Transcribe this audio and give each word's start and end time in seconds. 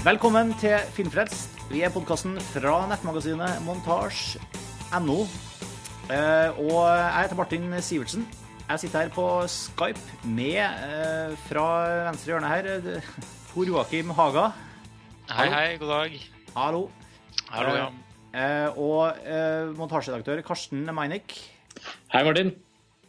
Velkommen 0.00 0.54
til 0.56 0.78
Filmfrelst. 0.96 1.58
Vi 1.68 1.82
er 1.84 1.90
podkasten 1.92 2.38
fra 2.54 2.78
nettmagasinet 2.88 3.58
montasj.no. 3.66 5.16
Eh, 6.08 6.60
og 6.62 6.78
jeg 6.88 7.18
heter 7.18 7.36
Martin 7.36 7.66
Sivertsen. 7.84 8.24
Jeg 8.70 8.80
sitter 8.80 9.02
her 9.04 9.12
på 9.12 9.26
Skype 9.44 10.00
med, 10.24 10.56
eh, 10.56 11.36
fra 11.50 11.66
venstre 12.06 12.32
hjørne 12.32 12.48
her, 12.48 12.70
eh, 12.78 13.12
Tor 13.52 13.68
Joakim 13.68 14.14
Haga. 14.16 14.46
Hei, 15.28 15.48
hei. 15.52 15.76
God 15.76 15.92
dag. 15.92 16.18
Hallo. 16.56 16.82
Hallo, 17.50 17.76
ja. 17.76 17.92
Eh, 18.32 18.78
og 18.78 19.20
eh, 19.20 19.68
montasjeredaktør 19.76 20.40
Karsten 20.48 20.88
Meinick. 20.94 21.36
Hei, 22.08 22.24
Martin. 22.24 22.56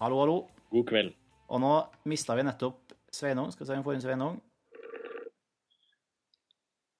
Hallo, 0.02 0.20
hallo. 0.20 0.40
God 0.76 0.90
kveld. 0.92 1.16
Og 1.48 1.62
nå 1.64 1.76
mista 2.04 2.36
vi 2.36 2.44
nettopp 2.44 2.92
Sveinung. 3.16 3.54
Skal 3.54 3.64
vi 3.64 3.68
se 3.72 3.80
om 3.80 3.80
vi 3.80 3.88
får 3.88 4.02
inn 4.02 4.10
Sveinung. 4.10 4.42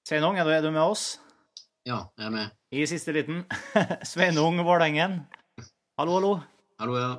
Sveinung, 0.08 0.36
er 0.38 0.46
du, 0.46 0.50
er 0.54 0.64
du 0.64 0.70
med 0.74 0.82
oss? 0.82 1.18
Ja, 1.86 2.00
jeg 2.18 2.26
er 2.28 2.34
med. 2.34 2.54
I 2.74 2.86
siste 2.88 3.12
liten. 3.14 3.42
Sveinung 4.10 4.58
Vålerengen. 4.66 5.20
Hallo, 6.00 6.16
hallo. 6.18 6.32
Hallo, 6.82 6.96
ja. 6.98 7.12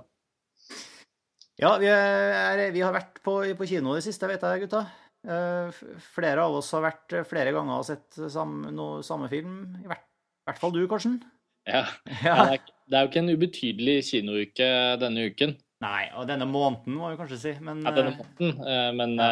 Ja, 1.61 1.75
vi, 1.79 1.87
er, 1.87 2.63
vi 2.73 2.81
har 2.83 2.95
vært 2.95 3.21
på, 3.23 3.37
på 3.55 3.67
kino 3.69 3.93
det 3.95 4.03
siste, 4.07 4.27
vet 4.27 4.43
jeg, 4.43 4.65
gutta. 4.65 4.81
Eh, 5.23 5.83
Flere 6.15 6.43
av 6.47 6.57
oss 6.57 6.71
har 6.75 6.83
vært 6.89 7.13
eh, 7.15 7.27
flere 7.29 7.53
ganger 7.55 7.77
og 7.79 7.85
sett 7.87 8.17
samme, 8.33 8.71
no, 8.75 8.87
samme 9.05 9.29
film. 9.31 9.61
I 9.83 9.87
hvert, 9.87 10.03
hvert 10.49 10.59
fall 10.63 10.75
du, 10.75 10.83
Karsten. 10.91 11.21
Ja. 11.63 11.85
Ja. 12.25 12.33
Det, 12.43 12.55
er, 12.57 12.63
det 12.91 12.97
er 12.99 13.05
jo 13.05 13.07
ikke 13.13 13.21
en 13.21 13.31
ubetydelig 13.37 13.93
kinouke 14.09 14.65
denne 14.99 15.29
uken. 15.31 15.53
Nei, 15.83 16.09
og 16.19 16.25
denne 16.27 16.43
måneden, 16.49 16.97
må 16.99 17.13
vi 17.13 17.19
kanskje 17.21 17.37
si. 17.39 17.53
Men 17.63 17.85
Ja, 17.87 17.93
denne 17.95 18.17
måneden. 18.17 18.57
eh, 18.67 18.89
Men 18.99 19.13
Ja. 19.15 19.29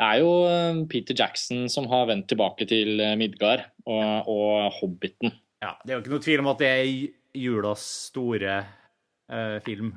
Det 0.00 0.06
er 0.06 0.20
jo 0.22 0.30
eh, 0.48 0.78
Peter 0.90 1.16
Jackson 1.18 1.66
som 1.72 1.88
har 1.90 2.08
vendt 2.08 2.30
tilbake 2.32 2.66
til 2.68 3.00
eh, 3.02 3.16
Midgard 3.20 3.66
og, 3.84 4.30
og 4.30 4.78
Hobbiten. 4.78 5.34
ja, 5.62 5.74
det 5.84 5.92
er 5.92 5.98
jo 5.98 6.04
ikke 6.04 6.14
noe 6.14 6.24
tvil 6.24 6.44
om 6.44 6.50
at 6.54 6.62
det 6.62 6.70
er 6.70 6.88
julas 7.42 7.84
store 8.10 8.56
uh, 9.32 9.58
film. 9.64 9.94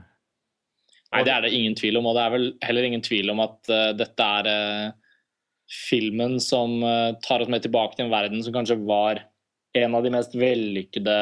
Nei, 1.12 1.24
det 1.28 1.34
er 1.34 1.42
det 1.44 1.52
ingen 1.56 1.74
tvil 1.76 2.00
om, 2.00 2.08
og 2.08 2.16
det 2.16 2.22
er 2.24 2.32
vel 2.32 2.46
heller 2.64 2.88
ingen 2.88 3.04
tvil 3.04 3.32
om 3.34 3.42
at 3.44 3.72
uh, 3.72 3.92
dette 3.98 4.28
er 4.40 4.48
uh, 4.48 4.94
filmen 5.68 6.38
som 6.44 6.78
tar 7.26 7.42
oss 7.42 7.50
med 7.50 7.64
tilbake 7.66 7.98
til 7.98 8.06
en 8.06 8.14
verden 8.14 8.44
som 8.46 8.54
kanskje 8.54 8.78
var 8.86 9.24
en 9.76 9.96
av 9.98 10.06
de 10.06 10.12
mest 10.14 10.36
vellykkede 10.38 11.16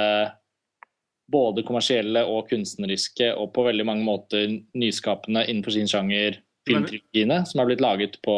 både 1.32 1.64
kommersielle 1.64 2.26
og 2.28 2.50
kunstneriske 2.50 3.30
og 3.40 3.54
på 3.56 3.64
veldig 3.70 3.86
mange 3.88 4.04
måter 4.04 4.58
nyskapende 4.76 5.46
innenfor 5.48 5.78
sin 5.78 5.88
sjanger 5.90 6.42
filmtrilogiene 6.68 7.42
som 7.50 7.62
er 7.62 7.70
blitt 7.70 7.84
laget 7.84 8.20
på, 8.26 8.38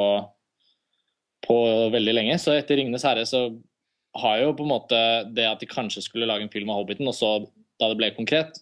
på 1.45 1.57
veldig 1.93 2.15
lenge. 2.17 2.39
Så 2.41 2.55
etter 2.55 2.79
'Ringenes 2.79 3.05
herre' 3.07 3.27
så 3.29 3.47
har 4.15 4.39
jo 4.39 4.55
på 4.55 4.63
en 4.63 4.71
måte 4.71 4.99
det 5.35 5.45
at 5.49 5.59
de 5.59 5.67
kanskje 5.69 6.05
skulle 6.05 6.27
lage 6.29 6.45
en 6.47 6.53
film 6.53 6.71
av 6.71 6.81
Hobbiten, 6.81 7.07
og 7.07 7.15
så 7.17 7.37
da 7.75 7.89
det 7.91 7.97
ble 7.99 8.11
konkret, 8.15 8.61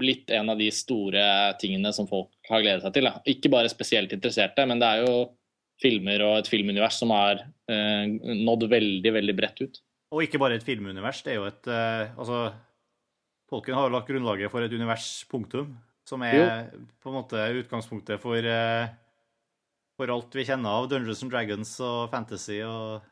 blitt 0.00 0.32
en 0.34 0.50
av 0.50 0.58
de 0.58 0.66
store 0.74 1.22
tingene 1.62 1.92
som 1.94 2.08
folk 2.10 2.32
har 2.50 2.64
gledet 2.64 2.82
seg 2.82 2.96
til. 2.96 3.06
Da. 3.06 3.20
Ikke 3.30 3.52
bare 3.52 3.70
spesielt 3.70 4.14
interesserte, 4.14 4.64
men 4.66 4.82
det 4.82 4.88
er 4.88 5.04
jo 5.06 5.12
filmer 5.78 6.24
og 6.26 6.40
et 6.40 6.50
filmunivers 6.50 6.98
som 6.98 7.12
har 7.14 7.44
eh, 7.70 8.08
nådd 8.10 8.66
veldig, 8.72 9.12
veldig 9.14 9.36
bredt 9.38 9.62
ut. 9.62 9.78
Og 10.10 10.24
ikke 10.24 10.40
bare 10.42 10.58
et 10.58 10.66
filmunivers, 10.66 11.22
det 11.22 11.34
er 11.34 11.38
jo 11.38 11.46
et 11.46 11.70
eh, 11.70 12.16
Altså, 12.18 12.48
Tolkien 13.48 13.78
har 13.78 13.86
jo 13.86 13.94
lagt 13.94 14.10
grunnlaget 14.10 14.50
for 14.52 14.64
et 14.64 14.74
univers, 14.74 15.06
punktum, 15.30 15.70
som 16.08 16.24
er 16.24 16.70
på 17.02 17.10
en 17.10 17.18
måte 17.18 17.44
utgangspunktet 17.60 18.22
for 18.22 18.40
eh, 18.40 18.88
for 19.98 20.14
alt 20.14 20.34
vi 20.38 20.46
kjenner 20.46 20.78
av 20.78 20.88
Dungeons 20.90 21.24
and 21.24 21.32
Dragons 21.34 21.76
og 21.84 22.10
fantasy 22.14 22.62
og 22.66 23.06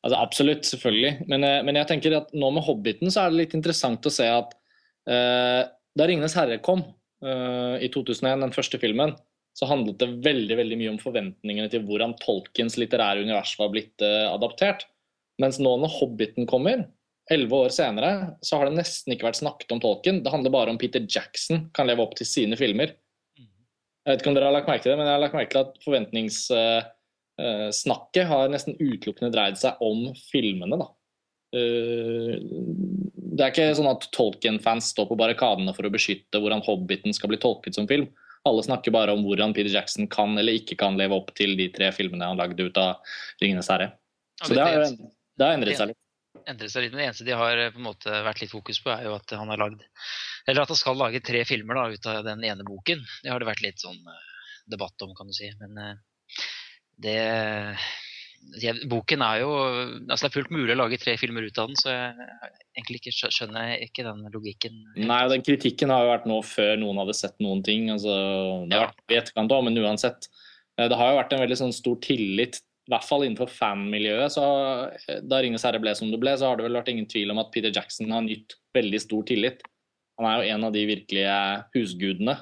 Altså 0.00 0.16
Absolutt, 0.16 0.64
selvfølgelig. 0.64 1.26
Men, 1.28 1.42
eh, 1.44 1.58
men 1.60 1.76
jeg 1.76 1.88
tenker 1.90 2.14
at 2.16 2.30
nå 2.32 2.48
med 2.56 2.64
Hobbiten 2.64 3.10
så 3.12 3.26
er 3.26 3.32
det 3.32 3.40
litt 3.42 3.56
interessant 3.58 4.06
å 4.08 4.12
se 4.14 4.24
at 4.32 4.54
uh, 5.10 5.68
da 5.68 6.06
'Ringenes 6.06 6.36
herre' 6.38 6.56
kom 6.64 6.80
uh, 7.20 7.76
i 7.76 7.90
2001, 7.92 8.40
den 8.40 8.54
første 8.54 8.80
filmen, 8.80 9.12
så 9.52 9.68
handlet 9.68 10.00
det 10.00 10.22
veldig 10.24 10.56
veldig 10.56 10.78
mye 10.80 10.92
om 10.94 11.00
forventningene 11.02 11.68
til 11.68 11.84
hvordan 11.84 12.16
Tolkiens 12.22 12.78
litterære 12.80 13.26
univers 13.26 13.52
var 13.60 13.74
blitt 13.74 14.00
uh, 14.00 14.32
adaptert. 14.32 14.86
Mens 15.36 15.60
nå 15.60 15.74
når 15.82 15.92
'Hobbiten' 15.98 16.48
kommer, 16.48 16.86
elleve 17.30 17.54
år 17.66 17.70
senere, 17.74 18.10
så 18.42 18.56
har 18.58 18.64
det 18.66 18.78
nesten 18.78 19.12
ikke 19.14 19.28
vært 19.28 19.40
snakket 19.40 19.72
om 19.74 19.80
Tolkien. 19.82 20.22
Det 20.24 20.32
handler 20.32 20.50
bare 20.54 20.70
om 20.72 20.78
Peter 20.80 21.02
Jackson 21.06 21.58
kan 21.76 21.86
leve 21.88 22.02
opp 22.04 22.14
til 22.18 22.26
sine 22.28 22.56
filmer. 22.58 22.88
Jeg 24.00 24.08
vet 24.08 24.20
ikke 24.22 24.30
om 24.32 24.36
dere 24.38 24.48
har 24.48 24.56
lagt 24.56 24.70
merke 24.70 24.84
til 24.86 24.92
det, 24.94 24.98
men 24.98 25.06
jeg 25.06 25.14
har 25.14 25.22
lagt 25.22 25.36
merke 25.36 25.54
til 25.54 25.64
at 25.66 25.74
forventningssnakket 25.84 28.24
har 28.30 28.44
nesten 28.50 28.80
utelukkende 28.80 29.34
dreid 29.34 29.56
seg 29.60 29.72
om 29.84 29.98
filmene, 30.30 30.76
da. 30.80 30.86
Eh, 31.54 32.34
Det 33.30 33.42
er 33.46 33.52
ikke 33.52 33.76
sånn 33.78 33.90
at 33.90 34.02
Tolkien-fans 34.12 34.84
står 34.92 35.06
på 35.08 35.20
barrikadene 35.20 35.72
for 35.76 35.84
å 35.86 35.92
beskytte 35.92 36.40
hvordan 36.42 36.64
Hobbiten 36.66 37.12
skal 37.16 37.30
bli 37.30 37.38
tolket 37.40 37.74
som 37.78 37.86
film. 37.88 38.06
Alle 38.48 38.62
snakker 38.64 38.90
bare 38.92 39.12
om 39.14 39.22
hvordan 39.24 39.54
Peter 39.56 39.72
Jackson 39.72 40.04
kan 40.10 40.30
eller 40.38 40.52
ikke 40.58 40.76
kan 40.80 40.98
leve 40.98 41.14
opp 41.16 41.28
til 41.36 41.50
de 41.56 41.68
tre 41.72 41.90
filmene 41.92 42.26
han 42.26 42.38
lagde 42.40 42.64
ut 42.64 42.76
av 42.80 42.92
'Ringenes 43.40 43.68
herre'. 43.68 43.92
Så 44.42 44.54
det 44.56 44.64
har, 44.64 44.72
det 45.38 45.44
har 45.44 45.52
endret 45.54 45.76
seg 45.76 45.88
litt. 45.92 45.98
Endret 46.48 46.70
seg 46.72 46.84
litt, 46.84 46.92
men 46.94 47.02
Det 47.02 47.06
eneste 47.10 47.26
de 47.26 47.36
har 47.36 47.58
eh, 47.58 47.70
på 47.74 47.80
en 47.82 47.88
måte 47.88 48.20
vært 48.26 48.42
litt 48.44 48.52
fokus 48.52 48.80
på, 48.82 48.92
er 48.94 49.06
jo 49.08 49.16
at 49.16 49.32
han 49.36 49.50
har 49.52 49.60
lagd 49.60 49.82
Eller 50.48 50.62
at 50.62 50.72
han 50.72 50.78
skal 50.78 50.98
lage 51.00 51.22
tre 51.26 51.44
filmer 51.48 51.78
da, 51.78 51.88
ut 51.90 52.06
av 52.10 52.24
den 52.26 52.44
ene 52.46 52.66
boken. 52.66 53.02
Det 53.24 53.32
har 53.32 53.42
det 53.42 53.48
vært 53.50 53.64
litt 53.66 53.82
sånn 53.82 53.98
eh, 53.98 54.22
debatt 54.70 55.02
om, 55.06 55.14
kan 55.18 55.26
du 55.30 55.34
si. 55.36 55.50
Men 55.60 55.78
eh, 55.78 55.96
det 57.00 57.18
jeg, 58.60 58.86
Boken 58.88 59.20
er 59.20 59.42
jo 59.42 59.50
Altså 60.08 60.24
det 60.24 60.30
er 60.30 60.36
fullt 60.38 60.52
mulig 60.54 60.72
å 60.72 60.78
lage 60.80 60.98
tre 61.02 61.12
filmer 61.20 61.44
ut 61.44 61.58
av 61.60 61.68
den, 61.68 61.76
så 61.76 61.92
jeg 61.92 62.30
egentlig 62.78 63.00
ikke 63.02 63.28
skjønner 63.34 63.74
jeg 63.74 63.90
ikke 63.90 64.06
den 64.06 64.22
logikken. 64.32 64.78
Nei, 64.96 65.20
den 65.28 65.44
kritikken 65.44 65.92
har 65.92 66.06
jo 66.06 66.12
vært 66.14 66.28
nå 66.30 66.38
før 66.48 66.78
noen 66.80 67.02
hadde 67.02 67.16
sett 67.18 67.36
noen 67.44 67.60
ting. 67.66 67.90
Altså, 67.92 68.14
det 68.70 68.78
har 68.78 68.86
Ja. 68.86 68.92
vært 68.94 69.12
i 69.12 69.18
etterkant 69.20 69.52
òg, 69.52 69.66
men 69.68 69.76
uansett. 69.82 70.30
Det 70.80 70.96
har 70.96 71.10
jo 71.12 71.18
vært 71.20 71.34
en 71.36 71.42
veldig 71.44 71.58
sånn 71.60 71.74
stor 71.76 71.98
tillit, 72.00 72.62
i 72.90 72.92
hvert 72.92 73.06
fall 73.06 73.22
innenfor 73.22 73.50
fanmiljøet. 73.54 74.34
så 74.34 74.44
eh, 75.06 75.20
Da 75.22 75.38
'Ringenes 75.38 75.62
herre' 75.66 75.80
ble 75.82 75.94
som 75.94 76.10
det 76.10 76.18
ble, 76.18 76.34
så 76.34 76.50
har 76.50 76.58
det 76.58 76.66
vel 76.66 76.78
vært 76.80 76.90
ingen 76.90 77.06
tvil 77.06 77.30
om 77.30 77.38
at 77.38 77.52
Peter 77.54 77.70
Jackson 77.70 78.10
har 78.10 78.24
nytt 78.26 78.56
veldig 78.74 79.00
stor 79.00 79.22
tillit. 79.28 79.62
Han 80.18 80.26
er 80.26 80.40
jo 80.40 80.54
en 80.56 80.66
av 80.66 80.72
de 80.74 80.82
virkelige 80.90 81.36
husgudene. 81.76 82.34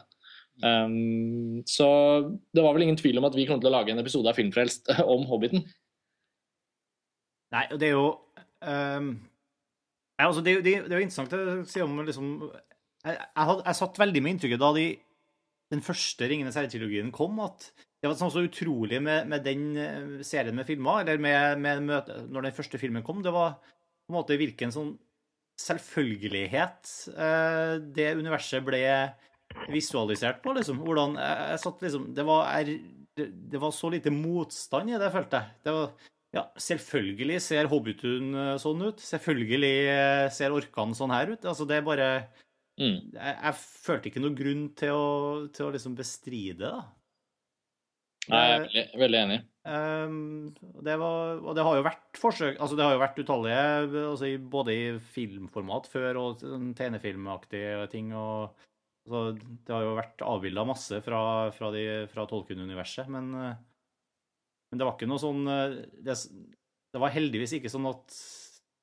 Um, 0.64 1.60
så 1.68 1.86
det 2.50 2.64
var 2.64 2.72
vel 2.74 2.88
ingen 2.88 2.98
tvil 2.98 3.20
om 3.20 3.28
at 3.28 3.36
vi 3.36 3.44
kom 3.46 3.60
til 3.60 3.70
å 3.70 3.76
lage 3.76 3.92
en 3.92 4.00
episode 4.00 4.26
av 4.26 4.38
Filmfrelst 4.40 4.90
om 5.14 5.28
Hobbiten. 5.28 5.62
Nei, 7.54 7.66
og 7.70 7.78
det 7.80 7.92
er 7.92 7.94
jo 7.94 8.08
um, 8.64 9.12
altså 10.18 10.42
det, 10.44 10.56
det, 10.64 10.74
det 10.88 10.96
er 10.96 10.98
jo 10.98 11.06
interessant 11.06 11.36
å 11.36 11.60
si 11.68 11.80
om 11.84 11.94
liksom 12.04 12.32
Jeg, 13.06 13.14
jeg, 13.14 13.44
had, 13.48 13.62
jeg 13.62 13.78
satt 13.78 14.00
veldig 14.02 14.22
med 14.24 14.34
inntrykket 14.34 14.60
da 14.60 14.72
de, 14.74 14.88
den 15.72 15.84
første 15.84 16.28
Ringenes 16.28 16.56
herre-trilogien 16.56 17.10
kom, 17.14 17.38
at 17.44 17.70
det 17.98 18.08
var 18.08 18.16
sånn 18.18 18.32
så 18.32 18.44
utrolig 18.46 19.00
med, 19.02 19.26
med 19.30 19.44
den 19.44 19.64
eh, 19.76 20.24
serien 20.26 20.56
med 20.56 20.68
filmer, 20.68 21.02
eller 21.02 21.20
med, 21.22 21.58
med 21.62 21.82
møte, 21.88 22.22
når 22.30 22.48
den 22.48 22.56
første 22.56 22.80
filmen 22.80 23.04
kom. 23.06 23.24
Det 23.24 23.34
var 23.34 23.58
på 23.58 24.12
en 24.12 24.18
måte 24.20 24.38
hvilken 24.38 24.72
sånn 24.74 24.92
selvfølgelighet 25.58 26.92
eh, 27.18 27.72
det 27.96 28.12
universet 28.20 28.62
ble 28.66 28.82
visualisert 29.72 30.42
på, 30.44 30.54
liksom. 30.56 30.78
Hvordan 30.84 31.16
jeg, 31.18 31.48
jeg 31.52 31.62
satt 31.64 31.82
liksom 31.84 32.06
Det 32.14 32.26
var, 32.28 32.52
er, 32.60 32.70
det, 33.18 33.60
var 33.60 33.74
så 33.74 33.90
lite 33.92 34.12
motstand 34.14 34.92
i 34.92 35.00
det, 35.00 35.10
følte 35.14 35.42
jeg. 35.42 35.58
Det 35.66 35.74
var 35.74 35.90
ja, 36.36 36.44
selvfølgelig 36.60 37.38
ser 37.40 37.70
Hobbitun 37.72 38.34
eh, 38.36 38.54
sånn 38.62 38.84
ut. 38.84 39.02
Selvfølgelig 39.02 39.76
eh, 39.94 40.26
ser 40.34 40.54
orkene 40.54 40.96
sånn 40.96 41.14
her 41.14 41.34
ut. 41.34 41.42
Altså, 41.42 41.66
det 41.68 41.80
er 41.80 41.88
bare 41.88 42.10
Mm. 42.78 42.98
Jeg, 43.16 43.34
jeg 43.42 43.54
følte 43.58 44.10
ikke 44.10 44.22
noen 44.22 44.36
grunn 44.38 44.64
til 44.78 44.94
å, 44.94 45.06
til 45.54 45.66
å 45.66 45.72
liksom 45.74 45.96
bestride 45.98 46.60
det, 46.62 46.70
da. 46.76 46.84
Nei, 48.28 48.40
jeg 48.44 48.54
er 48.54 48.62
veldig, 48.66 48.82
veldig 49.00 49.18
enig. 49.24 49.36
Um, 49.68 50.16
det 50.84 50.94
var, 51.00 51.38
og 51.40 51.54
det 51.56 51.64
har 51.64 51.76
jo 51.78 51.84
vært 51.84 52.18
forsøk 52.20 52.58
Altså, 52.60 52.76
det 52.76 52.84
har 52.84 52.94
jo 52.94 53.00
vært 53.02 53.18
utallige, 53.20 53.62
altså, 54.04 54.28
både 54.52 54.74
i 54.76 54.84
filmformat 55.14 55.88
før 55.92 56.18
og 56.20 56.42
sånn 56.44 56.70
tegnefilmaktige 56.76 57.86
ting. 57.92 58.10
og 58.16 58.50
altså, 59.08 59.22
Det 59.64 59.74
har 59.74 59.86
jo 59.86 59.96
vært 59.96 60.24
avbilda 60.28 60.64
masse 60.68 61.00
fra, 61.04 61.22
fra, 61.56 61.70
de- 61.72 62.04
fra 62.12 62.26
Tolkien-universet, 62.28 63.08
men, 63.12 63.32
eh, 63.32 63.56
men 64.70 64.80
det 64.82 64.88
var 64.88 64.96
ikke 64.98 65.08
noe 65.08 65.24
sånn 65.24 65.42
eh, 65.48 65.78
det, 66.04 66.16
det 66.92 67.02
var 67.04 67.16
heldigvis 67.16 67.56
ikke 67.58 67.72
sånn 67.72 67.88
at 67.92 68.16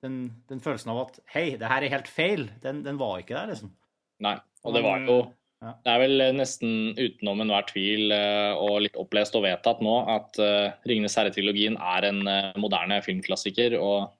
den, 0.05 0.19
den 0.49 0.61
følelsen 0.61 0.93
av 0.93 1.03
at 1.05 1.21
hei, 1.37 1.51
det 1.61 1.69
her 1.69 1.85
er 1.85 1.93
helt 1.99 2.09
feil, 2.09 2.47
den, 2.65 2.81
den 2.85 2.97
var 3.01 3.21
ikke 3.21 3.37
der, 3.37 3.53
liksom. 3.53 3.73
Nei, 4.23 4.37
og 4.63 4.75
det 4.75 4.83
var 4.85 5.01
jo 5.03 5.17
Det 5.65 5.91
er 5.91 6.01
vel 6.03 6.23
nesten 6.37 6.93
utenom 6.93 7.41
enhver 7.43 7.65
tvil 7.71 8.13
eh, 8.13 8.53
og 8.53 8.83
litt 8.85 8.99
opplest 9.01 9.35
og 9.35 9.45
vedtatt 9.47 9.81
nå 9.83 9.95
at 10.13 10.37
uh, 10.37 10.75
'Ringenes 10.85 11.17
herre'-trilogien 11.17 11.79
er 11.79 12.09
en 12.11 12.21
eh, 12.29 12.51
moderne 12.61 13.01
filmklassiker 13.05 13.77
og, 13.79 14.13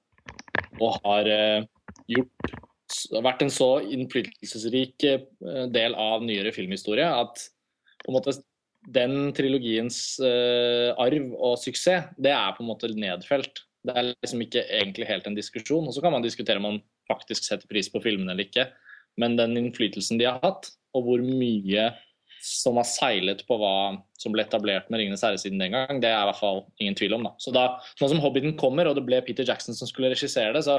og 0.81 0.97
har 1.05 1.29
gjort 2.09 2.55
vært 3.25 3.41
en 3.41 3.53
så 3.53 3.69
innflytelsesrik 3.81 5.03
del 5.73 5.95
av 5.99 6.23
nyere 6.23 6.51
filmhistorie 6.53 7.05
at 7.05 7.41
på 8.03 8.11
en 8.11 8.17
måte 8.19 8.35
den 8.93 9.31
trilogiens 9.35 10.17
uh, 10.21 10.93
arv 11.01 11.31
og 11.33 11.57
suksess, 11.61 12.11
det 12.21 12.33
er 12.33 12.53
på 12.55 12.63
en 12.63 12.69
måte 12.69 12.91
nedfelt. 12.93 13.63
Det 13.85 13.93
er 13.93 14.11
liksom 14.13 14.43
ikke 14.45 14.65
egentlig 14.65 15.07
helt 15.09 15.27
en 15.29 15.37
diskusjon. 15.37 15.87
Og 15.87 15.93
så 15.95 16.03
kan 16.03 16.13
man 16.13 16.25
diskutere 16.25 16.61
om 16.61 16.67
man 16.69 16.81
faktisk 17.09 17.45
setter 17.45 17.69
pris 17.69 17.89
på 17.91 18.01
filmene 18.03 18.33
eller 18.33 18.47
ikke. 18.47 18.67
Men 19.21 19.37
den 19.39 19.55
innflytelsen 19.59 20.19
de 20.19 20.27
har 20.27 20.41
hatt, 20.43 20.69
og 20.95 21.07
hvor 21.07 21.23
mye 21.23 21.89
som 22.45 22.77
har 22.77 22.85
seilet 22.85 23.41
på 23.47 23.57
hva 23.57 23.95
som 24.21 24.33
ble 24.33 24.43
etablert 24.45 24.89
med 24.89 24.99
'Ringenes 24.99 25.23
herre' 25.25 25.39
siden 25.41 25.61
den 25.61 25.73
gang, 25.73 25.99
det 26.01 26.11
er 26.11 26.21
i 26.21 26.27
hvert 26.29 26.41
fall 26.41 26.61
ingen 26.79 26.97
tvil 26.97 27.15
om. 27.17 27.23
da. 27.25 27.33
Så 27.41 27.51
da, 27.53 27.79
Nå 28.01 28.09
som 28.11 28.21
'Hobbiten' 28.21 28.57
kommer, 28.57 28.87
og 28.87 28.95
det 28.95 29.05
ble 29.05 29.21
Peter 29.25 29.43
Jackson 29.47 29.73
som 29.73 29.87
skulle 29.87 30.13
regissere 30.13 30.53
det, 30.53 30.63
så, 30.63 30.77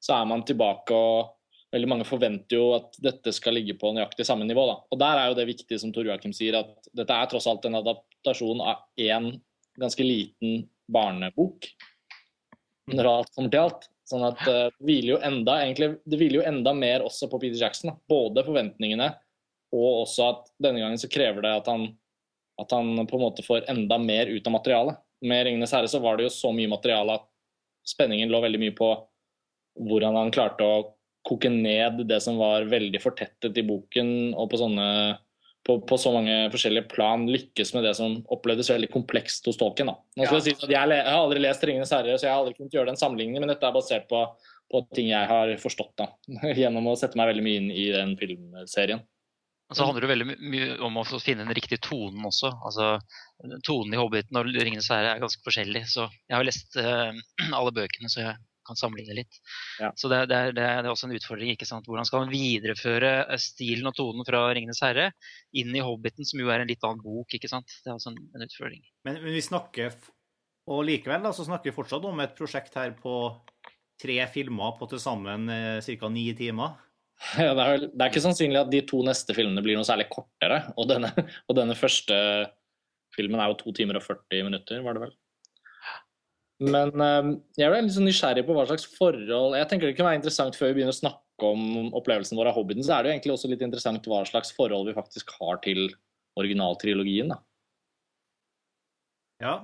så 0.00 0.16
er 0.20 0.26
man 0.26 0.44
tilbake 0.44 0.90
og 0.96 1.38
Veldig 1.72 1.88
mange 1.88 2.04
forventer 2.04 2.58
jo 2.58 2.64
at 2.76 2.98
dette 3.00 3.32
skal 3.32 3.54
ligge 3.56 3.72
på 3.80 3.94
nøyaktig 3.96 4.26
samme 4.28 4.44
nivå. 4.44 4.66
da. 4.68 4.74
Og 4.92 4.98
Der 5.00 5.16
er 5.16 5.28
jo 5.30 5.38
det 5.38 5.46
viktige, 5.48 5.78
som 5.80 5.92
Tor 5.92 6.04
Joakim 6.04 6.34
sier, 6.36 6.58
at 6.58 6.88
dette 6.92 7.16
er 7.16 7.30
tross 7.30 7.46
alt 7.48 7.64
en 7.64 7.78
adaptasjon 7.80 8.60
av 8.60 8.82
én 9.00 9.40
ganske 9.80 10.04
liten 10.04 10.68
barnebok. 10.92 11.64
Når 12.92 13.08
alt 13.08 13.32
kommer 13.32 13.54
til 13.54 13.64
alt. 13.64 13.88
Sånn 14.08 14.24
at 14.26 14.40
uh, 14.48 14.68
det 14.72 14.86
hviler 14.86 15.14
jo 15.14 15.20
enda 15.24 15.58
egentlig, 15.62 15.92
det 16.08 16.18
hviler 16.18 16.40
jo 16.40 16.48
enda 16.48 16.72
mer 16.74 17.04
også 17.06 17.28
på 17.30 17.40
Peter 17.42 17.60
Jackson. 17.60 17.92
Da. 17.92 17.98
Både 18.10 18.44
forventningene 18.46 19.12
og 19.72 20.02
også 20.04 20.28
at 20.28 20.50
denne 20.62 20.82
gangen 20.82 21.00
så 21.00 21.10
krever 21.10 21.44
det 21.44 21.52
at 21.62 21.68
han, 21.70 21.86
at 22.60 22.74
han 22.74 23.06
på 23.08 23.18
en 23.18 23.24
måte 23.24 23.44
får 23.46 23.68
enda 23.72 23.98
mer 24.00 24.28
ut 24.28 24.46
av 24.46 24.56
materialet. 24.58 24.98
Med 25.22 25.46
'Ringenes 25.46 25.72
herre' 25.72 25.88
så 25.88 26.02
var 26.02 26.18
det 26.18 26.26
jo 26.26 26.34
så 26.34 26.50
mye 26.52 26.70
materiale 26.70 27.16
at 27.16 27.28
spenningen 27.86 28.30
lå 28.30 28.42
veldig 28.42 28.60
mye 28.60 28.74
på 28.76 28.90
hvordan 29.80 30.18
han 30.18 30.34
klarte 30.34 30.66
å 30.66 30.82
koke 31.26 31.48
ned 31.48 32.02
det 32.10 32.18
som 32.20 32.36
var 32.40 32.66
veldig 32.68 33.00
fortettet 33.00 33.58
i 33.58 33.64
boken, 33.64 34.34
og 34.34 34.50
på 34.50 34.58
sånne 34.60 34.86
på, 35.66 35.76
på, 35.86 35.98
så 35.98 36.10
mange 36.14 36.34
forskjellige 36.52 36.88
plan 36.90 37.26
lykkes 37.30 37.70
med 37.76 37.86
det 37.86 37.94
som 37.98 38.16
opplevdes 38.34 38.70
veldig 38.72 38.88
komplekst 38.90 39.46
hos 39.46 39.60
Tolkien. 39.60 39.92
Da. 39.92 39.94
Nå 40.18 40.26
skal 40.26 40.38
ja. 40.38 40.40
jeg, 40.40 40.56
si 40.58 40.66
at 40.66 40.74
jeg, 40.74 40.94
jeg, 40.96 41.06
har 41.06 41.20
aldri 41.20 41.44
lest 41.44 41.62
'Ringenes 41.66 41.94
herre', 41.94 42.16
så 42.18 42.26
jeg 42.26 42.34
har 42.34 42.42
aldri 42.42 42.56
kunnet 42.58 42.74
gjøre 42.74 42.90
den 42.90 42.98
sammenligningen, 42.98 43.44
men 43.44 43.52
dette 43.52 43.68
er 43.68 43.76
basert 43.76 44.08
på, 44.10 44.24
på 44.72 44.82
ting 44.96 45.12
jeg 45.12 45.30
har 45.30 45.54
forstått 45.62 45.94
da, 46.02 46.10
gjennom 46.60 46.90
å 46.90 46.98
sette 46.98 47.18
meg 47.20 47.30
veldig 47.30 47.46
mye 47.46 47.62
inn 47.62 47.70
i 47.70 47.88
den 47.94 48.16
filmserien. 48.18 49.04
Og 49.72 49.78
så 49.78 49.86
handler 49.88 50.04
det 50.04 50.10
veldig 50.10 50.34
mye 50.52 50.72
om 50.84 50.98
å 51.00 51.04
finne 51.16 51.46
den 51.46 51.56
riktige 51.56 51.80
tonen 51.80 52.26
også. 52.28 52.50
Altså, 52.66 52.98
Tonen 53.64 53.94
i 53.94 54.00
'Hobbiten' 54.00 54.36
og 54.36 54.50
'Ringenes 54.50 54.90
herre' 54.92 55.14
er 55.14 55.22
ganske 55.22 55.40
forskjellig. 55.46 55.86
Så 55.88 56.10
jeg 56.10 56.36
har 56.36 56.44
lest 56.44 56.76
uh, 56.76 57.14
alle 57.58 57.72
bøkene, 57.72 58.10
så 58.12 58.20
jeg 58.20 58.34
kan 58.72 58.80
sammenligne 58.80 59.16
litt. 59.20 59.38
Ja. 59.80 59.92
Så 59.98 60.10
det, 60.12 60.24
det, 60.32 60.38
er, 60.38 60.56
det, 60.56 60.64
er, 60.64 60.88
også 60.90 61.08
en 61.08 61.16
utfordring. 61.16 61.52
ikke 61.54 61.68
sant? 61.68 61.86
Hvordan 61.88 62.08
skal 62.08 62.24
man 62.24 62.32
videreføre 62.32 63.12
eh, 63.26 63.40
stilen 63.42 63.90
og 63.90 63.96
tonen 63.98 64.26
fra 64.28 64.44
'Ringenes 64.50 64.82
herre' 64.84 65.10
inn 65.58 65.76
i 65.76 65.84
'Hobbiten', 65.84 66.28
som 66.28 66.42
jo 66.42 66.50
er 66.52 66.64
en 66.64 66.70
litt 66.70 66.84
annen 66.86 67.04
bok? 67.04 67.36
ikke 67.36 67.50
sant? 67.52 67.70
Det 67.84 67.92
er 67.92 67.98
også 67.98 68.14
en, 68.14 68.20
en 68.34 68.46
utfordring. 68.46 68.82
Men, 69.06 69.20
men, 69.20 69.32
vi 69.36 69.44
snakker, 69.44 69.96
og 70.72 70.86
likevel 70.88 71.24
da, 71.24 71.34
så 71.36 71.46
snakker 71.48 71.70
vi 71.70 71.76
fortsatt 71.76 72.08
om 72.08 72.24
et 72.24 72.34
prosjekt 72.38 72.78
her 72.78 72.94
på 72.98 73.16
tre 74.02 74.18
filmer 74.32 74.74
på 74.78 74.88
til 74.90 75.02
sammen 75.02 75.46
eh, 75.52 75.92
ca. 76.00 76.10
ni 76.12 76.30
timer. 76.38 76.80
Ja, 77.38 77.52
det, 77.54 77.62
er, 77.62 77.84
det, 77.84 78.00
er, 78.00 78.08
ikke 78.10 78.24
sannsynlig 78.24 78.58
at 78.58 78.70
de 78.72 78.80
to 78.82 78.98
neste 79.06 79.34
filmene 79.36 79.62
blir 79.62 79.76
noe 79.78 79.86
særlig 79.86 80.08
kortere. 80.10 80.64
Og 80.74 80.88
denne, 80.90 81.12
og 81.48 81.54
denne 81.54 81.76
første 81.78 82.16
filmen 83.14 83.40
er 83.40 83.52
jo 83.52 83.60
to 83.60 83.74
timer 83.76 84.00
og 84.00 84.06
40 84.06 84.48
minutter, 84.48 84.82
var 84.82 84.96
det 84.96 85.04
vel. 85.04 85.12
Men 86.62 86.92
um, 86.94 87.32
jeg 87.58 87.66
er 87.66 87.82
litt 87.82 87.94
sånn 87.94 88.06
nysgjerrig 88.06 88.44
på 88.46 88.54
hva 88.54 88.64
slags 88.68 88.84
forhold 88.94 89.56
Jeg 89.56 89.68
tenker 89.70 89.88
det 89.88 89.96
kan 89.98 90.06
være 90.06 90.20
interessant 90.20 90.58
før 90.58 90.70
vi 90.70 90.78
begynner 90.78 90.94
å 90.94 91.00
snakke 91.00 91.48
om 91.48 91.94
opplevelsen 91.98 92.38
vår 92.38 92.52
av 92.52 92.58
Hobbiten, 92.58 92.84
så 92.86 92.94
er 92.94 93.02
det 93.02 93.10
jo 93.10 93.14
egentlig 93.16 93.34
også 93.34 93.50
litt 93.50 93.64
interessant 93.66 94.04
hva 94.06 94.20
slags 94.28 94.52
forhold 94.54 94.86
vi 94.86 94.94
faktisk 94.94 95.32
har 95.40 95.58
til 95.64 95.88
originaltrilogien. 96.38 97.32
da. 97.34 97.40
Ja. 99.42 99.54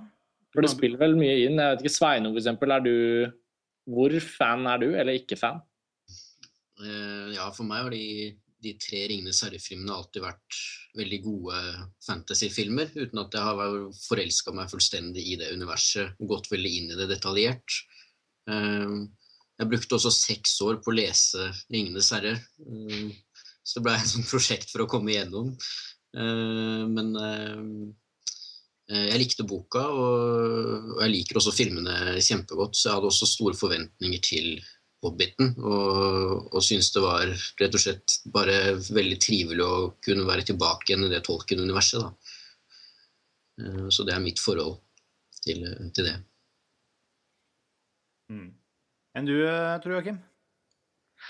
For 0.54 0.64
det 0.64 0.72
spiller 0.72 0.98
vel 1.00 1.14
mye 1.18 1.36
inn. 1.44 1.60
Jeg 1.60 1.76
vet 1.76 1.84
ikke, 1.84 1.94
Sveinung 1.94 2.34
eksempel, 2.40 2.72
er 2.74 2.82
du 2.82 2.94
Hvor 3.88 4.12
fan 4.20 4.66
er 4.68 4.82
du, 4.82 4.88
eller 4.90 5.16
ikke 5.16 5.38
fan? 5.38 5.62
Uh, 6.78 7.30
ja, 7.34 7.48
for 7.54 7.66
meg 7.68 7.86
har 7.86 7.94
de, 7.94 8.02
de 8.64 8.74
tre 8.80 9.04
'Ringenes 9.06 9.42
herre'-filmene 9.44 9.94
alltid 9.94 10.24
vært 10.24 10.58
veldig 10.98 11.18
gode 11.24 11.60
fantasyfilmer, 12.06 12.90
uten 12.96 13.22
at 13.22 13.36
jeg 13.36 13.46
har 13.46 13.76
forelska 14.02 14.54
meg 14.56 14.70
fullstendig 14.72 15.24
i 15.32 15.36
det 15.40 15.52
universet, 15.54 16.16
gått 16.18 16.50
veldig 16.52 16.72
inn 16.80 16.90
i 16.92 16.98
det 16.98 17.08
detaljert. 17.12 17.78
Uh, 18.50 19.06
jeg 19.58 19.70
brukte 19.70 19.96
også 19.98 20.12
seks 20.14 20.56
år 20.66 20.80
på 20.82 20.92
å 20.92 20.98
lese 20.98 21.50
'Ringenes 21.68 22.10
herre', 22.16 22.38
uh, 22.38 23.46
så 23.62 23.78
det 23.78 23.86
ble 23.86 23.94
et 24.00 24.18
prosjekt 24.32 24.72
for 24.72 24.84
å 24.84 24.90
komme 24.90 25.14
igjennom. 25.14 25.54
men 26.18 27.10
jeg 28.88 29.18
likte 29.20 29.44
boka, 29.44 29.82
og 29.92 31.02
jeg 31.02 31.12
liker 31.12 31.36
også 31.36 31.52
filmene 31.52 32.14
kjempegodt, 32.24 32.72
så 32.72 32.88
jeg 32.88 32.96
hadde 32.96 33.10
også 33.10 33.28
store 33.28 33.58
forventninger 33.60 34.22
til 34.24 34.46
Hobbiten, 35.04 35.52
og, 35.62 36.48
og 36.50 36.64
syntes 36.64 36.90
det 36.94 37.02
var 37.04 37.28
rett 37.30 37.76
og 37.76 37.82
slett 37.82 38.16
bare 38.34 38.56
veldig 38.82 39.18
trivelig 39.22 39.62
å 39.62 39.76
kunne 40.02 40.26
være 40.26 40.48
tilbake 40.48 40.90
igjen 40.90 41.06
i 41.06 41.12
det 41.12 41.22
Tolkien-universet. 41.26 42.02
da. 42.02 42.34
Eh, 43.62 43.84
så 43.94 44.06
det 44.06 44.16
er 44.16 44.24
mitt 44.24 44.42
forhold 44.42 44.80
til, 45.44 45.62
til 45.94 46.10
det. 46.10 46.16
Mm. 48.32 48.50
Enn 49.16 49.28
du, 49.28 49.36
tror 49.38 49.94
jeg, 49.94 50.00
Joakim? 50.00 50.18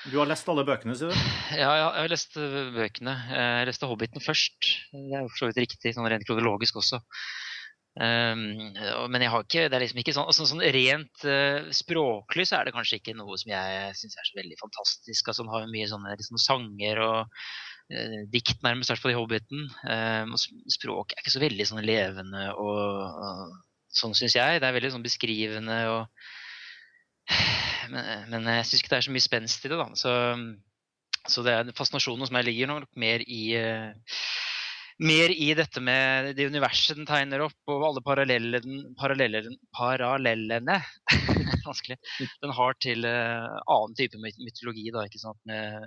Du 0.08 0.18
har 0.20 0.28
lest 0.30 0.48
alle 0.48 0.64
bøkene, 0.68 0.94
sier 0.96 1.12
du? 1.12 1.28
Ja, 1.56 1.68
ja, 1.72 1.86
jeg 1.96 2.04
har 2.04 2.12
lest 2.12 2.36
eh, 2.40 2.72
bøkene. 2.74 3.14
Jeg 3.32 3.68
leste 3.68 3.88
'Hobbiten' 3.88 4.24
først. 4.24 4.72
Det 4.92 5.16
er 5.16 5.24
jo 5.24 5.30
for 5.30 5.42
så 5.42 5.48
vidt 5.48 5.62
riktig, 5.64 5.94
sånn 5.96 6.08
rent 6.08 6.26
kronologisk 6.28 6.80
også. 6.80 7.00
Um, 7.98 8.42
men 9.10 9.24
jeg 9.24 9.30
har 9.32 9.42
ikke, 9.42 9.64
det 9.66 9.74
er 9.74 9.82
liksom 9.82 9.98
ikke 9.98 10.12
sånn, 10.14 10.28
altså, 10.30 10.44
sånn 10.46 10.62
Rent 10.74 11.24
uh, 11.26 11.70
språklig 11.74 12.44
så 12.46 12.60
er 12.60 12.68
det 12.68 12.74
kanskje 12.76 13.00
ikke 13.00 13.14
noe 13.18 13.38
som 13.40 13.50
jeg 13.50 13.96
syns 13.98 14.14
er 14.14 14.28
så 14.28 14.36
veldig 14.38 14.58
fantastisk. 14.60 15.30
altså 15.30 15.42
Den 15.42 15.50
har 15.54 15.72
mye 15.72 15.88
sånne 15.90 16.14
liksom, 16.14 16.38
sanger 16.42 17.02
og 17.02 17.18
uh, 17.24 18.20
dikt 18.30 18.62
nærmest, 18.62 18.92
hvert 18.92 19.02
fall 19.02 19.14
i 19.14 19.18
Hobbiten. 19.18 19.64
Um, 19.82 20.36
språk 20.70 21.16
er 21.16 21.24
ikke 21.24 21.34
så 21.34 21.42
veldig 21.42 21.66
sånn 21.72 21.82
levende 21.86 22.44
og, 22.54 23.18
og 23.26 23.58
sånn 23.98 24.14
syns 24.18 24.38
jeg. 24.38 24.62
Det 24.62 24.68
er 24.68 24.78
veldig 24.78 24.94
sånn 24.94 25.06
beskrivende 25.06 25.80
og 25.94 26.28
Men, 27.88 28.28
men 28.28 28.46
jeg 28.52 28.66
syns 28.68 28.82
ikke 28.82 28.90
det 28.92 28.96
er 28.98 29.04
så 29.06 29.12
mye 29.12 29.24
spenst 29.24 29.64
i 29.64 29.70
det, 29.72 29.76
da. 29.80 29.86
Så, 29.96 30.12
så 31.28 31.42
det 31.44 31.54
er 31.56 31.70
fascinasjonen 31.76 32.28
som 32.28 32.36
jeg 32.36 32.46
ligger 32.46 32.68
nok 32.70 32.88
mer 33.00 33.24
i 33.24 33.42
uh, 33.56 34.20
mer 34.98 35.30
i 35.30 35.52
dette 35.54 35.80
med 35.84 36.32
det 36.36 36.48
universet 36.50 36.98
den 36.98 37.06
tegner 37.06 37.44
opp, 37.46 37.58
og 37.70 37.84
alle 37.86 38.02
parallellene, 38.04 38.80
parallellene 38.98 40.70
den 42.42 42.54
har 42.56 42.78
til 42.82 43.06
uh, 43.06 43.58
annen 43.68 43.94
type 43.98 44.18
mytologi, 44.18 44.88
da, 44.94 45.06
ikke 45.06 45.22
sant? 45.22 45.40
med 45.48 45.86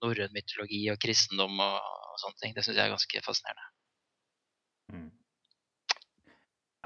norrøn 0.00 0.32
mytologi 0.32 0.86
og 0.90 0.98
kristendom 1.02 1.60
og, 1.60 1.78
og, 1.84 2.18
sånne 2.22 2.42
ting. 2.42 2.56
Det 2.56 2.64
syns 2.64 2.78
jeg 2.78 2.86
er 2.86 2.94
ganske 2.94 3.22
fascinerende. 3.26 3.66
Mm. 4.90 5.08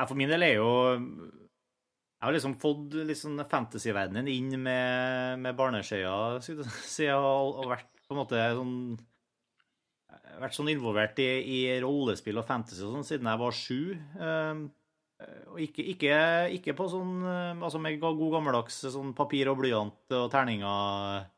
For 0.02 0.18
min 0.18 0.28
del 0.28 0.42
er 0.42 0.56
jo 0.58 0.70
Jeg 0.98 2.26
har 2.26 2.34
liksom 2.34 2.56
fått 2.60 2.96
liksom 3.06 3.38
fantasyverdenen 3.48 4.26
inn 4.28 4.50
med, 4.60 5.38
med 5.40 5.56
barneskøyer 5.56 6.40
siden 6.44 6.66
har 6.66 7.70
vært 7.70 7.88
på 8.04 8.16
en 8.16 8.20
måte 8.20 8.42
sånn 8.58 8.74
vært 10.42 10.56
sånn 10.56 10.72
involvert 10.72 11.20
i, 11.22 11.28
i, 11.42 11.60
rollespill 11.82 12.40
og 12.40 12.48
fantasy 12.48 12.82
og 12.84 12.96
sånn 12.96 13.06
siden 13.06 13.30
jeg 13.30 13.42
var 13.42 13.58
sju. 13.58 13.82
Um, 14.18 14.64
og 15.54 15.60
ikke, 15.62 15.84
ikke, 15.94 16.16
ikke, 16.56 16.74
på 16.76 16.88
sånn 16.90 17.22
altså 17.24 17.78
med 17.80 18.00
god 18.02 18.18
gammeldags 18.34 18.80
sånn 18.92 19.14
papir 19.16 19.48
og 19.48 19.60
blyant 19.62 20.16
og 20.18 20.26
terninger 20.32 21.30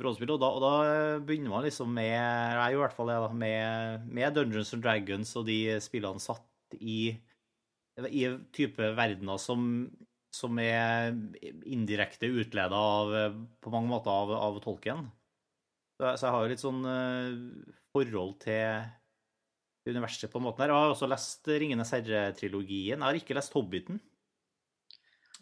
rollespill. 0.00 0.32
Og 0.34 0.40
da, 0.40 0.48
og 0.48 0.62
da, 0.62 0.72
begynner 1.26 1.52
man 1.52 1.66
liksom 1.66 1.92
med 1.92 2.14
Jeg 2.14 2.76
i 2.76 2.80
hvert 2.80 2.94
fall 2.96 3.10
det, 3.10 3.18
da, 3.24 3.32
med, 3.42 4.06
med, 4.08 4.34
Dungeons 4.36 4.72
and 4.76 4.84
Dragons 4.84 5.34
og 5.36 5.46
de 5.48 5.58
spillene 5.84 6.22
satt 6.22 6.78
i, 6.78 7.12
i 8.08 8.24
type 8.56 8.92
verdener 8.96 9.40
som, 9.42 9.66
som 10.32 10.62
er 10.62 11.12
indirekte 11.68 12.30
utleda 12.30 12.80
på 13.60 13.74
mange 13.74 13.92
måter 13.92 14.14
av, 14.14 14.32
av 14.38 14.62
tolken. 14.64 15.10
Så, 16.00 16.14
så 16.16 16.26
jeg 16.26 16.34
har 16.34 16.46
jo 16.46 16.52
litt 16.54 16.64
sånn 16.64 16.82
forhold 17.92 18.38
til 18.42 18.82
universet 19.88 20.30
på 20.30 20.38
en 20.38 20.46
måte 20.46 20.62
her. 20.62 20.72
Jeg 20.72 20.78
har 20.78 20.94
også 20.94 21.08
lest 21.10 21.48
'Ringenes 21.48 21.92
herre'-trilogien. 21.94 22.98
Jeg 22.98 23.02
har 23.02 23.18
ikke 23.18 23.34
lest 23.34 23.52
'Hobbiten', 23.52 24.00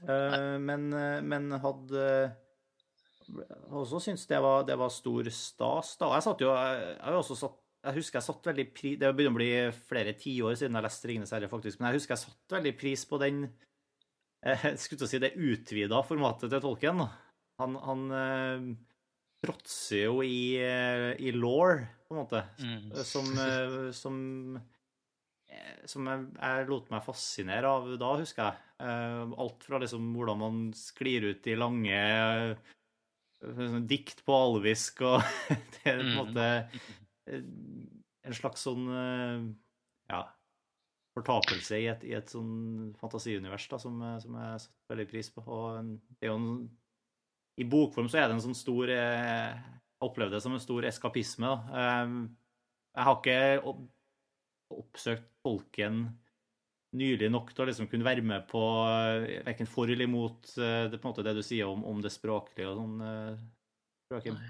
uh, 0.08 0.58
men, 0.58 0.92
eh, 0.92 1.20
men, 1.20 1.50
hadde 1.50 2.34
også 3.70 4.00
syntes 4.00 4.26
det 4.26 4.40
var, 4.42 4.64
det 4.64 4.78
var 4.78 4.88
stor 4.88 5.24
stas. 5.30 5.96
da. 5.96 6.14
Jeg 6.14 6.22
satt 6.22 6.40
jo 6.40 6.54
jeg, 6.54 7.24
satt 7.24 7.58
jeg 7.80 7.94
husker 7.94 8.18
jeg 8.18 8.26
satt 8.26 8.44
veldig 8.46 8.64
pris 8.74 8.98
Det 8.98 9.08
begynner 9.16 9.32
å 9.32 9.38
bli 9.38 9.52
flere 9.72 10.12
tiår 10.12 10.54
siden 10.54 10.74
jeg 10.74 10.82
leste 10.82 11.08
'Ringenes 11.08 11.30
herre', 11.30 11.48
faktisk, 11.48 11.80
men 11.80 11.92
jeg 11.92 12.00
husker 12.00 12.14
jeg 12.16 12.24
satt 12.26 12.56
veldig 12.56 12.78
pris 12.78 13.04
på 13.04 13.18
den 13.18 13.52
jeg 14.42 14.78
skulle 14.84 15.06
si 15.06 15.18
det 15.20 15.36
utvida 15.36 16.00
formatet 16.00 16.48
til 16.50 16.60
tolken. 16.60 17.04
Han, 17.60 17.76
han 17.76 18.78
fråtser 19.44 20.06
jo 20.06 20.22
i, 20.24 20.56
i 20.56 21.30
law, 21.36 21.76
på 22.10 22.16
en 22.16 22.20
måte. 22.24 22.42
Mm. 22.58 22.90
Som, 23.06 23.30
som, 23.94 24.16
eh, 25.50 25.78
som 25.88 26.10
jeg, 26.10 26.26
jeg 26.36 26.68
lot 26.70 26.90
meg 26.90 27.06
fascinere 27.06 27.70
av 27.70 27.86
da, 28.00 28.10
husker 28.18 28.48
jeg. 28.50 28.66
Eh, 28.82 29.34
alt 29.44 29.64
fra 29.66 29.78
liksom 29.82 30.10
hvordan 30.16 30.40
man 30.42 30.60
sklir 30.76 31.30
ut 31.30 31.46
i 31.52 31.56
lange 31.58 31.96
eh, 32.00 32.74
sånn 33.40 33.86
dikt 33.88 34.24
på 34.26 34.34
alvisk 34.36 35.00
og 35.06 35.22
Det 35.80 35.86
er 35.86 35.96
på 35.96 36.04
en 36.04 36.10
Mm. 36.10 36.18
måte 36.18 36.46
eh, 37.30 37.44
en 38.28 38.36
slags 38.36 38.66
sånn 38.66 38.84
eh, 38.92 39.44
ja, 40.12 40.20
fortapelse 41.16 41.78
i 41.80 41.86
et, 41.92 42.02
i 42.08 42.12
et 42.18 42.30
sånn 42.32 42.92
fantasiunivers 43.00 43.68
da, 43.70 43.78
som, 43.80 43.96
eh, 44.04 44.18
som 44.22 44.36
jeg 44.40 44.62
satte 44.66 44.92
veldig 44.92 45.08
pris 45.12 45.30
på. 45.34 45.44
Og 45.46 45.94
det 46.18 46.26
er 46.28 46.32
jo 46.32 46.38
en, 46.40 46.50
I 47.60 47.66
bokform 47.68 48.08
så 48.12 48.20
er 48.20 48.28
det 48.28 48.38
en 48.38 48.44
sånn 48.48 48.58
stor 48.58 48.92
eh, 48.92 49.56
opplevde 50.04 50.36
det 50.36 50.42
som 50.44 50.54
en 50.56 50.62
stor 50.62 50.86
eskapisme. 50.88 51.46
da. 51.46 51.80
Eh, 51.82 52.14
Jeg 52.96 53.06
har 53.06 53.20
ikke 53.20 53.76
oppsøkt 54.70 55.28
tolken 55.44 56.02
nylig 56.96 57.28
nok 57.30 57.52
til 57.54 57.62
å 57.62 57.68
liksom 57.68 57.86
kunne 57.90 58.06
være 58.06 58.22
med 58.26 58.48
på 58.50 58.60
eh, 58.90 59.42
verken 59.46 59.68
for 59.70 59.90
eller 59.90 60.08
imot 60.08 60.48
eh, 60.58 60.88
det, 60.90 60.98
på 60.98 61.06
en 61.06 61.12
måte 61.12 61.22
det 61.26 61.36
du 61.38 61.42
sier 61.46 61.70
om, 61.70 61.84
om 61.86 62.00
det 62.02 62.10
språklige 62.10 62.66
og 62.72 62.80
sånn. 62.80 62.96
eh, 63.06 63.44
Joakim. 64.10 64.40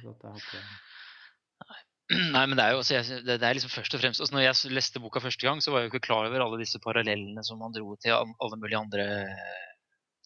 Nei, 2.10 2.42
men 2.48 2.56
det 2.58 2.64
er 2.64 2.72
jo 2.74 2.80
altså, 2.80 2.94
jeg, 2.96 3.20
det, 3.26 3.36
det 3.38 3.46
er 3.46 3.54
liksom 3.54 3.70
først 3.70 3.94
og 3.94 4.00
fremst 4.02 4.22
altså, 4.24 4.34
Når 4.34 4.42
jeg 4.42 4.72
leste 4.74 5.02
boka 5.04 5.20
første 5.22 5.46
gang, 5.46 5.60
så 5.62 5.70
var 5.70 5.82
jeg 5.84 5.90
jo 5.90 5.92
ikke 5.92 6.06
klar 6.08 6.26
over 6.26 6.42
alle 6.42 6.58
disse 6.58 6.80
parallellene 6.82 7.44
som 7.46 7.60
man 7.62 7.76
dro 7.76 7.92
til 8.02 8.16
alle 8.16 8.56
mulige 8.58 8.80
andre 8.80 9.04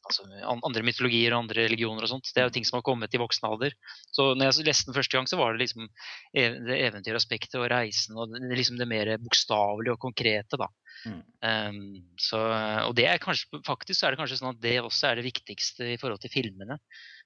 altså, 0.08 0.26
andre 0.52 0.84
mytologier 0.86 1.34
og 1.34 1.44
andre 1.44 1.66
religioner 1.66 2.06
og 2.06 2.10
sånt. 2.10 2.30
Det 2.34 2.42
er 2.42 2.48
jo 2.48 2.54
ting 2.56 2.66
som 2.68 2.78
har 2.78 2.86
kommet 2.86 3.14
i 3.14 3.20
voksen 3.20 3.48
alder. 3.48 3.74
Så 4.14 4.30
når 4.34 4.50
jeg 4.50 4.68
leste 4.68 4.90
den 4.90 4.96
første 4.98 5.18
gang, 5.18 5.28
så 5.30 5.38
var 5.40 5.54
det 5.54 5.64
liksom 5.64 5.88
det 6.34 6.78
eventyraspektet 6.84 7.58
og 7.60 7.68
reisen 7.72 8.18
og 8.18 8.34
det, 8.34 8.42
liksom 8.54 8.80
det 8.80 8.88
mer 8.90 9.14
bokstavelige 9.22 9.96
og 9.96 10.02
konkrete, 10.02 10.60
da. 10.60 10.70
Mm. 11.04 11.20
Um, 11.44 11.78
så, 12.20 12.40
og 12.88 12.94
det 12.96 13.08
er 13.10 13.20
kanskje, 13.20 13.60
faktisk 13.66 13.98
så 13.98 14.08
er 14.08 14.14
det 14.14 14.20
kanskje 14.22 14.38
sånn 14.40 14.54
at 14.54 14.62
det 14.62 14.76
også 14.80 15.10
er 15.10 15.20
det 15.20 15.26
viktigste 15.26 15.94
i 15.94 15.98
forhold 16.00 16.22
til 16.22 16.32
filmene. 16.32 16.78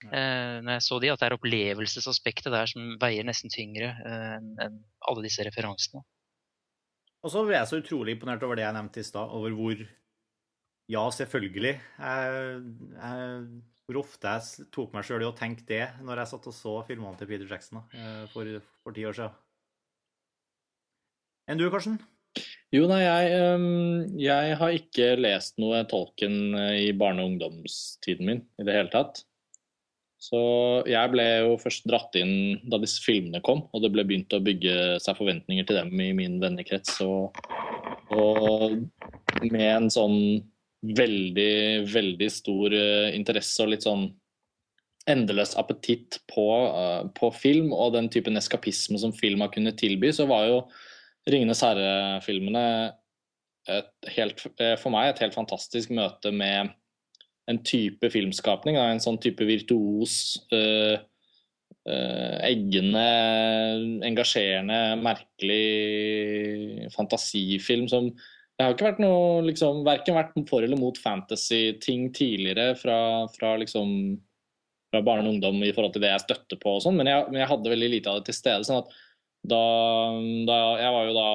Eh, 0.06 0.58
når 0.62 0.76
jeg 0.76 0.84
så 0.86 0.98
de, 1.02 1.10
at 1.12 1.20
det 1.20 1.28
er 1.28 1.36
opplevelsesaspektet 1.36 2.54
der 2.54 2.70
som 2.70 2.94
veier 3.02 3.26
nesten 3.26 3.52
tyngre 3.52 3.92
uh, 3.98 4.38
enn 4.38 4.80
alle 5.10 5.24
disse 5.26 5.44
referansene. 5.46 6.04
Og 7.26 7.32
så 7.34 7.42
ble 7.46 7.56
jeg 7.56 7.70
så 7.70 7.80
utrolig 7.80 8.14
imponert 8.14 8.44
over 8.46 8.58
det 8.58 8.64
jeg 8.64 8.76
nevnte 8.76 9.02
i 9.02 9.06
stad, 9.06 9.32
over 9.34 9.54
hvor 9.58 9.80
Ja, 10.88 11.02
selvfølgelig. 11.12 11.74
Hvor 13.88 14.00
ofte 14.00 14.34
jeg 14.34 14.68
tok 14.72 14.94
meg 14.96 15.04
sjøl 15.04 15.24
i 15.24 15.28
å 15.28 15.36
tenke 15.36 15.64
det 15.68 15.84
når 16.04 16.22
jeg 16.22 16.32
satt 16.32 16.48
og 16.48 16.56
så 16.56 16.74
filmene 16.88 17.16
til 17.20 17.28
Peter 17.28 17.48
Jackson 17.48 17.82
eh, 17.96 18.24
for, 18.32 18.48
for 18.84 18.96
ti 18.96 19.04
år 19.08 19.16
siden. 19.16 19.36
Enn 21.48 21.60
du, 21.60 21.68
Karsten? 21.72 21.96
Jo, 22.72 22.84
nei, 22.90 23.00
jeg, 23.00 23.36
jeg 24.20 24.56
har 24.60 24.74
ikke 24.76 25.06
lest 25.16 25.56
noe 25.60 25.80
Tolkien 25.88 26.52
øh, 26.52 26.74
i 26.84 26.90
barne- 26.92 27.24
og 27.24 27.32
ungdomstiden 27.32 28.28
min 28.28 28.42
i 28.60 28.66
det 28.68 28.76
hele 28.76 28.92
tatt. 28.92 29.22
Så 30.20 30.38
jeg 30.90 31.12
ble 31.14 31.24
jo 31.46 31.54
først 31.62 31.86
dratt 31.88 32.16
inn 32.18 32.58
da 32.68 32.80
disse 32.82 33.00
filmene 33.04 33.40
kom, 33.44 33.64
og 33.72 33.84
det 33.84 33.92
ble 33.94 34.04
begynt 34.04 34.34
å 34.34 34.42
bygge 34.44 34.98
seg 35.00 35.16
forventninger 35.16 35.68
til 35.68 35.78
dem 35.78 35.94
i 36.02 36.10
min 36.16 36.36
vennekrets. 36.42 36.98
Og, 37.06 37.38
og 38.12 38.76
med 39.46 39.68
en 39.70 39.88
sånn 39.94 40.18
veldig, 40.82 41.88
veldig 41.90 42.30
stor 42.30 42.74
øh, 42.74 43.08
interesse 43.16 43.64
og 43.64 43.72
litt 43.72 43.86
sånn 43.86 44.08
endeløs 45.08 45.56
appetitt 45.58 46.20
på, 46.30 46.46
øh, 46.68 47.08
på 47.16 47.32
film 47.34 47.72
og 47.72 47.94
den 47.96 48.10
typen 48.12 48.38
eskapisme 48.38 49.00
som 49.00 49.14
film 49.16 49.42
har 49.44 49.52
kunnet 49.54 49.78
tilby, 49.80 50.12
så 50.12 50.28
var 50.30 50.46
jo 50.46 50.62
'Ringenes 51.28 51.60
herre'-filmene 51.60 52.64
eh, 53.68 54.76
for 54.80 54.90
meg 54.94 55.10
et 55.10 55.18
helt 55.24 55.36
fantastisk 55.36 55.90
møte 55.92 56.32
med 56.32 56.70
en 57.48 57.60
type 57.64 58.10
filmskapning. 58.12 58.76
En 58.76 59.00
sånn 59.00 59.20
type 59.20 59.44
virtuos, 59.44 60.38
eh, 60.52 61.00
eh, 61.88 62.36
eggende, 62.48 63.04
engasjerende, 64.08 64.80
merkelig 65.04 66.90
fantasifilm 66.94 67.88
som 67.88 68.10
Det 68.58 68.66
har 68.66 68.74
ikke 68.74 68.88
vært 68.88 69.02
noe 69.04 69.42
liksom, 69.46 69.84
Verken 69.86 70.16
vært 70.18 70.32
for 70.48 70.64
eller 70.66 70.80
mot 70.80 70.96
fantasy-ting 70.98 72.08
tidligere 72.16 72.72
fra, 72.78 73.26
fra 73.30 73.52
liksom 73.60 73.92
fra 74.88 75.02
barne 75.04 75.28
og 75.28 75.34
ungdom 75.36 75.60
i 75.62 75.70
forhold 75.76 75.92
til 75.94 76.00
det 76.02 76.10
jeg 76.14 76.22
støtter 76.24 76.58
på 76.62 76.70
og 76.78 76.82
sånn, 76.82 76.96
men, 76.96 77.06
jeg- 77.06 77.26
men 77.30 77.42
jeg 77.42 77.48
hadde 77.50 77.70
veldig 77.70 77.90
lite 77.92 78.08
av 78.08 78.18
det 78.18 78.24
til 78.30 78.34
stede. 78.38 78.64
sånn 78.64 78.78
at 78.82 78.88
da, 79.46 79.58
da 80.48 80.56
Jeg 80.80 80.92
var 80.94 81.04
jo 81.06 81.14
da 81.14 81.28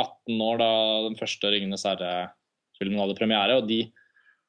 18 0.00 0.40
år 0.42 0.58
da 0.58 0.70
den 1.08 1.14
første 1.20 1.44
'Ringenes 1.52 1.84
herre'-filmen 1.86 2.98
hadde 2.98 3.18
premiere. 3.18 3.58
Og, 3.60 3.68
de, 3.68 3.92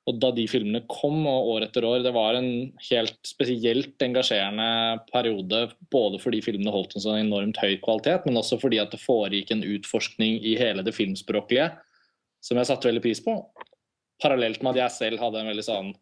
og 0.05 0.19
da 0.21 0.29
de 0.35 0.43
filmene 0.45 0.83
kom, 0.91 1.24
og 1.25 1.47
år 1.55 1.65
etter 1.65 1.85
år, 1.88 2.03
det 2.05 2.12
var 2.13 2.38
en 2.38 2.50
helt 2.91 3.15
spesielt 3.25 4.01
engasjerende 4.05 5.01
periode. 5.09 5.63
Både 5.93 6.19
fordi 6.21 6.43
filmene 6.45 6.74
holdt 6.74 6.93
en 6.93 7.05
så 7.07 7.15
enormt 7.17 7.57
høy 7.57 7.79
kvalitet, 7.81 8.27
men 8.27 8.38
også 8.38 8.59
fordi 8.62 8.77
at 8.83 8.93
det 8.93 9.01
foregikk 9.01 9.55
en 9.55 9.65
utforskning 9.65 10.38
i 10.45 10.53
hele 10.62 10.85
det 10.85 10.93
filmspråklige 10.93 11.71
som 12.45 12.59
jeg 12.62 12.69
satte 12.69 12.85
veldig 12.85 13.01
pris 13.01 13.24
på. 13.25 13.39
Parallelt 14.21 14.62
med 14.62 14.75
at 14.75 14.83
jeg 14.83 14.97
selv 15.00 15.24
hadde 15.24 15.41
en 15.41 15.65
sånn 15.65 15.95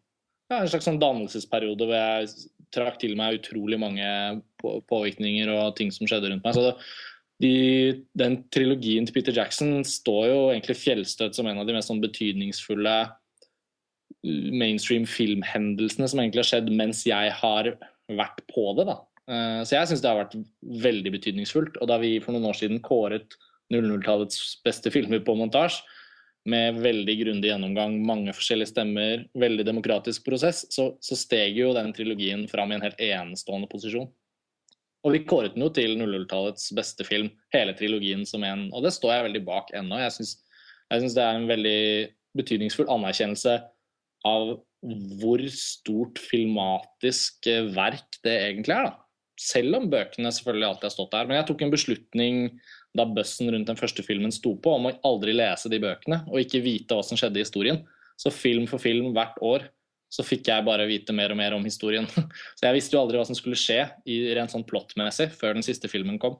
ja, 0.52 0.60
en 0.60 0.68
slags 0.68 0.84
sånn 0.84 1.00
dannelsesperiode 1.00 1.88
hvor 1.88 1.96
jeg 1.96 2.28
trakk 2.74 3.00
til 3.00 3.16
meg 3.16 3.38
utrolig 3.38 3.78
mange 3.80 4.06
på- 4.60 4.82
påvirkninger 4.90 5.48
og 5.48 5.74
ting 5.78 5.92
som 5.94 6.08
skjedde 6.10 6.28
rundt 6.28 6.44
meg. 6.44 6.56
Så 6.56 6.66
det, 6.66 6.74
de, 7.40 7.52
den 8.18 8.42
trilogien 8.52 9.08
til 9.08 9.16
Peter 9.16 9.34
Jackson 9.34 9.80
står 9.88 10.24
jo 10.28 10.40
egentlig 10.52 10.76
fjellstøtt 10.82 11.38
som 11.38 11.48
en 11.48 11.62
av 11.62 11.66
de 11.66 11.76
mest 11.76 11.88
sånn 11.90 12.02
betydningsfulle 12.04 12.98
mainstream 14.24 15.04
filmhendelsene 15.08 16.08
som 16.08 16.22
egentlig 16.22 16.42
har 16.44 16.50
skjedd 16.52 16.70
mens 16.72 17.04
jeg 17.06 17.32
har 17.40 17.74
vært 18.08 18.40
på 18.50 18.70
det. 18.78 18.86
da. 18.88 19.00
Eh, 19.28 19.60
Så 19.64 19.76
jeg 19.76 19.88
syns 19.88 20.04
det 20.04 20.10
har 20.10 20.24
vært 20.24 20.38
veldig 20.62 21.12
betydningsfullt. 21.18 21.76
Og 21.80 21.88
da 21.88 21.98
vi 21.98 22.18
for 22.20 22.32
noen 22.32 22.48
år 22.50 22.58
siden 22.58 22.82
kåret 22.84 23.36
00-tallets 23.72 24.60
beste 24.64 24.90
filmer 24.90 25.20
på 25.24 25.36
montasje, 25.36 25.84
med 26.44 26.76
veldig 26.76 27.14
grundig 27.22 27.48
gjennomgang, 27.48 27.94
mange 28.04 28.32
forskjellige 28.36 28.74
stemmer, 28.74 29.22
veldig 29.32 29.64
demokratisk 29.64 30.26
prosess, 30.26 30.66
så, 30.68 30.90
så 31.00 31.16
steg 31.16 31.56
jo 31.56 31.70
den 31.72 31.88
trilogien 31.96 32.44
fram 32.50 32.68
i 32.68 32.76
en 32.76 32.84
helt 32.84 33.00
enestående 33.00 33.68
posisjon. 33.70 34.10
Og 35.04 35.12
vi 35.12 35.22
kåret 35.24 35.54
den 35.54 35.64
jo 35.64 35.70
til 35.72 35.96
00-tallets 35.96 36.68
beste 36.76 37.04
film, 37.08 37.30
hele 37.52 37.72
trilogien 37.76 38.26
som 38.28 38.44
en, 38.44 38.66
og 38.76 38.84
det 38.84 38.92
står 38.92 39.14
jeg 39.14 39.26
veldig 39.30 39.42
bak 39.48 39.72
ennå. 39.72 40.02
Jeg 40.02 40.16
syns, 40.18 40.36
det 41.16 41.24
er 41.24 41.38
en 41.38 41.48
veldig 41.48 41.80
betydningsfull 42.36 42.92
anerkjennelse 42.92 43.56
av 44.28 44.54
hvor 44.84 45.42
stort 45.52 46.20
filmatisk 46.20 47.48
eh, 47.50 47.70
verk 47.74 48.20
det 48.24 48.34
egentlig 48.48 48.76
er. 48.76 48.90
da. 48.90 49.00
Selv 49.40 49.80
om 49.80 49.88
bøkene 49.90 50.30
selvfølgelig 50.32 50.68
alltid 50.68 50.88
har 50.88 50.94
stått 50.94 51.14
der. 51.14 51.28
Men 51.28 51.40
jeg 51.40 51.48
tok 51.48 51.64
en 51.64 51.72
beslutning 51.72 52.42
da 52.94 53.06
bøssen 53.10 53.50
rundt 53.50 53.70
den 53.70 53.78
første 53.78 54.04
filmen 54.06 54.32
sto 54.32 54.54
på, 54.62 54.76
om 54.76 54.90
å 54.90 54.94
aldri 55.08 55.34
lese 55.34 55.70
de 55.72 55.80
bøkene 55.82 56.20
og 56.30 56.38
ikke 56.44 56.62
vite 56.62 56.94
hva 56.94 57.02
som 57.06 57.18
skjedde 57.18 57.40
i 57.40 57.46
historien. 57.46 57.80
Så 58.20 58.30
film 58.30 58.68
for 58.70 58.82
film 58.82 59.10
hvert 59.16 59.40
år 59.42 59.66
så 60.14 60.22
fikk 60.22 60.46
jeg 60.46 60.62
bare 60.66 60.86
vite 60.86 61.14
mer 61.16 61.32
og 61.34 61.40
mer 61.40 61.56
om 61.56 61.64
historien. 61.66 62.06
Så 62.58 62.68
jeg 62.68 62.76
visste 62.76 62.94
jo 62.94 63.00
aldri 63.00 63.18
hva 63.18 63.26
som 63.26 63.34
skulle 63.34 63.58
skje 63.58 63.80
i 64.06 64.20
rent 64.36 64.52
sånn 64.52 64.66
plottmessig 64.68 65.32
før 65.34 65.56
den 65.56 65.66
siste 65.66 65.90
filmen 65.90 66.20
kom. 66.22 66.36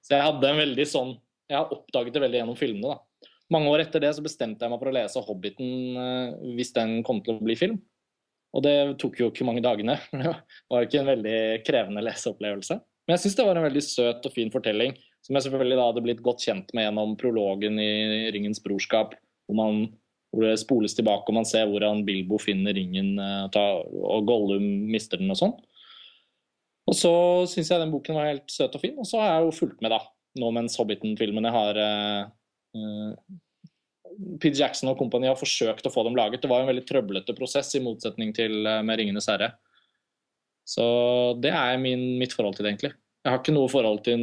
Så 0.00 0.14
jeg 0.14 0.24
hadde 0.24 0.48
en 0.48 0.62
veldig 0.62 0.86
sånn 0.88 1.10
Jeg 1.50 1.58
har 1.58 1.72
oppdaget 1.74 2.14
det 2.14 2.22
veldig 2.22 2.38
gjennom 2.38 2.56
filmene, 2.56 2.94
da. 2.94 3.09
Mange 3.50 3.70
år 3.72 3.82
etter 3.82 4.02
det 4.02 4.12
så 4.14 4.22
bestemte 4.22 4.62
jeg 4.62 4.70
meg 4.70 4.78
for 4.78 4.90
å 4.90 4.94
lese 4.94 5.22
'Hobbiten' 5.24 5.96
eh, 5.98 6.34
hvis 6.56 6.74
den 6.76 7.00
kom 7.06 7.22
til 7.24 7.34
å 7.34 7.42
bli 7.42 7.56
film. 7.58 7.80
Og 8.54 8.64
det 8.66 8.74
tok 9.02 9.18
jo 9.20 9.30
ikke 9.30 9.46
mange 9.46 9.62
dagene. 9.62 9.98
Det 10.12 10.70
var 10.70 10.86
ikke 10.86 11.02
en 11.02 11.10
veldig 11.12 11.40
krevende 11.66 12.02
leseopplevelse. 12.02 12.78
Men 13.06 13.16
jeg 13.16 13.24
syns 13.24 13.38
det 13.38 13.46
var 13.46 13.58
en 13.58 13.66
veldig 13.66 13.82
søt 13.82 14.26
og 14.26 14.34
fin 14.34 14.50
fortelling, 14.54 14.94
som 15.26 15.34
jeg 15.34 15.46
selvfølgelig 15.46 15.78
da 15.78 15.86
hadde 15.88 16.02
blitt 16.04 16.22
godt 16.22 16.44
kjent 16.46 16.70
med 16.74 16.86
gjennom 16.86 17.16
prologen 17.18 17.78
i 17.82 17.90
'Ringens 18.30 18.62
brorskap', 18.62 19.16
hvor, 19.46 19.56
man, 19.58 19.80
hvor 20.30 20.46
det 20.46 20.60
spoles 20.62 20.94
tilbake 20.94 21.26
og 21.26 21.38
man 21.40 21.48
ser 21.48 21.66
hvordan 21.70 22.04
Bilbo 22.06 22.38
finner 22.38 22.74
ringen 22.74 23.18
eh, 23.18 23.58
og 23.58 24.30
Gollum 24.30 24.66
mister 24.90 25.18
den 25.18 25.34
og 25.34 25.40
sånn. 25.42 25.56
Og 26.90 26.96
så 26.98 27.12
syns 27.50 27.70
jeg 27.70 27.82
den 27.82 27.92
boken 27.94 28.18
var 28.18 28.30
helt 28.30 28.50
søt 28.50 28.74
og 28.74 28.82
fin, 28.82 28.98
og 28.98 29.06
så 29.06 29.18
har 29.22 29.34
jeg 29.34 29.46
jo 29.46 29.58
fulgt 29.58 29.82
med, 29.82 29.94
da. 29.94 30.00
Nå 30.38 30.50
mens 30.54 30.78
Hobbiten-filmene 30.78 31.50
har 31.50 31.78
eh, 32.76 33.10
eh, 33.10 34.36
Peter 34.42 34.58
Jackson 34.58 34.92
og 34.92 34.98
kompani 35.00 35.30
har 35.30 35.38
forsøkt 35.38 35.86
å 35.86 35.92
få 35.94 36.04
dem 36.06 36.18
laget. 36.18 36.42
Det 36.42 36.50
var 36.50 36.62
en 36.62 36.70
veldig 36.70 36.86
trøblete 36.88 37.36
prosess, 37.38 37.72
i 37.78 37.84
motsetning 37.84 38.34
til 38.36 38.66
eh, 38.66 38.82
med 38.82 38.98
'Ringenes 38.98 39.30
herre'. 39.30 39.52
Så 40.66 40.84
det 41.42 41.50
er 41.50 41.78
min, 41.82 42.18
mitt 42.20 42.34
forhold 42.36 42.56
til 42.56 42.66
det, 42.66 42.74
egentlig. 42.74 42.92
Jeg 43.20 43.34
har 43.34 43.40
ikke 43.42 43.52
noe 43.52 43.68
forhold 43.68 43.98
til 44.06 44.20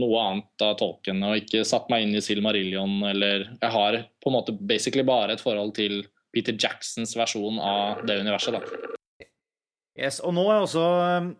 noe 0.00 0.20
annet 0.22 0.64
av 0.64 0.76
tolken, 0.80 1.20
og 1.26 1.36
ikke 1.42 1.66
satt 1.68 1.90
meg 1.92 2.06
inn 2.06 2.16
i 2.16 2.22
Silmarillion, 2.24 3.02
eller 3.10 3.44
Jeg 3.60 3.70
har 3.74 3.98
på 4.22 4.30
en 4.30 4.36
måte 4.38 4.54
basically 4.56 5.04
bare 5.04 5.34
et 5.34 5.42
forhold 5.42 5.74
til 5.76 6.06
Peter 6.32 6.56
Jacksons 6.56 7.12
versjon 7.18 7.60
av 7.60 8.00
det 8.08 8.20
universet, 8.22 8.56
da. 8.56 8.92
Yes, 9.98 10.22
og 10.24 10.32
nå 10.32 10.46
er 10.48 10.62
også 10.62 10.86
um, 11.20 11.34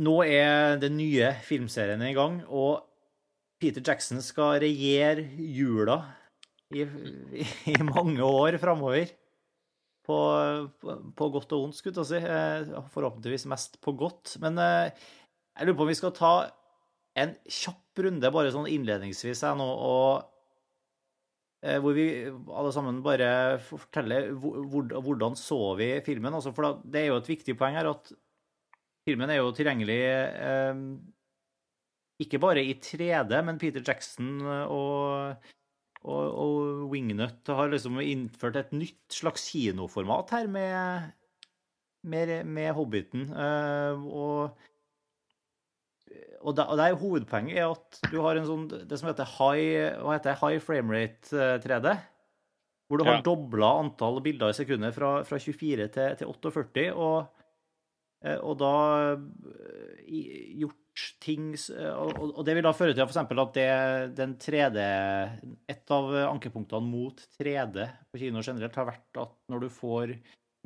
Nå 0.00 0.14
er 0.24 0.78
den 0.80 0.96
nye 0.96 1.34
filmserien 1.44 2.00
i 2.00 2.14
gang, 2.16 2.40
og 2.48 2.80
Peter 3.62 3.84
Jackson 3.86 4.18
skal 4.24 4.58
regjere 4.62 5.22
jula 5.38 6.00
i, 6.74 6.82
i, 6.82 7.76
mange 7.86 8.24
år 8.26 8.56
framover. 8.62 9.12
På, 10.02 10.16
på, 10.82 11.28
godt 11.30 11.52
og 11.54 11.60
vondt, 11.68 11.76
skulle 11.78 12.02
jeg 12.02 12.08
si. 12.10 12.18
Eh, 12.26 12.88
Forhåpentligvis 12.90 13.44
mest 13.52 13.76
på 13.84 13.94
godt. 14.00 14.34
Men 14.42 14.58
eh, 14.58 14.90
jeg 15.54 15.68
lurer 15.68 15.78
på 15.78 15.86
om 15.86 15.92
vi 15.92 15.98
skal 16.00 16.14
ta 16.16 16.32
en 17.22 17.36
kjapp 17.46 18.02
runde, 18.02 18.32
bare 18.34 18.50
sånn 18.54 18.66
innledningsvis 18.72 19.44
her 19.46 19.54
nå, 19.60 19.66
og 19.68 20.24
eh, 21.62 21.76
hvor 21.84 21.94
vi 21.94 22.06
alle 22.32 22.72
sammen 22.74 22.98
bare 23.04 23.28
forteller 23.68 24.30
hvor, 24.32 24.58
hvor- 24.72 24.96
hvordan 25.06 25.38
så 25.38 25.60
vi 25.78 25.92
filmen. 26.08 26.34
Altså, 26.34 26.50
for 26.56 26.80
det 26.82 27.04
er 27.04 27.10
jo 27.12 27.20
et 27.20 27.30
viktig 27.36 27.54
poeng 27.60 27.78
her 27.78 27.92
at 27.92 28.10
filmen 29.06 29.30
er 29.30 29.38
jo 29.42 29.52
tilgjengelig 29.54 30.00
ikke 32.24 32.40
bare 32.42 32.62
i 32.64 32.74
3D, 32.82 33.32
men 33.46 33.58
Peter 33.60 33.82
Jackson 33.84 34.40
og, 34.46 35.36
og, 36.02 36.22
og 36.44 36.90
Wingnut 36.92 37.46
har 37.52 37.70
liksom 37.72 38.00
innført 38.02 38.56
et 38.60 38.72
nytt 38.76 39.16
slags 39.20 39.48
kinoformat 39.52 40.32
her 40.36 40.48
med, 40.50 41.10
med, 42.04 42.34
med 42.46 42.72
Hobbiten. 42.78 43.28
Eh, 43.32 44.06
og 44.12 44.58
og, 46.42 46.56
da, 46.58 46.64
og 46.66 46.76
der 46.80 46.96
hovedpoenget 46.98 47.60
er 47.62 47.70
at 47.70 48.00
du 48.10 48.16
har 48.24 48.34
en 48.36 48.46
sånn, 48.48 48.64
det 48.90 48.96
som 48.98 49.06
heter 49.08 49.28
high, 49.38 50.00
hva 50.02 50.16
heter 50.16 50.32
det, 50.32 50.40
high 50.40 50.58
framerate 50.64 51.30
eh, 51.38 51.60
3D. 51.62 51.92
Hvor 52.90 52.98
du 53.00 53.04
har 53.06 53.20
Ja. 53.20 53.22
dobla 53.24 53.68
antall 53.80 54.18
bilder 54.24 54.50
i 54.50 54.56
sekundet 54.58 54.92
fra, 54.96 55.12
fra 55.24 55.38
24 55.40 55.86
til, 55.94 56.16
til 56.18 56.28
48. 56.28 56.88
Og, 56.98 57.46
eh, 58.26 58.36
og 58.42 58.58
da 58.60 58.72
eh, 59.14 60.58
gjort 60.64 60.81
ting 61.24 61.52
eh, 61.54 61.92
og, 61.94 62.12
og- 62.38 62.44
det 62.46 62.54
vil 62.58 62.66
da 62.66 62.72
føre 62.76 62.94
til 62.94 63.04
f.eks. 63.06 63.16
at 63.22 63.56
det, 63.56 63.66
den 64.18 64.36
3D 64.40 64.78
Et 65.72 65.90
av 65.96 66.10
ankepunktene 66.28 66.84
mot 66.84 67.20
3D 67.38 67.86
på 68.12 68.20
kino 68.20 68.42
generelt 68.44 68.76
har 68.76 68.88
vært 68.90 69.20
at 69.24 69.34
når 69.52 69.64
du 69.64 69.68
får 69.72 70.14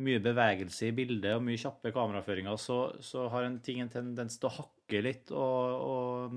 mye 0.02 0.20
bevegelse 0.20 0.90
i 0.90 0.92
bildet 0.92 1.32
og 1.38 1.44
mye 1.46 1.56
kjappe 1.56 1.88
kameraføringer, 1.94 2.58
så, 2.60 2.78
så 3.00 3.28
har 3.32 3.46
en 3.46 3.60
ting 3.64 3.80
en 3.80 3.88
tendens 3.92 4.36
til 4.36 4.50
å 4.50 4.56
hakke 4.58 5.00
litt, 5.06 5.30
og, 5.32 5.86
og 5.86 6.34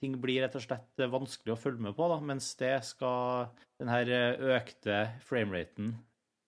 ting 0.00 0.14
blir 0.22 0.40
rett 0.44 0.56
og 0.56 0.62
slett 0.64 1.04
vanskelig 1.10 1.52
å 1.52 1.58
følge 1.60 1.84
med 1.84 1.96
på, 1.98 2.06
da, 2.08 2.16
mens 2.24 2.48
det 2.60 2.72
skal 2.86 3.50
den 3.82 3.90
her 3.92 4.08
økte 4.56 5.02
frameraten 5.26 5.92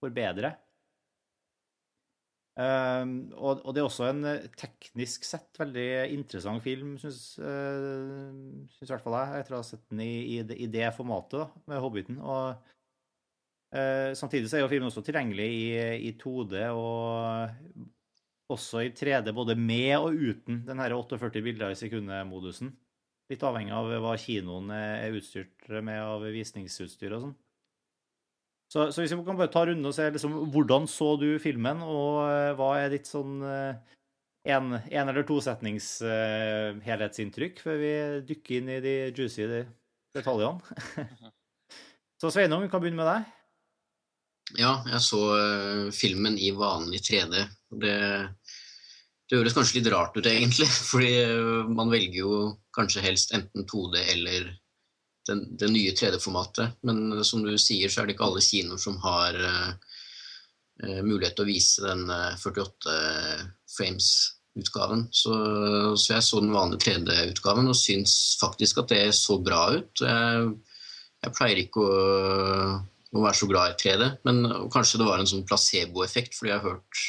forbedre. 0.01 0.55
Um, 2.61 3.13
og, 3.39 3.61
det 3.73 3.79
er 3.81 3.87
også 3.87 4.09
en 4.09 4.25
eh, 4.27 4.49
teknisk 4.59 5.23
sett 5.25 5.55
veldig 5.57 5.85
interessant 6.13 6.61
film, 6.61 6.97
syns 7.01 7.39
uh, 7.41 8.27
i 8.29 8.89
hvert 8.89 9.01
fall 9.01 9.15
jeg, 9.17 9.39
etter 9.39 9.55
å 9.55 9.61
ha 9.61 9.65
sett 9.65 9.85
den 9.89 10.03
i, 10.03 10.41
i 10.41 10.67
det 10.69 10.91
formatet 10.97 11.55
med 11.71 11.81
Hobbiten. 11.81 12.19
Og 12.21 12.59
Eh, 13.71 14.13
samtidig 14.19 14.49
så 14.51 14.57
er 14.57 14.65
jo 14.65 14.71
filmen 14.71 14.89
også 14.89 15.03
tilgjengelig 15.07 15.47
i, 15.47 15.67
i 16.09 16.11
2D 16.19 16.65
og 16.75 17.53
også 18.51 18.81
i 18.83 18.89
3D, 18.91 19.31
både 19.31 19.55
med 19.55 19.93
og 19.95 20.17
uten 20.17 20.65
den 20.67 20.81
48 20.83 21.43
bilder 21.43 21.71
i 21.71 21.77
sekundet-modusen. 21.79 22.73
Litt 23.31 23.45
avhengig 23.47 23.71
av 23.71 23.87
hva 24.03 24.17
kinoen 24.19 24.73
er 24.75 25.15
utstyrt 25.15 25.69
med 25.87 26.01
av 26.03 26.25
visningsutstyr 26.35 27.15
og 27.15 27.29
sånn. 27.29 27.37
Så, 28.71 28.85
så 28.95 29.03
hvis 29.03 29.11
vi 29.11 29.23
kan 29.27 29.35
bare 29.39 29.51
ta 29.51 29.65
runden 29.67 29.89
og 29.89 29.95
se 29.95 30.05
liksom, 30.13 30.37
hvordan 30.53 30.85
så 30.87 31.13
du 31.19 31.33
filmen, 31.43 31.81
og 31.83 32.21
eh, 32.23 32.53
hva 32.55 32.69
er 32.79 32.93
ditt 32.93 33.09
sånn 33.09 33.41
eh, 33.43 33.97
en, 34.47 34.73
en 34.79 35.11
eller 35.11 35.25
tosetnings 35.27 35.99
uh, 36.01 36.73
helhetsinntrykk 36.81 37.59
før 37.61 37.75
vi 37.77 37.91
dykker 38.25 38.57
inn 38.57 38.71
i 38.73 38.79
de 38.81 38.95
juicy 39.13 39.45
detaljene? 40.15 40.79
så 42.21 42.31
Sveinung, 42.33 42.63
vi 42.65 42.71
kan 42.71 42.81
begynne 42.81 43.03
med 43.03 43.11
deg. 43.11 43.27
Ja, 44.63 44.73
jeg 44.89 45.03
så 45.05 45.21
uh, 45.29 45.91
filmen 45.93 46.39
i 46.41 46.49
vanlig 46.57 47.03
3D. 47.05 47.45
Det, 47.83 47.95
det 49.29 49.37
høres 49.37 49.55
kanskje 49.55 49.77
litt 49.79 49.91
rart 49.93 50.17
ut, 50.17 50.25
egentlig. 50.25 50.67
Fordi 50.91 51.13
uh, 51.29 51.69
man 51.69 51.93
velger 51.93 52.23
jo 52.23 52.41
kanskje 52.75 53.05
helst 53.05 53.35
enten 53.37 53.67
2D 53.69 54.01
eller 54.15 54.49
den, 55.31 55.45
det 55.57 55.71
nye 55.71 55.95
3D-formatet. 55.97 56.77
Men 56.87 57.07
eh, 57.15 57.23
som 57.27 57.45
du 57.45 57.55
sier, 57.57 57.89
så 57.89 58.01
er 58.01 58.09
det 58.09 58.17
ikke 58.17 58.27
alle 58.27 58.43
kinoer 58.45 58.81
som 58.81 58.99
har 59.05 59.39
eh, 59.39 59.71
eh, 60.83 61.01
mulighet 61.01 61.39
til 61.39 61.47
å 61.47 61.49
vise 61.49 61.87
den 61.87 62.05
eh, 62.11 62.37
48 62.43 62.99
frames-utgaven. 63.77 65.07
Så, 65.15 65.35
så 65.95 66.15
jeg 66.17 66.27
så 66.27 66.43
den 66.43 66.55
vanlige 66.55 66.85
3D-utgaven 66.91 67.71
og 67.71 67.79
syns 67.79 68.37
faktisk 68.41 68.83
at 68.83 68.93
det 68.93 69.03
så 69.17 69.39
bra 69.41 69.65
ut. 69.79 70.05
Jeg, 70.05 70.53
jeg 71.21 71.37
pleier 71.37 71.65
ikke 71.65 71.85
å 71.85 72.79
å 73.11 73.23
være 73.25 73.37
så 73.37 73.47
glad 73.49 73.73
i 73.73 73.79
3D, 73.79 74.07
men 74.27 74.45
kanskje 74.71 75.01
det 75.01 75.07
var 75.07 75.19
en 75.19 75.29
sånn 75.29 75.47
placeboeffekt, 75.47 76.35
fordi 76.37 76.53
jeg 76.53 76.61
har 76.61 76.67
hørt, 76.77 77.01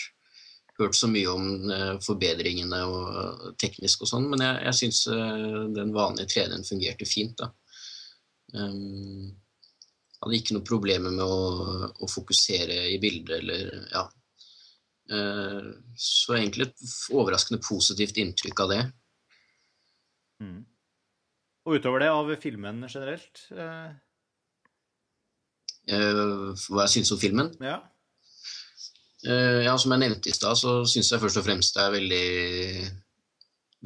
hørt 0.81 0.99
så 0.99 1.09
mye 1.11 1.31
om 1.31 1.71
eh, 1.71 1.93
forbedringene 2.03 2.81
og 2.91 3.45
teknisk 3.63 4.03
og 4.03 4.11
sånn, 4.11 4.27
men 4.33 4.43
jeg, 4.43 4.63
jeg 4.67 4.79
syns 4.81 5.05
eh, 5.15 5.59
den 5.77 5.95
vanlige 5.95 6.33
3D-en 6.35 6.67
fungerte 6.67 7.09
fint. 7.09 7.37
da. 7.39 7.53
Um, 8.53 9.31
hadde 10.23 10.39
ikke 10.39 10.57
noe 10.57 10.67
problemer 10.67 11.15
med 11.15 11.25
å, 11.25 11.89
å 11.93 12.11
fokusere 12.11 12.85
i 12.93 12.99
bildet 13.03 13.41
eller 13.41 13.89
ja. 13.91 14.05
Eh, 15.13 15.65
så 15.99 16.37
egentlig 16.37 16.69
et 16.69 16.85
overraskende 17.11 17.59
positivt 17.65 18.21
inntrykk 18.23 18.63
av 18.65 18.71
det. 18.71 18.83
Mm. 20.45 20.61
Og 21.67 21.79
utover 21.79 22.05
det, 22.05 22.13
av 22.15 22.31
filmen 22.43 22.87
generelt? 22.87 23.43
eh, 23.51 23.91
Eh, 25.91 26.53
hva 26.71 26.85
jeg 26.85 26.93
syns 26.97 27.11
om 27.15 27.19
filmen. 27.19 27.51
ja. 27.61 27.81
Eh, 29.23 29.63
ja, 29.63 29.77
som 29.79 29.93
jeg 29.95 30.03
nevnte 30.03 30.31
i 30.31 30.35
stad, 30.35 30.59
så 30.59 30.81
syns 30.87 31.13
jeg 31.13 31.23
først 31.23 31.39
og 31.39 31.45
fremst 31.47 31.77
det 31.77 31.83
er 31.83 31.93
veldig, 31.95 32.87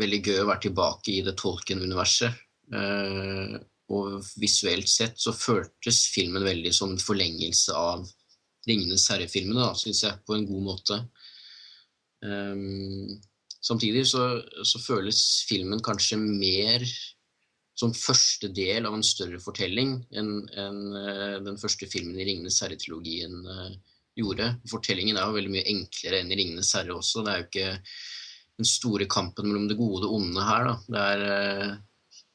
veldig 0.01 0.21
gøy 0.25 0.39
å 0.41 0.47
være 0.49 0.63
tilbake 0.65 1.13
i 1.13 1.23
det 1.27 1.35
Tolkien-universet. 1.37 2.39
Eh, 2.73 3.57
og 3.95 4.23
visuelt 4.41 4.91
sett 4.91 5.19
så 5.21 5.35
føltes 5.37 6.07
filmen 6.15 6.45
veldig 6.47 6.73
som 6.75 6.95
en 6.95 7.03
forlengelse 7.03 7.75
av 7.77 8.07
Ringenes 8.67 9.07
herre-filmene, 9.13 9.69
syns 9.79 10.03
jeg, 10.03 10.19
på 10.27 10.35
en 10.35 10.47
god 10.49 10.65
måte. 10.67 11.01
Um, 12.25 13.13
samtidig 13.63 14.03
så, 14.11 14.41
så 14.67 14.81
føles 14.83 15.21
filmen 15.47 15.83
kanskje 15.87 16.19
mer 16.19 16.83
som 17.77 17.93
første 17.95 18.49
del 18.57 18.89
av 18.89 18.97
en 18.97 19.05
større 19.07 19.39
fortelling 19.43 19.99
enn 20.17 20.33
en, 20.59 20.81
uh, 20.97 21.37
den 21.45 21.61
første 21.61 21.87
filmen 21.93 22.19
i 22.19 22.27
Ringenes 22.27 22.59
herre-trilogien 22.65 23.39
uh, 23.47 23.71
gjorde. 24.19 24.51
Fortellingen 24.71 25.19
er 25.21 25.29
jo 25.29 25.37
veldig 25.37 25.53
mye 25.53 25.69
enklere 25.77 26.23
enn 26.23 26.33
i 26.33 26.41
'Ringenes 26.41 26.73
herre' 26.75 26.97
også. 26.97 27.23
Det 27.23 27.33
er 27.33 27.43
jo 27.43 27.49
ikke 27.51 27.73
den 28.57 28.69
store 28.69 29.07
kampen 29.11 29.51
mellom 29.51 29.69
det 29.69 29.79
gode 29.79 30.01
og 30.01 30.05
det 30.05 30.13
onde 30.19 30.47
her. 30.49 30.71
Da. 30.71 30.77
Det, 30.89 31.05
er, 31.13 31.25
eh, 31.35 31.77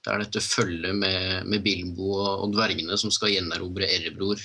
det 0.02 0.12
er 0.12 0.24
dette 0.24 0.42
følget 0.42 0.96
med, 0.98 1.46
med 1.46 1.62
Bilbo 1.62 2.14
og, 2.16 2.46
og 2.46 2.56
dvergene 2.56 2.98
som 2.98 3.14
skal 3.14 3.36
gjenerobre 3.36 3.86
Erebror, 3.86 4.42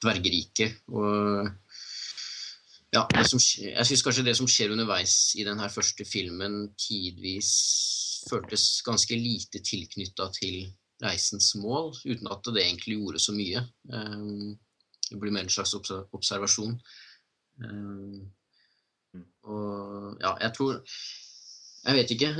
dvergeriket. 0.00 0.80
Og 0.88 1.50
ja, 2.94 3.04
som, 3.28 3.42
jeg 3.60 3.86
syns 3.86 4.04
kanskje 4.06 4.24
det 4.26 4.36
som 4.38 4.48
skjer 4.48 4.72
underveis 4.72 5.34
i 5.36 5.44
denne 5.46 5.68
første 5.72 6.06
filmen, 6.08 6.72
tidvis 6.80 7.52
føltes 8.30 8.80
ganske 8.86 9.16
lite 9.16 9.60
tilknytta 9.64 10.30
til 10.40 10.64
reisens 11.04 11.52
mål, 11.60 11.94
uten 12.04 12.28
at 12.32 12.50
det 12.50 12.64
egentlig 12.64 12.98
gjorde 12.98 13.22
så 13.22 13.36
mye. 13.36 13.62
Um, 13.92 14.56
det 15.10 15.20
blir 15.20 15.32
mer 15.34 15.46
en 15.46 15.52
slags 15.52 15.74
observasjon. 15.76 16.76
Um, 17.60 18.28
og 19.44 20.20
ja, 20.20 20.34
jeg 20.44 20.52
tror 20.56 20.80
Jeg 21.80 21.96
vet 21.96 22.10
ikke. 22.12 22.30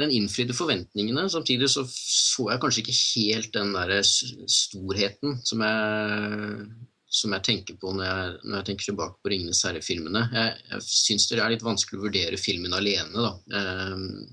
Den 0.00 0.12
innfridde 0.14 0.56
forventningene. 0.56 1.26
Samtidig 1.32 1.68
så 1.68 1.84
så 1.86 2.46
jeg 2.52 2.60
kanskje 2.62 2.82
ikke 2.82 2.98
helt 3.00 3.50
den 3.56 3.74
der 3.76 3.92
storheten 4.04 5.36
som 5.44 5.64
jeg, 5.64 6.68
som 7.18 7.34
jeg 7.36 7.44
tenker 7.44 7.76
på 7.80 7.92
når 7.92 8.06
jeg, 8.06 8.38
når 8.44 8.56
jeg 8.58 8.68
tenker 8.70 8.88
tilbake 8.90 9.20
på 9.20 9.32
'Ringenes 9.32 9.62
herre'-filmene. 9.68 10.24
Jeg, 10.32 10.56
jeg 10.70 10.86
syns 10.88 11.28
det 11.28 11.38
er 11.40 11.52
litt 11.52 11.66
vanskelig 11.66 12.00
å 12.00 12.06
vurdere 12.06 12.40
filmen 12.40 12.76
alene, 12.76 13.26
da. 13.26 13.32
Um, 13.92 14.24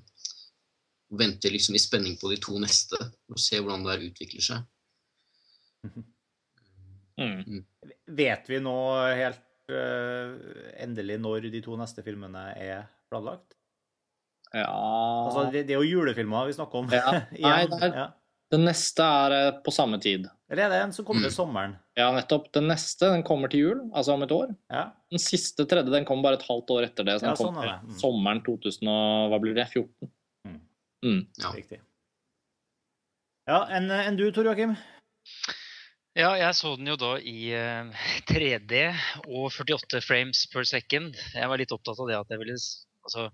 vente 1.14 1.52
liksom 1.52 1.76
i 1.76 1.82
spenning 1.84 2.16
på 2.18 2.32
de 2.32 2.40
to 2.42 2.58
neste 2.62 2.98
og 3.30 3.38
se 3.40 3.60
hvordan 3.60 3.84
det 3.86 3.96
her 3.96 4.08
utvikler 4.10 4.50
seg. 4.52 4.68
Mm. 7.14 7.60
Vet 8.18 8.48
vi 8.50 8.58
nå 8.58 8.72
helt 9.14 9.70
uh, 9.70 10.32
endelig 10.82 11.20
når 11.22 11.46
de 11.54 11.60
to 11.62 11.76
neste 11.78 12.02
filmene 12.02 12.42
er 12.58 12.88
planlagt? 13.06 13.54
Ja 14.54 14.68
Altså, 15.28 15.48
det, 15.52 15.64
det 15.68 15.74
er 15.76 15.82
jo 15.82 15.98
julefilmer 16.02 16.46
vi 16.50 16.54
snakker 16.54 16.84
om. 16.84 16.92
Ja. 16.94 17.12
Nei, 17.32 17.64
igjen. 17.64 17.72
det 17.72 17.88
er- 17.90 17.98
ja. 18.04 18.10
Den 18.54 18.66
neste 18.68 19.02
er 19.02 19.34
eh, 19.34 19.52
på 19.66 19.72
samme 19.74 19.98
tid. 19.98 20.28
Eller 20.52 20.68
er 20.68 20.70
det 20.70 20.80
en 20.84 20.92
som 20.94 21.06
kommer 21.08 21.24
til 21.26 21.32
Mm. 21.32 21.38
sommeren? 21.40 21.72
Ja, 21.98 22.12
nettopp. 22.14 22.52
Den 22.54 22.68
neste 22.70 23.10
den 23.10 23.24
kommer 23.26 23.50
til 23.50 23.64
jul, 23.64 23.80
altså 23.98 24.14
om 24.14 24.22
et 24.22 24.30
år. 24.36 24.52
Ja. 24.70 24.84
Den 25.10 25.18
siste 25.24 25.66
tredje 25.66 25.90
den 25.90 26.06
kommer 26.06 26.28
bare 26.28 26.38
et 26.38 26.46
halvt 26.46 26.70
år 26.76 26.86
etter 26.86 27.04
det. 27.08 27.16
Så 27.18 27.26
den 27.26 27.32
Ja, 27.32 27.40
sånn 27.40 27.50
kommer 27.50 27.64
er 27.66 27.72
det. 27.82 27.90
Mm. 27.90 27.98
sommeren 28.04 28.44
2000 28.46 28.88
og 28.94 29.32
hva 29.34 29.40
blir 29.42 29.56
det? 29.58 29.66
14. 29.74 30.12
Mm. 30.46 30.60
Mm. 31.04 31.24
Ja. 31.42 31.50
Riktig. 31.56 31.80
Ja, 33.50 33.60
enn 33.74 33.90
en 33.92 34.16
du, 34.22 34.28
Tor 34.32 34.46
Joakim? 34.46 34.78
Ja, 36.16 36.36
jeg 36.38 36.54
så 36.54 36.76
den 36.78 36.86
jo 36.94 36.96
da 36.96 37.16
i 37.18 37.50
3D 38.30 38.84
og 39.26 39.50
48 39.50 40.00
frames 40.06 40.46
per 40.54 40.64
second. 40.70 41.18
Jeg 41.34 41.50
var 41.50 41.58
litt 41.58 41.74
opptatt 41.74 41.98
av 42.00 42.08
det 42.12 42.20
at 42.22 42.30
jeg 42.30 42.44
ville 42.44 42.54
altså, 42.54 43.32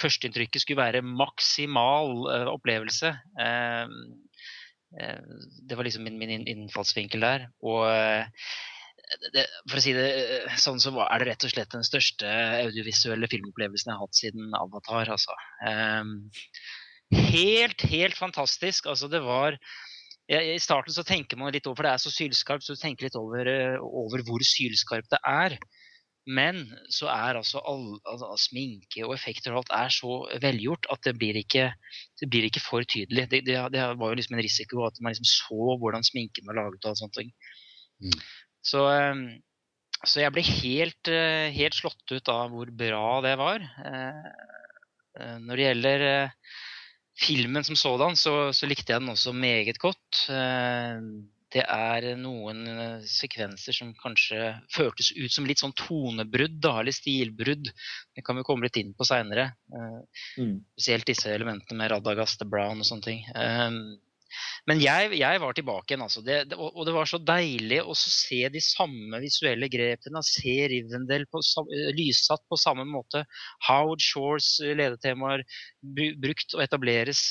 Førsteinntrykket 0.00 0.64
skulle 0.64 0.80
være 0.82 1.04
maksimal 1.04 2.12
uh, 2.28 2.48
opplevelse. 2.54 3.12
Uh, 3.38 3.90
uh, 4.96 5.38
det 5.68 5.78
var 5.78 5.88
liksom 5.88 6.06
min, 6.08 6.18
min 6.20 6.46
innfallsvinkel 6.48 7.24
der. 7.24 7.46
Og 7.62 7.86
det, 9.34 9.44
for 9.68 9.80
å 9.80 9.84
si 9.84 9.94
det 9.96 10.08
sånn, 10.62 10.80
så 10.82 10.94
er 11.04 11.22
det 11.22 11.30
rett 11.32 11.46
og 11.46 11.52
slett 11.54 11.74
den 11.74 11.86
største 11.86 12.34
audiovisuelle 12.64 13.28
filmopplevelsen 13.30 13.90
jeg 13.90 13.98
har 13.98 14.06
hatt 14.06 14.20
siden 14.20 14.58
Avatar. 14.58 15.10
Altså. 15.16 15.34
helt, 17.10 17.86
helt 17.90 18.18
fantastisk. 18.18 18.86
Altså, 18.90 19.10
det 19.10 19.24
var 19.26 19.58
i 20.30 20.58
starten 20.62 20.94
så 20.94 21.02
tenker 21.06 21.38
man 21.38 21.50
litt 21.54 21.66
over, 21.66 21.80
for 21.80 21.88
det 21.88 21.92
er 21.92 22.02
så 22.02 22.12
sylskarpt, 22.14 22.62
så 22.62 22.76
du 22.76 22.80
tenker 22.80 23.08
litt 23.08 23.18
over, 23.18 23.48
eh, 23.50 23.80
over 23.82 24.22
hvor 24.26 24.42
sylskarpt 24.46 25.10
det 25.10 25.18
er. 25.26 25.56
Men 26.28 26.60
så 26.92 27.08
er 27.08 27.38
altså 27.38 27.62
all, 27.66 27.94
altså, 28.04 28.28
sminke 28.38 29.06
og 29.06 29.14
effekter 29.16 29.54
og 29.54 29.62
alt 29.62 29.72
er 29.78 29.94
så 29.94 30.18
velgjort 30.42 30.88
at 30.92 31.02
det 31.06 31.14
blir 31.18 31.38
ikke, 31.40 31.70
det 32.20 32.28
blir 32.30 32.46
ikke 32.46 32.62
for 32.62 32.84
tydelig. 32.84 33.24
Det, 33.30 33.40
det, 33.46 33.56
det, 33.72 33.86
var 33.98 34.12
jo 34.12 34.18
liksom 34.18 34.36
en 34.36 34.44
risiko 34.44 34.84
at 34.86 35.00
man 35.00 35.14
liksom 35.14 35.30
så 35.30 35.76
hvordan 35.80 36.04
sminken 36.06 36.46
var 36.46 36.60
laget 36.60 36.84
og 36.84 36.92
alt 36.92 37.00
sånt. 37.00 37.22
Mm. 38.04 38.18
Så, 38.60 38.84
eh, 38.92 39.22
så, 40.04 40.20
jeg 40.20 40.34
ble 40.36 40.44
helt, 40.44 41.12
eh, 41.12 41.48
helt, 41.56 41.78
slått 41.78 42.12
ut 42.12 42.32
av 42.32 42.52
hvor 42.52 42.72
bra 42.84 43.06
det 43.24 43.36
var. 43.40 43.64
Når 45.40 45.58
det 45.58 45.64
gjelder 45.64 46.02
filmen 47.20 47.64
som 47.66 47.76
sådan 47.76 48.14
så, 48.16 48.52
så, 48.56 48.68
likte 48.70 48.94
jeg 48.94 49.02
den 49.02 49.12
også 49.12 49.32
meget 49.36 49.80
godt. 49.82 50.28
Eh, 51.50 51.56
det 51.56 51.64
er 51.66 52.16
noen 52.16 52.66
eh, 52.68 53.06
sekvenser 53.06 53.74
som 53.74 53.92
kanskje 53.98 54.54
føltes 54.74 55.12
ut 55.16 55.32
som 55.32 55.46
litt 55.46 55.62
sånn 55.62 55.74
tonebrudd, 55.78 56.60
da, 56.62 56.80
eller 56.80 56.94
stilbrudd. 56.94 57.72
Det 58.14 58.24
kan 58.26 58.36
vi 58.38 58.46
komme 58.46 58.68
litt 58.68 58.76
inn 58.76 58.94
på 58.94 59.06
seinere. 59.08 59.52
Eh, 59.72 59.98
mm. 60.42 60.54
Spesielt 60.76 61.10
disse 61.10 61.32
elementene 61.34 61.78
med 61.78 61.90
Radagast 61.90 62.46
Brown 62.46 62.80
og 62.80 62.88
sånne 62.88 63.08
ting. 63.08 63.26
Men 64.68 64.78
jeg, 64.82 65.10
jeg, 65.18 65.40
var 65.42 65.56
tilbake 65.56 65.90
igjen, 65.92 66.04
altså. 66.04 66.22
Det, 66.22 66.36
det, 66.52 66.58
og 66.58 66.84
det 66.86 66.94
var 66.94 67.08
så 67.10 67.18
deilig 67.18 67.80
å 67.82 67.96
se 67.98 68.40
de 68.52 68.62
samme 68.62 69.18
visuelle 69.22 69.66
grepene. 69.72 70.22
Se 70.26 70.54
Rivendell 70.70 71.26
på, 71.30 71.42
eh, 71.66 71.90
lyssatt 71.96 72.44
på 72.46 72.58
samme 72.60 72.86
måte. 72.88 73.24
Howard 73.68 74.04
Shores 74.04 74.52
eh, 74.62 74.76
ledetemaer 74.78 75.42
brukt 76.22 76.54
og 76.54 76.62
etableres. 76.62 77.30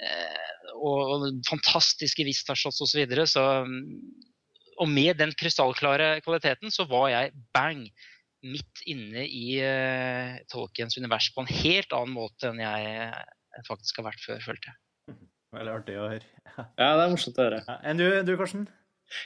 Eh, 0.00 0.70
og, 0.76 1.26
fantastiske 1.48 2.24
Vistashots 2.26 2.80
osv. 2.80 2.92
Så, 2.92 3.00
videre. 3.00 3.26
så 3.28 3.44
Og 4.80 4.88
med 4.88 5.18
den 5.20 5.34
krystallklare 5.36 6.20
kvaliteten 6.24 6.72
så 6.72 6.86
var 6.88 7.10
jeg 7.12 7.34
bang 7.54 7.84
midt 8.40 8.80
inne 8.88 9.26
i 9.28 9.58
uh, 9.60 10.38
Tolkiens 10.48 10.96
univers 10.96 11.26
på 11.34 11.42
en 11.44 11.50
helt 11.52 11.92
annen 11.92 12.14
måte 12.16 12.48
enn 12.48 12.62
jeg 12.62 13.66
faktisk 13.66 14.00
har 14.00 14.06
vært 14.08 14.22
før, 14.24 14.40
følte 14.46 14.70
jeg. 14.70 15.18
Veldig 15.58 15.74
artig 15.74 15.98
å 16.00 16.08
høre. 16.08 16.28
Ja, 16.80 16.94
det 16.96 17.04
er 17.04 17.12
morsomt 17.12 17.40
å 17.40 17.44
høre. 17.46 17.60
Ja, 17.66 17.76
enn 17.90 18.00
du, 18.00 18.06
du, 18.24 18.32
Karsten? 18.40 18.64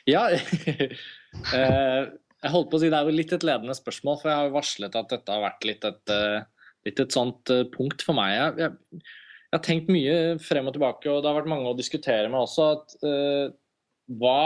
Ja, 0.08 0.24
eh, 0.34 2.00
jeg 2.44 2.52
holdt 2.52 2.70
på 2.72 2.78
å 2.78 2.82
si 2.82 2.90
det 2.92 2.98
er 2.98 3.08
jo 3.08 3.14
litt 3.14 3.34
et 3.36 3.44
ledende 3.46 3.76
spørsmål, 3.76 4.18
for 4.20 4.30
jeg 4.30 4.40
har 4.40 4.48
jo 4.48 4.56
varslet 4.56 4.98
at 5.00 5.12
dette 5.12 5.36
har 5.36 5.44
vært 5.44 5.66
litt 5.68 5.86
et, 5.88 6.12
eh, 6.12 6.70
litt 6.88 7.02
et 7.04 7.16
sånt 7.16 7.52
eh, 7.52 7.66
punkt 7.72 8.04
for 8.04 8.16
meg. 8.18 8.34
Jeg, 8.34 8.66
jeg, 8.66 9.04
jeg, 9.54 9.60
har 9.60 9.66
tenkt 9.68 9.92
mye 9.92 10.16
frem 10.42 10.66
og 10.66 10.74
tilbake, 10.74 11.06
og 11.10 11.22
det 11.22 11.30
har 11.30 11.38
vært 11.38 11.52
mange 11.52 11.70
å 11.70 11.78
diskutere 11.78 12.26
med 12.26 12.42
også. 12.42 12.70
at 12.74 12.96
uh, 13.06 13.54
hva, 14.18 14.38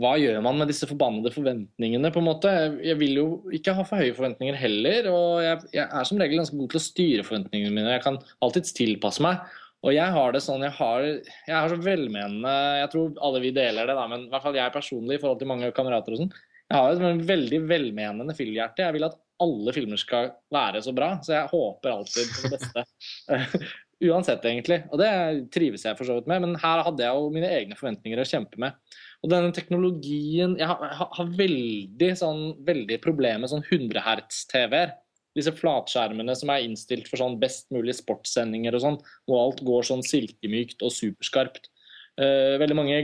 hva 0.00 0.12
gjør 0.16 0.38
man 0.44 0.62
med 0.62 0.70
disse 0.72 0.88
forbannede 0.88 1.32
forventningene, 1.34 2.10
på 2.14 2.22
en 2.22 2.28
måte? 2.30 2.52
Jeg, 2.80 2.96
vil 3.02 3.18
jo 3.20 3.26
ikke 3.52 3.74
ha 3.76 3.84
for 3.84 4.00
høye 4.00 4.14
forventninger 4.16 4.56
heller, 4.56 5.10
og 5.12 5.42
jeg, 5.44 5.58
jeg 5.76 5.84
er 5.84 6.08
som 6.08 6.22
regel 6.22 6.40
ganske 6.40 6.56
god 6.56 6.72
til 6.72 6.80
å 6.80 6.86
styre 6.86 7.26
forventningene 7.28 7.74
mine. 7.74 7.98
Jeg 7.98 8.06
kan 8.06 8.16
alltids 8.44 8.72
tilpasse 8.78 9.24
meg. 9.24 9.42
Og 9.82 9.90
jeg 9.96 10.14
har 10.14 10.30
det 10.32 10.40
sånn, 10.44 10.62
jeg 10.62 10.76
har, 10.76 11.04
jeg 11.48 11.54
har 11.56 11.72
så 11.72 11.76
velmenende 11.82 12.50
Jeg 12.78 12.90
tror 12.92 13.16
alle 13.26 13.40
vi 13.42 13.50
deler 13.50 13.88
det, 13.90 13.96
da, 13.98 14.04
men 14.06 14.28
i 14.28 14.30
hvert 14.30 14.44
fall 14.44 14.54
jeg 14.54 14.74
personlig 14.74 15.18
i 15.18 15.22
forhold 15.22 15.40
til 15.40 15.50
mange 15.50 15.72
kamerater 15.74 16.14
og 16.14 16.22
sånn. 16.22 16.34
Jeg 16.70 16.78
har 16.78 16.94
et 16.94 17.24
veldig 17.28 17.58
velmenende 17.68 18.36
fyllhjerte, 18.38 18.86
Jeg 18.86 18.96
vil 18.96 19.08
at 19.08 19.18
alle 19.42 19.74
filmer 19.76 20.00
skal 20.00 20.32
være 20.52 20.82
så 20.84 20.94
bra, 20.96 21.14
så 21.24 21.36
jeg 21.36 21.50
håper 21.52 21.94
alltid 21.94 22.34
på 22.34 22.44
det 22.46 22.52
beste. 22.56 22.84
Uansett, 24.02 24.42
egentlig. 24.48 24.80
Og 24.90 24.98
det 24.98 25.10
trives 25.54 25.84
jeg 25.86 25.98
for 25.98 26.08
så 26.08 26.16
vidt 26.16 26.30
med, 26.30 26.42
men 26.42 26.58
her 26.58 26.82
hadde 26.86 27.04
jeg 27.04 27.14
jo 27.14 27.28
mine 27.34 27.50
egne 27.54 27.78
forventninger 27.78 28.18
å 28.18 28.26
kjempe 28.26 28.58
med. 28.62 28.74
Og 29.22 29.30
denne 29.30 29.52
teknologien 29.54 30.56
Jeg 30.58 30.66
har, 30.66 30.96
har 30.98 31.36
veldig, 31.38 32.08
sånn, 32.18 32.42
veldig 32.66 32.98
problemer 33.04 33.44
med 33.44 33.52
sånn 33.52 33.62
100 33.68 34.02
hertz-TV-er 34.02 34.96
disse 35.38 35.52
flatskjermene 35.56 36.34
som 36.36 36.50
er 36.52 36.66
innstilt 36.66 37.08
for 37.08 37.20
sånn 37.20 37.38
best 37.40 37.70
mulig 37.72 37.94
sportssendinger 37.96 38.76
og 38.76 38.84
sånn, 38.84 38.98
hvor 39.28 39.46
alt 39.46 39.62
går 39.64 39.86
sånn 39.88 40.04
silkemykt 40.04 40.84
og 40.84 40.92
superskarpt. 40.94 41.70
Uh, 42.20 42.58
veldig 42.60 42.76
mange 42.76 42.98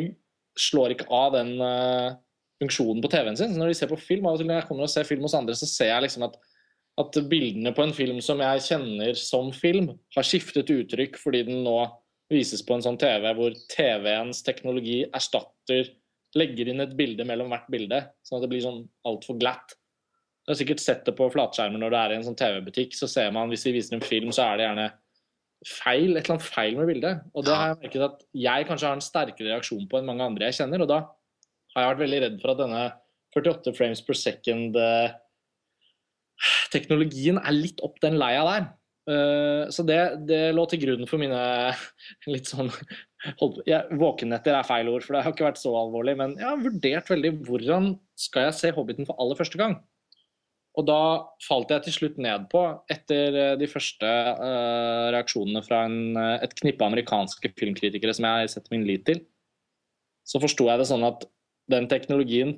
slår 0.59 0.93
ikke 0.93 1.09
av 1.15 1.39
den 1.39 1.55
uh, 1.63 2.19
funksjonen 2.63 3.03
på 3.05 3.11
TV-en 3.13 3.39
sin. 3.39 3.55
Så 3.55 3.61
når 3.61 3.73
de 3.73 3.79
ser 3.79 3.91
på 3.91 4.01
film, 4.01 4.27
av 4.27 4.37
og 4.37 4.43
til 4.43 4.51
når 4.51 4.61
jeg 4.61 4.69
kommer 4.71 4.87
og 4.87 4.93
ser 4.93 5.09
film 5.09 5.27
hos 5.27 5.37
andre, 5.39 5.57
så 5.59 5.69
ser 5.71 5.93
jeg 5.93 6.07
liksom 6.07 6.27
at, 6.29 6.37
at 7.03 7.21
bildene 7.31 7.75
på 7.77 7.87
en 7.87 7.95
film 7.97 8.21
som 8.25 8.43
jeg 8.43 8.67
kjenner 8.67 9.19
som 9.19 9.53
film, 9.55 9.93
har 10.17 10.27
skiftet 10.27 10.73
uttrykk 10.75 11.19
fordi 11.23 11.45
den 11.49 11.65
nå 11.67 11.79
vises 12.33 12.65
på 12.67 12.77
en 12.77 12.85
sånn 12.85 12.99
TV 13.01 13.31
hvor 13.39 13.55
TV-ens 13.73 14.45
teknologi 14.47 15.01
erstatter 15.07 15.95
Legger 16.37 16.69
inn 16.69 16.83
et 16.85 16.91
bilde 16.93 17.25
mellom 17.25 17.49
hvert 17.49 17.69
bilde, 17.73 18.03
sånn 18.27 18.37
at 18.37 18.43
det 18.45 18.51
blir 18.53 18.61
sånn 18.61 18.83
altfor 19.09 19.39
glatt. 19.41 19.73
Du 20.45 20.53
har 20.53 20.59
sikkert 20.61 20.83
sett 20.83 21.07
det 21.07 21.15
på 21.17 21.29
flatskjermen 21.33 21.81
når 21.81 21.93
du 21.93 21.97
er 21.97 22.13
i 22.13 22.19
en 22.19 22.27
sånn 22.27 22.37
TV-butikk. 22.37 22.93
Så 22.97 23.09
ser 23.09 23.31
man, 23.33 23.49
hvis 23.49 23.65
de 23.65 23.73
viser 23.73 23.97
en 23.97 24.05
film, 24.05 24.29
så 24.33 24.45
er 24.45 24.59
det 24.61 24.67
gjerne 24.67 24.87
feil, 25.67 26.13
et 26.13 26.23
eller 26.23 26.35
annet 26.37 26.47
feil 26.47 26.77
med 26.79 26.89
bildet. 26.89 27.23
Og 27.33 27.47
da 27.49 27.57
har 27.59 27.73
jeg 27.73 27.81
merket 27.83 28.05
at 28.07 28.23
jeg 28.45 28.69
kanskje 28.69 28.91
har 28.91 28.99
en 28.99 29.05
sterkere 29.05 29.51
reaksjon 29.55 29.89
på 29.91 29.99
enn 29.99 30.09
mange 30.09 30.29
andre 30.29 30.51
jeg 30.51 30.59
kjenner. 30.61 30.85
Og 30.85 30.89
da 30.93 31.01
har 31.75 31.85
jeg 31.85 31.93
vært 31.93 32.03
veldig 32.05 32.21
redd 32.25 32.41
for 32.43 32.53
at 32.55 32.63
denne 32.63 32.83
48 33.37 33.75
frames 33.77 34.03
per 34.05 34.19
second 34.19 34.77
eh, 34.81 35.17
er 36.75 37.55
litt 37.57 37.83
opp 37.85 38.01
den 38.05 38.19
leia 38.21 38.45
der. 38.49 38.69
Uh, 39.09 39.65
så 39.73 39.81
det, 39.89 39.97
det, 40.29 40.51
lå 40.53 40.67
til 40.69 40.83
grunn 40.83 41.07
for 41.09 41.17
mine 41.17 41.39
litt 42.35 42.51
sånn 42.51 42.69
ja, 43.65 43.79
Våkenetter 43.89 44.53
er 44.53 44.67
feil 44.69 44.91
ord, 44.93 45.01
for 45.01 45.17
det 45.17 45.23
har 45.25 45.33
ikke 45.33 45.47
vært 45.47 45.61
så 45.63 45.73
alvorlig. 45.81 46.15
Men 46.21 46.37
jeg 46.37 46.45
har 46.47 46.61
vurdert 46.61 47.13
veldig 47.15 47.33
hvordan 47.49 47.95
skal 48.21 48.49
jeg 48.49 48.59
se 48.59 48.75
Hobbiten 48.77 49.09
for 49.09 49.17
aller 49.23 49.39
første 49.39 49.61
gang. 49.61 49.79
Og 50.79 50.87
da 50.87 51.01
falt 51.43 51.73
jeg 51.75 51.87
til 51.87 51.95
slutt 51.97 52.21
ned 52.23 52.47
på, 52.53 52.61
etter 52.93 53.35
eh, 53.35 53.55
de 53.59 53.67
første 53.71 54.07
uh, 54.07 55.09
reaksjonene 55.15 55.63
fra 55.67 55.83
en, 55.89 55.99
eh, 56.15 56.37
et 56.47 56.55
knippe 56.61 56.87
amerikanske 56.87 57.51
filmkritikere 57.59 58.15
som 58.15 58.29
jeg 58.29 58.53
setter 58.53 58.77
min 58.77 58.87
lit 58.87 59.03
til, 59.09 59.25
så 60.29 60.39
forsto 60.43 60.69
jeg 60.69 60.79
det 60.79 60.87
sånn 60.91 61.07
at 61.09 61.27
den 61.69 61.89
teknologien 61.91 62.57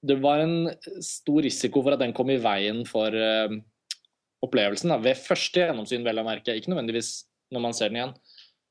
Det 0.00 0.16
var 0.22 0.40
en 0.40 0.70
stor 1.04 1.42
risiko 1.44 1.82
for 1.84 1.92
at 1.92 2.00
den 2.00 2.14
kom 2.16 2.30
i 2.32 2.38
veien 2.40 2.86
for 2.88 3.12
uh, 3.12 3.52
opplevelsen. 4.40 4.88
Da, 4.88 4.96
ved 4.96 5.18
første 5.20 5.60
gjennomsyn, 5.60 6.06
vel 6.06 6.22
å 6.22 6.24
merke. 6.24 6.54
Ikke 6.56 6.72
nødvendigvis 6.72 7.26
når 7.52 7.64
man 7.66 7.76
ser 7.76 7.92
den 7.92 7.98
igjen. 7.98 8.14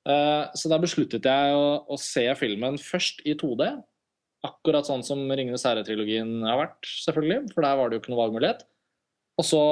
Uh, 0.09 0.49
så 0.57 0.71
da 0.71 0.79
besluttet 0.81 1.29
jeg 1.29 1.53
å, 1.53 1.67
å 1.85 1.99
se 2.01 2.25
filmen 2.39 2.79
først 2.81 3.21
i 3.29 3.35
2D 3.37 3.67
Akkurat 4.47 4.87
sånn 4.87 5.01
som 5.03 5.19
'Ringenes 5.27 5.65
herre'-trilogien 5.67 6.45
har 6.47 6.61
vært, 6.61 6.87
selvfølgelig. 7.03 7.49
For 7.51 7.65
der 7.65 7.75
var 7.75 7.89
det 7.89 7.97
jo 7.97 8.01
ikke 8.03 8.13
noe 8.13 8.21
valgmulighet. 8.21 8.61
Og 9.39 9.45
så 9.47 9.63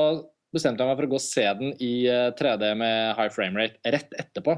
bestemte 0.51 0.84
jeg 0.84 0.91
meg 0.91 0.97
for 0.99 1.08
å 1.08 1.12
gå 1.13 1.19
og 1.19 1.23
se 1.23 1.45
den 1.60 1.71
i 1.84 1.93
3D 2.39 2.71
eh, 2.73 2.80
med 2.80 3.15
high 3.15 3.32
frame 3.32 3.62
rate 3.62 3.93
rett 3.95 4.12
etterpå. 4.19 4.58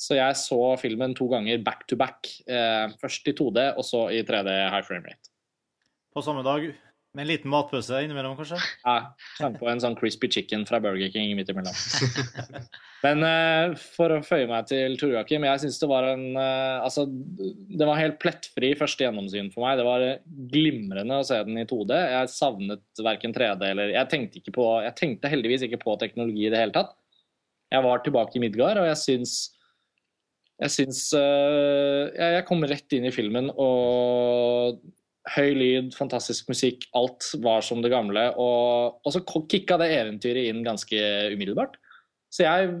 Så 0.00 0.16
jeg 0.16 0.36
så 0.40 0.60
filmen 0.80 1.12
to 1.16 1.26
ganger 1.28 1.60
back 1.64 1.84
to 1.90 1.98
back. 2.00 2.28
Eh, 2.48 2.92
først 3.02 3.26
i 3.28 3.34
2D, 3.36 3.66
og 3.76 3.84
så 3.84 4.06
i 4.14 4.22
3D 4.24 4.48
high 4.72 4.86
frame 4.86 5.10
rate. 5.10 5.34
På 6.14 6.24
samme 6.24 6.44
dag? 6.46 6.70
Med 7.10 7.24
en 7.24 7.28
liten 7.28 7.50
matpause 7.50 7.98
innimellom, 8.04 8.36
kanskje? 8.38 8.56
Ja. 8.84 9.10
Sang 9.34 9.56
på 9.58 9.66
en 9.66 9.80
sånn 9.82 9.96
crispy 9.98 10.28
chicken 10.30 10.62
fra 10.66 10.78
Burger 10.82 11.10
King 11.10 11.34
midt 11.34 11.50
imellom. 11.50 11.74
Men 13.04 13.24
eh, 13.26 13.74
for 13.96 14.14
å 14.14 14.20
føye 14.22 14.46
meg 14.46 14.68
til 14.70 14.94
Tor 15.00 15.16
Joakim, 15.16 15.44
jeg 15.48 15.62
syns 15.64 15.80
det 15.82 15.88
var 15.90 16.06
en 16.12 16.24
eh, 16.38 16.78
Altså, 16.84 17.06
det 17.10 17.88
var 17.88 17.98
helt 17.98 18.20
plettfri 18.22 18.72
første 18.78 19.04
gjennomsyn 19.04 19.50
for 19.52 19.66
meg. 19.66 19.80
Det 19.80 19.88
var 19.88 20.06
glimrende 20.54 21.18
å 21.18 21.26
se 21.26 21.40
den 21.44 21.60
i 21.60 21.66
2D. 21.68 21.92
Jeg 22.14 22.32
savnet 22.32 23.04
verken 23.04 23.34
3D 23.36 23.72
eller 23.72 23.94
Jeg 23.96 24.12
tenkte, 24.12 24.40
ikke 24.40 24.54
på, 24.56 24.68
jeg 24.86 24.96
tenkte 25.02 25.32
heldigvis 25.34 25.66
ikke 25.66 25.82
på 25.82 25.98
teknologi 26.00 26.46
i 26.46 26.52
det 26.54 26.62
hele 26.62 26.76
tatt. 26.78 26.94
Jeg 27.74 27.84
var 27.84 28.06
tilbake 28.06 28.38
i 28.38 28.44
Midgard, 28.46 28.78
og 28.80 28.86
jeg 28.86 29.02
syns 29.02 29.40
jeg 30.60 30.72
syns 30.74 31.02
jeg, 31.16 32.30
jeg 32.36 32.46
kom 32.48 32.64
rett 32.68 32.96
inn 32.96 33.08
i 33.08 33.14
filmen, 33.14 33.48
og 33.56 34.80
høy 35.34 35.52
lyd, 35.56 35.92
fantastisk 35.96 36.48
musikk, 36.50 36.86
alt 36.96 37.26
var 37.44 37.64
som 37.64 37.82
det 37.84 37.92
gamle. 37.92 38.30
Og, 38.40 39.00
og 39.04 39.14
så 39.14 39.22
kicka 39.24 39.78
det 39.80 39.92
eventyret 39.98 40.50
inn 40.50 40.64
ganske 40.66 41.00
umiddelbart. 41.34 41.76
Så 42.32 42.46
jeg 42.46 42.74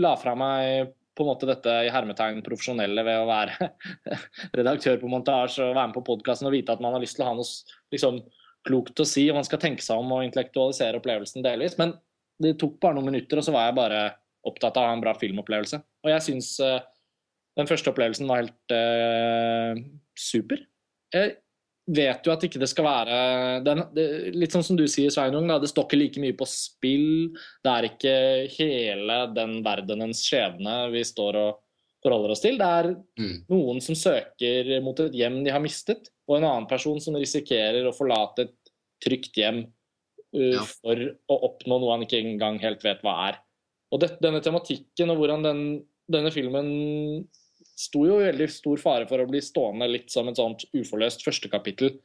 la 0.00 0.14
fra 0.20 0.36
meg 0.38 0.92
på 1.16 1.24
en 1.24 1.30
måte 1.32 1.48
dette 1.48 1.72
i 1.84 1.90
hermetegn 1.92 2.44
profesjonelle 2.46 3.02
ved 3.04 3.18
å 3.20 3.28
være 3.28 3.70
redaktør 4.58 5.00
på 5.00 5.10
montasje 5.10 5.66
og 5.66 5.74
være 5.74 5.90
med 5.90 5.96
på 5.98 6.06
podkasten 6.06 6.48
og 6.48 6.54
vite 6.54 6.76
at 6.76 6.82
man 6.84 6.94
har 6.94 7.02
lyst 7.02 7.18
til 7.18 7.26
å 7.26 7.32
ha 7.32 7.34
noe 7.36 7.48
liksom, 7.92 8.22
klokt 8.68 9.02
å 9.02 9.08
si, 9.08 9.26
og 9.28 9.40
man 9.40 9.48
skal 9.48 9.60
tenke 9.60 9.84
seg 9.84 10.00
om 10.00 10.14
og 10.16 10.24
intellektualisere 10.24 11.00
opplevelsen 11.00 11.44
delvis. 11.44 11.76
Men 11.80 11.96
det 12.40 12.54
tok 12.60 12.78
bare 12.80 12.96
noen 12.96 13.10
minutter, 13.10 13.40
og 13.40 13.44
så 13.44 13.52
var 13.52 13.68
jeg 13.68 13.78
bare 13.80 14.00
opptatt 14.46 14.78
av 14.78 14.86
å 14.86 14.90
ha 14.90 14.96
en 14.96 15.04
bra 15.04 15.14
filmopplevelse. 15.18 15.80
Og 16.04 16.12
jeg 16.12 16.26
syns 16.26 16.54
uh, 16.64 16.80
den 17.58 17.68
første 17.68 17.92
opplevelsen 17.92 18.28
var 18.30 18.44
helt 18.44 18.74
uh, 18.74 19.80
super. 20.18 20.62
Jeg 21.14 21.36
vet 21.90 22.26
jo 22.26 22.32
at 22.32 22.44
ikke 22.46 22.60
det 22.62 22.68
skal 22.70 22.86
være 22.86 23.16
den, 23.66 23.82
det, 23.96 24.04
Litt 24.36 24.54
sånn 24.54 24.64
som 24.66 24.78
du 24.78 24.84
sier, 24.90 25.10
Sveinung, 25.12 25.48
da, 25.50 25.58
det 25.60 25.70
står 25.72 25.88
ikke 25.88 25.98
like 25.98 26.22
mye 26.22 26.36
på 26.38 26.46
spill. 26.48 27.10
Det 27.64 27.72
er 27.72 27.88
ikke 27.90 28.14
hele 28.54 29.18
den 29.34 29.58
verdenens 29.66 30.22
skjebne 30.26 30.84
vi 30.94 31.02
står 31.06 31.40
og 31.40 31.58
forholder 32.04 32.34
oss 32.34 32.44
til. 32.44 32.56
Det 32.60 32.70
er 32.78 32.92
mm. 32.94 33.34
noen 33.52 33.82
som 33.84 33.98
søker 33.98 34.72
mot 34.84 35.02
et 35.04 35.16
hjem 35.16 35.42
de 35.44 35.52
har 35.52 35.62
mistet, 35.64 36.08
og 36.30 36.38
en 36.38 36.48
annen 36.48 36.70
person 36.70 37.00
som 37.02 37.18
risikerer 37.18 37.88
å 37.88 37.96
forlate 37.96 38.46
et 38.46 38.72
trygt 39.04 39.36
hjem 39.40 39.64
uh, 39.66 40.56
ja. 40.56 40.64
for 40.64 41.06
å 41.32 41.40
oppnå 41.50 41.80
noe 41.80 41.96
han 41.96 42.06
ikke 42.06 42.22
engang 42.22 42.60
helt 42.62 42.84
vet 42.86 43.02
hva 43.04 43.18
er. 43.28 43.40
Og 43.90 44.02
det, 44.02 44.14
denne 44.22 44.42
tematikken 44.44 45.10
og 45.12 45.20
hvordan 45.20 45.46
den, 45.46 45.62
denne 46.10 46.32
filmen 46.34 46.68
sto 47.80 48.04
jo 48.06 48.20
i 48.20 48.28
veldig 48.28 48.48
stor 48.52 48.80
fare 48.82 49.08
for 49.08 49.22
å 49.22 49.28
bli 49.28 49.40
stående 49.42 49.88
litt 49.90 50.12
som 50.12 50.28
et 50.30 50.38
sånt 50.38 50.66
uforløst 50.76 51.24
første 51.24 51.50
kapittel. 51.52 51.96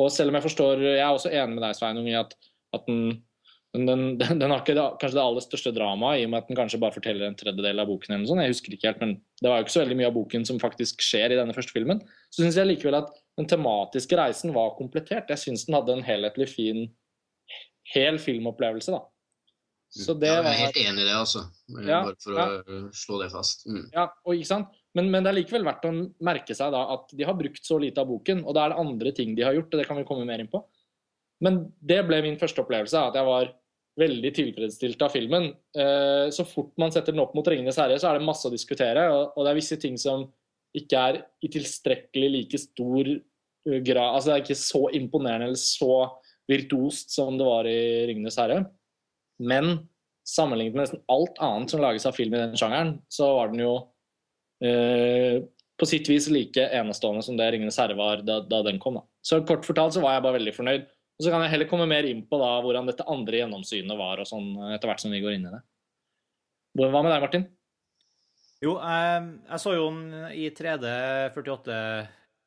Og 0.00 0.08
selv 0.14 0.32
om 0.32 0.38
jeg 0.38 0.46
forstår 0.46 0.80
Jeg 0.86 1.02
er 1.02 1.10
også 1.10 1.32
enig 1.32 1.58
med 1.58 1.66
deg, 1.66 1.76
Sveinung, 1.76 2.08
i 2.08 2.16
at, 2.16 2.32
at 2.72 2.86
den, 2.88 3.18
den, 3.74 3.86
den, 4.20 4.38
den, 4.40 4.48
har 4.48 4.62
ikke 4.62 4.76
det, 4.78 4.86
kanskje 5.02 5.18
det 5.18 5.24
aller 5.24 5.44
største 5.44 5.74
dramaet, 5.76 6.22
i 6.22 6.26
og 6.26 6.32
med 6.32 6.42
at 6.42 6.48
den 6.48 6.58
kanskje 6.58 6.80
bare 6.80 6.96
forteller 6.96 7.28
en 7.28 7.36
tredjedel 7.38 7.82
av 7.82 7.90
boken. 7.90 8.14
eller 8.14 8.24
noe 8.24 8.30
sånt. 8.30 8.44
Jeg 8.46 8.54
husker 8.54 8.76
ikke 8.76 8.90
helt, 8.90 9.04
men 9.04 9.14
Det 9.42 9.50
var 9.50 9.60
jo 9.60 9.66
ikke 9.66 9.76
så 9.76 9.84
veldig 9.84 9.98
mye 10.00 10.10
av 10.10 10.16
boken 10.16 10.48
som 10.48 10.62
faktisk 10.62 11.04
skjer 11.04 11.34
i 11.34 11.40
denne 11.40 11.56
første 11.56 11.76
filmen. 11.76 12.02
Så 12.30 12.44
syns 12.44 12.60
jeg 12.60 12.70
likevel 12.70 13.00
at 13.02 13.12
den 13.40 13.48
tematiske 13.50 14.18
reisen 14.18 14.54
var 14.56 14.76
komplettert. 14.78 15.32
Jeg 15.32 15.44
syns 15.44 15.66
den 15.68 15.76
hadde 15.76 15.98
en 15.98 16.06
helhetlig 16.06 16.48
fin 16.52 16.86
hel 17.92 18.20
filmopplevelse. 18.22 18.94
da. 18.94 19.02
Så 19.92 20.14
det 20.16 20.30
ja, 20.30 20.38
jeg 20.40 20.48
er 20.48 20.60
helt 20.62 20.78
enig 20.80 21.02
i 21.02 21.06
det, 21.06 21.14
altså. 21.14 21.42
Ja, 21.84 21.98
Bare 22.06 22.16
for 22.24 22.38
ja. 22.38 22.44
å 22.64 22.76
slå 22.96 23.18
det 23.20 23.28
fast. 23.34 23.66
Mm. 23.68 23.82
Ja, 23.92 24.06
og 24.24 24.38
ikke 24.38 24.48
sant? 24.48 24.78
Men, 24.96 25.10
men, 25.12 25.24
det 25.24 25.32
er 25.32 25.38
likevel 25.38 25.66
verdt 25.66 25.84
å 25.88 25.92
merke 26.24 26.56
seg 26.56 26.72
da 26.72 26.82
at 26.94 27.12
de 27.12 27.26
har 27.28 27.36
brukt 27.36 27.60
så 27.64 27.76
lite 27.80 28.00
av 28.00 28.08
boken, 28.08 28.40
og 28.46 28.56
da 28.56 28.64
er 28.64 28.72
det 28.72 28.80
andre 28.80 29.12
ting 29.16 29.34
de 29.36 29.44
har 29.44 29.56
gjort, 29.56 29.72
og 29.72 29.82
det 29.82 29.88
kan 29.88 30.00
vi 30.00 30.06
komme 30.08 30.24
mer 30.28 30.40
inn 30.40 30.50
på. 30.52 30.62
Men 31.44 31.64
det 31.84 32.00
ble 32.08 32.22
min 32.24 32.38
første 32.40 32.64
opplevelse, 32.64 33.04
at 33.10 33.18
jeg 33.18 33.28
var 33.28 33.52
veldig 34.00 34.32
tilfredsstilt 34.36 35.04
av 35.04 35.12
filmen. 35.12 35.50
Eh, 35.76 36.26
så 36.32 36.46
fort 36.48 36.72
man 36.80 36.92
setter 36.94 37.12
den 37.12 37.20
opp 37.24 37.34
mot 37.36 37.46
'Ringenes 37.46 37.76
herre', 37.80 37.98
så 38.00 38.08
er 38.08 38.18
det 38.18 38.28
masse 38.28 38.48
å 38.48 38.52
diskutere, 38.52 39.08
og, 39.12 39.36
og 39.36 39.44
det 39.44 39.52
er 39.52 39.60
visse 39.60 39.80
ting 39.80 39.98
som 40.00 40.30
ikke 40.76 41.06
er 41.08 41.18
i 41.44 41.50
tilstrekkelig 41.52 42.30
like 42.32 42.60
stor 42.60 43.10
eh, 43.12 43.80
grad 43.84 44.14
Altså 44.16 44.30
det 44.30 44.36
er 44.36 44.44
ikke 44.46 44.62
så 44.62 44.86
imponerende 44.96 45.50
eller 45.50 45.60
så 45.60 45.96
virtuost 46.48 47.12
som 47.12 47.36
det 47.36 47.48
var 47.48 47.68
i 47.68 48.06
'Ringenes 48.08 48.40
herre'. 48.40 48.64
Men 49.40 49.88
sammenlignet 50.28 50.76
med 50.76 50.84
nesten 50.84 51.02
alt 51.12 51.40
annet 51.42 51.72
som 51.72 51.80
lages 51.82 52.06
av 52.06 52.14
film 52.16 52.34
i 52.34 52.42
den 52.42 52.58
sjangeren, 52.58 52.96
så 53.10 53.30
var 53.38 53.52
den 53.52 53.64
jo 53.64 53.72
Eh, 54.62 55.42
på 55.78 55.86
sitt 55.86 56.06
vis 56.06 56.28
like 56.30 56.68
enestående 56.78 57.22
som 57.26 57.36
det 57.36 57.50
'Ringenes 57.50 57.78
herre' 57.78 57.96
var 57.98 58.22
da, 58.22 58.40
da, 58.40 58.62
den 58.62 58.78
kom. 58.78 58.94
Da. 58.94 59.02
Så 59.22 59.40
kort 59.46 59.66
fortalt 59.66 59.94
så 59.94 60.02
var 60.02 60.14
jeg 60.14 60.22
bare 60.22 60.38
veldig 60.38 60.54
fornøyd. 60.54 60.84
Og 61.18 61.24
Så 61.24 61.30
kan 61.30 61.42
jeg 61.42 61.50
heller 61.50 61.68
komme 61.68 61.86
mer 61.86 62.06
inn 62.06 62.22
på 62.26 62.38
da 62.38 62.60
hvordan 62.62 62.86
dette 62.86 63.06
andre 63.10 63.42
gjennomsynet 63.42 63.98
var 63.98 64.22
og 64.22 64.26
sånn 64.26 64.54
etter 64.74 64.88
hvert 64.88 65.02
som 65.02 65.10
vi 65.10 65.20
går 65.20 65.34
inn 65.34 65.48
i 65.50 65.54
det. 65.54 65.60
Hva 66.78 67.02
med 67.02 67.10
deg, 67.12 67.20
Martin? 67.20 67.46
Jo, 68.62 68.78
jeg, 68.78 69.26
jeg 69.50 69.60
så 69.60 69.74
jo 69.74 69.90
den 69.90 70.30
i 70.38 70.48
3D 70.54 70.86
48 71.34 71.78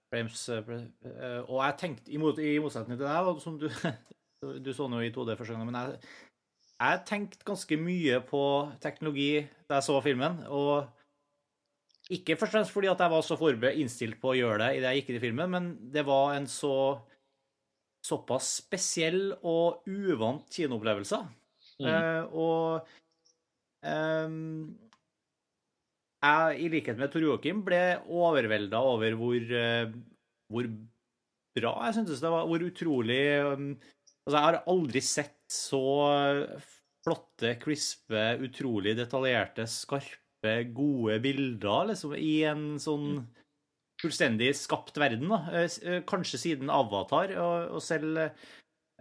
frames, 0.09 0.49
eh, 0.49 1.41
og 1.43 1.59
jeg 1.59 1.77
tenkte, 1.77 2.11
i, 2.11 2.15
i 2.55 2.59
motsetning 2.63 2.97
til 2.97 3.05
deg, 3.05 3.41
som 3.43 3.59
du, 3.59 3.67
du 4.63 4.71
så 4.73 4.87
jo 4.87 5.03
i 5.03 5.11
2D 5.11 5.35
første 5.35 5.53
gang, 5.53 5.67
men 5.67 5.75
jeg, 5.75 5.99
jeg 6.75 7.01
tenkte 7.07 7.47
ganske 7.47 7.77
mye 7.79 8.19
på 8.27 8.43
teknologi 8.83 9.45
da 9.69 9.79
jeg 9.79 9.87
så 9.87 10.01
filmen. 10.03 10.43
og 10.47 10.91
ikke 12.13 12.35
først 12.37 12.51
og 12.51 12.53
fremst 12.59 12.73
fordi 12.75 12.89
at 12.91 12.99
jeg 13.01 13.11
var 13.15 13.23
så 13.25 13.37
forberedt 13.39 13.79
innstilt 13.81 14.19
på 14.21 14.33
å 14.33 14.37
gjøre 14.37 14.59
det 14.61 14.77
idet 14.77 14.91
jeg 14.91 15.01
gikk 15.01 15.07
inn 15.09 15.17
i 15.17 15.23
filmen, 15.23 15.49
men 15.49 15.69
det 15.93 16.03
var 16.05 16.35
en 16.35 16.45
så 16.45 16.75
såpass 18.05 18.51
spesiell 18.59 19.31
og 19.41 19.87
uvant 19.89 20.45
kinoopplevelse. 20.53 21.17
Mm. 21.81 21.87
Eh, 21.89 22.35
og 22.37 22.85
eh, 23.89 24.35
jeg, 26.25 26.59
i 26.61 26.69
likhet 26.75 26.99
med 27.01 27.09
Tor 27.13 27.25
Joakim, 27.25 27.63
ble 27.65 27.81
overvelda 28.05 28.81
over 28.85 29.17
hvor, 29.19 29.49
uh, 29.49 29.89
hvor 30.51 30.69
bra 31.57 31.73
jeg 31.87 31.97
syntes 31.99 32.23
det 32.23 32.31
var. 32.33 32.47
Hvor 32.49 32.65
utrolig 32.69 33.21
um, 33.45 33.69
Altså, 34.25 34.39
jeg 34.39 34.45
har 34.47 34.55
aldri 34.71 35.01
sett 35.05 35.34
så 35.51 35.85
flotte, 37.05 37.55
crispe, 37.61 38.27
utrolig 38.41 38.95
detaljerte, 38.97 39.67
skarpe 39.69 40.55
gode 40.75 41.19
bilder 41.23 41.91
liksom, 41.91 42.15
i 42.17 42.35
en 42.49 42.65
sånn 42.81 43.19
fullstendig 44.01 44.51
skapt 44.57 44.97
verden. 44.99 45.29
da. 45.31 45.41
Eh, 45.53 45.69
eh, 45.83 46.01
kanskje 46.07 46.41
siden 46.41 46.71
Avatar 46.73 47.35
og, 47.37 47.75
og 47.77 47.83
selv 47.83 48.19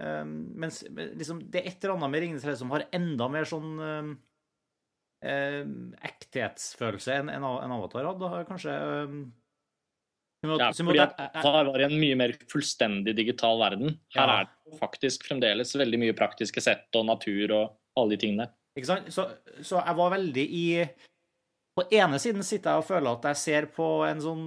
um, 0.00 0.36
Mens 0.60 0.82
liksom, 0.90 1.44
det 1.50 1.62
er 1.62 1.70
et 1.70 1.84
eller 1.84 1.96
annet 1.96 2.12
med 2.12 2.22
'Ringenes 2.22 2.46
herre' 2.46 2.60
som 2.60 2.72
har 2.74 2.86
enda 2.94 3.28
mer 3.30 3.48
sånn 3.48 3.72
um, 3.80 4.12
um, 5.24 5.74
ekthetsfølelse 6.04 7.18
enn 7.20 7.32
en, 7.32 7.44
en 7.44 7.76
Avatar 7.78 8.10
hadde, 8.10 8.44
kanskje. 8.50 8.76
Ja, 10.44 10.70
fordi 10.76 11.00
at 11.02 11.16
Avatar 11.20 11.70
var 11.70 11.80
i 11.82 11.86
en 11.86 11.96
mye 12.00 12.18
mer 12.18 12.34
fullstendig 12.50 13.16
digital 13.16 13.58
verden. 13.62 13.96
Her 14.16 14.30
ja. 14.30 14.36
er 14.42 14.50
det 14.50 14.78
faktisk 14.80 15.26
fremdeles 15.28 15.74
veldig 15.76 16.00
mye 16.02 16.16
praktiske 16.18 16.62
sett 16.64 17.00
og 17.00 17.08
natur 17.08 17.54
og 17.56 17.74
alle 17.98 18.14
de 18.14 18.20
tingene. 18.26 18.48
Ikke 18.74 18.90
sant? 18.90 19.10
Så, 19.14 19.28
så 19.62 19.80
jeg 19.80 19.98
var 20.00 20.14
veldig 20.16 20.44
i 20.44 20.66
på 21.74 21.88
ene 21.90 22.20
siden 22.22 22.44
sitter 22.46 22.70
jeg 22.70 22.84
og 22.84 22.86
føler 22.86 23.16
at 23.16 23.24
jeg 23.32 23.40
ser 23.40 23.66
på 23.74 23.88
en 24.06 24.20
sånn 24.22 24.44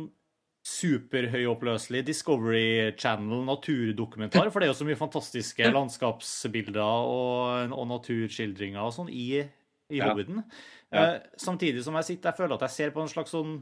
superhøyoppløselig 0.68 2.02
Discovery 2.08 2.94
Channel 3.00 3.46
naturdokumentar, 3.48 4.50
for 4.52 4.60
det 4.60 4.68
er 4.68 4.74
jo 4.74 4.80
så 4.82 4.88
mye 4.88 5.00
fantastiske 5.00 5.70
landskapsbilder 5.78 7.08
og, 7.08 7.76
og 7.76 7.88
naturskildringer 7.94 8.84
og 8.84 8.96
sånn 8.96 9.12
i, 9.12 9.30
i 9.40 10.02
ja. 10.02 10.10
Hobbiten. 10.10 10.44
Ja. 10.92 11.04
Uh, 11.04 11.40
samtidig 11.40 11.84
som 11.84 11.96
jeg 12.00 12.10
sitter 12.10 12.32
jeg 12.32 12.40
føler 12.42 12.56
at 12.58 12.68
jeg 12.68 12.76
ser 12.76 12.96
på 12.96 13.04
en 13.04 13.12
slags 13.12 13.36
sånn 13.36 13.58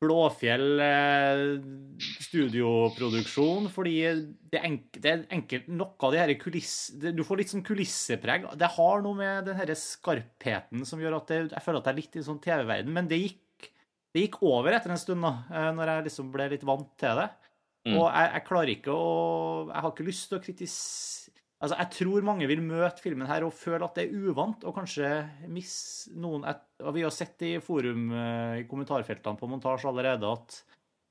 Blåfjell 0.00 0.80
eh, 0.80 1.42
studioproduksjon, 2.24 3.66
fordi 3.72 3.96
det 4.48 4.56
er, 4.56 4.64
enk, 4.64 4.86
det 4.96 5.10
er 5.10 5.24
enkelt 5.36 5.66
Noe 5.68 6.06
av 6.06 6.14
de 6.14 6.22
her 6.22 6.32
kuliss... 6.40 6.74
Du 6.96 7.20
får 7.26 7.42
litt 7.42 7.52
sånn 7.52 7.64
kulissepreg. 7.66 8.46
Det 8.56 8.70
har 8.78 9.04
noe 9.04 9.18
med 9.18 9.50
den 9.50 9.58
her 9.58 9.74
skarpheten 9.76 10.86
som 10.88 11.02
gjør 11.02 11.18
at 11.18 11.32
det, 11.32 11.42
jeg 11.52 11.64
føler 11.66 11.82
at 11.82 11.90
det 11.90 11.92
er 11.92 12.00
litt 12.00 12.16
i 12.16 12.24
sånn 12.24 12.40
TV-verden. 12.40 12.96
Men 12.96 13.10
det 13.10 13.20
gikk, 13.20 13.68
det 14.16 14.24
gikk, 14.24 14.40
over 14.48 14.72
etter 14.78 14.94
en 14.94 15.02
stund, 15.02 15.26
da, 15.26 15.34
eh, 15.52 15.68
når 15.76 15.92
jeg 15.92 16.08
liksom 16.08 16.32
ble 16.32 16.48
litt 16.54 16.64
vant 16.64 16.88
til 17.00 17.20
det. 17.20 17.28
Mm. 17.84 17.94
Og 17.98 18.06
jeg, 18.06 18.26
jeg, 18.28 18.44
klarer 18.44 18.70
ikke 18.74 18.92
å 18.92 19.12
Jeg 19.70 19.80
har 19.80 19.92
ikke 19.94 20.04
lyst 20.04 20.26
til 20.28 20.36
å 20.36 20.42
kritisere 20.44 21.29
Altså, 21.60 21.76
jeg 21.76 21.92
tror 21.92 22.24
mange 22.24 22.46
vil 22.48 22.62
møte 22.64 23.02
filmen 23.04 23.28
her 23.28 23.44
og 23.44 23.52
føle 23.52 23.84
at 23.84 23.98
det 23.98 24.06
er 24.06 24.28
uvant, 24.30 24.62
og 24.64 24.72
kanskje 24.78 25.10
misse 25.52 26.08
noen 26.16 26.46
og 26.48 26.94
Vi 26.96 27.04
har 27.04 27.12
sett 27.12 27.42
i 27.44 27.58
forum, 27.60 28.06
eh, 28.16 28.62
i 28.62 28.68
kommentarfeltene 28.68 29.36
på 29.36 29.48
montasje 29.50 29.90
allerede, 29.90 30.24
at 30.24 30.56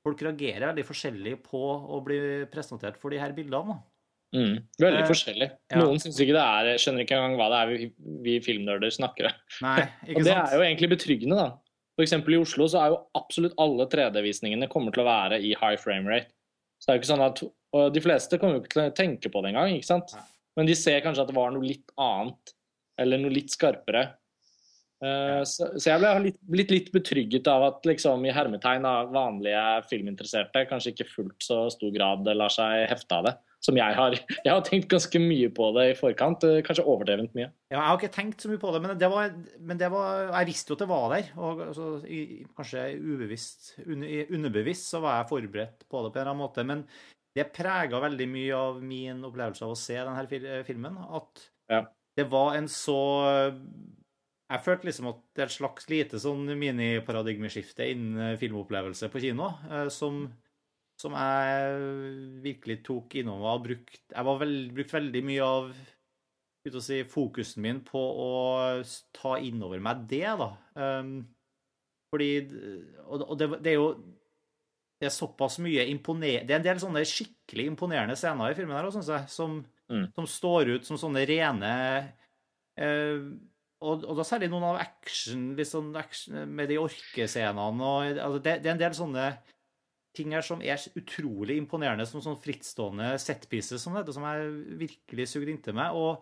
folk 0.02 0.24
reagerer 0.26 0.72
veldig 0.72 0.86
forskjellig 0.88 1.36
på 1.44 1.60
å 1.60 2.00
bli 2.02 2.18
presentert 2.50 2.98
for 2.98 3.14
de 3.14 3.20
her 3.22 3.36
bildene. 3.36 3.78
Mm, 4.34 4.56
veldig 4.82 5.04
eh, 5.04 5.06
forskjellig. 5.06 5.48
Ja. 5.70 5.84
Noen 5.84 6.02
ikke 6.02 6.34
det 6.34 6.42
er, 6.42 6.72
skjønner 6.82 7.06
ikke 7.06 7.20
engang 7.20 7.38
hva 7.38 7.48
det 7.52 7.60
er 7.60 7.70
vi, 7.70 7.88
vi 8.26 8.34
filmnerder 8.42 8.94
snakker 8.94 9.30
om. 9.30 9.38
og 10.16 10.26
det 10.26 10.34
er 10.34 10.56
jo 10.56 10.66
egentlig 10.66 10.90
betryggende, 10.96 11.38
da. 11.38 11.54
F.eks. 11.94 12.16
i 12.18 12.40
Oslo 12.40 12.66
så 12.72 12.82
er 12.82 12.90
jo 12.90 13.00
absolutt 13.18 13.54
alle 13.60 13.86
3D-visningene 13.92 14.70
kommer 14.72 14.94
til 14.94 15.04
å 15.04 15.08
være 15.12 15.38
i 15.38 15.54
high 15.54 15.78
frame 15.78 16.10
rate. 16.10 16.34
Så 16.80 16.88
det 16.88 16.92
er 16.92 16.98
jo 16.98 17.04
ikke 17.04 17.12
sånn 17.12 17.26
at, 17.28 17.46
og 17.76 17.94
De 17.94 18.02
fleste 18.02 18.38
kommer 18.40 18.58
jo 18.58 18.64
ikke 18.64 18.74
til 18.74 18.86
å 18.88 18.98
tenke 18.98 19.30
på 19.30 19.42
det 19.44 19.52
engang. 19.52 19.78
ikke 19.78 19.92
sant? 19.92 20.18
Nei. 20.18 20.26
Men 20.58 20.68
de 20.68 20.76
ser 20.78 21.02
kanskje 21.04 21.26
at 21.26 21.30
det 21.30 21.38
var 21.38 21.52
noe 21.54 21.66
litt 21.66 21.92
annet, 22.00 22.54
eller 23.00 23.22
noe 23.22 23.32
litt 23.32 23.52
skarpere. 23.52 24.08
Uh, 25.00 25.40
så, 25.48 25.70
så, 25.80 25.94
jeg 25.94 26.00
ble 26.02 26.08
litt, 26.26 26.40
blitt 26.44 26.72
litt 26.74 26.88
betrygget 26.92 27.46
av 27.48 27.62
at 27.70 27.86
liksom, 27.88 28.20
i 28.28 28.34
hermetegn 28.36 28.84
av 28.84 29.08
vanlige 29.14 29.62
filminteresserte 29.88 30.66
kanskje 30.68 30.92
ikke 30.92 31.06
fullt 31.08 31.46
så 31.46 31.62
stor 31.72 31.94
grad 31.94 32.28
lar 32.36 32.52
seg 32.52 32.84
hefte 32.90 33.16
av 33.16 33.30
det. 33.30 33.38
Som 33.64 33.76
jeg 33.76 33.92
har. 33.92 34.14
Jeg 34.46 34.48
har 34.48 34.62
tenkt 34.64 34.88
ganske 34.88 35.20
mye 35.20 35.50
på 35.52 35.66
det 35.76 35.82
i 35.90 35.96
forkant. 35.96 36.46
Eh, 36.48 36.62
kanskje 36.64 36.84
overdrevent 36.88 37.34
mye. 37.36 37.50
Ja, 37.68 37.74
jeg 37.74 37.88
har 37.90 37.98
ikke 37.98 38.14
tenkt 38.14 38.40
så 38.40 38.48
mye 38.48 38.60
på 38.62 38.70
det, 38.72 38.80
men 38.80 38.94
det 38.96 39.10
var, 39.12 39.34
men 39.68 39.80
det 39.82 39.90
var 39.92 40.30
Jeg 40.30 40.48
visste 40.48 40.72
jo 40.72 40.78
at 40.78 40.80
det 40.80 40.88
var 40.88 41.04
der. 41.12 41.28
Og 41.36 41.60
altså, 41.66 41.88
i, 42.08 42.20
kanskje 42.56 42.86
ubevisst, 42.96 43.74
un, 43.84 44.06
underbevisst 44.38 44.88
så 44.94 45.02
var 45.04 45.18
jeg 45.18 45.28
forberedt 45.34 45.84
på 45.84 46.00
det 46.06 46.14
på 46.14 46.16
en 46.16 46.22
eller 46.22 46.32
annen 46.32 46.40
måte. 46.40 46.64
Men 46.64 46.86
det 47.36 47.46
prega 47.54 48.00
veldig 48.02 48.26
mye 48.30 48.58
av 48.58 48.82
min 48.82 49.22
opplevelse 49.26 49.64
av 49.66 49.74
å 49.74 49.78
se 49.78 49.96
denne 49.96 50.62
filmen. 50.66 50.98
At 51.20 51.44
ja. 51.70 51.84
det 52.18 52.26
var 52.32 52.56
en 52.58 52.68
så 52.70 53.00
jeg 54.50 54.64
følte 54.64 54.88
liksom 54.88 55.10
at 55.12 55.18
det 55.36 55.42
er 55.44 55.50
et 55.50 55.54
slags 55.54 55.88
lite 55.90 56.20
sånn 56.22 56.42
miniparadigmeskifte 56.58 57.86
innen 57.92 58.38
filmopplevelse 58.40 59.10
på 59.12 59.22
kino, 59.22 59.52
eh, 59.70 59.86
som, 59.94 60.24
som 60.98 61.14
jeg 61.14 62.40
virkelig 62.42 62.80
tok 62.86 63.14
innover 63.20 63.52
og 63.52 63.66
brukt 63.68 64.00
Jeg 64.02 64.26
var 64.26 64.40
veld, 64.42 64.72
brukt 64.74 64.94
veldig 64.96 65.22
mye 65.28 65.46
av 65.46 65.70
si, 66.82 67.02
fokusen 67.08 67.62
min 67.64 67.78
på 67.86 68.00
å 68.00 68.30
ta 69.16 69.36
innover 69.38 69.80
meg 69.82 70.02
det, 70.10 70.26
da. 70.42 70.50
Um, 70.74 71.14
fordi 72.10 72.32
Og 73.06 73.38
det, 73.38 73.48
det, 73.62 73.70
er 73.70 73.78
jo 73.78 73.92
det 75.00 75.08
er 75.08 75.14
såpass 75.14 75.56
mye 75.64 75.86
imponerende 75.88 76.44
Det 76.44 76.54
er 76.54 76.60
en 76.60 76.66
del 76.66 76.80
sånne 76.82 77.02
skikkelig 77.08 77.70
imponerende 77.70 78.16
scener 78.20 78.52
i 78.52 78.56
filmen 78.58 78.76
her, 78.76 78.90
synes 78.92 79.08
jeg, 79.08 79.28
som, 79.32 79.60
mm. 79.88 80.10
som 80.16 80.26
står 80.28 80.74
ut 80.74 80.88
som 80.88 81.00
sånne 81.00 81.22
rene 81.28 81.70
eh, 82.76 83.30
og, 83.80 84.04
og, 84.04 84.12
da 84.18 84.26
særlig 84.28 84.50
noen 84.52 84.66
av 84.74 84.80
action, 84.82 85.54
liksom 85.56 85.94
action 85.96 86.42
med 86.52 86.68
de 86.68 86.76
orkescenene. 86.82 87.62
Og, 87.80 88.10
altså 88.12 88.42
det, 88.44 88.58
det, 88.60 88.68
er 88.68 88.74
en 88.74 88.82
del 88.82 88.96
sånne 88.98 89.30
ting 90.16 90.34
her 90.36 90.44
som 90.44 90.60
er 90.60 90.82
utrolig 90.98 91.56
imponerende, 91.56 92.04
som 92.08 92.20
sånn 92.20 92.36
frittstående 92.44 93.14
setpieces 93.22 93.80
som 93.80 93.96
dette, 93.96 94.12
som 94.12 94.26
jeg 94.28 94.50
virkelig 94.82 95.30
sugde 95.32 95.54
inntil 95.54 95.78
meg. 95.78 95.96
Og 95.96 96.20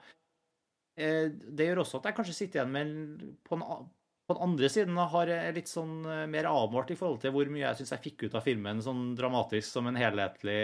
eh, 1.00 1.34
det 1.34 1.66
gjør 1.66 1.82
også 1.82 1.98
at 1.98 2.10
jeg 2.10 2.18
kanskje 2.20 2.36
sitter 2.36 2.60
igjen 2.60 2.76
med 2.76 3.26
på, 3.48 3.58
en, 3.58 3.88
på 4.28 4.36
den 4.36 4.44
andre 4.44 4.68
siden 4.68 4.98
har 5.00 5.30
jeg 5.32 5.54
litt 5.56 5.70
sånn 5.70 6.02
eh, 6.04 6.26
mer 6.28 6.50
avmålt 6.50 6.92
i 6.92 6.98
forhold 7.00 7.22
til 7.22 7.32
hvor 7.32 7.48
mye 7.48 7.64
jeg 7.64 7.78
syns 7.78 7.94
jeg 7.94 8.04
fikk 8.10 8.26
ut 8.26 8.36
av 8.36 8.44
filmen 8.44 8.82
sånn 8.84 9.14
dramatisk 9.16 9.70
som 9.70 9.88
en 9.88 9.96
helhetlig 9.96 10.60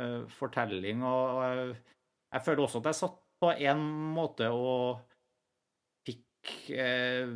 uh, 0.00 0.22
fortelling. 0.38 1.04
Og, 1.04 1.36
og 1.36 1.74
jeg, 2.32 2.44
føler 2.46 2.64
også 2.64 2.80
at 2.80 2.88
jeg 2.90 3.00
satt 3.02 3.18
på 3.40 3.50
en 3.68 3.82
måte 4.16 4.48
og 4.56 5.02
eh, 6.72 7.28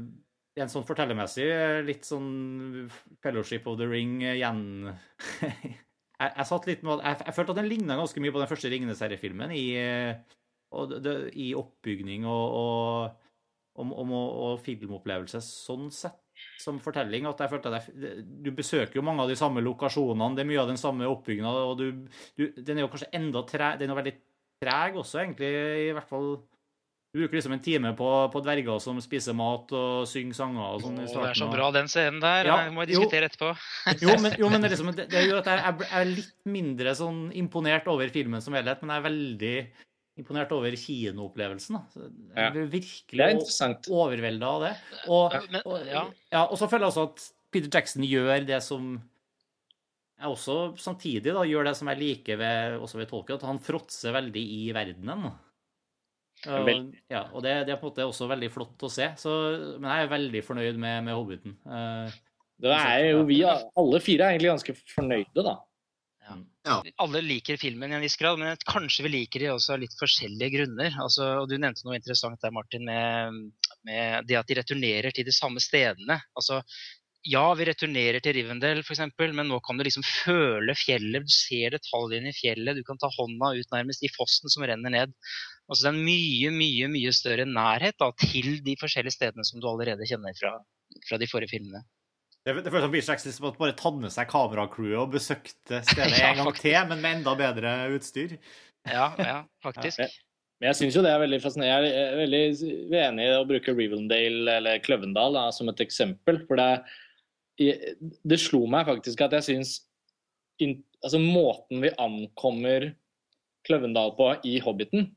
en 0.54 0.72
sånn 0.72 0.86
fortellermessig 0.88 1.48
litt 1.84 2.08
sånn 2.08 2.86
Fellowship 3.24 3.68
of 3.68 3.76
the 3.80 3.88
Ring 3.90 4.22
igjen 4.22 4.62
jeg, 5.42 6.30
jeg, 6.30 6.46
satt 6.48 6.68
litt 6.70 6.84
med, 6.86 7.02
jeg, 7.04 7.20
jeg 7.26 7.36
følte 7.36 7.56
at 7.56 7.60
den 7.60 7.68
ligna 7.68 7.98
ganske 8.00 8.24
mye 8.24 8.32
på 8.32 8.40
den 8.40 8.50
første 8.52 8.72
Ringenes-seriefilmen 8.72 9.52
i, 9.52 9.66
i 11.44 11.50
oppbygning 11.58 12.24
og, 12.30 12.56
og, 12.60 13.23
og, 13.74 14.12
og, 14.14 14.60
filmopplevelse 14.62 15.40
sånn 15.42 15.90
sett 15.94 16.20
som 16.62 16.80
fortelling. 16.82 17.26
at 17.26 17.40
jeg 17.42 17.50
følte 17.50 17.70
at 17.70 17.88
jeg, 17.88 18.22
Du 18.24 18.50
besøker 18.54 18.98
jo 18.98 19.06
mange 19.06 19.22
av 19.22 19.30
de 19.30 19.38
samme 19.38 19.62
lokasjonene, 19.62 20.34
det 20.37 20.44
er 20.44 20.50
mye 20.50 20.62
av 20.62 20.70
den 20.70 20.80
samme 20.80 21.08
oppbygginga. 21.10 21.50
og 21.50 21.78
du, 21.78 22.06
du, 22.38 22.48
Den 22.56 22.78
er 22.78 22.87
jo 22.87 22.92
kanskje 22.92 23.12
enda 23.12 23.44
tre, 23.46 23.76
den 23.78 23.90
er 23.90 24.00
veldig 24.00 24.16
treg 24.62 24.98
også, 24.98 25.22
egentlig, 25.24 25.52
i 25.88 25.94
hvert 25.94 26.10
fall 26.10 26.37
du 27.14 27.20
bruker 27.20 27.38
liksom 27.38 27.52
en 27.54 27.60
time 27.62 27.92
på, 27.94 28.06
på, 28.34 28.40
dverger 28.42 28.80
som 28.82 28.96
spiser 28.98 29.37
mat 29.38 29.70
og 29.70 30.02
synger 30.10 30.34
sanger. 30.34 30.64
og 30.64 30.80
sånn 30.82 30.96
i 30.98 31.04
starten. 31.06 31.28
Det 31.28 31.30
er 31.30 31.38
så 31.38 31.46
bra, 31.52 31.68
den 31.70 31.90
scenen 31.92 32.18
der. 32.18 32.48
Ja, 32.50 32.56
må 32.74 32.82
jeg 32.82 32.90
diskutere 32.90 33.28
etterpå. 33.30 33.52
jo, 34.02 34.16
men, 34.18 34.34
jo, 34.42 34.48
men 34.50 34.64
det, 34.64 34.72
liksom, 34.72 34.90
det, 34.98 35.06
det, 35.12 35.22
gjør 35.28 35.44
at 35.44 35.50
jeg, 35.52 35.60
jeg, 35.84 35.90
er 36.00 36.10
litt 36.10 36.32
mindre 36.56 36.96
sånn 36.98 37.20
imponert 37.38 37.87
over 37.92 38.10
filmen 38.10 38.42
som 38.42 38.58
helhet, 38.58 38.82
men 38.82 38.90
jeg 38.90 38.98
er 38.98 39.06
veldig 39.06 39.54
imponert 40.20 40.53
over 40.55 40.74
kinoopplevelsen. 40.79 41.81
Jeg 42.37 42.55
blir 42.55 42.68
virkelig 42.72 43.31
overvelda 43.90 44.50
av 44.50 44.66
det. 44.66 44.74
Og, 45.09 45.35
og, 45.64 45.88
ja. 45.88 46.05
Ja, 46.31 46.44
og 46.44 46.55
så 46.61 46.68
føler 46.70 46.87
jeg 46.87 46.94
også 46.94 47.09
at 47.11 47.27
Peter 47.55 47.70
Jackson 47.72 48.07
gjør 48.07 48.46
det 48.46 48.61
som 48.66 48.94
jeg 50.14 50.31
også 50.31 50.59
samtidig 50.81 51.35
da, 51.35 51.42
gjør 51.46 51.66
det 51.68 51.74
som 51.77 51.90
jeg 51.90 52.00
liker 52.00 52.38
ved, 52.40 52.77
også 52.81 53.00
ved 53.00 53.11
Tolkien, 53.11 53.40
at 53.40 53.48
han 53.48 53.59
fråtser 53.62 54.14
veldig 54.14 54.44
i 54.59 54.61
verdenen. 54.74 55.27
Og, 56.44 56.70
ja, 57.11 57.24
og 57.33 57.42
det, 57.44 57.55
det, 57.66 57.74
er 57.74 57.81
på 57.81 57.88
en 57.88 57.92
måte 57.92 58.07
også 58.07 58.29
veldig 58.31 58.50
flott 58.53 58.87
å 58.87 58.90
se. 58.92 59.11
Så, 59.20 59.33
men 59.81 59.88
jeg 59.90 60.07
er 60.07 60.12
veldig 60.12 60.42
fornøyd 60.44 60.81
med, 60.81 61.05
med 61.09 61.16
Hobbiten. 61.16 61.57
Uh, 61.66 62.09
da 62.62 62.79
er 62.94 63.11
jo 63.11 63.24
vi 63.27 63.40
alle 63.44 64.00
fire 64.03 64.29
er 64.29 64.35
egentlig 64.35 64.53
ganske 64.53 64.77
fornøyde, 64.94 65.44
da. 65.44 65.57
Ja. 66.24 66.37
Ja. 66.64 66.76
Alle 67.04 67.20
liker 67.20 67.58
filmen 67.60 67.92
i 67.92 67.96
en 67.98 68.04
viss 68.04 68.16
grad, 68.16 68.38
men 68.40 68.56
kanskje 68.64 69.04
vi 69.04 69.12
liker 69.12 69.44
det 69.44 69.52
også 69.52 69.74
av 69.74 69.82
litt 69.82 69.94
forskjellige 69.98 70.52
grunner. 70.56 70.96
Altså, 71.04 71.26
og 71.42 71.48
Du 71.50 71.56
nevnte 71.58 71.84
noe 71.84 71.98
interessant 71.98 72.40
der, 72.40 72.54
Martin, 72.54 72.87
med, 72.88 73.40
med, 73.84 74.28
det 74.28 74.38
at 74.40 74.48
de 74.48 74.58
returnerer 74.60 75.12
til 75.14 75.26
de 75.28 75.34
samme 75.37 75.60
stedene. 75.60 76.16
Altså, 76.38 76.62
ja, 77.24 77.42
vi 77.56 77.64
returnerer 77.68 78.20
til 78.24 78.37
Rivendell 78.37 78.82
f.eks., 78.82 79.00
men 79.32 79.48
nå 79.48 79.58
kan 79.64 79.78
du 79.78 79.84
liksom 79.87 80.04
føle 80.04 80.74
fjellet. 80.76 81.24
Du 81.24 81.32
ser 81.32 81.76
detaljene 81.76 82.32
i 82.32 82.37
fjellet. 82.37 82.76
Du 82.76 82.84
kan 82.84 83.00
ta 83.00 83.08
hånda 83.12 83.54
ut 83.56 83.72
nærmest 83.72 84.04
i 84.04 84.12
fossen 84.12 84.52
som 84.52 84.64
renner 84.68 84.92
ned. 84.92 85.14
Altså 85.68 85.87
Det 85.87 85.90
er 85.90 85.96
en 85.96 86.04
mye, 86.04 86.52
mye 86.52 86.90
mye 86.92 87.12
større 87.16 87.48
nærhet 87.48 87.96
da, 88.00 88.10
til 88.20 88.58
de 88.64 88.76
forskjellige 88.80 89.16
stedene 89.16 89.44
som 89.48 89.60
du 89.60 89.68
allerede 89.70 90.08
kjenner 90.08 90.37
fra, 90.40 90.58
fra 91.08 91.20
de 91.20 91.28
forrige 91.30 91.56
filmene. 91.56 91.84
Det, 92.44 92.52
det 92.61 92.68
føles 92.68 92.85
som 92.85 92.92
Beach 92.92 93.40
måtte 93.40 93.61
bare 93.62 93.76
tatt 93.78 93.96
med 94.02 94.12
seg 94.12 94.28
kameracrewet 94.28 95.00
og 95.00 95.14
besøkte 95.14 95.80
stedet 95.88 96.20
en 96.26 96.42
gang 96.42 96.59
til, 96.59 96.76
men 96.90 97.00
med 97.00 97.18
enda 97.20 97.33
bedre 97.38 97.72
utstyr. 97.94 98.37
Ja, 98.85 99.09
ja, 99.16 99.38
faktisk. 99.64 100.02
Ja, 100.02 100.11
men 100.61 100.68
jeg 100.68 100.78
syns 100.78 100.98
jo 100.98 101.04
det 101.07 101.14
er 101.14 101.22
veldig 101.22 101.40
fascinerende. 101.40 101.88
Jeg 101.88 102.11
er 102.11 102.20
veldig 102.20 103.00
enig 103.00 103.24
i 103.24 103.33
å 103.38 103.48
bruke 103.48 103.74
Rivendale 103.74 104.59
eller 104.59 104.85
Kløvendal 104.85 105.38
da, 105.38 105.48
som 105.57 105.72
et 105.72 105.80
eksempel. 105.83 106.42
For 106.44 106.61
det, 106.61 107.72
det 108.28 108.40
slo 108.42 108.62
meg 108.70 108.90
faktisk 108.92 109.24
at 109.24 109.38
jeg 109.40 109.48
syns 109.48 109.74
altså, 110.61 111.20
måten 111.20 111.80
vi 111.85 111.96
ankommer 111.96 112.90
Kløvendal 113.64 114.12
på 114.18 114.30
i 114.44 114.59
Hobbiten, 114.61 115.09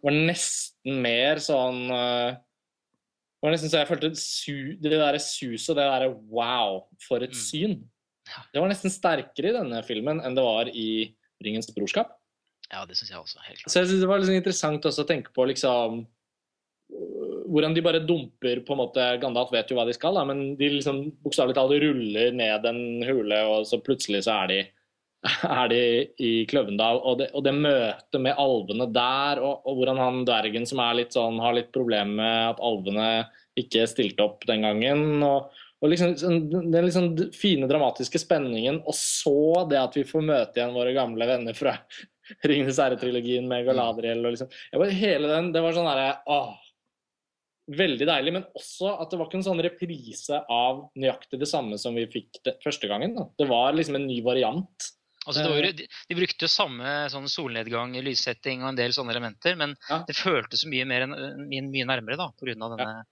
var 0.00 0.16
nesten 0.16 1.02
mer 1.04 1.40
sånn 1.44 1.90
uh, 1.92 2.38
Det 3.40 3.48
var 3.48 3.54
nesten 3.54 3.72
så 3.72 3.80
jeg 3.80 3.88
følte 3.88 4.10
su, 4.20 4.56
det 4.84 4.92
der 4.92 5.16
suset 5.24 5.72
og 5.72 5.78
det 5.78 5.88
derre 5.88 6.12
wow, 6.28 6.82
for 7.06 7.24
et 7.24 7.32
mm. 7.32 7.40
syn. 7.40 7.78
Det 8.52 8.60
var 8.60 8.68
nesten 8.68 8.92
sterkere 8.92 9.50
i 9.50 9.56
denne 9.56 9.80
filmen 9.86 10.20
enn 10.20 10.36
det 10.36 10.44
var 10.44 10.68
i 10.68 10.90
Ringens 11.40 11.70
brorskap. 11.72 12.12
Ja, 12.68 12.84
det 12.86 12.98
syns 12.98 13.10
jeg 13.10 13.18
også. 13.18 13.40
helt 13.46 13.62
klart. 13.62 13.72
Så 13.72 13.80
jeg 13.80 13.88
synes 13.88 14.02
Det 14.04 14.08
var 14.10 14.20
liksom 14.20 14.36
interessant 14.36 14.84
også 14.86 15.06
å 15.06 15.08
tenke 15.08 15.32
på 15.34 15.46
liksom 15.48 16.04
hvordan 17.50 17.74
de 17.74 17.82
bare 17.82 18.02
dumper 18.02 18.60
på 18.66 18.74
en 18.74 18.80
måte 18.82 19.04
Gandalf 19.22 19.52
vet 19.54 19.70
jo 19.70 19.78
hva 19.78 19.86
de 19.88 19.94
skal, 19.94 20.14
da, 20.14 20.24
men 20.26 20.54
de 20.58 20.68
liksom 20.76 21.02
bokstavelig 21.24 21.56
talt 21.56 21.74
ruller 21.82 22.34
ned 22.36 22.66
en 22.66 22.82
hule, 23.06 23.40
og 23.50 23.66
så 23.66 23.80
plutselig 23.82 24.24
så 24.26 24.36
er 24.42 24.52
de, 24.52 24.58
er 25.60 25.70
de 25.72 25.80
i 26.22 26.30
Kløvendal. 26.48 27.00
Og 27.04 27.18
det, 27.20 27.30
og 27.36 27.44
det 27.44 27.54
møtet 27.56 28.20
med 28.22 28.38
alvene 28.40 28.86
der, 28.94 29.42
og, 29.44 29.64
og, 29.64 29.80
hvordan 29.80 30.00
han 30.00 30.22
dvergen 30.28 30.68
som 30.68 30.82
er 30.84 31.00
litt 31.02 31.16
sånn, 31.16 31.40
har 31.42 31.56
litt 31.56 31.72
problemer 31.74 32.14
med 32.20 32.46
at 32.54 32.62
alvene 32.64 33.08
ikke 33.60 33.88
stilte 33.90 34.24
opp 34.24 34.46
den 34.48 34.64
gangen. 34.64 35.24
og, 35.26 35.50
og 35.80 35.92
liksom, 35.92 36.14
sånn, 36.20 36.40
Den 36.50 36.86
liksom 36.86 37.10
fine, 37.36 37.68
dramatiske 37.70 38.22
spenningen, 38.22 38.82
og 38.84 38.96
så 38.96 39.66
det 39.70 39.80
at 39.80 40.00
vi 40.00 40.06
får 40.08 40.24
møte 40.24 40.60
igjen 40.60 40.76
våre 40.76 40.96
gamle 40.96 41.28
venner 41.28 41.56
fra 41.56 41.76
Ringenes 42.46 42.78
herre-trilogien 42.80 43.48
med 43.50 43.66
Galadriel. 43.68 44.24
og 44.24 44.36
liksom, 44.36 44.50
bare, 44.72 44.96
hele 44.96 45.30
den, 45.30 45.54
Det 45.54 45.64
var 45.64 45.76
sånn 45.76 45.90
derre 45.90 46.10
veldig 47.70 48.06
deilig, 48.08 48.32
men 48.34 48.46
også 48.56 48.96
at 48.98 49.12
det 49.12 49.18
var 49.18 49.28
ikke 49.28 49.38
en 49.38 49.46
sånn 49.46 49.62
reprise 49.62 50.40
av 50.50 50.80
nøyaktig 50.98 51.38
det 51.38 51.46
samme 51.46 51.76
som 51.78 51.94
vi 51.94 52.08
fikk 52.10 52.40
det 52.46 52.56
første 52.64 52.88
gangen. 52.90 53.14
Da. 53.14 53.28
Det 53.38 53.46
var 53.50 53.76
liksom 53.76 53.98
en 53.98 54.08
ny 54.08 54.16
variant. 54.26 54.88
Altså, 55.28 55.44
var, 55.44 55.66
de, 55.76 55.84
de, 55.84 56.16
brukte 56.16 56.46
jo 56.46 56.48
samme 56.48 56.92
sånn 57.12 57.28
solnedgang, 57.28 57.92
lyssetting 58.00 58.62
og 58.64 58.70
en 58.70 58.78
del 58.78 58.94
sånne 58.96 59.12
elementer, 59.12 59.58
men 59.60 59.74
ja. 59.90 60.00
det 60.08 60.16
føltes 60.16 60.64
mye, 60.70 60.86
mer, 60.88 61.04
mye, 61.10 61.66
mye 61.66 61.88
nærmere 61.90 62.16
da, 62.16 62.30
pga. 62.40 62.54
denne 62.56 62.86
ja. 62.86 63.02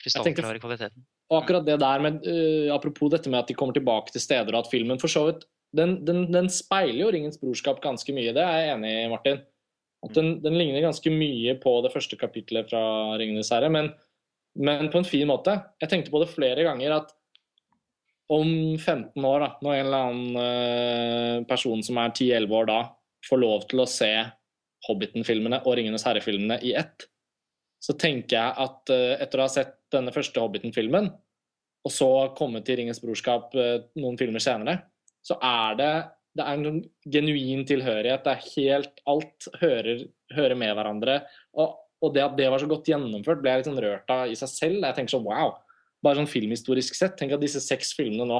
krystallklare 0.00 0.62
kvaliteten. 0.62 1.04
Og 1.28 1.42
akkurat 1.42 1.66
det 1.66 1.76
der 1.82 2.00
med, 2.00 2.24
uh, 2.24 2.72
Apropos 2.72 3.12
dette 3.12 3.28
med 3.28 3.42
at 3.42 3.50
de 3.50 3.56
kommer 3.58 3.76
tilbake 3.76 4.14
til 4.14 4.24
steder, 4.24 4.54
og 4.54 4.64
at 4.64 4.72
filmen 4.72 5.00
for 5.02 5.12
så 5.12 5.26
vidt 5.28 5.44
den, 5.76 5.98
den, 6.08 6.24
den 6.32 6.48
speiler 6.48 7.02
jo 7.02 7.12
Ringens 7.12 7.40
brorskap 7.40 7.82
ganske 7.84 8.12
mye. 8.16 8.32
Det 8.32 8.40
er 8.40 8.62
jeg 8.62 8.74
enig 8.76 8.92
i, 8.94 9.08
Martin. 9.12 9.42
At 10.06 10.14
den, 10.16 10.38
den, 10.44 10.56
ligner 10.56 10.86
ganske 10.86 11.10
mye 11.12 11.56
på 11.60 11.72
det 11.84 11.92
første 11.92 12.16
kapitlet 12.16 12.70
fra 12.70 12.80
'Ringenes 13.18 13.50
herre', 13.52 13.70
men, 13.72 13.90
men, 14.56 14.88
på 14.92 15.02
en 15.02 15.08
fin 15.08 15.28
måte. 15.28 15.58
Jeg 15.82 15.90
tenkte 15.90 16.14
på 16.14 16.22
det 16.22 16.30
flere 16.32 16.64
ganger 16.64 16.94
at 17.00 17.12
om 18.28 18.50
15 18.78 19.24
år, 19.24 19.40
da, 19.40 19.50
når 19.64 19.74
en 19.74 19.86
eller 19.86 20.08
annen 20.08 20.40
uh, 20.40 21.46
person 21.48 21.80
som 21.84 22.00
er 22.00 22.12
10-11 22.12 22.58
år 22.58 22.68
da, 22.68 22.80
får 23.28 23.40
lov 23.40 23.64
til 23.70 23.82
å 23.82 23.88
se 23.88 24.10
Hobbiten-filmene 24.86 25.62
og 25.64 25.74
'Ringenes 25.74 26.04
herre'-filmene 26.06 26.60
i 26.64 26.74
ett, 26.78 27.08
så 27.82 27.94
tenker 27.98 28.36
jeg 28.36 28.66
at 28.66 28.92
uh, 28.92 29.16
etter 29.16 29.40
å 29.40 29.48
ha 29.48 29.52
sett 29.52 29.74
denne 29.94 30.12
første 30.14 30.44
Hobbiten-filmen, 30.44 31.08
og 31.88 31.94
så 31.94 32.10
komme 32.38 32.60
til 32.64 32.78
'Ringens 32.82 33.00
brorskap' 33.04 33.56
uh, 33.56 33.80
noen 33.96 34.20
filmer 34.20 34.44
senere, 34.44 34.82
så 35.24 35.40
er 35.40 35.80
det 35.80 35.92
det 36.38 36.44
er 36.46 36.60
en 36.60 36.82
genuin 37.10 37.64
tilhørighet. 37.66 38.24
Det 38.24 38.34
er 38.34 38.50
helt 38.54 39.00
Alt 39.10 39.48
hører, 39.58 40.04
hører 40.36 40.58
med 40.60 40.74
hverandre. 40.76 41.16
Og, 41.58 41.78
og, 42.02 42.12
det 42.14 42.22
at 42.22 42.36
det 42.38 42.50
var 42.52 42.62
så 42.62 42.68
godt 42.70 42.86
gjennomført, 42.86 43.40
ble 43.42 43.50
jeg 43.50 43.62
litt 43.62 43.70
sånn 43.70 43.80
rørt 43.82 44.12
av 44.14 44.30
i 44.30 44.36
seg 44.38 44.52
selv. 44.52 44.84
Jeg 44.84 44.94
tenker 44.94 45.16
sånn 45.16 45.26
wow. 45.26 45.56
Bare 46.04 46.20
sånn 46.20 46.30
filmhistorisk 46.30 46.94
sett. 46.94 47.16
Tenk 47.18 47.32
at 47.34 47.40
disse 47.42 47.60
seks 47.64 47.92
filmene 47.98 48.26
nå 48.30 48.38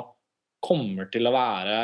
kommer 0.65 1.09
til 1.11 1.27
å 1.27 1.33
være 1.35 1.79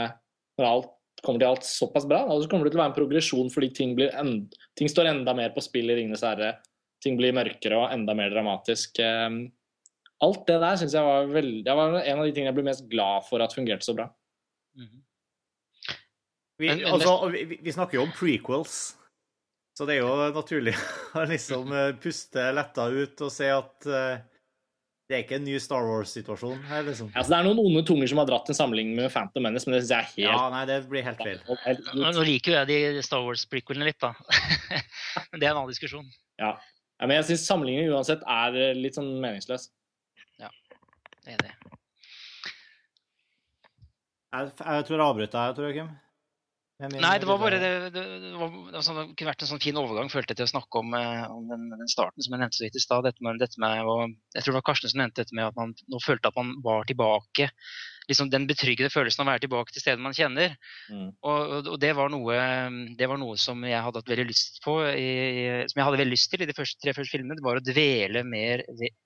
Når 0.58 0.66
alt 0.68 0.90
kommer 1.24 1.40
til 1.40 1.48
alt 1.48 1.64
såpass 1.64 2.04
bra, 2.06 2.20
da, 2.28 2.34
så 2.42 2.48
kommer 2.50 2.64
det 2.66 2.72
til 2.74 2.78
å 2.80 2.82
være 2.84 2.92
en 2.92 2.98
progresjon 2.98 3.48
fordi 3.50 3.70
ting, 3.74 3.94
end, 4.00 4.52
ting 4.76 4.90
står 4.90 5.08
enda 5.08 5.32
mer 5.34 5.50
på 5.54 5.62
spill 5.64 5.88
i 5.90 5.94
'Ringenes 5.96 6.22
herre'. 6.22 6.58
ting 7.02 7.16
blir 7.16 7.32
mørkere 7.32 7.76
og 7.76 7.92
enda 7.92 8.14
mer 8.14 8.30
dramatisk. 8.30 8.98
Eh, 8.98 9.30
alt 10.22 10.46
det 10.46 10.60
der 10.60 10.76
syns 10.76 10.92
jeg 10.94 11.02
var 11.04 11.26
veldig 11.26 11.64
Det 11.64 11.74
var 11.76 11.96
en 12.00 12.18
av 12.18 12.24
de 12.24 12.32
tingene 12.32 12.48
jeg 12.52 12.54
ble 12.54 12.64
mest 12.64 12.88
glad 12.88 13.24
for 13.28 13.40
at 13.42 13.52
fungerte 13.52 13.82
så 13.84 13.94
bra. 13.96 14.06
Mhm. 14.76 15.00
Vi, 16.58 16.68
Men- 16.68 16.84
altså, 16.86 17.30
vi, 17.32 17.44
vi- 17.44 17.58
vi 17.62 17.72
snakker 17.72 17.94
jo 17.98 18.02
om 18.02 18.12
prequels, 18.12 18.94
så 19.76 19.86
det 19.86 19.96
er 19.96 20.00
jo 20.04 20.32
naturlig 20.32 20.74
å 21.18 21.24
liksom 21.26 21.72
eh, 21.72 21.92
puste 21.98 22.52
letta 22.54 22.86
ut 22.90 23.20
og 23.26 23.32
se 23.32 23.48
at 23.50 23.86
eh, 23.86 24.18
det 25.04 25.16
er 25.16 25.24
ikke 25.26 25.36
en 25.36 25.44
ny 25.44 25.58
Star 25.60 25.84
Wars-situasjon 25.84 26.62
her, 26.64 26.84
liksom. 26.86 27.10
Altså, 27.12 27.28
det 27.34 27.36
er 27.36 27.44
noen 27.44 27.58
onde 27.60 27.82
tunger 27.84 28.08
som 28.08 28.22
har 28.22 28.28
dratt 28.30 28.48
en 28.48 28.56
sammenligning 28.56 28.96
med 28.96 29.10
Phantom 29.12 29.44
Menace, 29.44 29.68
men 29.68 29.76
det 29.76 29.82
syns 29.84 29.92
jeg 29.92 29.98
er 30.00 30.12
helt 30.14 30.24
Ja, 30.24 30.44
nei, 30.54 30.62
det 30.70 30.78
blir 30.88 31.04
helt 31.04 31.20
feil. 31.20 31.42
Nå 32.00 32.24
liker 32.24 32.54
jo 32.54 32.62
jeg 32.62 32.94
de 32.96 33.02
Star 33.04 33.24
Wars-prequelene 33.26 33.90
litt, 33.90 34.00
da. 34.00 34.14
Men 35.30 35.42
det 35.42 35.46
er 35.46 35.52
en 35.52 35.60
annen 35.60 35.70
diskusjon. 35.70 36.08
Ja. 36.40 36.54
ja, 36.56 37.06
men 37.06 37.18
jeg 37.18 37.26
syns 37.28 37.44
sammenligningen 37.46 37.92
uansett 37.94 38.24
er 38.26 38.56
eh, 38.58 38.72
litt 38.74 38.96
sånn 38.96 39.12
meningsløs. 39.22 39.68
Ja. 40.42 40.48
Enig. 41.30 41.52
Jeg, 44.34 44.50
jeg 44.56 44.88
tror 44.88 44.96
jeg 44.96 45.04
avbrøt 45.04 45.36
deg, 45.36 45.68
Kim. 45.76 45.92
Min 45.92 46.03
Nei, 46.82 47.18
det 47.22 47.26
var 47.28 47.38
bare 47.38 47.58
det, 47.62 47.68
det, 47.94 48.02
det, 48.02 48.30
var, 48.34 48.50
det, 48.50 48.74
var 48.74 48.82
sånn, 48.82 48.96
det 48.98 49.14
kunne 49.14 49.30
vært 49.30 49.42
en 49.46 49.50
sånn 49.52 49.62
fin 49.62 49.76
overgang 49.78 50.08
følte 50.10 50.34
jeg 50.34 50.40
til 50.40 50.48
å 50.48 50.52
snakke 50.56 50.80
om, 50.80 50.96
eh, 50.98 51.22
om 51.30 51.44
den, 51.46 51.68
den 51.70 51.90
starten 51.90 52.24
som 52.24 52.34
jeg 52.34 52.42
nevnte 52.42 52.58
så 52.58 52.64
vidt 52.64 52.78
i 52.80 52.82
stad. 52.82 53.06
Dette 53.06 53.22
med, 53.22 53.38
dette 53.38 53.62
med 53.62 53.86
og, 53.86 54.16
Jeg 54.34 54.42
tror 54.42 54.56
det 54.56 54.58
var 54.58 54.66
Karsten 54.66 54.90
som 54.90 55.02
nevnte 55.04 55.22
dette 55.22 55.38
med 55.38 55.46
at 55.46 55.60
man 55.60 55.76
nå 55.94 56.00
følte 56.02 56.32
at 56.32 56.40
man 56.40 56.50
var 56.66 56.82
tilbake. 56.90 57.46
liksom 58.10 58.32
Den 58.32 58.48
betryggende 58.50 58.90
følelsen 58.90 59.22
av 59.22 59.28
å 59.28 59.32
være 59.32 59.44
tilbake 59.46 59.76
til 59.76 59.84
stedet 59.84 60.02
man 60.02 60.18
kjenner. 60.18 60.58
Mm. 60.90 61.08
Og, 61.14 61.38
og, 61.38 61.70
og 61.76 61.78
det, 61.86 61.94
var 61.94 62.10
noe, 62.10 62.42
det 62.98 63.10
var 63.12 63.22
noe 63.22 63.38
som 63.38 63.62
jeg 63.70 63.86
hadde 63.86 64.02
hatt 64.02 64.10
veldig 64.16 64.28
lyst 64.32 64.58
på 64.66 64.80
i, 64.90 65.08
Som 65.70 65.78
jeg 65.78 65.86
hadde 65.86 66.02
veldig 66.02 66.16
lyst 66.18 66.32
til 66.34 66.42
i 66.42 66.50
de 66.50 66.58
første, 66.58 66.82
tre 66.82 66.96
første 66.98 67.14
filmene. 67.14 67.38
Det 67.38 67.46
var 67.46 67.62
å 67.62 67.66
dvele 67.70 68.26
mer 68.26 68.66
ved, 68.74 68.98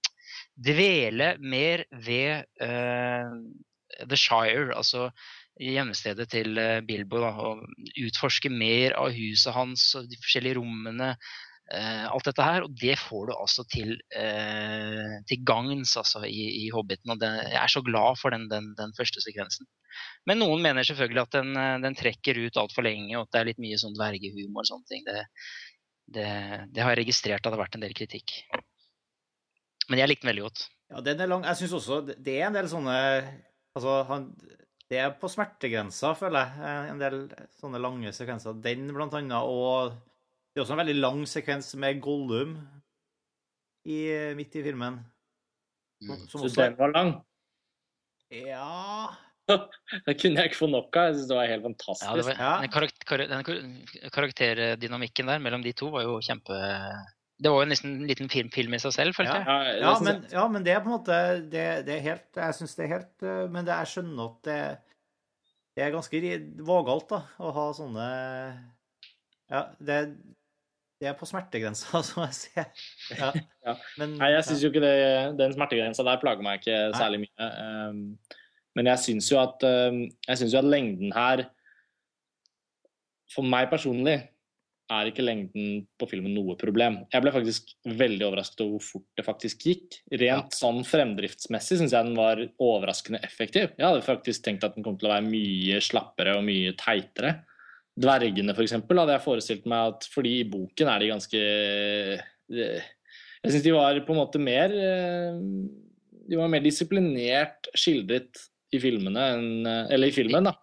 dvele 0.56 1.34
mer 1.44 1.84
ved 1.92 2.48
uh, 2.64 3.28
The 4.08 4.16
Shire, 4.16 4.72
altså 4.72 5.10
hjemstedet 5.58 6.28
til 6.32 6.58
eh, 6.60 6.78
Bilbo. 6.86 7.20
Da, 7.24 7.32
og 7.50 7.66
utforske 8.06 8.50
mer 8.52 8.96
av 8.98 9.12
huset 9.16 9.54
hans 9.56 9.90
og 9.98 10.08
de 10.10 10.18
forskjellige 10.22 10.58
rommene. 10.60 11.14
eh, 11.72 12.04
alt 12.08 12.24
dette 12.24 12.44
her, 12.46 12.64
og 12.64 12.76
det 12.80 12.94
får 12.96 13.26
du 13.28 13.32
altså 13.34 13.64
til, 13.68 13.90
eh, 14.16 15.18
til 15.28 15.42
gagns 15.44 15.96
altså, 16.00 16.22
i, 16.24 16.64
i 16.64 16.70
Hobbiten. 16.72 17.10
og 17.12 17.20
det, 17.20 17.28
Jeg 17.50 17.60
er 17.62 17.72
så 17.74 17.82
glad 17.84 18.16
for 18.20 18.30
den, 18.32 18.48
den, 18.48 18.70
den 18.78 18.94
første 18.96 19.20
sekvensen. 19.20 19.66
Men 20.26 20.38
noen 20.40 20.62
mener 20.64 20.86
selvfølgelig 20.86 21.26
at 21.26 21.36
den, 21.40 21.56
eh, 21.56 21.74
den 21.84 21.98
trekker 21.98 22.40
ut 22.46 22.56
altfor 22.56 22.86
lenge, 22.88 23.12
og 23.18 23.26
at 23.26 23.32
det 23.34 23.40
er 23.40 23.50
litt 23.50 23.60
mye 23.60 23.80
sånn 23.80 23.98
dvergehumor 23.98 24.64
og 24.64 24.70
sånne 24.70 24.88
ting. 24.88 25.04
Det, 25.04 25.26
det, 26.16 26.30
det 26.72 26.82
har 26.82 26.94
jeg 26.94 27.02
registrert 27.04 27.42
at 27.44 27.50
det 27.50 27.56
har 27.58 27.64
vært 27.66 27.76
en 27.76 27.84
del 27.84 27.96
kritikk. 27.98 28.38
Men 29.88 30.00
jeg 30.02 30.08
likte 30.08 30.24
den 30.24 30.32
veldig 30.32 30.46
godt. 30.48 30.64
Ja, 30.88 31.00
den 31.04 31.20
er 31.20 31.28
lang. 31.28 31.44
Jeg 31.44 31.60
syns 31.60 31.76
også 31.76 32.00
det- 32.08 32.16
er 32.38 32.46
en 32.48 32.56
del 32.56 32.68
sånne 32.68 32.96
Altså, 33.76 33.92
han 34.08 34.22
Det 34.88 35.00
er 35.02 35.12
på 35.20 35.28
smertegrensa, 35.28 36.14
føler 36.16 36.46
jeg, 36.46 36.64
eh, 36.64 36.90
en 36.94 37.00
del 37.02 37.16
sånne 37.58 37.80
lange 37.82 38.12
sekvenser. 38.16 38.56
Den, 38.64 38.86
blant 38.96 39.16
annet, 39.18 39.36
og 39.44 39.92
det 39.92 40.60
er 40.60 40.64
også 40.64 40.76
en 40.78 40.82
veldig 40.82 40.98
lang 40.98 41.22
sekvens 41.28 41.74
med 41.80 42.00
Gollum 42.04 42.56
i, 43.84 44.00
midt 44.38 44.56
i 44.56 44.64
filmen. 44.64 45.00
Som, 46.00 46.20
Som 46.24 46.40
Så 46.40 46.44
også 46.46 46.62
den 46.62 46.78
var 46.78 46.94
lang. 46.94 47.16
Ja 48.32 49.08
Det 50.06 50.14
kunne 50.20 50.42
jeg 50.42 50.50
ikke 50.50 50.60
få 50.60 50.68
nok 50.70 50.96
av. 50.96 51.08
Jeg 51.08 51.16
syns 51.16 51.28
det 51.30 51.36
var 51.38 51.52
helt 51.52 51.64
fantastisk. 51.64 52.08
Ja, 52.08 52.24
var, 52.26 52.42
Ja. 52.42 52.50
Den, 52.60 53.30
den 53.32 54.10
karakterdynamikken 54.12 55.30
der 55.30 55.40
mellom 55.42 55.64
de 55.64 55.72
to 55.76 55.88
var 55.94 56.04
jo 56.04 56.18
kjempe 56.24 56.58
Det 57.38 57.50
var 57.54 57.62
jo 57.62 57.68
nesten 57.70 57.92
en 58.00 58.08
liten 58.10 58.28
film, 58.32 58.48
film 58.50 58.72
i 58.74 58.80
seg 58.82 58.92
selv, 58.96 59.14
følte 59.14 59.36
Ja. 59.36 59.42
jeg. 59.62 59.74
Ja, 59.78 59.92
Ja, 59.92 59.98
men, 60.02 60.24
ja, 60.32 60.46
men 60.50 60.64
det 60.66 60.72
er 60.74 60.80
på 60.82 60.90
en 60.90 60.96
måte 60.96 61.18
Det, 61.52 61.66
det 61.86 61.94
er 61.94 62.00
helt 62.02 62.40
Jeg 62.40 62.54
syns 62.58 62.74
det 62.74 62.84
er 62.86 62.90
helt 62.96 63.22
eh, 63.22 63.44
Men 63.54 63.64
det, 63.68 63.76
jeg 63.78 63.90
skjønner 63.92 64.24
at 64.24 64.48
det, 64.48 64.56
det 65.78 65.84
er 65.84 65.94
ganske 65.94 66.22
vågalt, 66.66 67.06
da, 67.12 67.20
å 67.38 67.52
ha 67.54 67.66
sånne 67.78 68.08
Ja, 69.54 69.60
det, 69.78 69.98
det 70.98 71.06
er 71.12 71.14
på 71.14 71.28
smertegrensa, 71.30 72.00
som 72.08 72.24
jeg 72.26 72.34
ser. 72.34 72.66
Ja. 73.14 73.30
Ja. 73.64 73.74
Men 74.00 74.16
Nei, 74.18 74.32
jeg 74.34 74.44
syns 74.48 74.64
jo 74.64 74.72
ikke 74.72 74.82
det, 74.82 74.96
den 75.38 75.54
smertegrensa 75.54 76.02
der 76.08 76.18
plager 76.20 76.42
meg 76.42 76.58
ikke 76.58 76.80
særlig 76.98 77.20
mye. 77.22 77.48
Um, 77.92 78.00
men 78.74 78.90
jeg 78.90 78.98
syns 79.04 79.30
jo 79.30 79.38
at 79.40 79.62
um, 79.68 80.02
jeg 80.26 80.40
synes 80.42 80.54
jo 80.56 80.58
at 80.58 80.68
lengden 80.74 81.14
her 81.14 81.44
For 83.34 83.44
meg 83.46 83.70
personlig 83.70 84.18
er 84.88 85.10
ikke 85.10 85.24
lengden 85.24 85.82
på 86.00 86.08
filmen 86.08 86.32
noe 86.36 86.56
problem. 86.60 87.02
Jeg 87.12 87.24
ble 87.24 87.32
faktisk 87.34 87.72
veldig 87.98 88.24
overrasket 88.28 88.62
over 88.64 88.78
hvor 88.78 88.86
fort 88.86 89.20
det 89.20 89.24
faktisk 89.26 89.66
gikk. 89.68 89.98
Rent 90.22 90.56
sånn 90.56 90.80
fremdriftsmessig 90.88 91.80
syns 91.80 91.94
jeg 91.96 92.08
den 92.08 92.16
var 92.18 92.40
overraskende 92.56 93.20
effektiv. 93.26 93.74
Jeg 93.76 93.84
hadde 93.84 94.06
faktisk 94.06 94.46
tenkt 94.46 94.64
at 94.66 94.76
den 94.76 94.86
kom 94.86 94.96
til 94.98 95.10
å 95.10 95.14
være 95.14 95.28
mye 95.28 95.80
slappere 95.84 96.38
og 96.38 96.46
mye 96.46 96.72
teitere. 96.80 97.34
Dvergene, 97.98 98.54
eksempel, 98.62 99.00
hadde 99.02 99.16
jeg 99.16 99.24
forestilt 99.24 99.66
meg 99.68 99.92
at 99.92 100.06
fordi 100.12 100.38
i 100.40 100.46
boken 100.48 100.92
er 100.92 101.02
de 101.02 101.10
ganske 101.10 101.42
eh, 101.42 102.84
Jeg 103.42 103.52
syns 103.52 103.64
de 103.64 103.74
var 103.74 103.98
på 104.06 104.14
en 104.14 104.20
måte 104.20 104.40
mer 104.42 104.70
eh, 104.70 105.40
De 106.30 106.38
var 106.38 106.52
mer 106.52 106.62
disiplinert 106.62 107.66
skildret 107.74 108.46
i 108.70 108.78
filmene 108.82 109.24
enn 109.34 109.66
eh, 109.66 109.90
Eller 109.96 110.12
i 110.12 110.14
filmen, 110.14 110.46
da. 110.46 110.54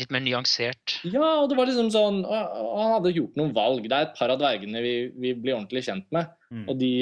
Litt 0.00 0.12
mer 0.14 0.22
nyansert. 0.24 0.96
Ja, 1.06 1.42
og 1.42 1.50
det 1.50 1.58
var 1.58 1.68
liksom 1.68 1.90
sånn 1.92 2.22
Han 2.24 2.94
hadde 2.96 3.12
gjort 3.14 3.36
noen 3.38 3.52
valg. 3.56 3.84
Det 3.88 3.96
er 3.96 4.08
et 4.08 4.16
par 4.18 4.32
av 4.32 4.40
dvergene 4.40 4.82
vi, 4.84 4.94
vi 5.12 5.34
blir 5.36 5.56
ordentlig 5.58 5.84
kjent 5.86 6.08
med. 6.14 6.32
Mm. 6.50 6.64
Og 6.68 6.78
de 6.80 6.94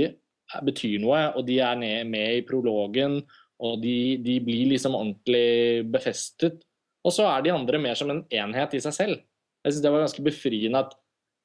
betyr 0.66 0.98
noe, 1.00 1.22
og 1.38 1.46
de 1.48 1.60
er 1.64 1.78
ned, 1.80 2.10
med 2.12 2.40
i 2.40 2.44
prologen. 2.46 3.20
Og 3.62 3.78
de, 3.82 4.18
de 4.22 4.38
blir 4.44 4.72
liksom 4.72 4.96
ordentlig 4.98 5.86
befestet. 5.94 6.64
Og 7.06 7.14
så 7.14 7.26
er 7.30 7.44
de 7.44 7.54
andre 7.54 7.80
mer 7.82 7.98
som 7.98 8.10
en 8.12 8.24
enhet 8.30 8.74
i 8.76 8.82
seg 8.82 8.96
selv. 8.96 9.22
Jeg 9.62 9.74
synes 9.74 9.84
det 9.84 9.94
var 9.94 10.04
ganske 10.04 10.26
befriende 10.26 10.82
at 10.82 10.96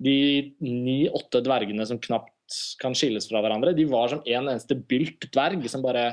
de 0.03 0.17
ni-åtte 0.61 1.41
dvergene 1.45 1.85
som 1.89 1.99
knapt 2.01 2.33
kan 2.81 2.95
skilles 2.95 3.27
fra 3.29 3.41
hverandre, 3.43 3.75
de 3.75 3.85
var 3.89 4.11
som 4.11 4.21
en 4.21 4.47
eneste 4.47 4.77
bylt 4.87 5.27
dverg 5.33 5.65
som 5.69 5.83
bare 5.83 6.11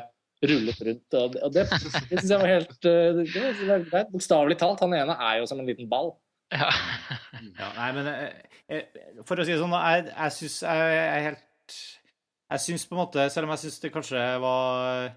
rullet 0.51 0.83
rundt. 0.89 1.17
Og 1.21 1.33
det, 1.35 1.43
og 1.47 1.55
det, 1.55 1.65
det 1.71 2.21
syns 2.21 2.31
jeg 2.31 2.41
var 2.41 2.53
helt 2.53 3.91
greit. 3.91 4.13
Bokstavelig 4.13 4.59
talt, 4.61 4.83
han 4.85 4.97
ene 4.97 5.17
er 5.17 5.41
jo 5.41 5.49
som 5.51 5.63
en 5.63 5.69
liten 5.69 5.91
ball. 5.91 6.15
Ja. 6.55 6.71
Ja, 7.59 7.69
nei, 7.77 7.89
men 7.97 8.09
eh, 8.09 8.31
eh, 8.73 9.03
For 9.27 9.41
å 9.41 9.45
si 9.45 9.53
det 9.53 9.61
sånn, 9.61 9.75
jeg, 9.75 10.07
jeg 10.09 10.35
syns 10.37 10.57
jeg, 10.65 10.83
jeg 10.95 11.09
er 11.11 11.25
helt 11.27 11.77
Jeg 12.55 12.63
syns 12.65 12.85
på 12.89 12.97
en 12.97 13.01
måte, 13.03 13.27
selv 13.33 13.49
om 13.49 13.53
jeg 13.55 13.63
syns 13.65 13.79
det 13.83 13.91
kanskje 13.95 14.23
var 14.43 15.11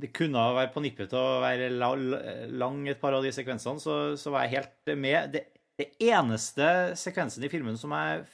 Det 0.00 0.10
kunne 0.16 0.44
være 0.56 0.72
på 0.72 0.82
nippet 0.84 1.10
til 1.12 1.20
å 1.20 1.40
være 1.42 1.68
lang 1.74 2.84
et 2.88 3.00
par 3.02 3.16
av 3.16 3.24
de 3.26 3.32
sekvensene, 3.34 3.82
så, 3.82 3.96
så 4.20 4.32
var 4.32 4.46
jeg 4.46 4.60
helt 4.60 4.92
med. 5.00 5.34
Det, 5.34 5.42
det 5.80 5.88
eneste 6.06 6.94
sekvensen 7.00 7.44
i 7.44 7.50
filmen 7.52 7.78
som 7.80 7.92
jeg 7.96 8.24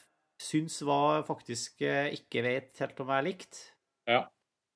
syns 0.43 0.77
var 0.85 1.25
faktisk 1.27 1.81
ikke 1.87 2.45
vet 2.45 2.83
helt 2.83 3.01
om 3.03 3.13
jeg 3.17 3.29
likte, 3.31 3.63
Ja. 4.11 4.27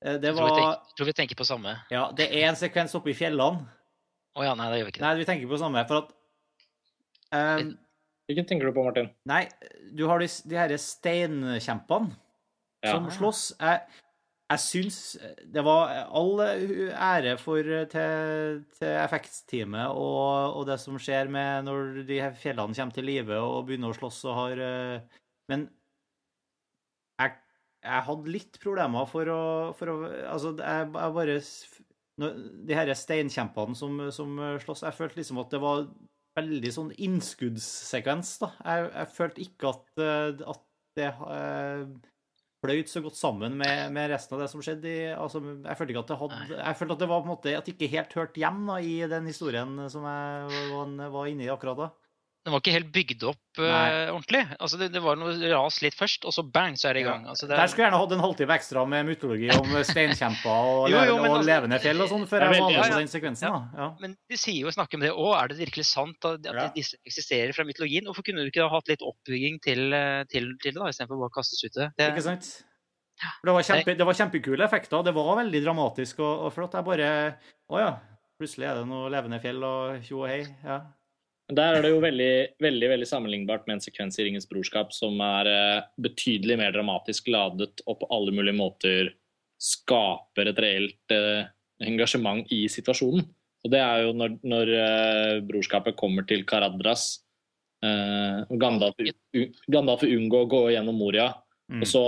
Eh, 0.05 0.17
det 0.21 0.31
Jeg 0.31 0.37
tror, 0.37 0.45
vi 0.45 0.49
var 0.51 0.57
tenker, 0.59 0.97
tror 0.99 1.09
vi 1.11 1.17
tenker 1.21 1.39
på 1.41 1.47
samme. 1.49 1.77
Ja, 1.93 2.07
det 2.17 2.29
er 2.31 2.49
en 2.51 2.59
sekvens 2.59 2.95
oppe 2.99 3.13
i 3.13 3.17
fjellene. 3.17 3.67
Å 4.39 4.45
ja, 4.47 4.55
nei, 4.55 4.69
det 4.71 4.81
gjør 4.81 4.89
vi 4.91 4.95
ikke. 4.95 5.05
Nei, 5.05 5.15
vi 5.19 5.29
tenker 5.29 5.51
på 5.51 5.59
samme, 5.61 5.87
for 5.89 6.05
at 6.05 6.13
um, 7.61 7.73
Hvilken 8.31 8.47
tenker 8.47 8.69
du 8.71 8.77
på, 8.77 8.85
Martin? 8.87 9.09
Nei, 9.27 9.41
du 9.97 10.05
har 10.07 10.23
de, 10.23 10.29
de 10.47 10.59
her 10.61 10.77
steinkjempene 10.79 12.13
Ja. 12.85 12.93
som 12.95 13.09
slåss. 13.13 13.41
Jeg, 13.59 13.81
jeg 14.51 14.63
syns 14.63 14.99
det 15.53 15.65
var 15.67 15.91
all 16.17 16.39
ære 16.47 17.35
for 17.43 17.67
til, 17.93 18.63
til 18.79 18.95
effektteamet 19.03 19.91
og, 19.93 20.57
og 20.57 20.65
det 20.71 20.79
som 20.83 20.97
skjer 20.99 21.29
med 21.31 21.67
når 21.69 22.01
de 22.09 22.23
fjellene 22.41 22.75
kommer 22.79 22.97
til 22.97 23.07
live 23.11 23.37
og 23.43 23.67
begynner 23.69 23.93
å 23.93 23.99
slåss 23.99 24.23
og 24.31 24.39
har 24.39 24.63
eh, 24.65 25.21
Men 25.51 25.67
jeg, 27.81 28.05
hadde 28.07 28.35
litt 28.35 28.61
problemer 28.63 29.09
for 29.09 29.33
å, 29.33 29.43
for 29.79 29.93
å 29.93 29.97
Altså, 30.35 30.55
jeg, 30.59 30.91
jeg 30.93 31.17
bare 31.17 31.39
De 32.67 32.77
her 32.77 32.93
steinkjempene 32.97 33.79
som, 33.79 33.99
som 34.13 34.41
slåss 34.65 34.85
Jeg 34.85 34.99
følte 34.99 35.21
liksom 35.23 35.41
at 35.43 35.55
det 35.55 35.63
var 35.63 35.87
veldig 36.39 36.73
sånn 36.75 36.93
innskuddssekvens, 36.95 38.37
da. 38.43 38.53
Jeg, 38.63 38.91
jeg 38.95 39.13
følte 39.17 39.45
ikke 39.45 39.73
at, 39.75 39.87
eh, 40.05 40.43
at 40.53 40.63
det 40.99 41.09
eh, 41.11 41.83
fløyt 42.61 42.93
så 42.93 43.03
godt 43.05 43.19
sammen 43.19 43.57
med, 43.61 43.87
med 43.95 44.11
resten 44.13 44.37
av 44.37 44.45
det 44.45 44.51
som 44.53 44.63
skjedde. 44.65 44.91
I, 44.91 45.09
altså, 45.15 45.41
jeg 45.41 45.79
følte 45.79 45.95
ikke 45.95 46.05
at 46.05 46.13
det 46.13 46.21
hadde 46.21 46.41
Jeg 46.61 46.79
følte 46.81 46.97
at 46.97 47.03
det 47.03 47.11
var 47.11 47.23
på 47.23 47.29
en 47.29 47.35
måte 47.35 47.57
at 47.57 47.67
det 47.67 47.75
ikke 47.77 47.93
helt 47.95 48.17
hørte 48.21 48.43
hjem 48.43 48.63
da, 48.69 48.79
i 48.85 48.95
den 49.11 49.31
historien 49.31 49.75
som 49.93 50.07
jeg 50.07 50.63
var, 50.75 50.95
var 51.17 51.33
inne 51.33 51.47
i 51.47 51.53
akkurat 51.53 51.85
da. 51.87 51.91
Den 52.41 52.55
var 52.55 52.63
ikke 52.63 52.73
helt 52.73 52.89
bygd 52.95 53.25
opp 53.29 53.59
uh, 53.61 54.15
ordentlig. 54.15 54.41
Altså 54.57 54.79
det, 54.81 54.87
det, 54.95 55.03
var 55.05 55.19
noe 55.21 55.35
ras 55.53 55.81
litt 55.85 55.97
først, 55.97 56.25
og 56.25 56.33
så 56.33 56.45
bang, 56.49 56.79
så 56.81 56.89
er 56.89 56.97
det 56.97 57.03
i 57.03 57.05
gang. 57.05 57.27
Altså 57.29 57.45
det 57.45 57.59
Der 57.59 57.69
skulle 57.69 57.85
jeg 57.85 57.91
gjerne 57.91 58.01
hatt 58.01 58.15
en 58.17 58.23
halvtime 58.25 58.55
ekstra 58.57 58.85
med 58.89 59.09
mytologi 59.11 59.51
om 59.53 59.75
steinkjemper 59.91 60.71
og, 60.71 60.87
jo, 60.89 61.03
jo, 61.11 61.19
og 61.19 61.27
altså, 61.27 61.43
levende 61.51 61.81
fjell 61.85 62.01
og 62.01 62.09
sånn, 62.13 62.25
før 62.31 62.47
jeg 62.47 62.55
var 62.55 62.73
med 62.73 62.81
på 62.81 63.01
den 63.03 63.11
sekvensen. 63.13 63.53
da. 63.53 63.83
Ja. 63.83 63.89
Men 64.01 64.15
de 64.33 64.39
sier 64.41 64.65
jo 64.65 64.73
snakker 64.73 64.97
om 64.97 65.05
det 65.05 65.11
òg. 65.13 65.35
Er 65.37 65.53
det 65.53 65.59
virkelig 65.61 65.85
sant 65.91 66.29
at, 66.31 66.49
at 66.49 66.79
disse 66.79 66.97
eksisterer 67.05 67.53
fra 67.57 67.67
mytologien? 67.69 68.09
Hvorfor 68.09 68.25
kunne 68.25 68.47
du 68.47 68.49
ikke 68.49 68.65
ha 68.65 68.73
hatt 68.73 68.89
litt 68.89 69.05
oppbygging 69.05 69.61
til, 69.67 69.85
eh, 69.97 70.23
til, 70.33 70.49
til 70.63 70.73
det, 70.73 70.81
da, 70.81 70.89
istedenfor 70.89 71.21
bare 71.21 71.33
å 71.35 71.35
kastes 71.37 71.61
ut 71.61 71.75
i 71.75 71.83
det? 71.83 71.91
Ikke 72.09 72.25
sant? 72.25 72.49
Det 73.21 73.53
var, 73.53 73.67
kjempe, 73.67 73.97
det 73.99 74.07
var, 74.09 74.17
kjempekule 74.17 74.65
effekter. 74.65 75.05
Det 75.05 75.13
var 75.13 75.35
veldig 75.43 75.61
dramatisk 75.67 76.23
og, 76.25 76.47
og 76.47 76.55
flott. 76.57 76.79
Jeg 76.79 76.89
bare 76.89 77.11
Å 77.69 77.83
ja, 77.83 77.91
plutselig 78.41 78.71
er 78.71 78.81
det 78.81 78.89
noe 78.89 79.13
levende 79.13 79.43
fjell 79.45 79.61
og 79.61 80.01
tjo 80.09 80.23
og 80.23 80.33
hei. 80.33 80.41
Ja. 80.65 80.81
Der 81.51 81.77
er 81.77 81.83
det 81.83 81.91
jo 81.91 82.01
veldig, 82.03 82.33
veldig, 82.63 82.89
veldig 82.93 83.07
sammenlignbart 83.09 83.67
med 83.67 83.79
en 83.79 83.83
sekvens 83.83 84.19
i 84.21 84.27
Ringens 84.27 84.47
brorskap 84.51 84.93
som 84.95 85.19
er 85.25 85.51
uh, 85.51 85.89
betydelig 86.03 86.57
mer 86.61 86.75
dramatisk 86.75 87.31
ladet 87.33 87.83
og 87.87 87.99
på 88.03 88.09
alle 88.15 88.35
mulige 88.37 88.59
måter 88.59 89.11
skaper 89.61 90.51
et 90.51 90.61
reelt 90.63 91.15
uh, 91.15 91.49
engasjement 91.83 92.47
i 92.55 92.63
situasjonen. 92.71 93.27
Og 93.65 93.73
det 93.73 93.81
er 93.83 94.05
jo 94.07 94.15
når, 94.17 94.37
når 94.47 94.73
uh, 94.77 95.35
brorskapet 95.49 95.99
kommer 95.99 96.27
til 96.29 96.47
Karadras. 96.49 97.25
Gandalf, 97.81 98.99
Gandalf 99.73 100.03
unngår 100.05 100.43
å 100.45 100.49
gå 100.53 100.59
gjennom 100.75 100.99
Moria. 101.01 101.31
Mm. 101.73 101.79
Og 101.81 101.89
så 101.89 102.03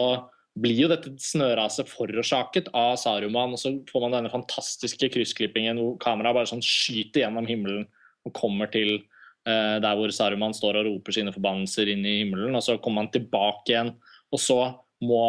blir 0.61 0.83
jo 0.83 0.91
dette 0.91 1.15
snøraset 1.17 1.89
forårsaket 1.89 2.69
av 2.77 2.99
Saruman, 3.01 3.55
og 3.57 3.61
så 3.63 3.73
får 3.89 4.05
man 4.05 4.19
denne 4.19 4.33
fantastiske 4.35 5.09
kryssklippingen 5.15 5.81
hvor 5.81 5.97
kameraet 6.03 6.37
bare 6.37 6.51
sånn 6.51 6.61
skyter 6.67 7.25
gjennom 7.25 7.49
himmelen 7.49 7.87
og 8.29 8.37
kommer 8.37 8.69
til 8.69 8.99
Eh, 8.99 9.12
der 9.45 9.97
hvor 9.99 10.13
Saruman 10.15 10.55
står 10.55 10.79
og 10.79 10.87
roper 10.87 11.15
sine 11.17 11.33
forbannelser 11.35 11.89
inn 11.91 12.05
i 12.07 12.19
himmelen. 12.21 12.55
og 12.55 12.63
Så 12.63 12.77
kommer 12.83 13.03
han 13.03 13.13
tilbake 13.15 13.73
igjen, 13.73 13.95
og 14.33 14.41
så 14.41 14.59
må 15.03 15.23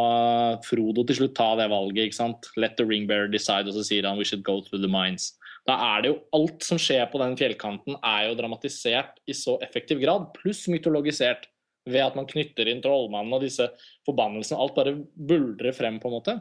Frodo 0.66 1.06
til 1.08 1.18
slutt 1.18 1.36
ta 1.38 1.54
det 1.58 1.70
valget. 1.72 2.10
ikke 2.10 2.20
sant? 2.20 2.50
Let 2.60 2.78
the 2.78 2.86
ring 2.86 3.08
bearer 3.10 3.32
decide, 3.32 3.70
og 3.70 3.78
så 3.78 3.86
sier 3.88 4.06
han 4.08 4.20
we 4.20 4.28
should 4.28 4.46
go 4.46 4.60
through 4.62 4.84
the 4.84 4.92
mines. 4.92 5.32
Da 5.68 5.78
er 5.96 6.04
det 6.04 6.12
jo 6.12 6.20
Alt 6.36 6.66
som 6.68 6.80
skjer 6.82 7.08
på 7.12 7.22
den 7.22 7.38
fjellkanten, 7.40 7.98
er 8.04 8.28
jo 8.28 8.38
dramatisert 8.40 9.20
i 9.26 9.36
så 9.38 9.58
effektiv 9.64 10.02
grad, 10.04 10.30
pluss 10.36 10.68
mytologisert 10.72 11.48
ved 11.90 12.04
at 12.04 12.16
man 12.16 12.28
knytter 12.30 12.70
inn 12.72 12.84
trollmannen 12.84 13.36
og 13.36 13.44
disse 13.44 13.68
forbannelsene. 14.08 14.60
Alt 14.60 14.76
bare 14.78 14.96
buldrer 15.16 15.76
frem, 15.76 16.00
på 16.00 16.10
en 16.10 16.18
måte. 16.20 16.38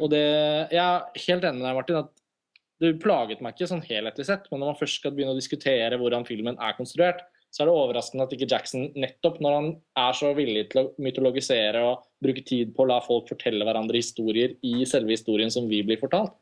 Og 0.00 0.10
det, 0.10 0.24
Jeg 0.72 0.80
er 0.80 1.26
helt 1.26 1.44
enig 1.44 1.60
med 1.60 1.68
deg, 1.68 1.76
Martin, 1.76 2.00
at 2.00 2.10
det 2.80 2.94
plaget 3.02 3.42
meg 3.44 3.54
ikke 3.54 3.68
sånn 3.68 3.84
helhetlig 3.84 4.24
sett, 4.28 4.46
men 4.50 4.62
når 4.62 4.72
man 4.72 4.80
først 4.80 5.00
skal 5.00 5.12
begynne 5.12 5.34
å 5.34 5.38
diskutere 5.38 5.98
hvordan 6.00 6.24
filmen 6.28 6.56
er 6.56 6.76
konstruert, 6.78 7.22
så 7.50 7.64
er 7.64 7.68
det 7.68 7.74
overraskende 7.74 8.24
at 8.24 8.34
ikke 8.34 8.48
Jackson, 8.50 8.86
nettopp 8.94 9.40
når 9.42 9.56
han 9.56 9.70
er 9.98 10.16
så 10.16 10.30
villig 10.36 10.68
til 10.70 10.84
å 10.84 10.90
mytologisere 11.02 11.82
og 11.82 12.04
bruke 12.22 12.44
tid 12.46 12.70
på 12.76 12.84
å 12.84 12.90
la 12.92 13.00
folk 13.02 13.26
fortelle 13.32 13.66
hverandre 13.66 13.98
historier 13.98 14.54
i 14.66 14.86
selve 14.88 15.16
historien 15.16 15.50
som 15.52 15.66
vi 15.70 15.82
blir 15.86 15.98
fortalt, 16.00 16.36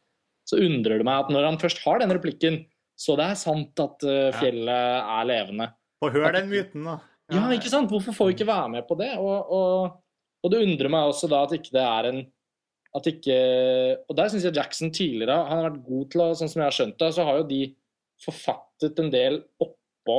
så 0.48 0.60
undrer 0.60 1.00
det 1.00 1.08
meg 1.08 1.24
at 1.24 1.32
når 1.32 1.48
han 1.48 1.60
først 1.60 1.80
har 1.84 2.02
den 2.02 2.12
replikken, 2.12 2.62
så 2.98 3.16
det 3.18 3.30
er 3.30 3.40
sant 3.40 3.80
at 3.82 4.04
uh, 4.04 4.28
fjellet 4.36 4.98
er 5.00 5.28
levende. 5.28 5.70
Få 6.02 6.12
høre 6.12 6.34
den 6.38 6.50
myten, 6.52 6.84
da. 6.86 6.98
Ja. 7.28 7.40
ja, 7.40 7.48
ikke 7.56 7.72
sant? 7.72 7.90
Hvorfor 7.92 8.14
får 8.16 8.30
vi 8.30 8.36
ikke 8.38 8.48
være 8.48 8.72
med 8.76 8.86
på 8.88 8.96
det? 9.00 9.10
Og, 9.20 9.52
og, 9.52 9.98
og 10.44 10.52
det 10.52 10.62
undrer 10.64 10.92
meg 10.92 11.10
også 11.10 11.28
da 11.30 11.42
at 11.44 11.54
ikke 11.56 11.74
det 11.76 11.84
er 11.84 12.08
en 12.12 12.22
at 12.96 13.04
ikke 13.10 13.36
Og 14.08 14.16
der 14.16 14.28
syns 14.32 14.46
jeg 14.46 14.56
Jackson 14.56 14.90
tidligere 14.94 15.36
han 15.48 15.58
har 15.60 15.68
vært 15.68 15.88
god 15.88 16.04
til 16.12 16.20
å 16.24 16.26
Sånn 16.38 16.50
som 16.50 16.60
jeg 16.62 16.70
har 16.70 16.78
skjønt 16.78 17.00
det, 17.02 17.10
så 17.14 17.22
har 17.28 17.34
jo 17.40 17.50
de 17.50 17.62
forfattet 18.24 18.94
en 19.02 19.12
del 19.12 19.34
oppå 19.62 20.16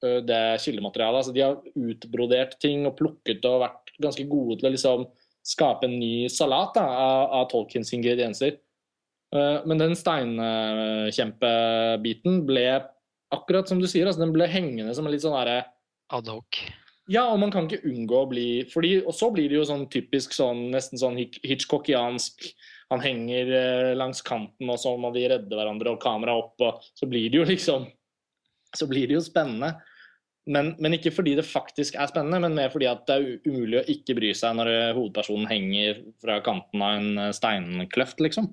det 0.00 0.44
kildematerialet. 0.64 1.18
Altså 1.20 1.34
de 1.36 1.44
har 1.44 1.54
utbrodert 1.76 2.52
ting 2.60 2.78
og 2.88 2.96
plukket 2.98 3.42
og 3.48 3.62
vært 3.64 3.84
ganske 4.00 4.24
gode 4.28 4.54
til 4.60 4.68
å 4.68 4.74
liksom 4.74 5.00
skape 5.46 5.84
en 5.88 6.00
ny 6.00 6.28
salat 6.32 6.74
da, 6.76 6.84
av, 6.84 7.22
av 7.38 7.44
Tolkiens 7.52 7.92
ingredienser. 7.96 8.52
Men 9.30 9.78
den 9.78 9.94
steinkjempebiten 9.96 12.46
ble 12.48 12.66
akkurat 13.30 13.68
som 13.70 13.78
du 13.80 13.86
sier, 13.86 14.06
altså 14.08 14.22
den 14.24 14.34
ble 14.34 14.46
hengende 14.50 14.94
som 14.96 15.06
en 15.06 15.12
litt 15.14 15.24
sånn 15.24 15.38
derre 15.38 15.58
Adhoc. 16.10 16.58
Ja, 17.10 17.24
og 17.32 17.40
man 17.42 17.50
kan 17.50 17.66
ikke 17.66 17.88
unngå 17.90 18.18
å 18.22 18.28
bli 18.30 18.48
fordi, 18.70 19.00
Og 19.02 19.14
så 19.16 19.30
blir 19.34 19.50
det 19.50 19.58
jo 19.58 19.66
sånn 19.66 19.88
typisk 19.90 20.34
sånn 20.36 20.68
nesten 20.74 21.00
sånn 21.00 21.18
Hitchcockiansk 21.18 22.46
Han 22.92 23.02
henger 23.02 23.54
eh, 23.56 23.92
langs 23.98 24.22
kanten, 24.26 24.70
og 24.70 24.78
så 24.82 24.94
må 24.98 25.10
de 25.14 25.26
redde 25.30 25.56
hverandre, 25.56 25.94
og 25.94 26.02
kamera 26.02 26.36
opp, 26.38 26.54
og 26.62 26.84
så 26.98 27.08
blir 27.10 27.30
det 27.30 27.40
jo 27.42 27.46
liksom 27.48 27.88
Så 28.76 28.86
blir 28.90 29.10
det 29.10 29.18
jo 29.18 29.24
spennende. 29.24 29.74
Men, 30.50 30.72
men, 30.80 30.94
ikke 30.96 31.12
fordi 31.12 31.34
det 31.38 31.44
faktisk 31.46 31.98
er 32.00 32.08
spennende, 32.10 32.40
men 32.42 32.56
mer 32.56 32.70
fordi 32.72 32.86
at 32.88 33.02
det 33.06 33.16
er 33.16 33.48
umulig 33.50 33.80
å 33.80 33.88
ikke 33.92 34.16
bry 34.18 34.30
seg 34.34 34.54
når 34.56 34.70
eh, 34.70 34.92
hovedpersonen 34.96 35.50
henger 35.50 36.00
fra 36.22 36.38
kanten 36.46 36.82
av 36.82 36.96
en 36.96 37.24
eh, 37.26 37.32
steinkløft, 37.36 38.22
liksom. 38.24 38.48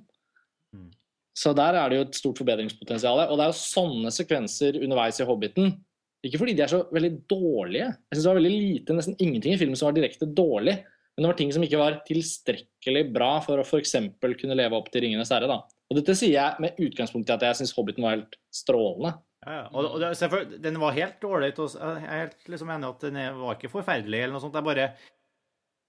Mm. 0.76 0.90
Så 1.38 1.54
der 1.58 1.78
er 1.78 1.90
det 1.90 2.00
jo 2.00 2.06
et 2.08 2.18
stort 2.18 2.42
forbedringspotensial. 2.42 3.24
Og 3.30 3.38
det 3.38 3.46
er 3.46 3.54
jo 3.54 3.62
sånne 3.62 4.14
sekvenser 4.14 4.82
underveis 4.82 5.22
i 5.22 5.30
Hobbiten 5.30 5.78
ikke 6.26 6.40
fordi 6.42 6.56
de 6.58 6.64
er 6.66 6.72
så 6.72 6.82
veldig 6.94 7.12
dårlige. 7.30 7.88
Jeg 7.94 8.16
synes 8.16 8.24
det 8.26 8.32
var 8.32 8.40
veldig 8.40 8.54
lite, 8.54 8.96
nesten 8.98 9.18
ingenting 9.22 9.54
i 9.54 9.60
filmen 9.62 9.80
som 9.80 9.90
var 9.90 9.98
direkte 9.98 10.30
dårlig. 10.30 10.78
Men 11.16 11.26
det 11.26 11.30
var 11.32 11.38
ting 11.40 11.52
som 11.54 11.64
ikke 11.66 11.82
var 11.82 12.00
tilstrekkelig 12.06 13.04
bra 13.14 13.30
for 13.42 13.62
å 13.62 13.66
f.eks. 13.66 13.96
kunne 14.22 14.58
leve 14.58 14.78
opp 14.78 14.92
til 14.94 15.02
'Ringenes 15.02 15.32
herre'. 15.34 15.50
da. 15.50 15.64
Og 15.90 15.98
dette 15.98 16.14
sier 16.18 16.36
jeg 16.36 16.62
med 16.62 16.78
utgangspunkt 16.84 17.30
i 17.30 17.34
at 17.34 17.46
jeg 17.48 17.60
syns 17.62 17.74
'Hobbiten' 17.74 18.06
var 18.06 18.18
helt 18.18 18.38
strålende. 18.54 19.16
Ja, 19.46 19.54
ja. 19.62 19.68
Og, 19.72 20.00
det, 20.02 20.62
Den 20.62 20.80
var 20.80 20.92
helt 20.92 21.22
dårlig. 21.22 21.54
Jeg 21.58 22.06
er 22.06 22.26
helt 22.26 22.50
liksom 22.50 22.70
enig 22.70 22.90
at 22.90 23.02
den 23.02 23.18
var 23.40 23.56
ikke 23.56 23.72
forferdelig. 23.72 24.20
eller 24.20 24.34
noe 24.34 24.42
sånt. 24.44 24.54
Jeg 24.54 24.64
bare 24.64 24.90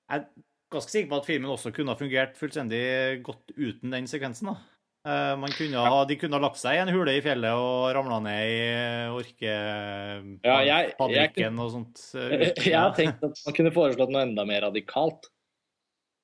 jeg 0.08 0.20
er 0.20 0.24
ganske 0.72 0.92
sikker 0.92 1.10
på 1.10 1.20
at 1.20 1.26
filmen 1.28 1.50
også 1.52 1.72
kunne 1.74 1.92
ha 1.92 1.98
fungert 1.98 2.36
fullstendig 2.38 3.22
godt 3.26 3.52
uten 3.56 3.92
den 3.92 4.06
sekvensen. 4.06 4.52
da. 4.52 4.56
Eh, 5.06 5.46
kunne 5.56 5.78
ha, 5.78 6.04
de 6.04 6.16
kunne 6.18 6.36
ha 6.36 6.40
lagt 6.42 6.56
seg 6.58 6.74
i 6.74 6.78
en 6.82 6.88
hule 6.90 7.12
i 7.14 7.20
fjellet 7.22 7.54
og 7.54 7.94
ramla 7.94 8.18
ned 8.24 8.48
i 8.50 8.64
orkefabrikken 9.14 11.54
ja, 11.54 11.62
og 11.62 11.70
sånt. 11.72 11.98
Jeg 12.66 12.74
har 12.74 12.90
tenkt 12.96 13.22
at 13.22 13.38
man 13.46 13.54
kunne 13.56 13.76
foreslått 13.76 14.10
noe 14.12 14.22
enda 14.26 14.44
mer 14.48 14.60
radikalt. 14.66 15.22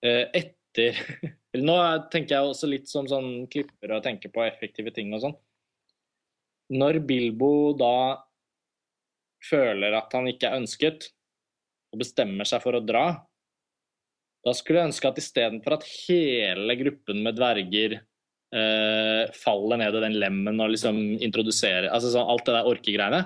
Eh, 0.05 0.25
etter 0.35 0.93
Nå 1.69 1.77
tenker 2.11 2.35
jeg 2.35 2.43
også 2.51 2.67
litt 2.67 2.89
som 2.91 3.07
sånn 3.07 3.47
klipper 3.47 3.95
og 3.95 4.03
tenker 4.03 4.27
på 4.35 4.43
effektive 4.43 4.91
ting 4.91 5.15
og 5.15 5.23
sånn. 5.23 5.37
Når 6.75 6.99
Bilbo 7.07 7.79
da 7.79 8.19
føler 9.45 9.95
at 9.95 10.11
han 10.19 10.27
ikke 10.33 10.51
er 10.51 10.59
ønsket, 10.59 11.15
og 11.95 12.03
bestemmer 12.03 12.43
seg 12.49 12.59
for 12.65 12.75
å 12.75 12.83
dra, 12.83 13.23
da 14.45 14.53
skulle 14.57 14.81
jeg 14.83 14.89
ønske 14.91 15.09
at 15.09 15.19
istedenfor 15.23 15.73
at 15.77 15.85
hele 15.87 16.75
gruppen 16.81 17.23
med 17.23 17.37
dverger 17.39 18.01
uh, 18.55 19.33
faller 19.37 19.81
ned 19.81 19.97
i 19.99 20.03
den 20.07 20.19
lemmen 20.23 20.61
og 20.63 20.73
liksom 20.73 21.01
introduserer 21.25 21.91
altså 21.91 22.13
sånn, 22.15 22.29
Alt 22.31 22.47
det 22.47 22.57
der 22.57 22.71
orkegreiene. 22.71 23.23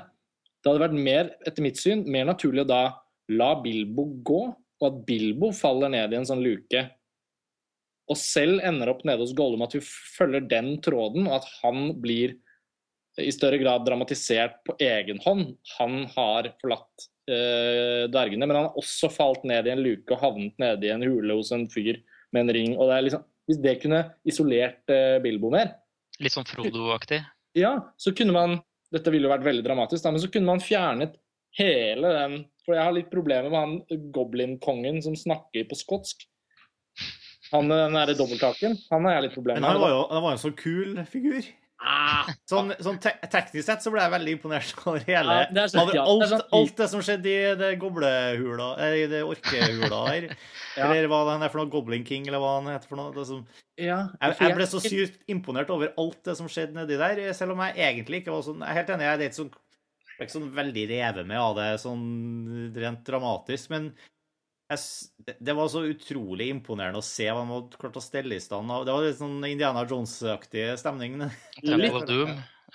Det 0.58 0.70
hadde 0.70 0.84
vært 0.86 0.96
mer, 0.98 1.32
etter 1.46 1.64
mitt 1.64 1.80
syn, 1.80 2.06
mer 2.10 2.26
naturlig 2.28 2.64
å 2.64 2.70
da 2.70 2.82
la 3.30 3.52
Bilbo 3.62 4.08
gå, 4.26 4.40
og 4.78 4.86
at 4.88 5.02
Bilbo 5.06 5.52
faller 5.54 5.92
ned 5.92 6.14
i 6.14 6.18
en 6.18 6.26
sånn 6.28 6.42
luke. 6.42 6.82
Og 8.08 8.16
selv 8.18 8.62
ender 8.64 8.90
opp 8.90 9.04
nede 9.06 9.20
hos 9.20 9.34
Gollum, 9.36 9.62
at 9.66 9.76
vi 9.76 9.82
følger 9.84 10.46
den 10.48 10.78
tråden, 10.84 11.28
og 11.28 11.38
at 11.40 11.48
han 11.60 11.92
blir 12.00 12.38
i 13.18 13.30
større 13.34 13.58
grad 13.60 13.84
dramatisert 13.86 14.60
på 14.66 14.76
egen 14.82 15.20
hånd. 15.24 15.56
Han 15.76 16.04
har 16.14 16.52
forlatt 16.62 17.08
uh, 17.30 18.06
dvergene, 18.10 18.46
men 18.46 18.56
han 18.56 18.68
har 18.70 18.78
også 18.80 19.10
falt 19.12 19.44
ned 19.48 19.66
i 19.66 19.74
en 19.74 19.82
luke 19.84 20.14
og 20.14 20.22
havnet 20.22 20.62
nede 20.62 20.88
i 20.88 20.92
en 20.94 21.04
hule 21.04 21.38
hos 21.38 21.52
en 21.54 21.66
fyr 21.70 22.00
med 22.32 22.46
en 22.46 22.54
ring. 22.54 22.76
og 22.76 22.88
det 22.88 22.96
er 22.96 23.06
liksom 23.08 23.26
hvis 23.48 23.60
det 23.64 23.78
kunne 23.82 24.02
isolert 24.28 24.92
eh, 24.92 25.18
Bilbo 25.24 25.50
mer 25.54 25.74
Litt 26.22 26.34
sånn 26.34 26.48
Frodo-aktig? 26.48 27.22
Ja, 27.58 27.72
så 28.00 28.12
kunne 28.16 28.34
man 28.36 28.58
Dette 28.92 29.12
ville 29.12 29.28
jo 29.28 29.32
vært 29.32 29.44
veldig 29.44 29.64
dramatisk, 29.66 30.00
da, 30.04 30.12
men 30.14 30.22
så 30.22 30.30
kunne 30.32 30.48
man 30.48 30.64
fjernet 30.64 31.18
hele 31.58 32.12
den 32.14 32.38
For 32.64 32.76
jeg 32.76 32.86
har 32.86 32.96
litt 32.96 33.10
problemer 33.12 33.52
med 33.52 33.60
han 33.60 34.02
goblin-kongen 34.14 35.00
som 35.04 35.16
snakker 35.16 35.66
på 35.68 35.76
skotsk. 35.76 36.24
Han 37.52 37.68
med 37.70 37.78
den 37.80 37.96
derre 37.96 38.16
dobbelttaken, 38.16 38.74
han 38.90 39.06
har 39.08 39.16
jeg 39.16 39.24
litt 39.28 39.36
problemer 39.38 39.62
med. 39.62 39.64
Men 39.64 39.76
han 39.78 39.80
var 39.80 39.94
jo, 39.94 40.02
han 40.10 40.24
var 40.24 40.34
jo 40.34 40.36
en 40.36 40.42
så 40.42 40.50
kul 40.56 40.98
figur. 41.08 41.48
Ah, 41.78 42.26
sånn, 42.50 42.72
sånn 42.82 42.96
te 42.98 43.12
teknisk 43.30 43.68
sett 43.68 43.84
så 43.84 43.92
ble 43.94 44.02
jeg 44.02 44.10
veldig 44.10 44.32
imponert 44.34 44.72
over 44.90 45.04
hele 45.06 45.36
ja, 45.36 45.44
det 45.54 45.66
sant, 45.70 45.92
ja. 45.94 46.02
alt, 46.02 46.24
det 46.32 46.40
alt, 46.58 46.72
det 46.80 46.88
som 46.90 47.04
skjedde 47.06 47.30
i 47.30 47.52
det 47.60 47.68
goblehula 47.78 48.72
eh, 48.82 48.94
I 48.98 49.06
det 49.12 49.20
orkehula 49.22 50.00
her. 50.08 50.26
ja. 50.74 50.88
Eller 50.88 51.06
hva 51.06 51.20
det 51.28 51.36
er 51.36 51.52
for 51.52 51.62
noe? 51.62 51.70
Goblin 51.70 52.02
King, 52.08 52.26
eller 52.26 52.42
hva 52.42 52.56
han 52.56 52.72
heter 52.72 52.90
for 52.90 52.98
noe. 52.98 53.26
Som, 53.28 53.44
jeg, 53.78 53.94
jeg, 54.18 54.56
ble 54.58 54.66
så 54.66 54.82
sykt 54.82 55.22
imponert 55.30 55.70
over 55.70 55.94
alt 56.02 56.18
det 56.26 56.34
som 56.40 56.50
skjedde 56.50 56.80
nedi 56.80 56.98
der, 56.98 57.22
selv 57.38 57.54
om 57.54 57.62
jeg 57.68 57.78
egentlig 57.78 58.24
ikke 58.24 58.34
var 58.34 58.42
sånn 58.48 58.64
Jeg 58.64 58.74
er 58.74 58.80
helt 58.80 58.94
enig, 58.96 59.06
jeg 59.06 59.14
er 59.14 59.26
ikke 59.28 59.38
sånn, 59.38 59.54
ikke 60.18 60.34
sånn 60.34 60.52
veldig 60.58 60.86
revet 60.96 61.30
med 61.30 61.44
av 61.44 61.58
det 61.60 61.72
sånn 61.84 62.06
rent 62.74 63.06
dramatisk, 63.06 63.70
men 63.70 63.92
jeg, 64.68 65.36
det 65.40 65.54
var 65.56 65.68
så 65.72 65.82
utrolig 65.88 66.50
imponerende 66.52 67.00
å 67.00 67.04
se 67.04 67.28
hva 67.30 67.40
han 67.40 67.52
hadde 67.54 67.80
klart 67.80 67.96
å 67.96 68.04
stelle 68.04 68.36
i 68.36 68.42
stand. 68.42 68.68
Det 68.84 68.94
var 68.94 69.06
litt 69.06 69.20
sånn 69.20 69.38
Indiana 69.48 69.84
Jones-aktig 69.88 70.66
stemning. 70.80 71.16
Litt, 71.64 72.12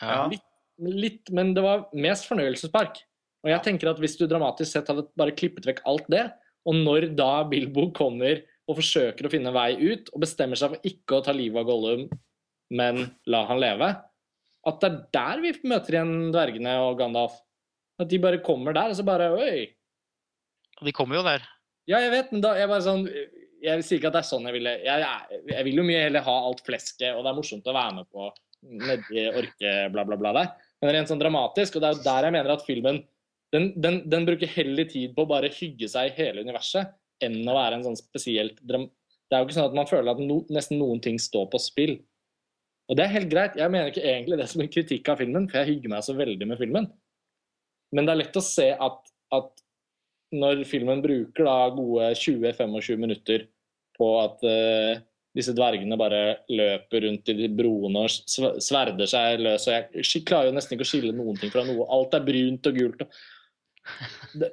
ja. 0.02 0.24
litt, 0.32 0.48
litt, 0.82 1.34
men 1.36 1.54
det 1.54 1.66
var 1.66 1.86
mest 1.94 2.26
fornøyelsespark. 2.30 3.04
Og 3.44 3.52
jeg 3.52 3.66
tenker 3.66 3.92
at 3.92 4.00
Hvis 4.00 4.18
du 4.18 4.26
dramatisk 4.26 4.72
sett 4.72 4.90
hadde 4.90 5.06
bare 5.20 5.36
klippet 5.38 5.68
vekk 5.70 5.84
alt 5.90 6.10
det, 6.10 6.26
og 6.64 6.80
når 6.80 7.12
da 7.18 7.44
Bilbo 7.46 7.90
kommer 7.96 8.42
og 8.64 8.80
forsøker 8.80 9.28
å 9.28 9.32
finne 9.32 9.52
vei 9.54 9.76
ut, 9.78 10.10
og 10.16 10.24
bestemmer 10.24 10.58
seg 10.58 10.74
for 10.74 10.90
ikke 10.90 11.20
å 11.20 11.26
ta 11.26 11.36
livet 11.36 11.62
av 11.62 11.68
Gollum, 11.68 12.08
men 12.74 13.04
la 13.30 13.44
han 13.50 13.60
leve, 13.62 13.92
at 14.64 14.80
det 14.80 14.90
er 14.90 15.02
der 15.14 15.42
vi 15.44 15.52
møter 15.68 15.98
igjen 15.98 16.14
dvergene 16.34 16.78
og 16.86 16.96
Gandalf. 17.02 17.36
At 18.00 18.10
de 18.10 18.18
bare 18.24 18.42
kommer 18.42 18.74
der, 18.74 18.94
og 18.94 18.98
så 18.98 19.06
bare 19.06 19.34
Oi! 19.36 19.68
De 20.84 20.96
kommer 20.96 21.20
jo 21.20 21.28
der. 21.28 21.44
Ja, 21.90 22.00
jeg 22.00 22.12
vet, 22.14 22.32
men 22.32 22.44
da 22.44 22.54
jeg 22.56 22.70
bare 22.72 22.84
sånn 22.86 23.02
Jeg 23.64 23.84
sier 23.84 24.00
ikke 24.00 24.08
at 24.12 24.16
det 24.16 24.22
er 24.22 24.28
sånn 24.30 24.46
jeg 24.48 24.56
ville 24.56 24.72
Jeg, 24.86 25.04
jeg, 25.04 25.40
jeg 25.52 25.68
vil 25.68 25.82
jo 25.82 25.88
mye 25.88 26.04
heller 26.06 26.24
ha 26.26 26.36
alt 26.48 26.62
flesket, 26.64 27.10
og 27.12 27.24
det 27.24 27.32
er 27.32 27.40
morsomt 27.40 27.68
å 27.68 27.76
være 27.76 27.98
med 28.00 28.10
på 28.14 28.30
nedi 28.64 29.26
orke 29.28 29.72
bla, 29.92 30.06
bla, 30.08 30.16
bla 30.16 30.32
der. 30.38 30.52
Men 30.80 30.94
rent 30.96 31.10
sånn 31.12 31.20
dramatisk, 31.20 31.76
og 31.76 31.84
det 31.84 31.90
er 31.90 31.98
jo 31.98 32.06
der 32.06 32.28
jeg 32.28 32.36
mener 32.36 32.54
at 32.54 32.64
filmen 32.64 33.02
den, 33.54 33.68
den, 33.84 34.00
den 34.10 34.26
bruker 34.26 34.50
heller 34.50 34.88
tid 34.90 35.12
på 35.16 35.26
å 35.26 35.30
bare 35.30 35.52
hygge 35.54 35.90
seg 35.92 36.10
i 36.10 36.16
hele 36.16 36.46
universet 36.48 36.96
enn 37.24 37.44
å 37.46 37.56
være 37.56 37.78
en 37.78 37.86
sånn 37.86 38.00
spesielt 38.00 38.58
dram 38.66 38.88
Det 38.88 39.36
er 39.36 39.44
jo 39.44 39.48
ikke 39.48 39.58
sånn 39.58 39.70
at 39.70 39.78
man 39.78 39.90
føler 39.90 40.14
at 40.14 40.22
no, 40.24 40.40
nesten 40.54 40.80
noen 40.80 41.00
ting 41.04 41.20
står 41.22 41.48
på 41.52 41.62
spill. 41.62 41.94
Og 42.92 42.98
det 43.00 43.06
er 43.06 43.14
helt 43.16 43.30
greit. 43.32 43.56
Jeg 43.58 43.72
mener 43.74 43.90
ikke 43.90 44.04
egentlig 44.06 44.38
det 44.38 44.48
som 44.52 44.62
en 44.62 44.70
kritikk 44.70 45.10
av 45.10 45.22
filmen, 45.22 45.48
for 45.50 45.62
jeg 45.62 45.72
hygger 45.72 45.94
meg 45.94 46.06
så 46.06 46.16
veldig 46.18 46.48
med 46.50 46.60
filmen. 46.60 46.90
Men 47.96 48.06
det 48.06 48.14
er 48.14 48.20
lett 48.20 48.38
å 48.38 48.44
se 48.46 48.68
at, 48.74 49.00
at 49.34 49.63
når 50.34 50.64
filmen 50.68 51.02
bruker 51.04 51.48
da 51.48 51.58
gode 51.76 52.12
20-25 52.20 53.00
minutter 53.00 53.48
på 53.98 54.10
at 54.22 54.46
uh, 54.48 55.02
disse 55.38 55.54
dvergene 55.58 55.98
bare 55.98 56.22
løper 56.50 57.08
rundt 57.08 57.32
i 57.34 57.38
de 57.38 57.50
broene 57.54 58.06
og 58.06 58.62
sverder 58.62 59.10
seg 59.10 59.42
løs. 59.42 59.68
og 59.70 59.98
Jeg 59.98 60.26
klarer 60.28 60.52
jo 60.52 60.58
nesten 60.58 60.78
ikke 60.78 60.86
å 60.86 60.92
skille 60.92 61.16
noen 61.16 61.40
ting 61.40 61.54
fra 61.54 61.66
noe. 61.66 61.88
Alt 61.94 62.18
er 62.18 62.26
brunt 62.28 62.70
og 62.70 62.80
gult. 62.80 63.06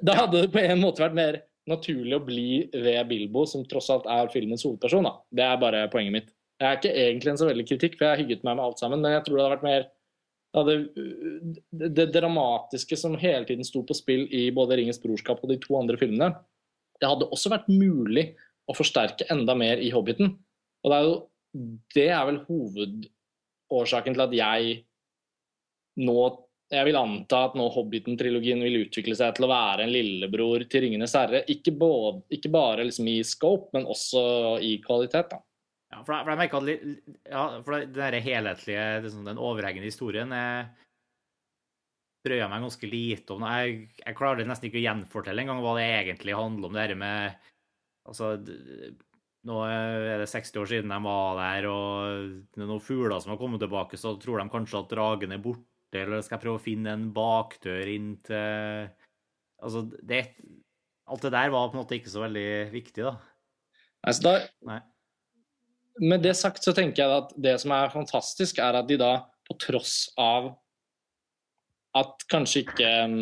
Da 0.05 0.13
hadde 0.17 0.43
det 0.43 0.51
på 0.53 0.59
en 0.59 0.81
måte 0.81 1.01
vært 1.01 1.15
mer 1.15 1.37
naturlig 1.69 2.17
å 2.17 2.25
bli 2.25 2.47
ved 2.73 2.99
Bilbo, 3.07 3.45
som 3.47 3.63
tross 3.69 3.87
alt 3.93 4.07
er 4.09 4.29
filmens 4.33 4.65
hovedperson. 4.67 5.07
Da. 5.07 5.13
Det 5.31 5.45
er 5.45 5.61
bare 5.61 5.85
poenget 5.93 6.15
mitt. 6.17 6.29
Jeg 6.61 6.67
er 6.67 6.77
ikke 6.77 6.93
egentlig 7.05 7.31
en 7.31 7.39
så 7.39 7.47
veldig 7.47 7.65
kritikk, 7.69 7.95
for 7.97 8.05
jeg 8.05 8.13
har 8.13 8.21
hygget 8.21 8.43
meg 8.45 8.57
med 8.57 8.65
alt 8.65 8.81
sammen, 8.81 9.01
men 9.01 9.15
jeg 9.15 9.23
tror 9.25 9.37
det 9.37 9.45
hadde 9.45 9.55
vært 9.55 9.67
mer 9.69 9.87
ja, 10.51 10.63
det, 10.67 11.89
det, 11.95 12.05
dramatiske 12.11 12.97
som 12.99 13.15
hele 13.19 13.45
tiden 13.47 13.65
sto 13.67 13.85
på 13.87 13.95
spill 13.95 14.25
i 14.35 14.49
både 14.51 14.75
'Ringens 14.75 14.99
brorskap' 14.99 15.43
og 15.43 15.51
de 15.51 15.59
to 15.63 15.77
andre 15.79 15.99
filmene, 15.99 16.33
det 16.99 17.07
hadde 17.07 17.29
også 17.31 17.53
vært 17.53 17.69
mulig 17.71 18.33
å 18.67 18.75
forsterke 18.75 19.29
enda 19.31 19.55
mer 19.55 19.79
i 19.79 19.91
'Hobbiten'. 19.93 20.35
Og 20.83 20.91
det 20.91 20.97
er 20.97 21.07
jo 21.07 21.17
det 21.95 22.07
er 22.07 22.23
vel 22.29 22.39
hovedårsaken 22.47 24.15
til 24.15 24.23
at 24.23 24.37
jeg 24.37 24.79
nå 25.99 26.47
Jeg 26.71 26.87
vil 26.87 26.95
anta 26.95 27.41
at 27.49 27.55
nå 27.59 27.65
Hobbiten-trilogien 27.67 28.61
vil 28.63 28.85
utvikle 28.85 29.11
seg 29.11 29.33
til 29.35 29.43
å 29.43 29.49
være 29.51 29.83
en 29.83 29.91
lillebror 29.91 30.63
til 30.71 30.85
'Ringenes 30.85 31.15
herre'. 31.19 31.43
Ikke, 31.51 31.73
både, 31.75 32.21
ikke 32.31 32.47
bare 32.47 32.85
liksom 32.87 33.09
i 33.11 33.17
scope, 33.27 33.67
men 33.73 33.83
også 33.83 34.21
i 34.63 34.77
kvalitet. 34.79 35.33
da. 35.33 35.41
Ja, 35.91 36.03
for 36.07 36.15
jeg, 36.15 36.23
for 36.23 36.31
jeg 36.31 36.39
merker 36.39 36.61
at 36.61 37.31
ja, 37.33 37.43
for 37.65 37.89
den 37.97 38.23
helhetlige, 38.23 38.85
liksom, 39.03 39.25
den 39.27 39.41
overhengende 39.41 39.91
historien 39.91 40.31
jeg 40.35 40.69
jeg 42.29 42.49
meg 42.51 42.61
ganske 42.61 42.85
lite 42.89 43.33
om. 43.33 43.43
Jeg, 43.49 43.87
jeg 43.97 44.17
klarer 44.17 44.45
nesten 44.45 44.67
ikke 44.69 44.77
å 44.77 44.83
gjenfortelle 44.83 45.41
engang 45.41 45.61
hva 45.63 45.73
det 45.79 45.87
egentlig 45.87 46.37
handler 46.37 46.69
om. 46.69 46.75
det 46.77 46.83
her 46.83 46.99
med 46.99 47.47
altså, 48.05 48.35
Nå 49.49 49.57
er 49.65 50.21
det 50.21 50.29
60 50.29 50.61
år 50.61 50.69
siden 50.69 50.93
de 50.93 50.99
var 51.01 51.39
der, 51.39 51.65
og 51.71 52.35
det 52.53 52.61
er 52.61 52.69
noen 52.69 52.83
fugler 52.85 53.17
som 53.23 53.33
har 53.33 53.39
kommet 53.41 53.63
tilbake, 53.63 53.97
så 53.97 54.13
tror 54.21 54.37
de 54.37 54.53
kanskje 54.53 54.83
at 54.83 54.91
dragen 54.91 55.33
er 55.33 55.41
borte, 55.41 55.97
eller 55.97 56.21
skal 56.21 56.37
jeg 56.37 56.43
prøve 56.43 56.59
å 56.59 56.61
finne 56.61 56.93
en 56.93 57.07
bakdør 57.15 57.89
inn 57.89 58.13
til 58.27 58.91
Altså, 59.61 59.83
det 60.01 60.23
Alt 61.11 61.25
det 61.25 61.33
der 61.33 61.49
var 61.53 61.67
på 61.69 61.75
en 61.75 61.81
måte 61.81 61.97
ikke 61.97 62.13
så 62.13 62.21
veldig 62.21 62.47
viktig, 62.73 63.01
da. 63.01 63.17
Altså, 64.05 64.29
da 64.29 64.37
Nei 64.69 64.79
med 65.99 66.23
det 66.23 66.35
sagt 66.39 66.63
så 66.63 66.73
tenker 66.75 67.03
jeg 67.03 67.21
at 67.23 67.33
det 67.35 67.57
som 67.61 67.73
er 67.75 67.93
fantastisk, 67.93 68.61
er 68.63 68.77
at 68.79 68.87
de 68.89 68.97
da, 69.01 69.13
på 69.47 69.57
tross 69.59 70.05
av 70.19 70.53
at 71.97 72.23
kanskje 72.31 72.63
ikke 72.63 72.89
um, 73.03 73.17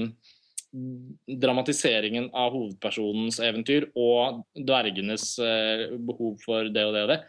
dramatiseringen 1.41 2.29
av 2.37 2.53
hovedpersonens 2.53 3.39
eventyr 3.41 3.87
og 3.97 4.43
dvergenes 4.53 5.31
uh, 5.41 5.89
behov 5.97 6.37
for 6.43 6.69
det 6.69 6.85
og 6.85 6.93
det 6.93 7.05
og 7.07 7.13
det 7.15 7.21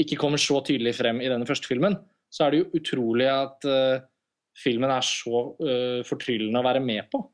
ikke 0.00 0.18
kommer 0.20 0.40
så 0.40 0.60
tydelig 0.64 0.94
frem 0.98 1.22
i 1.24 1.28
denne 1.32 1.46
første 1.48 1.68
filmen, 1.68 1.94
så 2.32 2.46
er 2.46 2.52
det 2.52 2.62
jo 2.62 2.80
utrolig 2.80 3.28
at 3.32 3.68
uh, 3.68 4.04
filmen 4.56 4.92
er 4.92 5.04
så 5.04 5.42
uh, 5.60 6.00
fortryllende 6.08 6.60
å 6.60 6.66
være 6.66 6.84
med 6.84 7.08
på 7.12 7.26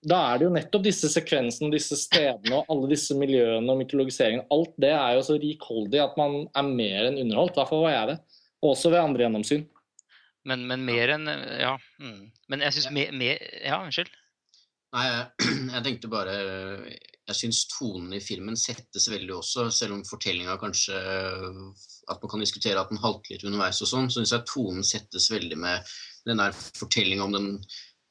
da 0.00 0.18
er 0.30 0.38
det 0.40 0.46
jo 0.46 0.52
nettopp 0.54 0.84
disse 0.86 1.10
sekvensene, 1.12 1.68
disse 1.74 1.96
stedene 2.00 2.56
og 2.56 2.70
alle 2.72 2.88
disse 2.94 3.16
miljøene 3.18 3.68
og 3.68 3.82
mytologiseringen. 3.82 4.46
Alt 4.54 4.72
det 4.80 4.94
er 4.96 5.18
jo 5.18 5.26
så 5.26 5.36
rikholdig 5.40 6.00
at 6.00 6.16
man 6.20 6.46
er 6.56 6.70
mer 6.70 7.10
enn 7.10 7.20
underholdt. 7.20 7.58
I 7.58 7.60
hvert 7.60 7.72
fall 7.72 7.84
var 7.84 7.94
jeg 7.94 8.08
det. 8.12 8.16
Også 8.70 8.92
ved 8.92 9.02
andre 9.02 9.26
gjennomsyn. 9.26 9.66
Men, 10.48 10.64
men 10.68 10.86
mer 10.88 11.12
enn 11.18 11.28
Ja. 11.28 11.74
Mm. 12.00 12.30
Men 12.48 12.64
jeg 12.64 12.78
syns 12.78 12.88
mer, 12.96 13.12
mer, 13.12 13.42
Ja, 13.60 13.82
unnskyld. 13.84 14.08
Nei, 14.96 15.04
jeg, 15.06 15.50
jeg 15.74 15.84
tenkte 15.84 16.10
bare 16.10 16.36
Jeg 16.96 17.36
syns 17.36 17.60
tonen 17.70 18.16
i 18.16 18.22
filmen 18.24 18.56
settes 18.58 19.10
veldig 19.12 19.36
også, 19.36 19.68
selv 19.74 19.98
om 19.98 20.06
fortellinga 20.08 20.56
kanskje 20.62 20.96
At 20.96 22.24
man 22.24 22.32
kan 22.32 22.42
diskutere 22.42 22.80
at 22.80 22.90
den 22.90 23.02
halter 23.04 23.36
litt 23.36 23.44
underveis 23.44 23.82
og 23.84 23.92
sånn, 23.92 24.08
så 24.08 24.22
syns 24.22 24.32
jeg 24.34 24.48
tonen 24.48 24.86
settes 24.86 25.28
veldig 25.30 25.60
med 25.60 25.92
den 26.28 26.40
der 26.40 26.56
fortellinga 26.56 27.28
om 27.28 27.36
den 27.36 27.52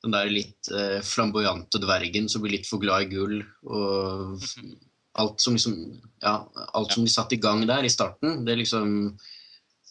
den 0.04 0.16
der 0.16 0.32
litt 0.32 0.70
eh, 0.72 1.00
flamboyante 1.04 1.82
dvergen 1.82 2.30
som 2.32 2.43
blir 2.43 2.58
litt 2.58 2.70
for 2.70 2.82
glad 2.82 3.08
i 3.08 3.10
gull. 3.12 3.41
Og 3.68 4.45
alt 5.20 5.41
som 5.43 5.58
liksom 5.58 5.76
Ja, 6.22 6.38
alt 6.74 6.93
som 6.93 7.04
blir 7.04 7.14
satt 7.14 7.34
i 7.34 7.41
gang 7.41 7.66
der 7.68 7.84
i 7.84 7.91
starten, 7.91 8.45
det 8.45 8.58
liksom 8.60 9.18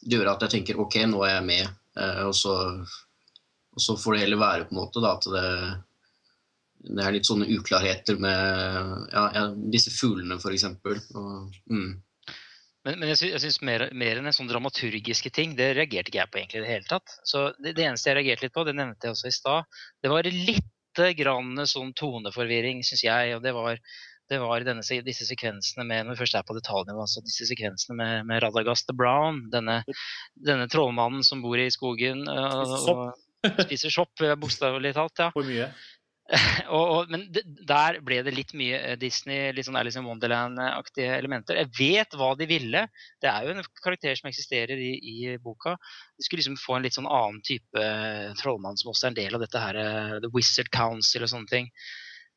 gjør 0.08 0.32
at 0.34 0.44
jeg 0.44 0.58
tenker 0.58 0.80
OK, 0.80 1.00
nå 1.08 1.22
er 1.26 1.38
jeg 1.38 1.46
med. 1.48 1.76
Eh, 1.98 2.24
og, 2.26 2.34
så, 2.36 2.54
og, 3.74 3.80
så, 3.82 3.96
får 3.96 4.14
det 4.14 4.24
heller 4.26 4.42
være 4.42 4.66
på 4.68 4.76
en 4.76 4.80
måte 4.80 5.02
da, 5.04 5.14
at 5.16 5.28
det, 5.32 5.46
det 6.88 7.04
er 7.04 7.16
litt 7.16 7.28
sånne 7.28 7.48
uklarheter 7.56 8.20
med 8.20 9.08
ja, 9.12 9.48
disse 9.72 9.92
fuglene, 9.94 10.38
f.eks. 10.38 10.68
Mm. 11.72 11.96
Men, 12.88 13.02
men, 13.02 13.10
jeg 13.12 13.40
syns 13.42 13.58
mer, 13.66 13.82
mer, 13.92 14.16
enn 14.16 14.30
en 14.30 14.34
sånn 14.34 14.48
dramaturgiske 14.48 15.28
ting, 15.36 15.52
det 15.58 15.74
reagerte 15.76 16.08
ikke 16.08 16.22
jeg 16.22 16.32
på 16.32 16.40
egentlig 16.40 16.60
i 16.62 16.64
det 16.64 16.70
hele 16.70 16.88
tatt. 16.88 17.16
Så 17.28 17.50
det, 17.58 17.74
det, 17.76 17.84
eneste 17.84 18.08
jeg 18.08 18.16
reagerte 18.16 18.46
litt 18.46 18.54
på, 18.54 18.64
det 18.64 18.76
nevnte 18.78 19.08
jeg 19.08 19.16
også 19.16 19.28
i 19.28 19.36
stad, 19.36 19.80
det 20.00 20.12
var 20.12 20.28
lite 20.32 21.10
grann 21.18 21.66
sånn 21.68 21.92
toneforvirring, 21.98 22.80
syns 22.86 23.04
jeg. 23.04 23.34
Og 23.36 23.44
det 23.44 23.52
var, 23.52 23.76
det 24.32 24.40
var 24.40 24.64
denne, 24.64 25.02
disse 25.04 25.28
sekvensene 25.28 25.84
med 25.84 26.08
når 26.08 26.16
vi 26.16 26.22
først 26.22 26.40
er 26.40 26.48
på 26.48 26.56
detaljnivå, 26.56 27.04
altså 27.04 27.24
disse 27.26 27.50
sekvensene 27.50 27.98
med, 28.00 28.24
med 28.30 28.40
Radagast 28.46 28.88
the 28.88 28.96
Brown, 28.96 29.44
denne, 29.52 29.82
denne, 30.48 30.70
trollmannen 30.72 31.26
som 31.26 31.44
bor 31.44 31.60
i 31.60 31.68
skogen 31.74 32.24
og, 32.24 32.74
og 32.88 33.60
spiser 33.68 33.92
sopp, 33.92 34.16
bokstavelig 34.40 34.96
talt. 34.96 35.26
ja. 35.26 35.28
Hvor 35.36 35.44
mye? 35.44 35.68
og, 36.76 36.82
og, 36.92 37.12
men 37.12 37.22
der 37.32 37.98
ble 38.04 38.18
det 38.24 38.34
litt 38.36 38.50
mye 38.56 38.76
eh, 38.76 38.96
Disney, 39.00 39.48
litt 39.56 39.64
sånn 39.64 39.78
Alice 39.80 39.96
in 39.96 40.04
Wonderland-aktige 40.08 41.14
elementer. 41.16 41.56
Jeg 41.62 41.72
vet 41.78 42.16
hva 42.20 42.34
de 42.36 42.48
ville. 42.50 42.82
Det 43.22 43.30
er 43.30 43.46
jo 43.46 43.54
en 43.54 43.62
karakter 43.80 44.18
som 44.18 44.28
eksisterer 44.28 44.76
i, 44.76 44.92
i 44.98 45.36
boka. 45.40 45.78
De 46.18 46.26
skulle 46.26 46.42
liksom 46.42 46.58
få 46.60 46.76
en 46.76 46.84
litt 46.84 46.98
sånn 46.98 47.08
annen 47.08 47.40
type 47.48 47.80
eh, 47.80 48.28
trollmann 48.42 48.76
som 48.76 48.92
også 48.92 49.08
er 49.08 49.14
en 49.14 49.20
del 49.22 49.38
av 49.38 49.44
dette 49.44 49.62
her 49.62 49.80
uh, 49.80 50.18
The 50.20 50.32
Wizard 50.34 50.68
Council 50.74 51.24
og 51.24 51.32
sånne 51.32 51.52
ting. 51.54 51.72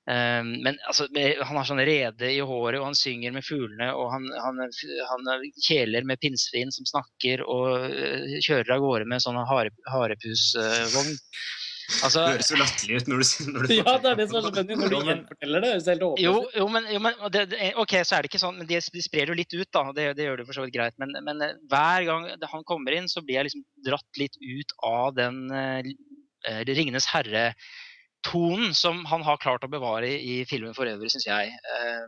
Um, 0.10 0.56
men 0.66 0.80
altså, 0.90 1.06
han 1.14 1.58
har 1.60 1.68
sånn 1.68 1.84
rede 1.86 2.32
i 2.32 2.40
håret, 2.42 2.80
og 2.80 2.88
han 2.88 2.98
synger 2.98 3.36
med 3.36 3.46
fuglene, 3.46 3.92
og 3.94 4.08
han, 4.16 4.24
han, 4.34 4.64
han 5.12 5.52
kjeler 5.62 6.08
med 6.10 6.20
pinnsvin 6.24 6.72
som 6.74 6.88
snakker, 6.90 7.44
og 7.44 7.92
uh, 7.92 8.40
kjører 8.40 8.78
av 8.78 8.86
gårde 8.88 9.12
med 9.12 9.24
sånn 9.24 9.38
hare, 9.52 9.76
harepusvogn. 9.92 11.12
Uh, 11.12 11.60
Altså, 12.02 12.22
det 12.24 12.36
høres 12.36 12.50
jo 12.52 12.58
latterlig 12.60 13.00
ut 13.02 13.10
når 13.12 13.22
du, 13.22 13.26
når 13.52 13.66
du 13.66 13.74
Ja, 13.74 13.94
det 14.04 14.10
er 14.12 14.20
det 14.20 14.28
som 14.30 14.38
er 14.40 14.46
så 14.46 14.52
funny. 14.56 14.78
når 14.80 14.94
du 14.94 14.96
gjenforteller 15.10 15.66
det. 15.66 15.72
det 15.88 15.98
jo, 16.24 16.34
jo, 16.56 16.68
men, 16.72 16.88
jo, 16.94 17.02
men 17.04 17.20
det, 17.34 17.44
det, 17.52 17.72
OK, 17.82 17.96
så 18.08 18.18
er 18.18 18.24
det 18.24 18.32
ikke 18.32 18.42
sånn, 18.42 18.58
men 18.62 18.70
de, 18.70 18.80
de 18.96 19.04
sprer 19.04 19.32
jo 19.32 19.38
litt 19.38 19.54
ut, 19.56 19.68
da. 19.76 19.84
Det, 19.98 20.08
det 20.18 20.28
gjør 20.28 20.42
det 20.42 20.48
for 20.48 20.58
så 20.58 20.66
vidt 20.66 20.76
greit. 20.78 20.98
Men, 21.02 21.14
men, 21.28 21.44
eh, 21.46 21.60
hver 21.72 22.08
gang 22.08 22.30
han 22.54 22.66
kommer 22.70 22.96
inn, 22.98 23.12
så 23.12 23.24
blir 23.26 23.42
jeg 23.42 23.50
liksom 23.50 23.66
dratt 23.88 24.22
litt 24.22 24.40
ut 24.40 24.76
av 24.88 25.14
den 25.20 25.44
uh, 25.52 26.64
Ringenes 26.72 27.10
herre-tonen 27.12 28.74
som 28.78 29.04
han 29.12 29.26
har 29.28 29.42
klart 29.44 29.68
å 29.68 29.72
bevare 29.72 30.10
i, 30.10 30.42
i 30.42 30.50
filmen 30.50 30.78
for 30.78 30.90
øvrig, 30.90 31.12
syns 31.14 31.30
jeg. 31.30 31.54
Uh, 31.76 32.08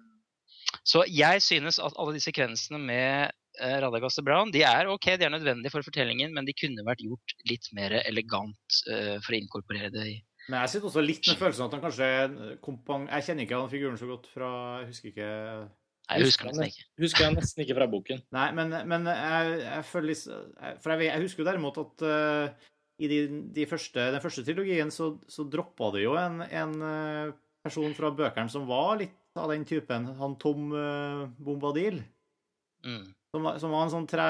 så 0.88 1.04
jeg 1.08 1.44
synes 1.46 1.78
at 1.80 1.96
alle 2.00 2.16
de 2.16 2.24
sekvensene 2.24 2.80
med 2.82 3.34
Radagast 3.60 4.22
og 4.22 4.26
Brown 4.28 4.52
de 4.54 4.64
er 4.66 4.90
ok, 4.90 5.12
de 5.20 5.28
er 5.28 5.34
nødvendige 5.34 5.74
for 5.74 5.86
fortellingen, 5.86 6.34
men 6.34 6.48
de 6.48 6.56
kunne 6.58 6.86
vært 6.88 7.04
gjort 7.06 7.36
litt 7.50 7.70
mer 7.78 8.00
elegant 8.02 8.80
uh, 8.90 9.20
for 9.22 9.36
å 9.36 9.40
inkorporere 9.40 9.92
det 9.94 10.08
i 10.10 10.18
Men 10.50 10.64
jeg 10.64 10.74
sitter 10.74 10.90
også 10.90 11.06
litt 11.06 11.30
med 11.30 11.40
følelsen 11.40 11.68
at 11.68 11.78
han 11.78 11.84
kanskje 11.84 12.10
kompang... 12.66 13.08
Jeg 13.12 13.30
kjenner 13.30 13.48
ikke 13.48 13.62
han 13.62 13.72
figuren 13.72 14.02
så 14.02 14.10
godt 14.10 14.28
fra 14.34 14.50
Jeg 14.82 14.90
husker 14.90 15.14
ikke 15.14 15.30
Nei, 16.04 16.18
jeg 16.20 16.28
husker 16.28 16.50
nesten 16.50 16.68
ikke. 16.68 16.86
Husker 17.00 17.24
jeg 17.24 17.36
nesten 17.38 17.64
ikke 17.64 17.76
fra 17.78 17.88
boken. 17.88 18.24
Nei, 18.38 18.50
men, 18.58 18.76
men 18.92 19.08
jeg, 19.08 19.54
jeg, 19.62 19.86
føler 19.88 20.10
litt 20.12 20.26
For 20.84 20.94
jeg, 20.94 21.08
jeg, 21.08 21.24
husker 21.24 21.44
jo 21.44 21.48
derimot 21.48 21.80
at 21.80 22.04
uh, 22.10 22.72
i 23.02 23.10
de, 23.10 23.20
de 23.56 23.66
første, 23.68 24.10
den 24.14 24.24
første 24.24 24.44
trilogien 24.46 24.92
så, 24.94 25.14
så 25.32 25.46
droppa 25.50 25.90
det 25.96 26.04
jo 26.04 26.14
en, 26.20 26.44
en 26.46 26.74
eh, 26.88 27.32
person 27.66 27.96
fra 27.98 28.12
bøkene 28.14 28.52
som 28.54 28.68
var 28.70 29.00
litt 29.02 29.16
av 29.40 29.50
den 29.50 29.66
typen. 29.68 30.06
Han 30.20 30.38
Tom 30.42 30.70
uh, 30.76 31.26
Bombadil. 31.42 32.04
Mm. 32.86 33.08
Som, 33.34 33.44
var- 33.48 33.58
som 33.62 33.74
var 33.74 33.88
en 33.88 33.94
sånn 33.96 34.08
tre... 34.10 34.28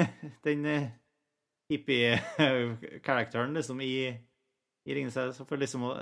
Den 0.46 0.64
uh, 0.70 0.86
hippie-karakteren 1.72 3.54
liksom 3.56 3.80
i, 3.82 3.92
i 4.86 4.94
Ringnes. 4.94 5.16
herre. 5.18 5.34
Så 5.34 5.46
for 5.48 5.58
liksom 5.60 5.84
å 5.88 5.92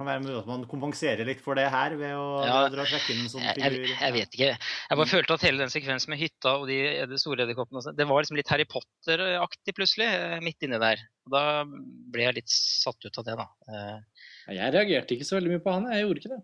kan 0.00 0.08
være 0.08 0.22
mulig 0.24 0.38
at 0.40 0.46
man 0.48 0.62
kompenserer 0.66 1.28
litt 1.28 1.40
for 1.44 1.54
det 1.54 1.66
her 1.70 1.92
ved 2.00 2.14
å, 2.16 2.22
Ja, 2.42 2.54
ved 2.64 2.72
å 2.72 2.76
dra 2.78 2.84
trekke 2.88 3.12
inn 3.12 3.20
en 3.22 3.28
sånn 3.30 3.44
Jeg, 3.44 3.58
jeg, 3.60 3.90
jeg 3.92 4.14
vet 4.16 4.32
ikke. 4.34 4.48
Jeg 4.56 4.98
bare 4.98 5.10
følte 5.12 5.36
at 5.36 5.44
hele 5.46 5.60
den 5.62 5.70
sekvensen 5.72 6.10
med 6.10 6.18
hytta 6.18 6.54
og 6.58 6.64
de, 6.70 6.78
de 7.10 7.18
store 7.20 7.44
edderkoppene 7.44 7.82
sånn, 7.84 7.96
Det 7.98 8.06
var 8.08 8.24
liksom 8.24 8.38
litt 8.40 8.50
Harry 8.50 8.64
Potter-aktig 8.72 9.74
plutselig, 9.76 10.08
eh, 10.08 10.38
midt 10.42 10.64
inni 10.66 10.80
der. 10.82 11.04
Og 11.28 11.36
da 11.36 11.42
ble 11.68 12.24
jeg 12.24 12.38
litt 12.40 12.50
satt 12.56 13.04
ut 13.04 13.20
av 13.20 13.28
det, 13.28 13.36
da. 13.44 13.46
Eh, 13.68 14.24
Jeg 14.56 14.74
reagerte 14.78 15.14
ikke 15.18 15.28
så 15.28 15.36
veldig 15.38 15.52
mye 15.54 15.64
på 15.68 15.76
han. 15.76 15.86
Jeg 15.92 16.06
gjorde 16.06 16.24
ikke 16.24 16.32
det. 16.34 16.40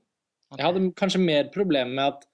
Jeg 0.59 0.67
hadde 0.69 0.85
kanskje 1.03 1.25
mer 1.25 1.51
problemer 1.57 1.97
med 1.99 2.05
at 2.15 2.29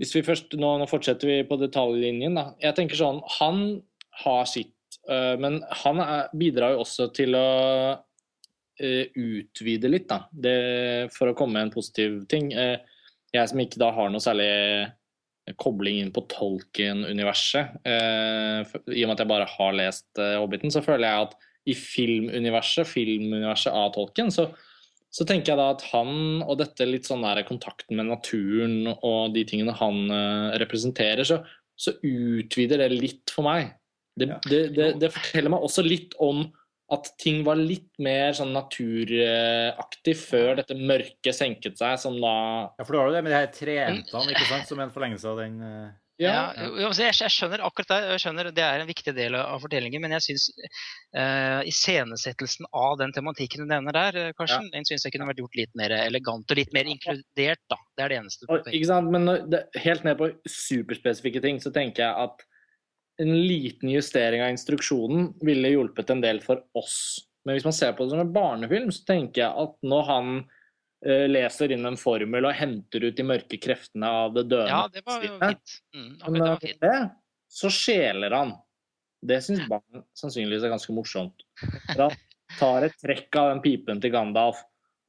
hvis 0.00 0.14
vi 0.16 0.24
først, 0.24 0.54
nå, 0.56 0.74
nå 0.80 0.86
fortsetter 0.88 1.28
vi 1.28 1.40
på 1.48 1.58
detaljlinjen. 1.60 2.38
da. 2.38 2.50
Jeg 2.62 2.76
tenker 2.78 2.96
sånn, 2.96 3.20
Han 3.38 3.82
har 4.24 4.46
sitt, 4.48 4.72
øh, 5.08 5.36
men 5.40 5.60
han 5.82 6.00
er, 6.00 6.30
bidrar 6.36 6.74
jo 6.74 6.86
også 6.86 7.10
til 7.16 7.36
å 7.36 7.50
øh, 8.80 9.04
utvide 9.12 9.90
litt, 9.92 10.08
da. 10.08 10.22
Det, 10.32 10.56
for 11.12 11.30
å 11.30 11.36
komme 11.36 11.58
med 11.58 11.68
en 11.68 11.74
positiv 11.74 12.22
ting. 12.32 12.48
Eh, 12.56 12.80
jeg 13.30 13.52
som 13.52 13.60
ikke 13.60 13.82
da 13.82 13.90
har 13.94 14.08
noe 14.10 14.24
særlig 14.24 14.48
kobling 15.60 16.00
inn 16.00 16.10
på 16.14 16.22
Tolkien-universet, 16.30 17.78
i 17.86 19.02
og 19.02 19.08
med 19.08 19.14
at 19.14 19.22
jeg 19.22 19.30
bare 19.30 19.46
har 19.50 19.72
lest 19.74 20.18
Hobbiten, 20.18 20.70
så 20.70 20.82
føler 20.84 21.06
jeg 21.08 21.24
at 21.26 21.32
i 21.70 21.74
filmuniverset, 21.74 22.86
filmuniverset 22.86 23.74
av 23.74 23.92
Tolkien, 23.94 24.30
så 24.34 24.48
så 25.10 25.26
tenker 25.26 25.52
jeg 25.52 25.58
da 25.58 25.70
at 25.74 25.82
han 25.90 26.42
og 26.44 26.60
dette 26.60 26.86
litt 26.86 27.08
sånn 27.08 27.24
der 27.26 27.42
kontakten 27.48 27.98
med 27.98 28.10
naturen 28.12 28.92
og 28.92 29.34
de 29.34 29.42
tingene 29.48 29.74
han 29.80 30.04
eh, 30.06 30.56
representerer, 30.62 31.26
så, 31.26 31.40
så 31.74 31.96
utvider 31.98 32.84
det 32.84 32.92
litt 32.94 33.34
for 33.34 33.48
meg. 33.48 33.74
Det, 34.18 34.30
det, 34.46 34.62
det, 34.76 34.88
det 35.02 35.12
forteller 35.14 35.54
meg 35.54 35.66
også 35.66 35.84
litt 35.86 36.14
om 36.22 36.44
at 36.90 37.12
ting 37.22 37.44
var 37.46 37.58
litt 37.58 37.90
mer 38.02 38.34
sånn 38.34 38.50
naturaktig 38.54 40.14
før 40.18 40.56
dette 40.58 40.74
mørket 40.74 41.36
senket 41.36 41.78
seg, 41.78 41.98
som 42.02 42.16
da 42.18 42.34
Ja, 42.78 42.84
for 42.84 42.94
det 42.94 43.00
har 43.00 43.10
jo 43.10 43.14
det 43.14 43.24
med 43.26 43.32
de 43.34 43.38
her 43.38 43.50
treentene, 43.54 44.34
ikke 44.34 44.48
sant, 44.52 44.70
som 44.70 44.82
en 44.82 44.94
forlengelse 44.94 45.30
av 45.30 45.42
den 45.42 45.60
eh, 45.66 45.90
Ja, 46.20 46.52
altså, 46.52 47.04
jeg, 47.06 47.14
jeg 47.16 47.32
skjønner 47.32 47.62
akkurat 47.64 47.92
det. 47.94 47.98
Jeg 48.12 48.22
skjønner 48.24 48.50
Det 48.52 48.64
er 48.64 48.82
en 48.82 48.90
viktig 48.90 49.14
del 49.16 49.36
av 49.38 49.62
fortellingen. 49.62 50.02
Men 50.04 50.14
jeg 50.18 50.26
syns 50.26 50.48
uh, 51.16 51.60
iscenesettelsen 51.68 52.68
av 52.76 52.98
den 53.00 53.14
tematikken 53.16 53.64
du 53.64 53.70
nevner 53.70 53.96
der, 53.96 54.20
Karsten, 54.36 54.68
ja. 54.68 54.74
den 54.76 54.88
syns 54.88 55.06
jeg 55.06 55.14
kunne 55.14 55.30
vært 55.30 55.40
gjort 55.40 55.58
litt 55.58 55.72
mer 55.80 55.94
elegant 55.96 56.52
og 56.52 56.60
litt 56.60 56.76
mer 56.76 56.90
inkludert. 56.90 57.64
da. 57.72 57.80
Det 57.96 58.04
er 58.04 58.12
det 58.12 58.20
eneste. 58.20 58.50
Og, 58.50 58.68
ikke 58.68 58.90
sant? 58.92 59.10
Men 59.14 59.32
det, 59.50 59.64
helt 59.80 60.04
ned 60.06 60.20
på 60.20 60.30
superspesifikke 60.44 61.42
ting, 61.44 61.62
så 61.62 61.72
tenker 61.74 62.06
jeg 62.06 62.28
at 62.28 62.46
en 63.20 63.34
liten 63.36 63.90
justering 63.92 64.44
av 64.44 64.52
instruksjonen 64.52 65.34
ville 65.44 65.72
hjulpet 65.74 66.12
en 66.12 66.22
del 66.24 66.40
for 66.44 66.62
oss. 66.78 67.20
Men 67.44 67.56
hvis 67.56 67.66
man 67.66 67.76
ser 67.76 67.92
på 67.96 68.04
det 68.04 68.14
som 68.14 68.22
en 68.22 68.32
barnefilm, 68.32 68.92
så 68.92 69.04
tenker 69.08 69.46
jeg 69.46 69.64
at 69.64 69.76
når 69.88 70.08
han 70.08 70.32
eh, 70.40 70.56
leser 71.02 71.72
inn 71.72 71.86
en 71.88 71.96
formel 71.96 72.44
og 72.44 72.52
henter 72.58 73.06
ut 73.08 73.16
de 73.16 73.24
mørke 73.24 73.56
kreftene 73.62 74.04
av 74.24 74.34
det 74.36 74.42
døende 74.50 74.68
Ja, 74.68 74.82
det 74.92 75.00
var 75.06 75.22
jo 75.24 75.36
fint. 75.40 75.76
Mm, 75.96 76.10
men 76.26 76.34
det 76.36 76.42
var 76.42 76.56
eh, 76.58 76.64
fint. 76.66 76.80
det, 76.84 76.98
så 77.60 77.70
skjeler 77.72 78.36
han. 78.36 78.52
Det 79.24 79.38
syns 79.44 79.62
barn 79.72 80.04
sannsynligvis 80.20 80.66
er 80.68 80.74
ganske 80.74 80.92
morsomt. 80.96 81.46
For 81.92 82.02
han 82.08 82.18
tar 82.58 82.88
et 82.90 82.98
trekk 83.00 83.36
av 83.40 83.54
den 83.54 83.62
pipen 83.64 84.02
til 84.02 84.12
Gandalf 84.12 84.60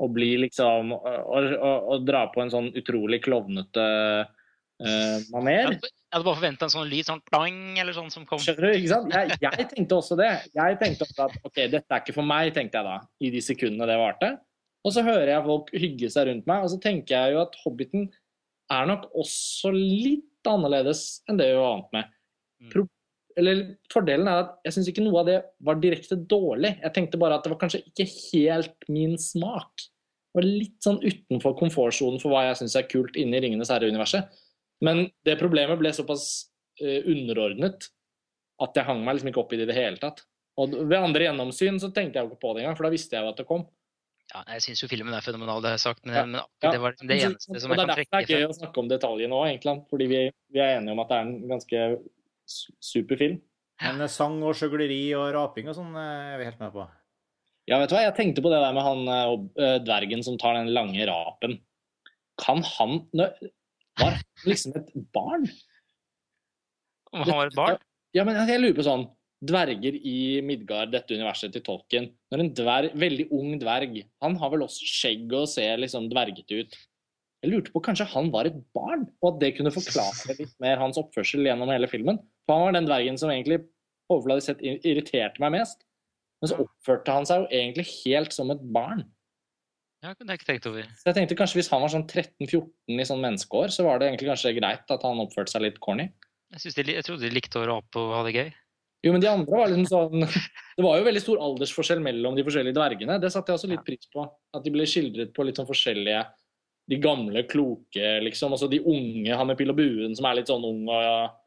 og 0.02 0.14
blir 0.16 0.39
liksom 0.48 0.94
Og, 0.96 1.04
og, 1.06 1.89
og 1.94 2.06
drar 2.08 2.32
på 2.34 2.42
en 2.42 2.50
sånn 2.54 2.72
utrolig 2.80 3.20
klovnete 3.26 3.84
uh, 4.26 5.18
maner. 5.34 5.52
Jeg 5.52 5.68
hadde- 5.76 5.92
jeg 6.12 6.18
hadde 6.18 6.28
bare 6.28 6.36
forventa 6.42 6.66
en 6.68 6.72
sånn 6.74 6.89
lyd, 6.92 7.06
sånn 7.08 7.22
plang, 7.24 7.60
eller 7.80 7.96
sånn 7.96 8.10
som 8.12 8.26
kom. 8.28 8.39
Skjønner 8.44 8.66
du? 8.74 8.78
ikke 8.82 8.89
sant? 8.92 9.14
Jeg, 9.16 9.38
jeg 9.46 9.68
tenkte 9.72 9.96
også 9.96 10.18
det. 10.20 10.32
Jeg 10.58 10.80
tenkte 10.82 11.06
også 11.06 11.28
at 11.30 11.38
ok, 11.48 11.60
dette 11.72 11.88
er 11.96 12.02
ikke 12.02 12.16
for 12.18 12.28
meg, 12.28 12.50
tenkte 12.58 12.82
jeg 12.82 12.88
da, 12.89 12.96
i 13.24 13.30
de 13.32 13.39
sekundene 13.46 13.88
det 13.88 13.96
varte. 14.02 14.32
Og 14.82 14.96
så 14.96 15.04
hører 15.06 15.30
jeg 15.30 15.46
folk 15.46 15.70
hygge 15.78 16.10
seg 16.10 16.28
rundt 16.30 16.48
meg, 16.50 16.64
og 16.64 16.72
så 16.74 16.80
tenker 16.82 17.14
jeg 17.16 17.36
jo 17.36 17.44
at 17.44 17.58
Hobbiten 17.64 18.08
er 18.72 18.88
nok 18.90 19.10
også 19.18 19.74
litt 19.76 20.48
annerledes 20.48 21.22
enn 21.30 21.38
det 21.38 21.52
vi 21.52 21.60
var 21.60 21.76
vant 21.76 21.96
med. 21.98 22.18
Mm. 22.62 22.72
Pro 22.74 22.88
eller 23.40 23.62
Fordelen 23.92 24.28
er 24.28 24.42
at 24.42 24.56
jeg 24.68 24.76
syns 24.76 24.90
ikke 24.92 25.04
noe 25.06 25.22
av 25.22 25.30
det 25.30 25.38
var 25.64 25.80
direkte 25.80 26.18
dårlig. 26.20 26.74
Jeg 26.82 26.94
tenkte 26.96 27.20
bare 27.22 27.38
at 27.38 27.46
det 27.46 27.54
var 27.54 27.62
kanskje 27.62 27.80
ikke 27.88 28.08
helt 28.10 28.90
min 28.92 29.14
smak. 29.22 29.86
Det 30.32 30.40
var 30.40 30.48
litt 30.48 30.78
sånn 30.84 31.00
utenfor 31.00 31.56
komfortsonen 31.60 32.20
for 32.20 32.34
hva 32.34 32.46
jeg 32.50 32.62
syns 32.62 32.76
er 32.80 32.90
kult 32.92 33.16
inne 33.20 33.40
i 33.40 33.44
Ringenes 33.46 33.72
herre-universet. 33.72 34.28
Men 34.84 35.06
det 35.28 35.38
problemet 35.40 35.80
ble 35.80 35.94
såpass 35.96 36.26
uh, 36.82 37.02
underordnet 37.12 37.88
at 38.62 38.78
jeg 38.78 38.88
hang 38.88 39.02
meg 39.04 39.18
liksom 39.18 39.32
ikke 39.32 39.44
opp 39.44 39.56
i 39.56 39.62
det 39.62 39.68
i 39.68 39.72
det 39.72 39.78
hele 39.80 40.02
tatt. 40.02 40.24
Og 40.62 40.76
ved 40.84 41.00
andre 41.00 41.28
gjennomsyn 41.28 41.80
så 41.82 41.90
tenkte 41.96 42.20
jeg 42.20 42.28
jo 42.28 42.34
ikke 42.34 42.44
på 42.44 42.54
det 42.54 42.64
engang, 42.64 42.78
for 42.78 42.88
da 42.88 42.94
visste 42.94 43.18
jeg 43.18 43.26
jo 43.26 43.32
at 43.32 43.40
det 43.42 43.48
kom. 43.50 43.66
Ja, 44.32 44.42
jeg 44.56 44.62
syns 44.64 44.82
jo 44.84 44.88
filmen 44.88 45.12
er 45.18 45.24
fenomenal, 45.26 45.60
det 45.60 45.72
har 45.74 45.76
jeg 45.76 45.84
sagt, 45.84 46.06
men, 46.08 46.16
Ja, 46.16 46.24
men 46.26 46.40
ja. 46.40 46.72
det 46.72 46.80
var 46.80 46.94
det 46.96 47.16
eneste 47.18 47.60
som 47.60 47.74
jeg 47.74 47.80
kan 47.82 47.90
trekke 47.92 48.12
derfor 48.14 48.28
det 48.28 48.36
er 48.38 48.40
gøy 48.40 48.48
å 48.48 48.56
snakke 48.56 48.80
om 48.80 48.88
detaljer 48.92 49.28
nå, 49.32 49.40
egentlig, 49.50 49.74
fordi 49.92 50.08
vi, 50.08 50.20
vi 50.56 50.62
er 50.64 50.78
enige 50.78 50.96
om 50.96 51.02
at 51.04 51.10
det 51.12 51.18
er 51.18 51.26
en 51.28 51.34
ganske 51.52 51.82
su- 52.48 52.76
super 52.80 53.20
film. 53.20 53.42
Men 53.84 54.00
eh, 54.06 54.12
sang 54.14 54.38
og 54.48 54.56
sjøgleri 54.56 55.02
og 55.20 55.34
raping 55.36 55.68
og 55.68 55.76
sånn 55.76 55.92
eh, 56.00 56.32
er 56.36 56.40
vi 56.40 56.48
helt 56.48 56.62
med 56.64 56.72
på. 56.78 56.86
Ja, 57.70 57.78
vet 57.82 57.92
du 57.92 57.96
hva, 57.98 58.06
jeg 58.08 58.16
tenkte 58.18 58.44
på 58.46 58.50
det 58.54 58.62
der 58.64 58.74
med 58.78 58.88
han 58.88 59.04
eh, 59.12 59.76
dvergen 59.84 60.24
som 60.26 60.40
tar 60.42 60.56
den 60.58 60.72
lange 60.76 61.06
rapen. 61.12 61.58
Kan 62.42 62.64
han 62.78 63.02
Var 63.20 63.36
han 64.00 64.22
liksom 64.48 64.78
et 64.80 64.94
barn? 65.14 65.44
Om 67.12 67.26
han 67.26 67.36
var 67.36 67.52
et 67.52 67.58
barn? 67.60 67.82
Ja, 68.16 68.24
men 68.28 68.40
jeg 68.48 68.60
lurer 68.64 68.78
på 68.80 68.86
sånn 68.88 69.06
Dverger 69.42 69.96
i 69.98 70.18
Midgard, 70.46 70.92
dette 70.94 71.18
universet 71.18 71.54
til 71.56 71.64
Tolkien. 71.66 72.12
Når 72.30 72.44
en 72.44 72.52
dverg, 72.58 72.96
veldig 73.02 73.26
ung 73.34 73.56
dverg 73.62 73.96
Han 74.22 74.36
har 74.38 74.52
vel 74.54 74.68
også 74.68 74.86
skjegg 74.86 75.34
og 75.34 75.48
ser 75.50 75.82
liksom 75.82 76.12
dvergete 76.12 76.62
ut. 76.62 76.78
Jeg 77.42 77.50
lurte 77.50 77.74
på 77.74 77.82
kanskje 77.82 78.06
han 78.12 78.30
var 78.34 78.46
et 78.46 78.60
barn, 78.76 79.08
og 79.24 79.32
at 79.32 79.39
det 79.42 79.56
kunne 79.58 79.74
forklare 79.74 80.36
litt 80.38 80.54
mer 80.62 80.78
hans 80.78 81.00
oppførsel 81.02 81.48
gjennom 81.48 81.72
hele 81.74 81.89
filmen. 81.89 82.20
For 82.46 82.54
han 82.54 82.68
var 82.68 82.76
den 82.78 82.89
dvergen 82.89 83.18
som 83.18 83.34
egentlig 83.34 83.64
overfladisk 84.14 84.52
sett 84.52 84.62
irriterte 84.62 85.42
meg 85.42 85.56
mest. 85.58 85.82
Men 86.42 86.52
så 86.52 86.62
oppførte 86.62 87.16
han 87.16 87.26
seg 87.26 87.42
jo 87.42 87.50
egentlig 87.50 87.88
helt 88.04 88.38
som 88.38 88.54
et 88.54 88.62
barn. 88.76 89.08
Ja, 90.02 90.14
det 90.18 90.26
har 90.26 90.34
jeg 90.34 90.42
ikke 90.42 90.50
tenkt 90.52 90.70
over. 90.70 90.86
Så 90.98 91.10
jeg 91.10 91.18
tenkte 91.18 91.38
kanskje 91.38 91.60
hvis 91.60 91.70
han 91.70 91.82
var 91.84 91.92
sånn 91.94 92.08
13-14 92.08 93.02
i 93.02 93.06
sånn 93.06 93.22
menneskeår, 93.22 93.74
så 93.74 93.86
var 93.86 94.02
det 94.02 94.10
egentlig 94.10 94.32
kanskje 94.32 94.56
greit 94.58 94.94
at 94.94 95.06
han 95.06 95.22
oppførte 95.22 95.54
seg 95.54 95.66
litt 95.66 95.78
corny. 95.82 96.08
Jeg, 96.54 96.74
de, 96.78 96.96
jeg 96.98 97.06
trodde 97.06 97.26
de 97.26 97.34
likte 97.34 97.62
å 97.62 97.68
rape 97.70 98.02
og 98.02 98.16
ha 98.18 98.24
det 98.26 98.34
gøy. 98.34 98.50
Jo, 99.02 99.12
men 99.16 99.22
de 99.24 99.30
andre 99.32 99.58
var 99.58 99.72
liksom 99.72 99.88
sånn 99.89 100.26
Det 100.78 100.86
var 100.86 100.99
jo 100.99 101.08
veldig 101.08 101.24
stor 101.24 101.41
aldersforskjell 101.47 102.02
mellom 102.06 102.38
de 102.38 102.45
forskjellige 102.45 102.78
dvergene. 102.78 103.18
Det 103.22 103.32
satte 103.34 103.52
jeg 103.52 103.60
også 103.60 103.70
litt 103.72 103.84
pris 103.86 104.08
på. 104.14 104.26
At 104.56 104.64
de 104.66 104.74
ble 104.74 104.86
skildret 104.89 105.34
på 105.36 105.45
litt 105.45 105.60
sånn 105.60 105.70
forskjellige 105.70 106.24
De 106.91 106.97
gamle, 107.02 107.43
kloke, 107.49 108.16
liksom. 108.26 108.54
Altså 108.56 108.70
de 108.72 108.82
unge, 108.82 109.30
han 109.38 109.47
med 109.49 109.60
pil 109.60 109.74
og 109.74 109.78
buen 109.80 110.18
som 110.18 110.28
er 110.30 110.39
litt 110.41 110.49
sånn 110.52 110.66
ung 110.66 110.84
og, 110.89 111.38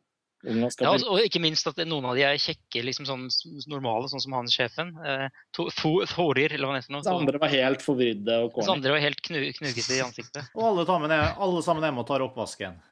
ung 0.46 0.60
og 0.62 0.66
Ja, 0.66 0.70
skal 0.72 0.90
altså, 0.92 1.10
og 1.14 1.26
ikke 1.26 1.42
minst 1.42 1.66
at 1.70 1.78
noen 1.86 2.06
av 2.10 2.18
de 2.18 2.24
er 2.26 2.40
kjekke, 2.42 2.84
liksom 2.86 3.08
sånn 3.08 3.26
normale, 3.70 4.10
sånn 4.12 4.22
som 4.22 4.34
han 4.38 4.50
sjefen. 4.50 4.94
Eh, 5.04 5.26
Thorir, 5.54 6.54
eller 6.54 6.66
hva 6.68 6.78
det 6.78 6.84
heter. 6.84 6.96
Nå. 6.96 7.04
andre 7.14 7.42
var 7.42 7.54
helt 7.54 7.84
forvridde 7.86 8.40
og 8.46 8.58
Mens 8.58 8.70
De 8.70 8.76
andre 8.78 8.96
var 8.96 9.04
helt 9.04 9.22
knu, 9.26 9.40
knugete 9.60 9.98
i 9.98 10.02
ansiktet. 10.04 10.50
Og 10.54 10.66
alle 10.72 10.86
sammen 10.90 11.14
er, 11.14 11.30
alle 11.38 11.62
sammen 11.66 11.86
er 11.86 11.94
med 11.94 12.06
og 12.06 12.10
tar 12.10 12.26
oppvasken. 12.26 12.82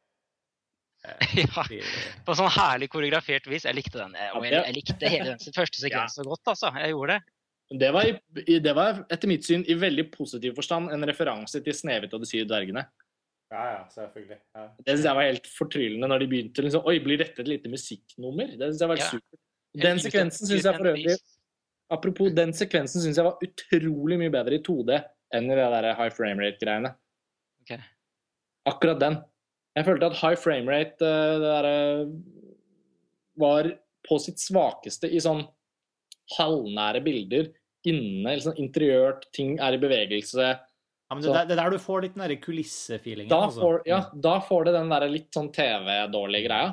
ja, 1.42 1.64
På 2.26 2.34
sånn 2.38 2.50
herlig 2.54 2.88
koreografert 2.92 3.46
vis. 3.50 3.64
Jeg 3.66 3.74
likte 3.74 3.98
den. 3.98 4.14
eh, 4.14 4.30
Og 4.36 4.44
jeg, 4.46 4.54
jeg 4.68 4.76
likte 4.76 5.08
hele 5.10 5.32
den 5.34 5.54
første 5.56 5.80
sekvensen 5.84 6.22
så 6.22 6.26
godt, 6.28 6.52
altså. 6.54 6.70
Jeg 6.78 6.94
gjorde 6.94 7.16
det. 7.18 7.38
Det 7.82 7.88
var, 7.94 8.04
i, 8.06 8.58
det 8.60 8.72
var 8.76 8.98
etter 9.10 9.30
mitt 9.30 9.46
syn 9.48 9.62
i 9.64 9.74
veldig 9.80 10.04
positiv 10.12 10.54
forstand 10.58 10.92
en 10.92 11.06
referanse 11.08 11.62
til 11.64 11.72
'Snehvit 11.74 12.12
og 12.12 12.20
de 12.20 12.28
syv 12.28 12.44
dvergene'. 12.50 12.84
Ja, 13.52 13.62
ja, 13.72 13.80
selvfølgelig. 13.92 14.36
Ja. 14.56 14.66
Det 14.78 14.92
synes 14.94 15.04
jeg 15.08 15.16
var 15.16 15.26
helt 15.28 15.48
fortryllende 15.58 16.08
når 16.08 16.18
de 16.22 16.28
begynte 16.28 16.62
liksom 16.64 16.86
Oi, 16.88 16.98
blir 17.04 17.18
dette 17.20 17.42
et 17.42 17.48
lite 17.48 17.68
musikknummer? 17.72 18.46
Det 18.56 18.68
synes 18.70 18.80
jeg 18.80 18.88
var 18.92 19.00
Ja. 19.00 19.08
supert. 19.10 19.40
Den 19.82 19.98
sekvensen 20.00 20.46
syns 20.48 20.64
jeg 20.68 20.76
for 20.76 20.88
øvrig 20.92 21.16
Apropos 21.92 22.30
den 22.32 22.52
sekvensen 22.56 23.02
syns 23.04 23.16
jeg 23.20 23.24
var 23.26 23.36
utrolig 23.44 24.16
mye 24.20 24.32
bedre 24.32 24.56
i 24.56 24.62
2D 24.64 25.02
enn 25.36 25.50
i 25.50 25.56
det 25.56 25.68
der 25.74 25.94
high 25.96 26.12
frame 26.12 26.40
rate-greiene. 26.40 26.94
Ok. 27.60 27.74
Akkurat 28.68 29.00
den. 29.00 29.16
Jeg 29.76 29.86
følte 29.88 30.08
at 30.10 30.18
high 30.20 30.36
frame 30.36 30.68
rate 30.68 31.06
eh, 31.06 31.38
der, 31.40 31.68
eh, 31.70 32.08
var 33.40 33.70
på 34.08 34.18
sitt 34.20 34.40
svakeste 34.42 35.08
i 35.08 35.20
sånn 35.22 35.44
halvnære 36.36 37.00
bilder 37.04 37.48
inne, 37.88 38.34
sånn 38.42 38.58
interiørt, 38.62 39.24
ting 39.34 39.56
er 39.62 39.74
i 39.76 39.80
bevegelse. 39.82 40.50
Ja, 40.52 41.16
men 41.16 41.24
det, 41.24 41.32
er- 41.32 41.48
det 41.48 41.56
er 41.56 41.62
der 41.64 41.74
du 41.74 41.80
får 41.82 42.04
litt 42.04 42.14
den 42.16 42.24
der 42.26 42.36
kulissefeelingen. 42.40 43.30
Da 43.32 43.40
altså. 43.48 43.60
får, 43.64 43.80
ja, 43.88 44.00
da 44.28 44.36
får 44.44 44.68
det 44.68 44.74
den 44.76 44.92
der 44.92 45.06
litt 45.10 45.30
sånn 45.34 45.50
TV-dårlige 45.54 46.46
greia. 46.48 46.70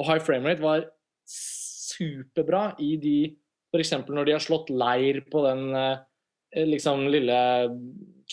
Og 0.00 0.08
high 0.08 0.22
frame 0.24 0.48
rate 0.50 0.64
var 0.64 0.86
superbra 1.28 2.72
i 2.82 2.94
de 3.00 3.16
F.eks. 3.72 3.92
når 4.08 4.26
de 4.28 4.34
har 4.36 4.42
slått 4.44 4.68
leir 4.72 5.22
på 5.32 5.40
den 5.46 5.62
eh, 5.78 6.64
liksom 6.68 7.06
lille 7.12 7.38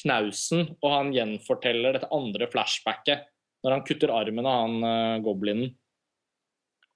knausen, 0.02 0.66
og 0.84 0.92
han 0.92 1.14
gjenforteller 1.16 1.96
dette 1.96 2.10
andre 2.16 2.48
flashbacket 2.52 3.24
når 3.66 3.76
han 3.76 3.86
kutter 3.88 4.14
armen 4.16 4.48
av 4.48 4.60
han 4.64 4.76
uh, 4.86 5.22
goblinen. 5.26 5.74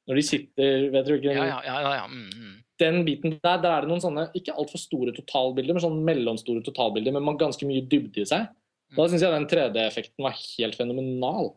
Når 0.10 0.20
de 0.20 0.24
sitter 0.28 0.90
Vet 0.92 1.08
du 1.08 1.14
hvilken 1.14 1.38
Ja, 1.38 1.62
ja, 1.64 1.78
ja. 1.96 2.06
Mm, 2.12 2.28
mm. 2.28 2.56
Den 2.82 2.98
biten 3.08 3.38
der, 3.38 3.60
der 3.64 3.70
er 3.70 3.86
det 3.86 3.92
noen 3.92 4.04
sånne 4.04 4.26
ikke 4.36 4.56
altfor 4.60 4.82
store 4.82 5.14
totalbilder, 5.16 5.78
men 5.78 5.84
sånn 5.84 6.02
mellomstore 6.04 6.64
totalbilder 6.66 7.16
med 7.16 7.38
ganske 7.40 7.68
mye 7.70 7.86
dybde 7.88 8.24
i 8.24 8.28
seg. 8.28 8.50
Da 8.94 9.06
syns 9.10 9.24
jeg 9.24 9.34
den 9.34 9.48
3D-effekten 9.50 10.26
var 10.26 10.36
helt 10.38 10.76
fenomenal. 10.78 11.54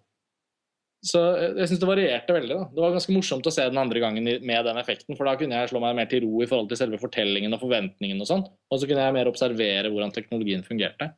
Så 1.06 1.20
jeg 1.58 1.68
syns 1.70 1.80
det 1.82 1.88
varierte 1.88 2.34
veldig. 2.34 2.54
da. 2.54 2.68
Det 2.72 2.82
var 2.82 2.94
ganske 2.94 3.14
morsomt 3.14 3.46
å 3.46 3.52
se 3.52 3.66
den 3.68 3.80
andre 3.80 4.00
gangen 4.02 4.24
med 4.24 4.68
den 4.68 4.80
effekten, 4.80 5.16
for 5.18 5.28
da 5.28 5.36
kunne 5.38 5.58
jeg 5.60 5.70
slå 5.70 5.82
meg 5.82 5.98
mer 5.98 6.08
til 6.10 6.24
ro 6.24 6.40
i 6.42 6.48
forhold 6.48 6.70
til 6.70 6.80
selve 6.80 7.00
fortellingen 7.02 7.54
og 7.54 7.62
forventningen 7.62 8.22
og 8.22 8.30
sånn. 8.30 8.44
Og 8.46 8.80
så 8.80 8.88
kunne 8.88 9.04
jeg 9.04 9.16
mer 9.16 9.30
observere 9.30 9.92
hvordan 9.92 10.14
teknologien 10.14 10.64
fungerte. 10.66 11.12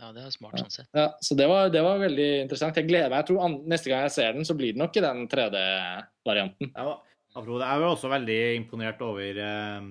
Ja, 0.00 0.10
det 0.16 0.22
er 0.24 0.32
smart 0.32 0.56
sånn 0.56 0.72
sett. 0.72 0.88
Ja, 0.96 1.10
så 1.20 1.36
det 1.36 1.46
var, 1.50 1.68
det 1.72 1.82
var 1.84 2.00
veldig 2.00 2.28
interessant. 2.46 2.78
Jeg 2.80 2.88
gleder 2.88 3.10
meg. 3.12 3.20
Jeg 3.20 3.30
tror 3.30 3.42
an, 3.44 3.56
Neste 3.68 3.92
gang 3.92 4.06
jeg 4.06 4.14
ser 4.14 4.36
den, 4.36 4.46
så 4.48 4.56
blir 4.56 4.72
det 4.72 4.80
nok 4.80 4.96
i 4.96 5.02
den 5.04 5.26
3D-varianten. 5.28 6.70
Jeg 6.70 6.88
var, 6.88 7.02
apropos 7.34 7.60
det, 7.60 7.68
jeg 7.68 7.82
var 7.84 7.90
også 7.90 8.12
veldig 8.14 8.38
imponert 8.56 9.02
over 9.04 9.40
eh, 9.44 9.90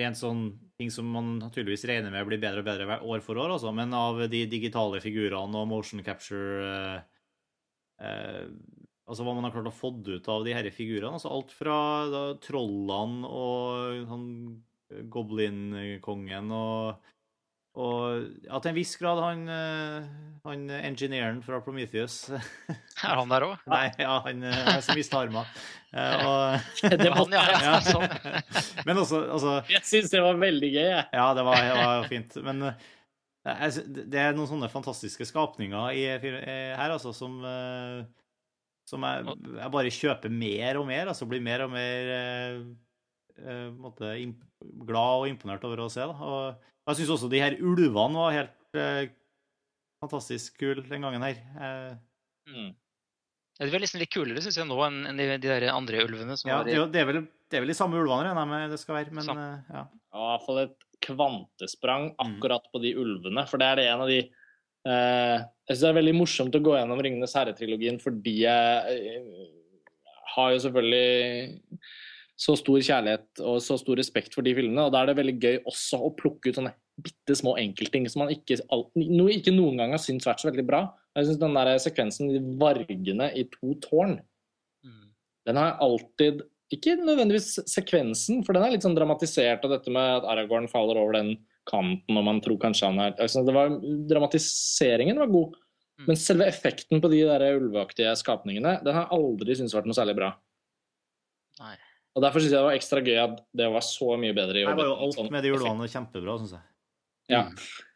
rent 0.00 0.20
sånn 0.20 0.46
ting 0.80 0.90
som 0.90 1.10
man 1.12 1.36
naturligvis 1.38 1.84
regner 1.86 2.14
med 2.14 2.26
blir 2.26 2.40
bedre 2.42 2.64
og 2.64 2.68
bedre 2.68 2.98
år 3.04 3.20
for 3.22 3.38
år, 3.38 3.54
altså, 3.54 3.70
men 3.76 3.92
av 3.94 4.24
de 4.30 4.40
digitale 4.50 4.98
figurene 5.04 5.60
og 5.60 5.68
motion 5.70 6.02
capture 6.06 6.70
eh, 6.70 6.96
eh, 8.06 8.46
Altså 9.04 9.20
hva 9.20 9.34
man 9.36 9.44
har 9.44 9.52
klart 9.52 9.66
å 9.68 9.76
få 9.76 9.90
ut 10.00 10.28
av 10.32 10.46
de 10.46 10.54
disse 10.56 10.70
figurene. 10.78 11.18
altså 11.18 11.28
Alt 11.28 11.50
fra 11.52 11.74
da, 12.08 12.22
trollene 12.40 13.28
og 13.28 14.06
sånn 14.08 14.30
Goblin-kongen 15.12 16.48
og 16.56 17.10
og 17.74 18.28
ja, 18.46 18.58
til 18.62 18.70
en 18.70 18.76
viss 18.76 18.92
grad 19.00 19.18
han, 19.18 19.40
eh, 19.50 20.04
han 20.46 20.64
engineeren 20.76 21.40
fra 21.42 21.58
Prometheus 21.64 22.20
Er 22.30 23.16
han 23.18 23.32
der 23.32 23.46
òg? 23.48 23.64
Nei, 23.66 23.88
ja, 23.98 24.12
han 24.22 24.42
eh, 24.46 24.60
er 24.76 24.82
så 24.84 24.94
mista 24.94 25.18
armer. 25.24 25.48
Eh, 25.90 26.22
og 26.22 26.68
Det 27.02 27.08
var- 27.10 27.18
Han, 27.18 27.34
ja, 27.34 27.44
ja. 27.66 27.76
Sånn. 27.82 28.06
Men 28.86 29.00
også, 29.02 29.24
altså 29.38 29.56
Jeg 29.72 29.82
syns 29.88 30.12
det 30.14 30.22
var 30.22 30.38
veldig 30.42 30.70
gøy, 30.74 30.84
jeg. 30.92 31.06
Ja, 31.18 31.26
det 31.34 31.46
var, 31.48 31.58
det 31.66 31.78
var 31.80 32.06
fint. 32.12 32.36
Men 32.46 32.62
eh, 32.70 32.90
det 34.12 34.20
er 34.22 34.36
noen 34.38 34.48
sånne 34.52 34.70
fantastiske 34.72 35.26
skapninger 35.28 35.98
i, 35.98 36.04
eh, 36.14 36.76
her, 36.78 36.94
altså, 36.94 37.10
som 37.16 37.40
eh, 37.44 38.04
som 38.84 39.00
jeg, 39.08 39.24
jeg 39.56 39.72
bare 39.72 39.90
kjøper 39.96 40.32
mer 40.32 40.76
og 40.76 40.86
mer. 40.90 41.08
Altså 41.08 41.24
blir 41.28 41.40
mer 41.40 41.62
og 41.64 41.70
mer 41.72 42.08
eh, 42.20 42.56
eh, 43.40 43.68
måte 43.80 44.10
imp 44.20 44.42
glad 44.84 45.22
og 45.22 45.28
imponert 45.30 45.64
over 45.64 45.80
å 45.86 45.90
se. 45.92 46.04
Da. 46.04 46.12
Og 46.12 46.70
jeg 46.88 46.96
syns 47.00 47.12
også 47.16 47.30
de 47.32 47.40
her 47.40 47.54
ulvene 47.64 48.18
var 48.20 48.32
helt 48.36 48.78
eh, 48.80 49.08
fantastisk 50.04 50.58
kule 50.60 50.82
den 50.88 51.00
gangen 51.06 51.22
her. 51.22 51.38
Eh, 51.60 51.94
Mm. 52.44 52.74
Ja, 53.56 53.64
De 53.64 53.72
var 53.72 53.80
liksom 53.80 54.00
litt 54.02 54.10
kulere 54.12 54.42
synes 54.44 54.58
jeg 54.58 54.66
nå 54.68 54.76
enn 54.84 55.16
de, 55.16 55.24
de 55.40 55.48
der 55.48 55.64
andre 55.72 56.02
ulvene. 56.04 56.34
som 56.36 56.50
ja, 56.50 56.58
de... 56.66 56.74
det, 56.92 57.00
er 57.00 57.06
vel, 57.08 57.22
det 57.48 57.56
er 57.56 57.62
vel 57.64 57.70
de 57.72 57.76
samme 57.78 57.96
ulvene, 57.96 58.26
regner 58.26 58.42
jeg 58.42 58.50
med 58.50 58.70
det 58.74 58.78
skal 58.82 58.98
være. 58.98 59.14
Men 59.16 59.24
Sam- 59.24 59.38
eh, 59.40 59.62
ja. 59.72 59.84
Ja, 60.12 60.24
i 60.26 60.26
hvert 60.34 60.44
fall 60.44 60.58
et 60.66 60.84
kvantesprang 61.06 62.10
Mm. 62.12 62.18
akkurat 62.36 62.66
på 62.74 62.82
de 62.84 62.92
ulvene. 63.00 63.46
For 63.48 63.56
det 63.62 63.66
er 63.70 63.76
det 63.80 63.86
en 63.94 64.02
av 64.04 64.08
de 64.12 64.18
eh, 64.20 65.38
Jeg 65.40 65.72
syns 65.72 65.80
det 65.86 65.88
er 65.88 65.96
veldig 66.02 66.14
morsomt 66.20 66.54
å 66.58 66.60
gå 66.68 66.76
gjennom 66.76 67.00
'Ringenes 67.00 67.32
herre'-trilogien 67.40 67.96
fordi 68.04 68.34
jeg 68.44 69.00
eh, 69.08 69.48
har 70.36 70.52
jo 70.52 70.58
selvfølgelig 70.68 71.70
så 72.36 72.56
stor 72.58 72.80
kjærlighet 72.82 73.40
og 73.46 73.60
så 73.62 73.76
stor 73.78 73.96
respekt 74.00 74.34
for 74.34 74.42
de 74.42 74.54
filmene. 74.56 74.86
Og 74.88 74.92
da 74.92 75.02
er 75.02 75.06
det 75.12 75.16
veldig 75.20 75.36
gøy 75.40 75.58
også 75.70 76.00
å 76.02 76.10
plukke 76.18 76.50
ut 76.50 76.56
sånne 76.58 76.72
bitte 77.04 77.34
små 77.38 77.56
enkeltting 77.58 78.08
som 78.10 78.22
man 78.24 78.30
ikke, 78.34 78.60
all- 78.70 78.88
no, 78.96 79.26
ikke 79.30 79.54
noen 79.54 79.76
gang 79.78 79.90
har 79.94 79.98
syntes 80.02 80.26
vært 80.26 80.42
så 80.42 80.50
veldig 80.50 80.66
bra. 80.66 80.82
Jeg 81.16 81.26
syns 81.26 81.40
den 81.40 81.54
der 81.54 81.78
sekvensen, 81.82 82.30
de 82.34 82.40
vargene 82.58 83.30
i 83.34 83.44
to 83.50 83.74
tårn, 83.82 84.20
Mm. 84.84 85.08
den 85.46 85.56
har 85.56 85.70
jeg 85.72 85.80
alltid 85.80 86.42
Ikke 86.72 86.96
nødvendigvis 86.98 87.60
sekvensen, 87.68 88.42
for 88.44 88.52
den 88.54 88.62
er 88.64 88.70
litt 88.72 88.82
sånn 88.82 88.96
dramatisert, 88.96 89.62
og 89.64 89.70
dette 89.70 89.90
med 89.92 90.16
at 90.16 90.24
Aragorn 90.24 90.66
faller 90.66 90.96
over 90.98 91.12
den 91.12 91.36
kanten, 91.68 92.16
og 92.16 92.24
man 92.24 92.40
tror 92.40 92.56
kanskje 92.58 92.88
han 92.88 92.98
er 92.98 93.12
altså, 93.20 93.44
det 93.46 93.54
var, 93.54 93.68
Dramatiseringen 94.08 95.18
var 95.18 95.26
god, 95.28 95.54
Mm. 96.00 96.06
men 96.08 96.16
selve 96.16 96.46
effekten 96.48 97.00
på 97.00 97.08
de 97.10 97.20
der 97.22 97.60
ulveaktige 97.60 98.10
skapningene, 98.18 98.82
den 98.82 98.94
har 98.94 99.06
jeg 99.06 99.18
aldri 99.18 99.54
syntes 99.54 99.74
vært 99.76 99.86
noe 99.86 99.94
særlig 99.94 100.16
bra. 100.16 100.34
Nei. 101.60 101.76
Og 102.14 102.22
Derfor 102.22 102.42
syns 102.42 102.52
jeg 102.52 102.60
det 102.60 102.68
var 102.68 102.76
ekstra 102.78 103.00
gøy 103.02 103.16
at 103.18 103.40
det 103.58 103.66
var 103.74 103.82
så 103.82 104.14
mye 104.20 104.34
bedre 104.36 104.60
i 104.60 104.68
Her 104.68 104.78
var 104.78 104.86
jo 104.86 104.94
alt 105.06 105.16
sånn 105.18 105.32
med 105.34 105.42
de 105.42 105.50
ulvene 105.56 105.88
kjempebra, 105.90 106.38
syns 106.42 106.54
jeg. 106.56 106.64
Ja. 107.32 107.46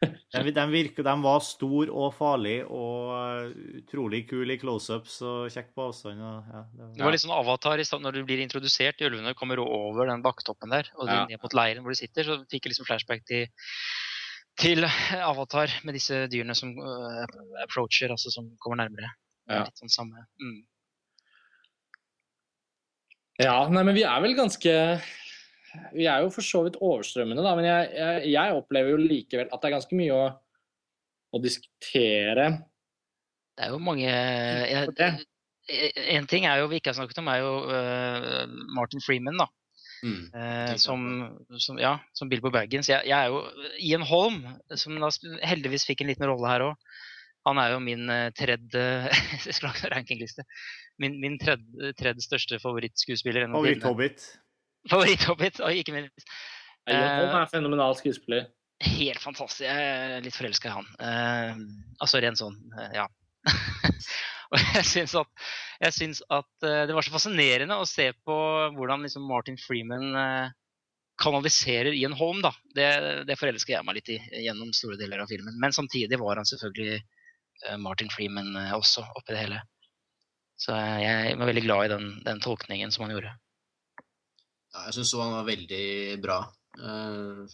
De, 0.32 0.52
de, 0.54 0.62
virker, 0.70 1.04
de 1.04 1.12
var 1.24 1.40
stor 1.44 1.90
og 1.90 2.12
farlig 2.16 2.60
og 2.64 3.50
utrolig 3.80 4.22
kul 4.28 4.52
i 4.52 4.56
close-ups 4.60 5.18
og 5.26 5.48
kjekk 5.52 5.70
på 5.76 5.86
avstand. 5.88 6.22
Og, 6.22 6.50
ja, 6.52 6.62
det 6.72 6.88
Det 6.96 7.04
var 7.04 7.14
litt 7.14 7.22
sånn 7.24 7.34
avatar 7.34 7.82
i 7.82 7.86
stand, 7.88 8.06
når 8.06 8.18
du 8.18 8.20
blir 8.28 8.40
introdusert 8.44 9.00
i 9.02 9.08
ulvene, 9.08 9.34
kommer 9.36 9.60
over 9.64 10.08
den 10.08 10.22
bakketoppen 10.24 10.72
der, 10.72 10.88
og 10.96 11.08
Ja. 11.10 11.24
ned 11.28 11.42
mot 11.42 11.56
leiren 11.56 11.82
hvor 11.84 11.92
du 11.92 11.98
sitter, 12.00 12.24
så 12.24 12.38
fikk 12.48 12.68
jeg 12.68 12.72
liksom 12.74 12.88
flashback 12.88 13.24
til, 13.28 13.48
til 14.60 14.84
avatar 15.18 15.72
med 15.84 15.98
disse 15.98 16.24
dyrene 16.32 16.56
som 16.56 16.72
uh, 16.78 17.26
approacher, 17.64 18.12
altså 18.14 18.32
som 18.32 18.48
kommer 18.62 18.80
nærmere. 18.84 19.12
Er 19.48 19.60
Ja. 19.60 19.64
Litt 19.64 19.80
sånn 19.80 19.92
samme. 19.92 20.24
Mm. 20.40 20.62
Ja, 23.38 23.60
nei, 23.70 23.84
men 23.86 23.94
vi 23.94 24.02
er 24.02 24.18
vel 24.24 24.34
ganske 24.34 24.72
Vi 25.94 26.08
er 26.10 26.24
jo 26.24 26.30
for 26.34 26.42
så 26.42 26.64
vidt 26.66 26.78
overstrømmende, 26.82 27.44
da, 27.44 27.54
men 27.58 27.68
jeg, 27.68 27.90
jeg, 27.94 28.30
jeg 28.34 28.56
opplever 28.56 28.94
jo 28.94 29.02
likevel 29.02 29.50
at 29.52 29.60
det 29.62 29.68
er 29.68 29.76
ganske 29.76 29.98
mye 29.98 30.16
å, 30.16 30.24
å 31.30 31.40
diskutere. 31.44 32.48
Det 33.58 33.66
er 33.66 33.74
jo 33.74 33.82
mange 33.82 34.08
jeg. 34.08 35.12
En 36.16 36.26
ting 36.30 36.46
er 36.48 36.62
jo 36.62 36.70
vi 36.72 36.80
ikke 36.80 36.94
har 36.94 36.96
snakket 36.96 37.20
om, 37.20 37.28
er 37.28 37.42
jo 37.42 37.52
uh, 37.68 38.44
Martin 38.74 39.04
Freeman, 39.04 39.36
da. 39.38 39.46
Mm. 40.02 40.30
Eh, 40.30 40.74
som, 40.78 41.00
som, 41.58 41.78
ja, 41.82 41.96
som 42.14 42.30
Bilbo 42.30 42.52
Baggins. 42.54 42.88
Jeg, 42.88 43.02
jeg 43.10 43.18
er 43.18 43.32
jo 43.32 43.42
Ian 43.82 44.06
Holm, 44.06 44.44
som 44.78 44.94
heldigvis 45.42 45.86
fikk 45.88 46.04
en 46.04 46.12
liten 46.12 46.28
rolle 46.30 46.52
her 46.52 46.66
òg. 46.70 46.92
Han 47.48 47.60
er 47.62 47.72
jo 47.72 47.80
min 47.82 48.10
eh, 48.12 48.28
tredje 48.36 48.84
rankingliste. 49.94 50.44
Min, 51.00 51.18
min 51.22 51.38
tredje, 51.40 51.94
tredje 51.98 52.26
største 52.26 52.60
favorittskuespiller. 52.62 53.48
Favoritt-hobbit. 53.54 54.28
Favoritt-hobbit. 54.90 55.60
Og 55.64 55.80
ikke 55.80 55.96
minst. 55.96 56.28
Holm 56.88 57.34
er 57.34 57.42
en 57.42 57.50
fenomenal 57.50 57.96
skuespiller. 57.98 58.48
Helt 58.84 59.20
fantastisk. 59.22 59.66
Jeg 59.66 59.88
er 60.18 60.22
litt 60.22 60.36
forelska 60.36 60.70
i 60.70 60.74
han. 60.76 60.90
Uh, 61.02 61.64
altså 62.04 62.20
ren 62.22 62.38
sånn, 62.38 62.54
uh, 62.76 62.90
ja. 62.94 63.08
og 64.52 64.60
jeg 64.76 64.84
syns 64.86 65.16
at, 65.18 65.48
jeg 65.82 65.96
syns 65.96 66.20
at 66.30 66.66
uh, 66.66 66.84
det 66.86 66.94
var 66.94 67.06
så 67.06 67.14
fascinerende 67.16 67.78
å 67.78 67.88
se 67.88 68.12
på 68.22 68.36
hvordan 68.76 69.02
liksom 69.06 69.26
Martin 69.26 69.58
Freeman 69.60 70.14
eh, 70.14 70.54
kanaliserer 71.18 71.92
Ian 71.92 72.12
Holm. 72.12 72.42
da. 72.42 72.52
Det, 72.74 72.88
det 73.26 73.36
forelsker 73.38 73.74
jeg 73.74 73.86
meg 73.86 73.98
litt 73.98 74.12
i 74.14 74.18
gjennom 74.44 74.72
store 74.76 74.98
deler 75.00 75.24
av 75.24 75.30
filmen. 75.30 75.58
Men 75.60 75.74
samtidig 75.74 76.20
var 76.20 76.38
han 76.38 76.48
selvfølgelig 76.48 77.00
eh, 77.00 77.06
Martin 77.78 78.10
Freeman 78.12 78.54
eh, 78.56 78.74
også 78.76 79.04
oppi 79.16 79.34
det 79.34 79.42
hele. 79.46 79.60
Så 80.58 80.74
eh, 80.74 80.98
jeg 81.04 81.38
var 81.38 81.50
veldig 81.50 81.64
glad 81.66 81.84
i 81.86 81.92
den, 81.94 82.08
den 82.26 82.40
tolkningen 82.44 82.92
som 82.94 83.06
han 83.06 83.14
gjorde. 83.16 83.32
Ja, 84.74 84.84
jeg 84.88 84.98
syns 84.98 85.14
han 85.16 85.32
var 85.36 85.46
veldig 85.48 85.84
bra. 86.22 86.38
Eh, 86.78 87.44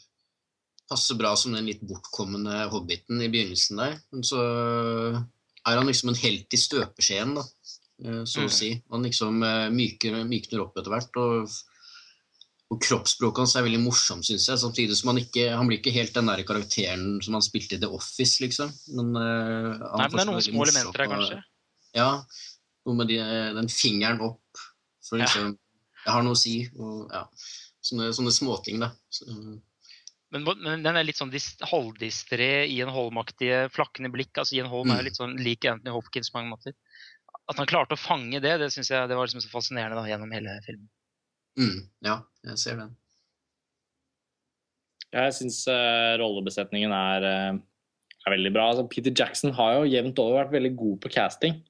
passer 0.90 1.16
bra 1.16 1.34
som 1.40 1.54
den 1.56 1.68
litt 1.70 1.84
bortkomne 1.86 2.66
hobbiten 2.72 3.22
i 3.24 3.30
begynnelsen 3.32 3.80
der. 3.80 3.94
Men 4.12 4.26
så 4.26 4.40
er 5.64 5.78
han 5.78 5.88
liksom 5.88 6.10
en 6.12 6.20
helt 6.20 6.52
i 6.52 6.60
støpeskjeen, 6.60 7.36
da, 7.38 7.44
eh, 8.04 8.24
så 8.28 8.42
Mm. 8.44 8.48
å 8.48 8.50
si. 8.52 8.70
Han 8.92 9.02
liksom 9.08 9.42
eh, 9.42 9.70
myker, 9.72 10.18
mykner 10.28 10.60
opp 10.66 10.76
etter 10.76 10.92
hvert. 10.92 11.16
og 11.16 11.48
og 12.72 12.80
kroppsspråket 12.80 13.38
hans 13.44 13.54
er 13.56 13.62
veldig 13.66 13.80
morsomt, 13.84 14.24
syns 14.26 14.46
jeg. 14.48 14.58
Samtidig 14.58 14.96
som 14.96 15.10
han 15.12 15.20
ikke 15.20 15.50
han 15.56 15.68
blir 15.68 15.78
ikke 15.82 15.92
helt 15.94 16.14
den 16.16 16.26
der 16.26 16.42
karakteren 16.48 17.20
som 17.22 17.34
han 17.36 17.42
spilte 17.44 17.76
i 17.76 17.80
The 17.82 17.90
Office, 17.92 18.40
liksom. 18.42 18.72
Men, 18.96 19.10
uh, 19.16 19.74
Nei, 19.98 20.08
men 20.08 20.16
det 20.16 20.22
er 20.24 20.30
noen 20.30 20.42
små 20.48 20.64
elementer 20.64 21.04
her, 21.04 21.12
kanskje. 21.12 21.42
Ja. 21.94 22.08
Noe 22.86 22.96
med 22.98 23.08
de, 23.12 23.18
den 23.60 23.68
fingeren 23.72 24.20
opp. 24.24 24.40
For 25.04 25.18
Ja. 25.20 25.24
liksom 25.28 25.58
Jeg 26.04 26.12
har 26.12 26.22
noe 26.22 26.34
å 26.34 26.36
si. 26.36 26.68
Og, 26.76 27.06
ja. 27.12 27.22
Sånne, 27.84 28.10
sånne 28.16 28.32
småting, 28.32 28.80
da. 28.80 28.90
Så, 29.12 29.24
Men, 30.34 30.42
men 30.44 30.82
den 30.82 30.96
er 30.96 31.04
litt 31.06 31.16
sånn 31.16 31.30
dis- 31.30 31.54
halvdistré, 31.70 32.66
Ian 32.68 32.90
Holm-aktige, 32.92 33.68
flakkende 33.72 34.10
blikk. 34.12 34.32
altså 34.36 34.56
Ian 34.56 34.66
Holm 34.72 34.90
er 34.90 34.96
jo 34.96 35.00
Mm. 35.00 35.04
litt 35.04 35.16
sånn 35.20 35.36
lik 35.38 35.64
Anthony 35.64 35.92
Hopkins 35.94 36.28
på 36.30 36.40
mange 36.40 36.50
måter. 36.56 36.74
At 37.48 37.56
han 37.56 37.66
klarte 37.66 37.92
å 37.94 38.00
fange 38.00 38.40
det, 38.42 38.58
det 38.58 38.72
synes 38.72 38.88
jeg 38.90 39.08
det 39.08 39.16
var 39.16 39.26
liksom 39.28 39.40
så 39.44 39.48
fascinerende 39.52 39.94
da, 39.96 40.04
gjennom 40.08 40.32
hele 40.32 40.58
filmen. 40.66 40.88
mm, 41.56 41.88
ja, 42.02 42.20
jeg 42.44 42.60
ser 42.60 42.80
den. 42.82 42.94
Jeg 45.14 45.34
syns 45.36 45.60
rollebesetningen 46.18 46.92
er, 46.92 47.28
uh, 47.28 47.60
er 48.26 48.34
veldig 48.34 48.52
bra. 48.56 48.70
Altså, 48.72 48.88
Peter 48.90 49.14
Jackson 49.14 49.54
har 49.54 49.78
jo 49.78 49.92
jevnt 49.92 50.18
over 50.18 50.40
vært 50.42 50.56
veldig 50.56 50.74
god 50.80 50.98
på 51.04 51.12
casting. 51.14 51.60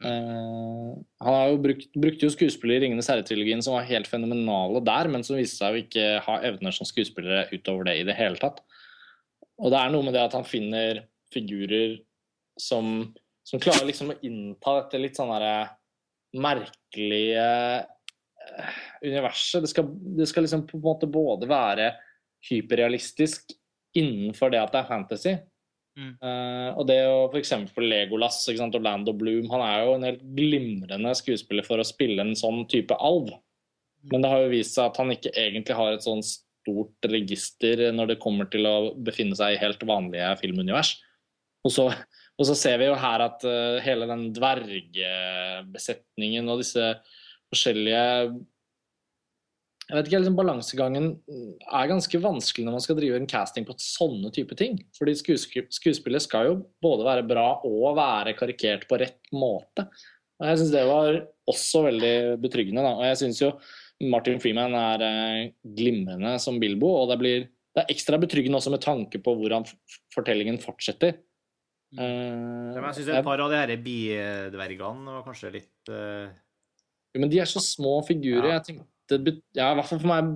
Uh, 0.00 0.96
Han 1.20 1.34
har 1.34 1.48
jo 1.50 1.58
brukt, 1.60 1.90
brukte 1.92 2.24
jo 2.24 2.32
skuespillere 2.32 2.80
i 2.80 2.84
'Ringenes 2.86 3.10
herre'-trilogien 3.10 3.60
som 3.62 3.74
var 3.76 3.88
helt 3.88 4.08
fenomenale 4.08 4.80
der, 4.84 5.10
men 5.12 5.24
som 5.26 5.36
viste 5.36 5.60
seg 5.60 5.74
å 5.74 5.80
ikke 5.82 6.06
ha 6.24 6.38
evner 6.48 6.72
som 6.72 6.88
skuespillere 6.88 7.50
utover 7.52 7.84
det 7.90 7.98
i 8.00 8.06
det 8.08 8.16
hele 8.16 8.40
tatt. 8.40 8.62
Og 9.60 9.68
det 9.72 9.80
er 9.80 9.92
noe 9.92 10.06
med 10.06 10.16
det 10.16 10.24
at 10.24 10.36
han 10.38 10.46
finner 10.48 11.02
figurer 11.34 11.98
som, 12.58 13.10
som 13.44 13.60
klarer 13.60 13.84
liksom 13.88 14.14
å 14.14 14.18
innta 14.24 14.78
dette 14.80 15.02
litt 15.02 15.20
sånn 15.20 15.32
derre 15.34 15.68
merkelige 16.32 17.44
universet. 19.04 19.64
Det 19.64 19.70
skal, 19.72 19.88
det 20.18 20.28
skal 20.30 20.46
liksom 20.46 20.66
på 20.68 20.78
en 20.78 20.84
måte 20.84 21.08
både 21.10 21.48
være 21.50 21.92
hyperrealistisk 22.48 23.54
innenfor 23.96 24.52
det 24.52 24.60
at 24.62 24.74
det 24.74 24.80
er 24.80 24.90
fantasy, 24.90 25.34
Mm. 25.98 26.12
Uh, 26.22 26.70
og 26.78 26.86
det 26.88 27.00
å 27.10 27.28
f.eks. 27.28 27.50
Legolas 27.82 28.48
ikke 28.48 28.62
sant, 28.62 28.76
Orlando 28.78 29.12
Bloom 29.16 29.50
Han 29.50 29.62
er 29.64 29.80
jo 29.82 29.94
en 29.96 30.04
helt 30.06 30.22
glimrende 30.36 31.14
skuespiller 31.18 31.64
for 31.66 31.78
å 31.82 31.84
spille 31.86 32.22
en 32.22 32.36
sånn 32.38 32.60
type 32.70 32.94
alv. 32.94 33.28
Men 34.12 34.20
det 34.22 34.30
har 34.32 34.40
jo 34.44 34.54
vist 34.54 34.74
seg 34.76 34.84
at 34.88 34.98
han 35.00 35.10
ikke 35.12 35.36
egentlig 35.36 35.76
har 35.76 35.92
et 35.92 36.06
sånn 36.06 36.22
stort 36.24 37.06
register 37.10 37.92
når 37.92 38.06
det 38.12 38.22
kommer 38.22 38.46
til 38.52 38.66
å 38.68 38.94
befinne 38.96 39.36
seg 39.36 39.54
i 39.54 39.60
helt 39.60 39.82
vanlige 39.88 40.36
filmunivers. 40.40 40.90
Og 41.66 41.70
så, 41.74 41.84
og 42.38 42.44
så 42.48 42.54
ser 42.56 42.76
vi 42.80 42.86
jo 42.88 42.94
her 42.96 43.20
at 43.26 43.44
uh, 43.44 43.82
hele 43.84 44.06
den 44.08 44.32
dvergebesetningen 44.36 46.48
og 46.48 46.58
disse 46.62 46.84
forskjellige 47.50 48.06
jeg 49.90 49.96
vet 49.96 50.06
ikke, 50.06 50.18
liksom 50.22 50.36
Balansegangen 50.38 51.06
er 51.66 51.88
ganske 51.90 52.18
vanskelig 52.22 52.62
når 52.62 52.76
man 52.76 52.82
skal 52.84 52.96
drive 53.00 53.16
en 53.18 53.26
casting 53.30 53.64
på 53.66 53.74
sånne 53.82 54.30
type 54.30 54.54
ting. 54.54 54.76
Fordi 54.94 55.16
skuespillet 55.18 56.22
skal 56.22 56.46
jo 56.46 56.52
både 56.84 57.06
være 57.08 57.24
bra 57.26 57.46
og 57.66 57.96
være 57.98 58.36
karikert 58.38 58.84
på 58.86 59.00
rett 59.02 59.32
måte. 59.34 59.88
Og 60.38 60.46
Jeg 60.46 60.60
syns 60.60 60.74
det 60.76 60.84
var 60.86 61.18
også 61.50 61.82
veldig 61.88 62.12
betryggende. 62.44 62.84
Da. 62.86 62.92
Og 63.00 63.08
jeg 63.08 63.18
syns 63.24 63.40
jo 63.42 63.48
Martin 64.12 64.38
Freeman 64.40 64.76
er 64.78 65.02
eh, 65.08 65.40
glimrende 65.76 66.36
som 66.40 66.60
Bilbo. 66.62 66.92
Og 67.00 67.10
det, 67.10 67.16
blir, 67.18 67.48
det 67.74 67.82
er 67.82 67.90
ekstra 67.90 68.20
betryggende 68.22 68.60
også 68.60 68.72
med 68.76 68.84
tanke 68.84 69.18
på 69.18 69.34
hvordan 69.40 69.66
fortellingen 70.14 70.60
fortsetter. 70.62 71.18
Uh, 71.98 72.70
jeg 72.78 73.00
syns 73.00 73.10
et 73.10 73.26
par 73.26 73.42
av 73.42 73.50
de 73.50 73.58
her 73.58 73.74
bidvergene 73.82 75.16
var 75.16 75.26
kanskje 75.26 75.50
litt 75.56 75.90
uh... 75.90 76.30
jo, 77.10 77.20
Men 77.20 77.30
de 77.32 77.40
er 77.42 77.50
så 77.50 77.62
små 77.64 78.00
figurer. 78.06 78.48
Ja. 78.48 78.58
Jeg 78.58 78.66
tenkte 78.68 78.88
ja, 79.10 79.72
i 79.72 79.76
hvert 79.78 79.88
fall 79.88 79.98
for 79.98 80.06
meg 80.06 80.34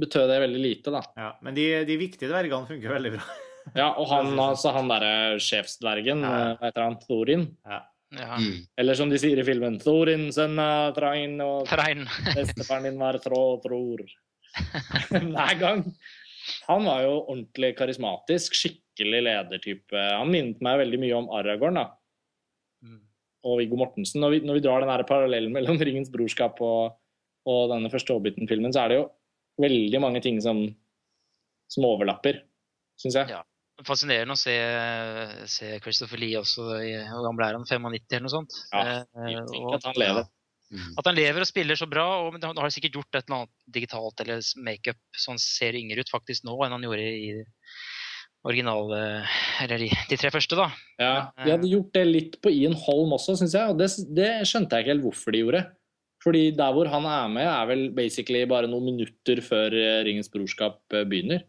betød 0.00 0.30
det 0.32 0.42
veldig 0.46 0.60
lite, 0.62 0.92
da. 0.94 1.02
Ja, 1.20 1.32
men 1.44 1.56
de, 1.56 1.66
de 1.84 1.96
viktige 2.00 2.30
dvergene 2.30 2.68
funker 2.68 2.94
veldig 2.96 3.16
bra. 3.18 3.24
ja, 3.80 3.90
og 3.90 4.08
han, 4.08 4.30
altså, 4.40 4.72
han 4.76 4.88
derre 4.88 5.40
sjefsdvergen, 5.44 6.24
ja. 6.24 6.38
hva 6.56 6.70
heter 6.70 6.86
han, 6.86 6.96
Thorin? 7.04 7.50
Ja. 7.68 7.82
Ja. 8.14 8.36
Mm. 8.38 8.66
Eller 8.78 8.94
som 8.94 9.10
de 9.10 9.18
sier 9.18 9.40
i 9.40 9.46
filmen, 9.46 9.78
Thorin, 9.82 10.28
sønna, 10.34 10.92
Trein 10.96 11.34
Train, 11.34 11.40
og 11.42 11.68
Train. 11.68 12.04
bestefaren 12.36 12.88
din 12.88 13.00
var 13.00 13.18
Trå 13.22 13.40
og 13.56 13.64
Tror. 13.64 14.04
Hver 15.10 15.58
gang. 15.60 15.82
Han 16.68 16.86
var 16.86 17.02
jo 17.04 17.14
ordentlig 17.22 17.72
karismatisk, 17.78 18.56
skikkelig 18.56 19.24
ledertype. 19.26 19.98
Han 20.20 20.30
minnet 20.32 20.62
meg 20.64 20.80
veldig 20.84 21.00
mye 21.02 21.18
om 21.18 21.30
Aragorn 21.34 21.80
da. 21.80 21.88
Og 23.44 23.58
Viggo 23.60 23.76
Mortensen. 23.76 24.22
Når 24.24 24.36
vi, 24.36 24.42
når 24.48 24.58
vi 24.58 24.64
drar 24.64 24.84
den 24.84 25.08
parallellen 25.08 25.52
mellom 25.52 25.80
Ringens 25.86 26.12
brorskap 26.12 26.60
og 26.64 26.94
og 27.50 27.72
denne 27.72 27.90
første 27.92 28.14
Hobbiten-filmen, 28.16 28.72
så 28.72 28.84
er 28.84 28.92
det 28.92 29.00
jo 29.00 29.08
veldig 29.60 30.00
mange 30.02 30.22
ting 30.24 30.40
som, 30.42 30.62
som 31.70 31.88
overlapper, 31.88 32.40
syns 33.00 33.18
jeg. 33.20 33.34
Ja. 33.36 33.42
Fascinerende 33.84 34.36
å 34.36 34.38
se, 34.38 34.54
se, 35.50 35.72
Christopher 35.82 36.20
Lee 36.22 36.38
også. 36.38 36.62
Hvor 36.62 37.24
gammel 37.26 37.42
er 37.42 37.56
han? 37.58 37.66
95 37.66 38.04
eller 38.06 38.24
noe 38.24 38.32
sånt? 38.32 38.58
Ja, 38.70 39.00
jeg 39.26 39.42
og, 39.42 39.72
at 39.74 39.88
han 39.88 39.98
lever. 39.98 40.28
Mm. 40.70 40.92
At 41.00 41.08
han 41.10 41.18
lever 41.18 41.42
og 41.42 41.48
spiller 41.50 41.78
så 41.78 41.88
bra. 41.90 42.04
og 42.22 42.38
Han 42.38 42.60
har 42.62 42.70
sikkert 42.72 43.00
gjort 43.00 43.18
et 43.18 43.26
eller 43.26 43.42
annet 43.42 43.74
digitalt 43.74 44.22
eller 44.22 44.46
makeup 44.62 45.00
så 45.18 45.34
han 45.34 45.42
ser 45.42 45.76
yngre 45.78 46.06
ut 46.06 46.12
faktisk 46.14 46.46
nå 46.46 46.54
enn 46.64 46.76
han 46.76 46.86
gjorde 46.86 47.02
i 47.02 47.32
originale 48.44 48.98
Eller 49.62 49.80
de, 49.84 49.88
de 50.10 50.18
tre 50.20 50.30
første, 50.34 50.58
da. 50.58 50.68
Ja, 51.00 51.14
De 51.40 51.54
hadde 51.54 51.70
gjort 51.70 51.94
det 51.96 52.04
litt 52.08 52.36
på 52.44 52.52
Ian 52.52 52.76
Holm 52.84 53.16
også, 53.16 53.38
syns 53.40 53.56
jeg. 53.56 53.72
Og 53.72 53.80
det, 53.80 53.90
det 54.16 54.30
skjønte 54.48 54.76
jeg 54.76 54.84
ikke 54.84 54.94
helt 54.94 55.06
hvorfor 55.06 55.34
de 55.34 55.42
gjorde. 55.44 55.64
Fordi 56.24 56.44
der 56.56 56.72
hvor 56.72 56.88
han 56.88 57.08
er 57.08 57.32
med, 57.32 57.48
er 57.48 57.66
vel 57.68 57.82
basically 57.96 58.44
bare 58.48 58.70
noen 58.70 58.86
minutter 58.92 59.42
før 59.44 59.74
eh, 59.76 60.00
Ringens 60.06 60.32
brorskap 60.32 60.80
eh, 60.96 61.04
begynner. 61.08 61.44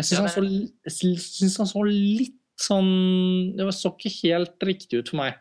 Jeg 0.00 0.08
syns 0.08 0.18
ja, 0.18 0.42
han, 0.42 0.54
han, 1.62 1.70
så 1.70 1.84
litt 1.86 2.40
sånn 2.58 2.88
Det 3.54 3.66
så 3.74 3.92
ikke 3.94 4.10
helt 4.24 4.64
riktig 4.66 5.02
ut 5.02 5.10
for 5.12 5.20
meg. 5.22 5.38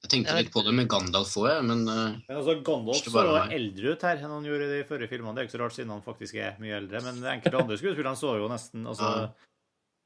Jeg 0.00 0.12
tenkte 0.14 0.36
litt 0.38 0.52
på 0.54 0.62
det 0.64 0.72
med 0.72 0.86
Gandalf 0.90 1.34
òg, 1.36 1.50
men 1.66 1.82
Men 1.84 2.36
altså, 2.38 2.54
Gandalf 2.64 3.02
så 3.02 3.24
jo 3.26 3.34
eldre 3.58 3.92
ut 3.92 4.06
her 4.06 4.22
enn 4.22 4.32
han 4.32 4.46
gjorde 4.46 4.66
i 4.66 4.78
de 4.78 4.86
forrige 4.88 5.10
filmene. 5.10 5.34
Det 5.36 5.42
er 5.42 5.48
ikke 5.48 5.56
så 5.58 5.62
rart 5.64 5.76
siden 5.76 5.92
han 5.92 6.06
faktisk 6.06 6.38
er 6.40 6.56
mye 6.62 6.78
eldre. 6.78 7.02
Men 7.04 7.20
enkelte 7.34 7.60
andre 7.60 7.78
skuespillere 7.82 8.14
så 8.18 8.38
jo 8.40 8.48
nesten 8.50 8.86
altså, 8.88 9.10
ja. 9.26 9.49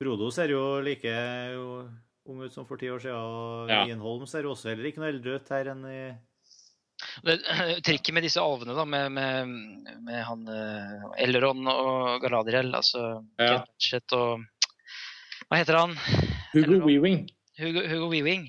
Brodo 0.01 0.31
ser 0.35 0.53
jo 0.55 0.63
like 0.85 1.11
ung 2.25 2.45
ut 2.45 2.53
som 2.53 2.67
for 2.67 2.81
ti 2.81 2.91
år 2.91 3.03
siden. 3.03 3.17
Og 3.17 3.73
ja. 3.73 3.83
Ian 3.89 4.03
Holm 4.05 4.27
ser 4.31 4.47
jo 4.47 4.55
også 4.55 4.73
heller 4.73 4.91
ikke 4.91 5.03
noe 5.03 5.13
eldre 5.13 5.37
ut 5.39 5.53
her 5.55 5.75
enn 5.75 5.85
i 5.91 5.99
det, 7.23 7.37
trikket 7.85 8.15
med 8.15 8.25
disse 8.27 8.43
alvene, 8.43 8.75
da, 8.75 8.85
med, 8.89 9.13
med, 9.13 9.51
med 10.03 10.21
han 10.25 10.45
uh, 10.49 11.05
Elron 11.21 11.67
og 11.71 12.23
Galadriel, 12.23 12.73
altså 12.75 13.05
ja. 13.39 13.61
Ketchet 13.61 14.15
og 14.17 14.45
Hva 15.45 15.61
heter 15.61 15.79
han? 15.79 15.95
Hugo. 16.55 16.81
Weaving. 16.87 17.27
Hugo, 17.61 17.85
Hugo 17.91 18.09
Weaving. 18.11 18.49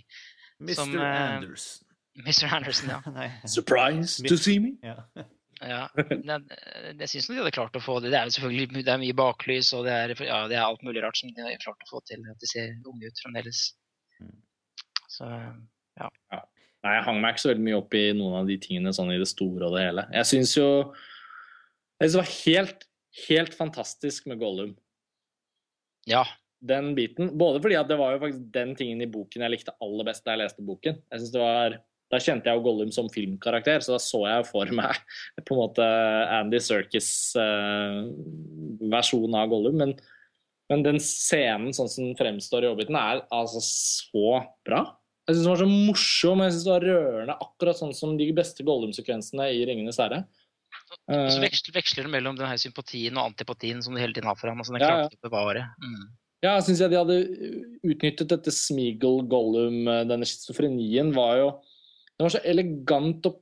Mr. 0.62 0.78
Som, 0.80 0.96
uh, 0.96 1.06
Anderson. 1.36 1.88
Mr. 2.16 2.46
Anderson, 2.56 2.94
ja. 2.96 3.30
Surprise 3.58 4.24
to 4.24 4.38
see 4.38 4.60
me? 4.60 4.78
Ja. 4.84 5.04
Ja. 5.66 5.82
Men 6.28 6.48
jeg, 6.50 6.96
jeg 7.00 7.12
syns 7.12 7.30
de 7.30 7.38
hadde 7.40 7.54
klart 7.56 7.78
å 7.78 7.84
få 7.84 7.98
det. 8.04 8.12
Det 8.14 8.20
er 8.20 8.30
jo 8.30 8.36
selvfølgelig 8.38 8.84
det 8.86 8.94
er 8.94 9.02
mye 9.02 9.18
baklys, 9.18 9.72
og 9.78 9.88
det 9.88 9.94
er, 9.94 10.14
ja, 10.28 10.42
det 10.52 10.58
er 10.58 10.66
alt 10.66 10.84
mulig 10.86 11.04
rart 11.04 11.20
som 11.20 11.32
de 11.34 11.46
har 11.46 11.64
klart 11.64 11.86
å 11.88 11.92
få 11.92 12.02
til. 12.10 12.24
At 12.32 12.42
de 12.44 12.50
ser 12.52 12.76
unge 12.86 13.10
ut 13.10 13.24
fremdeles. 13.24 13.64
Mm. 14.22 14.36
Så 15.16 15.30
ja. 15.30 16.10
ja. 16.34 16.42
Nei, 16.86 16.96
jeg 17.00 17.06
hang 17.08 17.20
meg 17.22 17.34
ikke 17.34 17.44
så 17.46 17.52
veldig 17.52 17.66
mye 17.66 17.78
opp 17.80 17.96
i 17.98 18.06
noen 18.14 18.40
av 18.44 18.50
de 18.50 18.58
tingene 18.62 18.94
sånn 18.94 19.14
i 19.14 19.20
det 19.22 19.30
store 19.32 19.68
og 19.68 19.78
det 19.78 19.86
hele. 19.88 20.06
Jeg 20.14 20.30
syns 20.30 20.56
jo 20.58 20.70
Jeg 21.96 22.12
synes 22.12 22.16
det 22.16 22.22
var 22.22 22.34
helt, 22.36 22.88
helt 23.26 23.56
fantastisk 23.58 24.28
med 24.30 24.42
Gollum. 24.44 24.76
Ja. 26.06 26.26
Den 26.66 26.94
biten. 26.98 27.32
Både 27.40 27.62
fordi 27.64 27.78
at 27.80 27.90
det 27.90 27.98
var 28.00 28.14
jo 28.14 28.22
faktisk 28.22 28.46
den 28.54 28.76
tingen 28.78 29.02
i 29.02 29.10
boken 29.10 29.46
jeg 29.46 29.54
likte 29.54 29.74
aller 29.82 30.08
best 30.08 30.26
da 30.26 30.36
jeg 30.36 30.44
leste 30.44 30.66
boken. 30.66 31.02
Jeg 31.10 31.22
synes 31.22 31.34
det 31.34 31.42
var 31.42 31.80
da 32.16 32.24
kjente 32.24 32.50
jeg 32.50 32.58
jo 32.58 32.66
Gollum 32.66 32.92
som 32.96 33.10
filmkarakter, 33.12 33.84
så 33.84 33.96
da 33.96 34.02
så 34.02 34.22
jeg 34.24 34.48
for 34.48 34.72
meg 34.76 35.00
på 35.44 35.56
en 35.56 35.62
måte 35.62 35.88
Andy 36.40 36.62
Circus 36.64 37.10
uh, 37.40 38.06
versjon 38.92 39.36
av 39.38 39.52
Gollum. 39.52 39.78
Men, 39.82 39.96
men, 40.72 40.86
den 40.86 41.02
scenen 41.04 41.76
sånn 41.76 41.92
som 41.92 42.14
fremstår 42.20 42.66
i 42.66 42.72
Hobbiten, 42.72 42.98
er 43.00 43.26
altså 43.36 43.62
så 43.66 44.40
bra. 44.68 44.86
Jeg 45.26 45.38
syns 45.38 45.46
den 45.46 45.52
var 45.52 45.62
så 45.64 45.70
morsom, 45.70 46.44
jeg 46.46 46.56
synes 46.56 46.66
det 46.66 46.74
var 46.74 46.90
rørende, 46.90 47.38
akkurat 47.48 47.80
sånn 47.82 47.96
som 47.98 48.18
de 48.20 48.30
beste 48.38 48.66
Gollum-sekvensene 48.66 49.50
i 49.52 49.64
'Ringenes 49.66 50.02
herre'. 50.02 50.26
Og 51.10 51.32
så 51.32 51.40
veksler, 51.42 51.74
veksler 51.76 52.06
det 52.06 52.12
mellom 52.14 52.38
denne 52.38 52.58
sympatien 52.62 53.16
og 53.18 53.32
antipatien 53.32 53.82
som 53.84 53.96
de 53.96 54.04
hele 54.04 54.16
tiden 54.16 54.28
har 54.30 54.38
for 54.38 54.52
ham. 54.52 54.62
Altså, 54.62 54.76
den 54.76 54.84
ja, 54.84 55.06
ja. 55.06 55.10
å 55.10 55.28
bevare. 55.28 55.64
Mm. 55.82 56.06
Ja, 56.44 56.58
jeg 56.60 56.66
syns 56.68 56.82
de 56.84 56.98
hadde 57.00 57.16
utnyttet 57.86 58.30
dette 58.30 58.54
Smeagle 58.54 59.24
Gollum, 59.32 59.88
denne 60.10 60.28
schizofrenien 60.30 61.10
var 61.16 61.40
jo 61.40 61.48
Det 62.16 62.26
var 62.26 62.36
så 62.36 62.44
elegant 62.48 63.28
og 63.30 63.42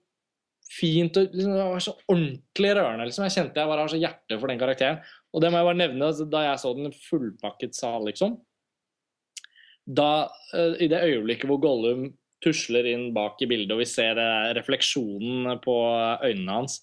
fint 0.74 1.20
og 1.20 1.36
liksom, 1.36 1.54
det 1.54 1.68
var 1.70 1.84
så 1.86 1.94
ordentlig 2.10 2.72
rørende. 2.74 3.06
Liksom. 3.10 3.28
Jeg 3.28 3.36
kjente 3.36 3.62
jeg 3.62 3.70
bare 3.70 3.86
har 3.86 3.92
så 3.94 4.02
hjerte 4.02 4.40
for 4.40 4.50
den 4.50 4.62
karakteren. 4.62 5.04
Og 5.34 5.44
det 5.44 5.52
må 5.52 5.60
jeg 5.60 5.70
bare 5.70 5.82
nevne 5.84 6.10
altså, 6.10 6.26
da 6.30 6.48
jeg 6.48 6.62
så 6.62 6.74
den 6.78 6.96
fullpakket 7.10 7.78
sal, 7.78 8.02
liksom 8.08 8.40
da, 9.86 10.32
eh, 10.56 10.78
i 10.84 10.90
det 10.92 11.02
øyeblikket 11.04 11.50
hvor 11.50 11.62
Gollum 11.64 12.08
tusler 12.44 12.88
inn 12.92 13.12
bak 13.16 13.40
i 13.44 13.48
bildet, 13.48 13.72
og 13.72 13.80
vi 13.80 13.88
ser 13.88 14.20
refleksjonen 14.58 15.60
på 15.64 15.76
øynene 16.26 16.58
hans, 16.58 16.82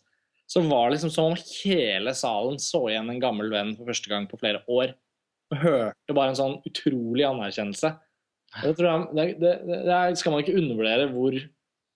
så 0.51 0.63
var 0.65 0.89
det 0.89 0.97
liksom 0.97 1.13
som 1.13 1.31
om 1.31 1.43
hele 1.61 2.15
salen 2.17 2.57
så 2.59 2.81
igjen 2.89 3.11
en 3.13 3.21
gammel 3.23 3.53
venn 3.53 3.75
for 3.77 3.91
første 3.91 4.11
gang 4.11 4.27
på 4.29 4.41
flere 4.41 4.63
år. 4.73 4.95
Og 5.53 5.61
hørte 5.61 6.17
bare 6.17 6.33
en 6.33 6.39
sånn 6.39 6.57
utrolig 6.67 7.27
anerkjennelse. 7.29 7.93
Det, 8.65 8.73
jeg, 8.81 9.37
det, 9.39 9.53
det, 9.69 9.79
det 9.87 10.19
skal 10.19 10.35
man 10.35 10.43
ikke 10.43 10.57
undervurdere 10.59 11.11
hvor, 11.13 11.37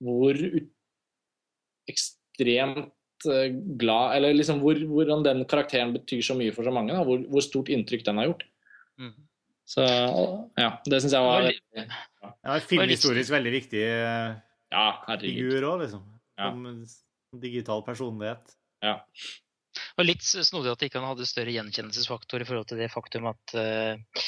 hvor 0.04 0.38
ekstremt 1.90 3.28
eh, 3.28 3.52
glad 3.80 4.16
Eller 4.16 4.36
liksom 4.36 4.60
hvor, 4.62 4.78
hvordan 4.88 5.24
den 5.26 5.44
karakteren 5.48 5.94
betyr 5.96 6.22
så 6.24 6.36
mye 6.38 6.54
for 6.54 6.66
så 6.66 6.72
mange. 6.74 6.92
Da, 6.94 7.04
hvor, 7.06 7.22
hvor 7.30 7.44
stort 7.44 7.72
inntrykk 7.72 8.04
den 8.06 8.20
har 8.20 8.30
gjort. 8.30 8.44
Mm. 9.00 9.14
Så 9.64 9.84
ja, 10.60 10.74
det 10.84 11.00
syns 11.00 11.14
jeg 11.16 11.24
var 11.24 11.46
ja. 11.48 12.58
Filmhistorisk 12.68 13.32
veldig 13.32 13.52
viktig 13.54 13.80
eh, 13.80 14.34
ja, 14.74 14.88
figur 15.22 15.70
òg, 15.70 15.86
liksom. 15.86 16.04
Som 16.36 16.66
ja. 16.68 16.84
digital 17.40 17.80
personlighet. 17.86 18.54
Ja. 18.84 18.98
Og 19.98 20.06
litt 20.06 20.24
snodig 20.24 20.72
at 20.72 20.84
ikke 20.86 21.00
han 21.00 21.08
hadde 21.12 21.26
større 21.28 21.54
gjenkjennelsesfaktor 21.54 22.42
i 22.42 22.48
forhold 22.48 22.68
til 22.70 22.82
det 22.82 22.90
faktum 22.92 23.28
at, 23.30 23.54
uh, 23.56 24.22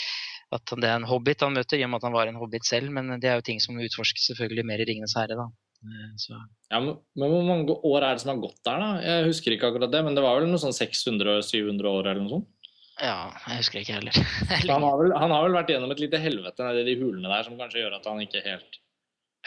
at 0.56 0.74
det 0.74 0.88
er 0.88 0.96
en 0.96 1.08
hobbit 1.10 1.44
han 1.44 1.54
møter, 1.54 1.78
i 1.78 1.86
og 1.86 1.92
med 1.92 2.00
at 2.00 2.08
han 2.08 2.16
var 2.16 2.30
en 2.30 2.40
hobbit 2.40 2.66
selv. 2.66 2.92
Men 2.94 3.16
det 3.22 3.30
er 3.30 3.38
jo 3.38 3.46
ting 3.46 3.62
som 3.62 3.78
utforskes 3.78 4.30
selvfølgelig 4.30 4.66
mer 4.66 4.82
i 4.82 4.88
'Ringenes 4.88 5.16
herre', 5.18 5.38
da. 5.38 5.46
Eh, 5.86 6.10
Så 6.20 6.34
Ja, 6.70 6.80
men, 6.82 6.96
men 7.14 7.30
hvor 7.32 7.46
mange 7.46 7.76
år 7.86 8.02
er 8.02 8.16
det 8.16 8.24
som 8.24 8.32
har 8.34 8.42
gått 8.42 8.58
der, 8.66 8.82
da? 8.82 8.88
Jeg 9.04 9.28
husker 9.30 9.54
ikke 9.54 9.70
akkurat 9.70 9.92
det, 9.92 10.02
men 10.06 10.18
det 10.18 10.24
var 10.24 10.40
vel 10.40 10.48
noe 10.50 10.60
sånn 10.62 10.74
600-700 10.74 11.90
år 11.92 12.10
eller 12.10 12.22
noe 12.24 12.34
sånt? 12.38 12.52
ja, 12.96 13.28
jeg 13.44 13.60
husker 13.60 13.82
ikke 13.82 13.98
heller. 13.98 14.18
Han 14.72 14.84
har, 14.86 14.94
vel, 14.96 15.10
han 15.20 15.32
har 15.34 15.42
vel 15.44 15.56
vært 15.58 15.68
gjennom 15.68 15.90
et 15.92 16.00
lite 16.00 16.16
helvete 16.16 16.64
nedi 16.64 16.84
de 16.86 16.94
hulene 17.02 17.28
der, 17.28 17.42
som 17.44 17.58
kanskje 17.60 17.82
gjør 17.82 17.98
at 17.98 18.06
han 18.08 18.22
ikke 18.24 18.40
helt 18.46 18.78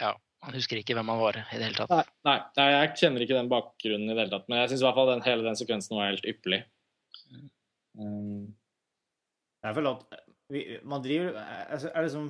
ja, 0.00 0.12
han 0.46 0.54
husker 0.56 0.78
ikke 0.80 0.94
hvem 0.96 1.10
han 1.12 1.18
var 1.20 1.36
i 1.36 1.42
det 1.42 1.64
hele 1.66 1.76
tatt. 1.76 1.90
Nei, 1.92 2.04
nei, 2.24 2.36
nei 2.56 2.68
jeg 2.72 2.92
kjenner 3.02 3.24
ikke 3.24 3.36
den 3.36 3.50
bakgrunnen 3.50 4.06
i 4.06 4.14
det 4.14 4.22
hele 4.22 4.32
tatt, 4.32 4.46
men 4.48 4.62
jeg 4.62 4.70
syns 4.70 4.84
i 4.84 4.86
hvert 4.86 4.96
fall 5.00 5.10
den, 5.10 5.24
hele 5.26 5.44
den 5.44 5.58
sekvensen 5.58 5.98
var 5.98 6.08
helt 6.12 6.28
ypperlig. 6.30 6.60
Um, 7.98 8.54
Jeg 9.66 9.76
føler 9.76 9.98
at 9.98 10.20
vi, 10.54 10.60
man 10.86 11.02
driver 11.02 11.34
Jeg, 11.34 11.80
jeg 11.90 12.04
liksom 12.06 12.28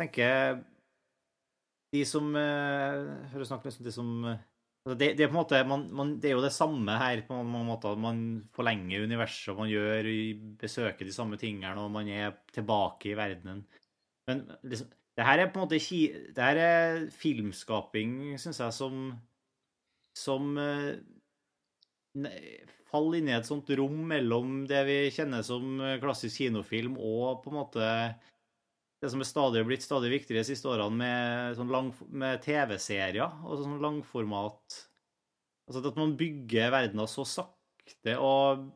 tenker 0.00 0.62
De 1.94 2.04
som 2.06 2.30
eh, 2.38 3.00
For 3.32 3.42
å 3.42 3.48
snakke 3.48 3.70
liksom 3.70 3.86
de 3.86 3.92
som 3.94 4.10
eh, 4.30 4.42
altså 4.84 4.96
det, 5.00 5.10
det 5.18 5.24
er 5.26 5.30
på 5.32 5.34
en 5.34 5.40
måte 5.40 5.62
man, 5.66 5.84
man, 5.96 6.14
Det 6.22 6.30
er 6.30 6.36
jo 6.36 6.44
det 6.44 6.52
samme 6.54 6.96
her 7.00 7.24
på 7.26 7.40
mange 7.42 7.66
måter. 7.66 7.98
Man 7.98 8.22
forlenger 8.56 9.06
universet, 9.10 9.56
man 9.58 9.70
gjør, 9.72 10.08
besøker 10.60 11.08
de 11.08 11.14
samme 11.14 11.40
tingene, 11.40 11.74
og 11.82 11.92
man 11.94 12.08
er 12.10 12.36
tilbake 12.54 13.10
i 13.12 13.18
verdenen. 13.18 13.64
Men 14.30 14.44
liksom, 14.62 14.90
det 15.18 15.26
her 15.26 15.42
er 15.42 15.50
på 15.50 15.58
en 15.58 15.66
måte 15.66 15.80
Det 15.80 16.44
her 16.44 16.60
er 16.62 17.06
filmskaping, 17.10 18.36
syns 18.38 18.62
jeg, 18.62 18.76
som 18.76 19.00
Som 20.16 20.56
eh, 20.58 20.92
ne- 22.18 22.36
faller 22.90 23.20
inn 23.20 23.28
i 23.30 23.36
et 23.36 23.46
sånt 23.46 23.68
rom 23.78 24.00
mellom 24.10 24.64
det 24.66 24.80
vi 24.88 24.94
kjenner 25.14 25.44
som 25.46 25.78
klassisk 26.02 26.40
kinofilm, 26.40 26.96
og 26.98 27.38
på 27.44 27.52
en 27.52 27.58
måte 27.60 27.84
det 29.00 29.10
som 29.12 29.22
er 29.22 29.28
stadig 29.28 29.64
blitt 29.64 29.84
stadig 29.84 30.10
viktigere 30.12 30.42
de 30.42 30.50
siste 30.50 30.68
årene 30.68 31.00
med, 31.00 31.56
sånn 31.56 31.90
med 32.20 32.42
TV-serier 32.44 33.40
og 33.46 33.62
sånn 33.62 33.80
langformat. 33.80 34.80
Altså 35.70 35.82
at 35.88 36.00
man 36.00 36.16
bygger 36.20 36.72
verdener 36.74 37.08
så 37.08 37.24
sakte 37.28 38.16
og 38.20 38.68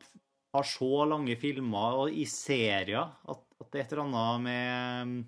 har 0.55 0.69
så 0.71 1.05
lange 1.11 1.37
filmer 1.41 2.01
og 2.05 2.15
i 2.15 2.25
serier 2.31 3.03
at, 3.05 3.41
at 3.61 3.71
det 3.71 3.81
er 3.81 3.85
et 3.85 3.97
eller 3.97 4.07
annet 4.07 4.45
med 4.47 5.25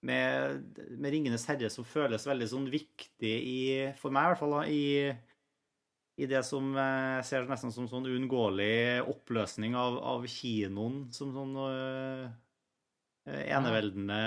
med, 0.00 0.76
med 0.96 1.12
'Ringenes 1.12 1.46
herre' 1.48 1.70
som 1.72 1.84
føles 1.84 2.26
veldig 2.26 2.48
sånn 2.48 2.68
viktig 2.72 3.32
i, 3.36 3.58
for 4.00 4.14
meg 4.14 4.24
i 4.24 4.30
hvert 4.30 4.40
fall, 4.40 4.54
i, 4.64 5.12
i 6.20 6.28
det 6.30 6.40
som 6.46 6.72
jeg 6.76 7.26
ser 7.28 7.48
nesten 7.50 7.74
som 7.74 7.88
sånn 7.90 8.08
uunngåelig 8.08 9.04
oppløsning 9.12 9.76
av, 9.76 9.98
av 10.00 10.24
kinoen 10.24 11.02
som 11.12 11.34
sånn 11.36 11.52
øh, 11.66 12.30
eneveldende 13.30 14.20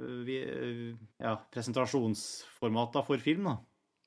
øh, 0.00 0.20
vi, 0.26 0.38
øh, 0.42 0.94
ja, 1.20 1.34
presentasjonsformat 1.52 3.00
for 3.06 3.18
film. 3.18 3.44
da. 3.50 3.56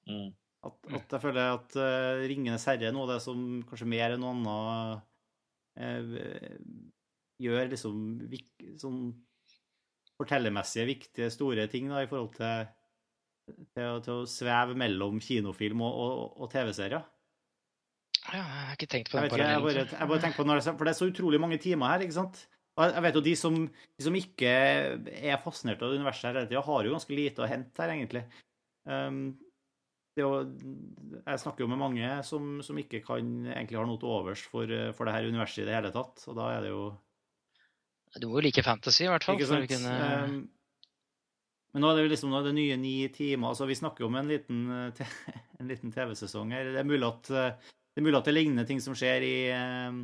mm. 0.07 0.31
At, 0.63 0.77
at 0.95 1.11
jeg 1.11 1.21
føler 1.21 1.53
at 1.53 1.75
uh, 1.75 2.23
'Ringenes 2.23 2.65
herre' 2.65 2.87
er 2.87 2.93
noe 2.95 3.03
av 3.03 3.17
det 3.17 3.21
som 3.25 3.63
kanskje 3.67 3.87
mer 3.91 4.13
enn 4.15 4.21
noe 4.23 4.31
annet 4.31 5.01
eh, 5.75 6.55
gjør 7.43 7.67
liksom 7.73 7.97
vik, 8.31 8.47
sånn 8.79 9.01
fortellermessige, 10.15 10.85
viktige, 10.87 11.33
store 11.33 11.67
ting 11.67 11.89
da, 11.91 12.03
i 12.03 12.07
forhold 12.07 12.31
til, 12.37 12.69
til, 13.75 13.99
til 14.05 14.21
å 14.21 14.29
sveve 14.29 14.77
mellom 14.79 15.19
kinofilm 15.19 15.83
og, 15.83 15.99
og, 16.05 16.39
og 16.45 16.53
TV-serier. 16.53 17.03
Ja, 18.23 18.39
jeg 18.39 18.65
har 18.69 18.77
ikke 18.77 18.91
tenkt 18.93 19.11
på 19.11 19.19
den 19.19 19.33
parallellen. 19.33 19.81
jeg 19.81 19.89
jeg 19.91 20.11
bare 20.13 20.23
tenker 20.23 20.39
på 20.39 20.47
når 20.47 20.61
det, 20.61 20.75
For 20.77 20.87
det 20.87 20.93
er 20.93 20.99
så 21.01 21.09
utrolig 21.11 21.41
mange 21.43 21.59
timer 21.59 21.91
her, 21.91 22.05
ikke 22.05 22.21
sant? 22.21 22.45
Og 22.73 22.89
jeg- 22.89 23.03
vet 23.05 23.15
jo 23.15 23.21
de 23.21 23.35
som, 23.37 23.57
de 23.67 24.03
som 24.03 24.15
ikke 24.17 24.49
er 24.49 25.41
fascinert 25.43 25.81
av 25.85 25.93
universet 25.93 26.31
hele 26.31 26.47
tida, 26.47 26.61
har 26.65 26.83
jo 26.83 26.93
ganske 26.95 27.15
lite 27.15 27.43
å 27.43 27.49
hente 27.49 27.83
her, 27.83 27.93
egentlig. 27.93 28.23
Um, 28.89 29.37
det 30.15 30.21
jo, 30.23 30.31
jeg 31.25 31.41
snakker 31.41 31.63
jo 31.63 31.69
med 31.69 31.81
mange 31.81 32.09
som, 32.25 32.61
som 32.61 32.77
ikke 32.77 33.01
kan 33.05 33.29
egentlig 33.45 33.79
har 33.79 33.87
noe 33.89 33.97
til 34.01 34.09
overs 34.13 34.41
for, 34.45 34.69
for 34.93 35.05
det 35.05 35.13
her 35.15 35.29
universet 35.29 35.63
i 35.63 35.69
det 35.69 35.77
hele 35.77 35.93
tatt, 35.93 36.25
og 36.27 36.35
da 36.37 36.49
er 36.53 36.65
det 36.65 36.73
jo 36.73 36.83
Du 38.19 38.27
må 38.27 38.37
jo 38.37 38.45
like 38.45 38.61
fantasy, 38.65 39.05
i 39.05 39.09
hvert 39.09 39.25
fall. 39.25 39.37
Ikke 39.39 39.49
sant? 39.49 39.69
kunne... 39.69 39.93
Um, 40.25 40.49
men 41.73 41.81
nå 41.81 41.89
er 41.89 41.97
det 41.97 42.03
jo 42.03 42.11
liksom 42.11 42.29
nå 42.29 42.37
er 42.37 42.49
det 42.51 42.57
nye 42.57 42.75
ni 42.77 43.07
timer. 43.09 43.49
altså 43.49 43.65
Vi 43.65 43.77
snakker 43.79 44.05
jo 44.05 44.11
om 44.11 44.19
en 44.19 44.27
liten, 44.29 44.67
en 45.59 45.71
liten 45.71 45.93
TV-sesong 45.93 46.53
her. 46.53 46.69
Det 46.69 46.83
er 46.83 47.07
at 47.07 47.31
det 47.93 48.01
er 48.01 48.05
mulig 48.07 48.17
at 48.17 48.29
det 48.29 48.33
ligner 48.33 48.65
ting 48.65 48.81
som 48.81 48.95
skjer 48.97 49.25
i 49.25 49.35
eh, 49.53 49.97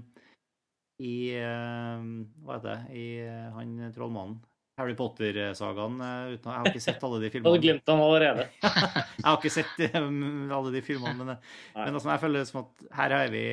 i 1.00 1.32
eh, 1.40 2.02
Hva 2.44 2.58
heter 2.58 2.70
det? 2.70 2.96
I 3.00 3.06
eh, 3.26 3.50
han 3.56 3.76
trollmannen. 3.96 4.40
Harry 4.80 4.94
Potter-sagaen. 4.96 5.98
eh, 6.00 6.34
Jeg 6.38 6.44
har 6.48 6.68
ikke 6.70 6.82
sett 6.84 7.04
alle 7.04 7.20
de 7.20 7.28
Jeg 7.30 7.42
hadde 7.44 7.44
filmene. 7.44 7.64
glemt 7.66 7.92
han 7.92 8.04
allerede. 8.04 8.46
Jeg 8.64 9.26
har 9.28 9.38
ikke 9.40 9.52
sett 9.52 9.82
alle 9.96 10.72
de 10.76 10.82
filmene, 10.86 11.18
men, 11.20 11.34
Nei. 11.36 11.86
men 11.86 11.94
altså, 12.00 12.12
jeg 12.14 12.22
føler 12.24 12.40
det 12.44 12.48
som 12.52 12.62
at 12.64 12.86
her 13.00 13.16
har 13.18 13.34
vi 13.34 13.44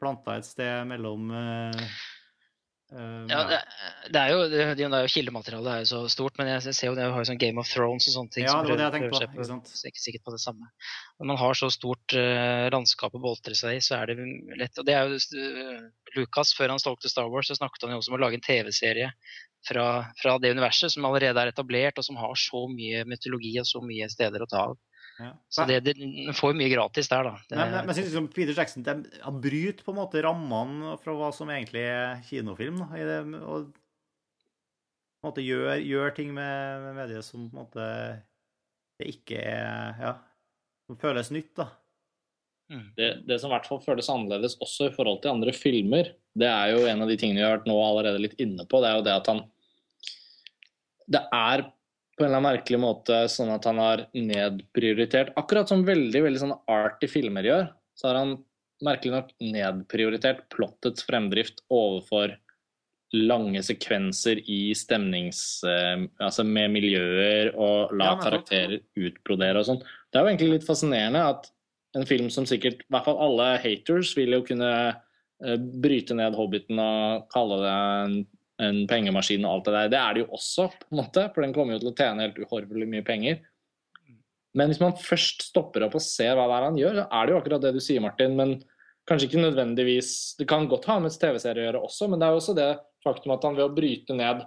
planta 0.00 0.34
et 0.38 0.44
sted 0.46 0.86
mellom 0.90 1.30
eh, 1.32 1.86
Ja, 2.94 3.40
det, 3.50 3.56
det 4.14 4.20
er 4.20 4.30
jo, 4.30 4.42
det, 4.46 4.64
det 4.78 4.84
er 4.86 5.02
jo 5.02 5.10
Kildematerialet 5.10 5.72
er 5.72 5.80
jo 5.82 5.88
så 5.90 6.00
stort, 6.12 6.36
men 6.38 6.52
jeg 6.52 6.74
ser 6.76 6.86
jo 6.86 6.94
det 6.94 7.08
har 7.10 7.18
jo 7.18 7.26
sånn 7.26 7.40
Game 7.40 7.58
of 7.58 7.66
Thrones 7.66 8.06
og 8.06 8.14
sånne 8.14 8.34
ting. 8.36 8.44
Ja, 8.46 8.52
som 8.52 8.60
var 8.62 8.78
det 8.78 8.84
jeg 8.84 8.92
prøver- 8.94 9.10
tenkte 9.10 9.30
på, 9.32 9.40
ikke 9.40 9.48
sant? 9.48 9.72
Så 9.72 9.90
ikke 9.90 10.02
sikkert 10.04 10.24
på 10.28 10.34
det 10.36 10.40
samme. 10.44 10.70
Når 11.18 11.30
man 11.32 11.40
har 11.40 11.58
så 11.58 11.70
stort 11.74 12.14
uh, 12.14 12.68
landskap 12.70 13.18
å 13.18 13.22
boltre 13.24 13.58
seg 13.58 13.80
i, 13.80 13.82
så 13.82 13.98
er 13.98 14.12
det 14.12 14.28
lett. 14.62 14.78
Og 14.78 14.86
det 14.86 14.94
er 14.94 15.10
jo 15.10 15.18
uh, 15.18 15.82
Lucas, 16.14 16.54
før 16.54 16.76
han 16.76 16.82
stolte 16.82 17.10
Star 17.10 17.26
Wars, 17.32 17.50
så 17.50 17.58
snakket 17.58 17.88
han 17.88 17.96
jo 17.96 18.00
også 18.04 18.14
om 18.14 18.20
å 18.20 18.22
lage 18.22 18.38
en 18.38 18.46
TV-serie 18.46 19.10
fra, 19.66 19.86
fra 20.22 20.36
det 20.38 20.54
universet 20.54 20.94
som 20.94 21.10
allerede 21.10 21.42
er 21.42 21.50
etablert, 21.50 21.98
og 21.98 22.06
som 22.06 22.22
har 22.22 22.38
så 22.38 22.68
mye 22.70 23.02
mytologi 23.10 23.56
og 23.58 23.66
så 23.66 23.82
mye 23.82 24.06
steder 24.14 24.46
å 24.46 24.50
ta 24.52 24.68
av. 24.70 24.78
ja. 25.18 25.30
Så 25.48 25.64
det, 25.68 25.80
det 25.86 25.94
får 26.36 26.52
mye 26.58 26.68
gratis 26.68 27.08
der, 27.08 27.24
da. 27.24 27.38
Det, 27.48 27.56
Men, 27.56 27.70
men, 27.72 27.78
men 27.78 27.92
jeg 27.92 27.98
synes 28.02 28.10
liksom 28.10 28.28
Peter 28.34 28.58
Jackson 28.58 28.84
de, 28.84 28.94
han 29.22 29.40
bryter 29.40 29.86
på 29.86 29.94
en 29.94 29.98
måte 30.02 30.22
rammene 30.24 30.96
fra 31.00 31.14
hva 31.16 31.30
som 31.32 31.50
egentlig 31.52 31.86
er 31.88 32.20
kinofilm. 32.28 32.82
Da, 32.84 32.88
i 33.00 33.06
det, 33.08 33.18
og 33.40 33.70
på 33.72 35.24
en 35.24 35.30
måte 35.30 35.44
gjør, 35.46 35.72
gjør 35.80 36.12
ting 36.18 36.34
med, 36.36 36.84
med 36.84 36.98
mediet 37.00 37.24
som 37.26 37.48
på 37.48 37.56
en 37.56 37.62
måte 37.64 37.88
det 38.96 39.10
ikke 39.12 39.40
er 39.40 39.98
Ja, 40.00 40.12
som 40.86 40.98
føles 41.00 41.32
nytt, 41.34 41.50
da. 41.58 41.66
mm. 42.72 42.84
Det, 42.96 43.08
det 43.28 43.40
som 43.40 43.50
i 43.50 43.56
hvert 43.56 43.66
fall 43.68 43.80
føles 43.84 44.08
annerledes 44.12 44.54
også 44.62 44.90
i 44.90 44.94
forhold 44.94 45.22
til 45.24 45.32
andre 45.34 45.52
filmer, 45.56 46.12
det 46.36 46.48
er 46.48 46.74
jo 46.74 46.84
en 46.88 47.02
av 47.04 47.10
de 47.10 47.16
tingene 47.20 47.40
vi 47.40 47.46
har 47.46 47.56
vært 47.56 47.68
nå 47.68 47.76
allerede 47.80 48.20
litt 48.22 48.36
inne 48.42 48.64
på. 48.68 48.80
Det 48.84 48.92
er 48.92 49.00
jo 49.00 49.06
det 49.08 49.16
at 49.16 49.32
han 49.32 49.42
Det 51.16 51.22
er 51.32 51.64
på 52.16 52.24
en 52.24 52.30
eller 52.30 52.40
annen 52.40 52.48
merkelig 52.48 52.80
måte 52.80 53.20
sånn 53.28 53.52
at 53.52 53.66
han 53.68 53.80
har 53.82 54.06
nedprioritert 54.16 55.34
Akkurat 55.36 55.68
som 55.68 55.84
veldig 55.86 56.22
veldig 56.24 56.42
sånn 56.42 56.56
arty 56.72 57.10
filmer 57.12 57.44
gjør, 57.44 57.68
så 57.96 58.08
har 58.08 58.20
han 58.22 58.36
merkelig 58.84 59.12
nok 59.14 59.30
nedprioritert 59.40 60.46
plottets 60.52 61.04
fremdrift 61.08 61.62
overfor 61.72 62.34
lange 63.16 63.62
sekvenser 63.64 64.40
i 64.50 64.74
stemnings... 64.76 65.62
eh, 65.64 66.06
altså 66.22 66.44
med 66.44 66.72
miljøer 66.74 67.52
og 67.54 67.94
la 67.96 68.14
Ja, 68.14 68.20
karakterer 68.20 68.80
utbrodere 68.98 69.62
og 69.62 69.68
sånn. 69.68 69.82
Det 70.10 70.18
er 70.18 70.24
jo 70.24 70.32
egentlig 70.32 70.52
litt 70.56 70.66
fascinerende 70.66 71.22
at 71.30 71.50
en 71.96 72.08
film 72.08 72.28
som 72.32 72.48
sikkert 72.48 72.82
i 72.82 72.88
hvert 72.92 73.06
fall 73.06 73.20
alle 73.22 73.54
haters 73.62 74.12
vil 74.18 74.36
jo 74.36 74.42
kunne 74.46 74.72
eh, 74.90 75.56
bryte 75.56 76.16
ned 76.18 76.36
Hobbiten 76.36 76.80
og 76.82 77.28
kalle 77.32 77.60
det 77.62 77.76
en, 77.76 78.18
en 78.62 78.86
pengemaskin 78.88 79.44
og 79.44 79.52
alt 79.52 79.68
det 79.68 79.74
der. 79.74 79.90
Det 79.92 79.98
er 80.00 80.14
det 80.14 80.22
jo 80.24 80.30
også, 80.38 80.70
på 80.80 80.88
en 80.90 81.00
måte, 81.02 81.26
for 81.34 81.44
den 81.44 81.52
kommer 81.56 81.76
jo 81.76 81.82
til 81.82 81.92
å 81.92 81.96
tjene 81.98 82.24
helt 82.24 82.40
uhorvelig 82.40 82.88
mye 82.92 83.04
penger. 83.06 83.42
Men 84.56 84.72
hvis 84.72 84.80
man 84.80 84.96
først 84.96 85.50
stopper 85.50 85.84
opp 85.84 85.98
og 85.98 86.04
ser 86.04 86.32
hva 86.36 86.46
det 86.48 86.56
er 86.56 86.66
han 86.70 86.80
gjør, 86.80 86.98
så 87.00 87.06
er 87.06 87.26
det 87.26 87.34
jo 87.34 87.40
akkurat 87.42 87.64
det 87.66 87.72
du 87.76 87.82
sier, 87.84 88.00
Martin. 88.00 88.36
Men 88.38 88.54
kanskje 89.06 89.28
ikke 89.28 89.42
nødvendigvis 89.44 90.10
Det 90.38 90.48
kan 90.48 90.68
godt 90.70 90.88
ha 90.90 90.98
med 91.02 91.14
TV-serie 91.14 91.62
å 91.62 91.66
gjøre 91.68 91.82
også, 91.88 92.08
men 92.10 92.20
det 92.20 92.28
er 92.28 92.34
jo 92.34 92.40
også 92.40 92.56
det 92.56 92.70
faktum 93.04 93.34
at 93.36 93.44
han 93.46 93.58
ved 93.58 93.68
å 93.68 93.74
bryte 93.76 94.16
ned 94.16 94.46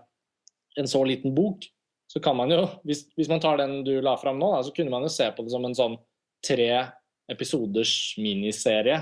en 0.79 0.89
så 0.89 1.03
liten 1.05 1.35
bok, 1.35 1.63
så 2.09 2.21
kan 2.23 2.37
man 2.37 2.51
jo, 2.53 2.63
hvis, 2.87 3.03
hvis 3.17 3.29
man 3.29 3.41
tar 3.43 3.59
den 3.61 3.83
du 3.85 3.99
la 4.01 4.15
fram 4.17 4.39
nå, 4.41 4.49
da, 4.55 4.63
så 4.65 4.73
kunne 4.73 4.93
man 4.93 5.05
jo 5.05 5.11
se 5.13 5.27
på 5.35 5.45
det 5.45 5.53
som 5.53 5.65
en 5.67 5.77
sånn 5.77 5.97
tre 6.45 6.71
episoders 7.29 7.93
miniserie 8.17 8.97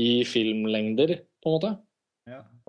i 0.00 0.24
filmlengder, 0.28 1.14
på 1.42 1.48
en 1.48 1.56
måte. 1.56 1.72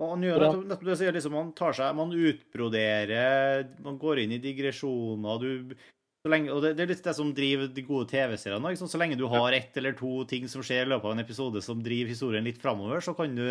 Og 0.02 0.14
han 0.14 0.24
gjør 0.26 0.44
nettopp, 0.44 0.86
det 0.88 0.96
sier 0.98 1.14
liksom, 1.14 1.36
man 1.36 1.52
tar 1.56 1.76
seg, 1.78 1.92
man 1.94 2.14
utbroderer, 2.14 3.68
man 3.84 3.98
går 4.02 4.24
inn 4.24 4.34
i 4.34 4.40
digresjoner, 4.42 5.44
du 5.44 5.76
så 6.24 6.30
lenge, 6.32 6.48
og 6.54 6.62
det, 6.64 6.70
det 6.78 6.86
er 6.86 6.88
litt 6.88 7.04
det 7.04 7.12
som 7.18 7.30
driver 7.36 7.68
de 7.76 7.82
gode 7.84 8.08
TV-seriene. 8.08 8.70
Liksom. 8.72 8.88
Så 8.88 8.96
lenge 8.96 9.18
du 9.20 9.26
har 9.28 9.52
ett 9.52 9.76
eller 9.76 9.92
to 9.98 10.22
ting 10.28 10.46
som 10.48 10.64
skjer 10.64 10.86
i 10.86 10.88
løpet 10.88 11.10
av 11.10 11.12
en 11.12 11.20
episode 11.20 11.60
som 11.64 11.82
driver 11.84 12.14
historien 12.14 12.46
litt 12.48 12.62
framover, 12.62 13.04
så 13.04 13.12
kan 13.18 13.34
du 13.36 13.44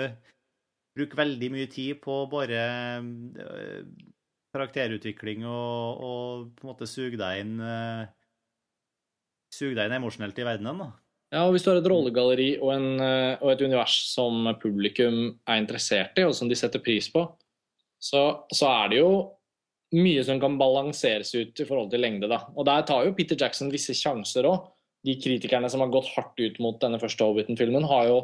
bruke 0.97 1.19
veldig 1.19 1.51
mye 1.53 1.69
tid 1.69 2.01
på 2.01 2.15
bare 2.31 2.63
øh, 2.97 3.85
karakterutvikling 4.57 5.45
og, 5.45 6.01
og 6.09 6.49
på 6.57 6.65
en 6.65 6.71
måte 6.71 6.89
suge 6.89 7.17
deg 7.21 7.45
inn 7.45 7.55
øh, 7.61 8.03
Suge 9.53 9.77
deg 9.77 9.85
inn 9.85 9.99
emosjonelt 9.99 10.39
i 10.41 10.45
verdenen, 10.47 10.79
da. 10.81 11.02
Ja, 11.33 11.47
og 11.47 11.55
Hvis 11.55 11.63
du 11.65 11.71
har 11.71 11.79
et 11.79 11.89
rollegalleri 11.89 12.49
og, 12.59 12.69
en, 12.75 12.89
eh, 13.01 13.39
og 13.41 13.53
et 13.55 13.63
univers 13.65 13.95
som 14.11 14.51
publikum 14.61 15.31
er 15.49 15.61
interessert 15.63 16.19
i, 16.21 16.27
og 16.27 16.35
som 16.37 16.49
de 16.49 16.57
setter 16.57 16.83
pris 16.83 17.07
på, 17.09 17.25
så, 17.97 18.21
så 18.53 18.69
er 18.69 18.91
det 18.91 18.99
jo 18.99 19.13
mye 19.97 20.21
som 20.25 20.37
kan 20.41 20.59
balanseres 20.59 21.33
ut 21.33 21.57
i 21.57 21.65
forhold 21.65 21.89
til 21.89 22.03
lengde. 22.05 22.29
da. 22.29 22.43
Og 22.53 22.67
der 22.69 22.85
tar 22.85 23.07
jo 23.07 23.15
Peter 23.17 23.39
Jackson 23.39 23.71
visse 23.73 23.95
sjanser 23.97 24.45
òg. 24.49 24.69
De 25.03 25.17
kritikerne 25.19 25.69
som 25.71 25.81
har 25.83 25.91
gått 25.93 26.11
hardt 26.13 26.37
ut 26.39 26.59
mot 26.63 26.77
denne 26.81 26.99
første 27.01 27.25
Hobbiten-filmen, 27.25 27.85
har 27.89 28.07
jo 28.11 28.19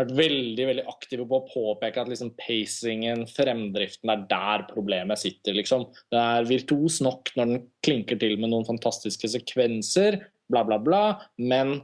vært 0.00 0.12
veldig 0.16 0.66
veldig 0.70 0.84
aktive 0.90 1.26
på 1.28 1.38
å 1.38 1.46
påpeke 1.48 2.02
at 2.02 2.10
liksom 2.10 2.32
pacingen, 2.40 3.24
fremdriften, 3.30 4.10
er 4.12 4.26
der 4.30 4.66
problemet 4.70 5.22
sitter. 5.22 5.56
liksom. 5.56 5.86
Det 6.12 6.20
er 6.20 6.50
virtuos 6.50 7.00
nok 7.04 7.32
når 7.36 7.52
den 7.52 7.64
klinker 7.86 8.20
til 8.20 8.36
med 8.40 8.52
noen 8.52 8.68
fantastiske 8.68 9.30
sekvenser, 9.32 10.18
bla, 10.50 10.64
bla, 10.66 10.80
bla, 10.82 11.04
men 11.38 11.78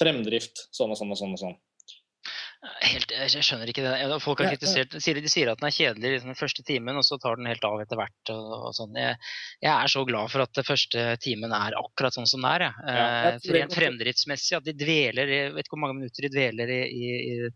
fremdrift 0.00 0.66
sånn 0.74 0.92
og 0.94 1.00
sånn 1.00 1.14
og 1.14 1.20
sånn. 1.20 1.36
og 1.36 1.42
sånn. 1.44 1.56
Helt, 2.64 3.10
jeg 3.12 3.44
skjønner 3.44 3.68
ikke 3.68 3.82
det. 3.84 4.18
Folk 4.24 4.40
har 4.40 4.54
kritisert, 4.54 4.94
sier, 5.02 5.18
De 5.20 5.30
sier 5.30 5.50
at 5.52 5.60
den 5.60 5.68
er 5.68 5.74
kjedelig 5.74 6.12
liksom, 6.14 6.30
den 6.32 6.38
første 6.38 6.62
timen, 6.64 6.96
og 6.96 7.04
så 7.04 7.18
tar 7.20 7.36
den 7.36 7.48
helt 7.50 7.64
av 7.68 7.82
etter 7.82 7.98
hvert. 8.00 8.30
Og, 8.32 8.52
og 8.70 8.76
sånn. 8.76 8.94
jeg, 8.96 9.18
jeg, 9.60 9.72
er 9.72 9.92
så 9.92 10.04
glad 10.08 10.32
for 10.32 10.44
at 10.46 10.54
den 10.56 10.66
første 10.66 11.04
timen 11.24 11.52
er 11.56 11.76
akkurat 11.76 12.16
sånn 12.16 12.28
som 12.30 12.40
den 12.40 12.48
er. 12.54 12.66
Ja. 12.68 12.94
Ja, 12.96 13.34
eh, 13.34 13.50
rent 13.58 13.76
fremdriftsmessig. 13.76 14.56
At 14.60 14.68
de 14.68 14.76
dveler 14.80 15.34
Jeg 15.34 15.52
vet 15.56 15.66
ikke 15.66 15.76
hvor 15.76 15.84
mange 15.84 15.98
minutter 16.00 16.24
de 16.24 16.32
dveler 16.32 16.72
i, 16.72 16.80
i, 16.88 17.10
i, 17.34 17.50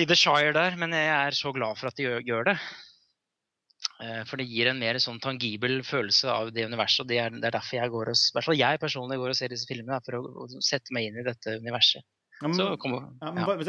i, 0.00 0.06
The 0.08 0.16
Shire 0.16 0.56
der, 0.56 0.78
men 0.80 0.96
jeg 0.96 1.12
er 1.18 1.36
så 1.36 1.52
glad 1.52 1.80
for 1.80 1.92
at 1.92 2.00
de 2.00 2.08
gjør, 2.08 2.24
gjør 2.30 2.48
det. 2.52 2.56
Eh, 4.02 4.22
for 4.26 4.40
det 4.40 4.48
gir 4.50 4.66
en 4.66 4.80
mer 4.82 4.98
sånn 5.02 5.20
tangibel 5.22 5.78
følelse 5.86 6.30
av 6.32 6.50
det 6.54 6.66
universet. 6.66 7.04
og 7.04 7.10
Det 7.10 7.20
er, 7.22 7.36
det 7.36 7.46
er 7.48 7.54
derfor 7.54 7.78
jeg 7.78 7.92
går 7.92 8.10
og, 8.10 8.18
i 8.18 8.34
hvert 8.36 8.48
fall 8.48 8.58
jeg 8.58 8.82
personlig 8.82 9.20
går 9.20 9.34
og 9.34 9.38
ser 9.38 9.54
disse 9.54 9.68
filmene, 9.68 10.00
for 10.06 10.18
å, 10.18 10.22
å 10.42 10.64
sette 10.64 10.94
meg 10.96 11.08
inn 11.08 11.20
i 11.22 11.26
dette 11.26 11.56
universet. 11.62 12.02
Ja, 12.42 12.50
men, 12.50 12.58
kom, 12.82 12.96
ja. 13.22 13.30
men 13.30 13.46
bare, 13.46 13.62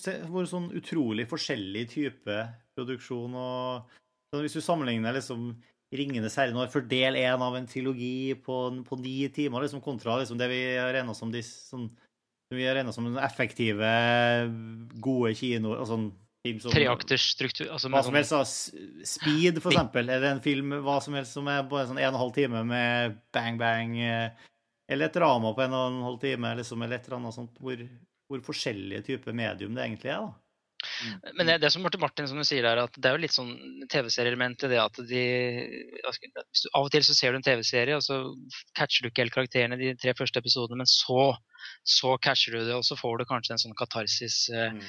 se 0.00 0.16
hvor 0.26 0.46
sånn 0.50 0.72
utrolig 0.74 1.28
forskjellig 1.30 1.84
type 1.92 2.38
produksjon 2.74 3.36
og 3.38 3.98
Hvis 4.34 4.58
du 4.58 4.60
sammenligner 4.60 5.14
liksom 5.14 5.52
'Ringenes 5.94 6.34
herre' 6.36 6.52
nå 6.52 6.66
for 6.68 6.84
del 6.84 7.16
én 7.16 7.40
av 7.40 7.54
en 7.56 7.66
trilogi 7.66 8.34
på, 8.44 8.56
på 8.84 8.98
ni 9.00 9.28
timer, 9.32 9.62
liksom, 9.64 9.80
kontra 9.80 10.18
liksom, 10.18 10.36
det 10.36 10.48
vi 10.50 10.58
har 10.76 10.92
regna 10.92 11.14
som, 11.16 11.30
de, 11.32 11.40
sånn, 11.40 11.86
som, 12.52 12.92
som 12.92 13.16
effektive, 13.24 13.88
gode 15.00 15.32
kinoer 15.38 15.80
og 15.80 15.88
sånn 15.88 16.10
Treakters 16.46 17.30
struktur. 17.34 17.68
Altså 17.74 17.90
hva 17.90 18.02
som 18.06 18.16
helst. 18.16 18.74
Speed, 19.08 19.60
for 19.62 19.74
eksempel. 19.74 20.08
Eller 20.08 20.30
en 20.30 20.42
film 20.42 20.76
hva 20.86 20.98
som 21.04 21.16
helst 21.18 21.36
som 21.36 21.48
er 21.50 21.66
bare 21.68 21.88
sånn 21.90 21.98
en 21.98 22.12
og 22.12 22.14
en 22.14 22.22
halv 22.22 22.34
time 22.36 22.64
med 22.68 23.16
bang, 23.34 23.58
bang. 23.60 23.96
Eh, 23.98 24.50
eller 24.88 25.10
et 25.10 25.18
drama 25.18 25.52
på 25.54 25.64
en 25.66 25.76
og 25.76 25.86
en 25.90 26.04
halv 26.06 26.20
time, 26.22 26.54
liksom, 26.60 26.84
eller 26.84 26.98
et 27.00 27.08
eller 27.08 27.18
annet 27.18 27.36
sånt. 27.36 27.58
Hvor, 27.60 27.82
hvor 28.30 28.44
forskjellige 28.52 29.08
typer 29.10 29.36
medium 29.36 29.74
det 29.76 29.84
egentlig 29.84 30.14
er. 30.14 30.28
da. 30.28 30.36
Mm. 30.78 31.14
Men 31.34 31.48
det, 31.48 31.54
det 31.64 31.72
som 31.74 31.82
Martin, 31.82 32.00
Martin 32.00 32.28
som 32.30 32.38
du 32.38 32.46
sier 32.46 32.62
der, 32.62 32.78
at 32.86 32.94
det 32.94 33.10
er 33.10 33.16
jo 33.16 33.22
litt 33.24 33.34
sånn 33.34 33.50
TV-serieelement 33.90 34.62
i 34.62 34.70
det 34.70 34.78
at 34.78 35.00
de 35.10 35.22
Av 36.06 36.86
og 36.86 36.92
til 36.94 37.02
så 37.02 37.16
ser 37.18 37.34
du 37.34 37.40
en 37.40 37.46
TV-serie, 37.46 37.98
og 37.98 38.04
så 38.06 38.20
catcher 38.78 39.02
du 39.02 39.10
ikke 39.10 39.24
helt 39.24 39.34
karakterene 39.34 39.80
de 39.80 39.96
tre 39.98 40.14
første 40.14 40.38
episodene, 40.38 40.84
men 40.84 40.90
så, 40.90 41.32
så 41.82 42.14
catcher 42.22 42.54
du 42.54 42.60
det, 42.62 42.76
og 42.78 42.86
så 42.86 42.94
får 42.98 43.18
du 43.18 43.26
kanskje 43.26 43.56
en 43.56 43.64
sånn 43.66 43.78
katarsis. 43.78 44.44
Eh, 44.54 44.78
mm 44.78 44.86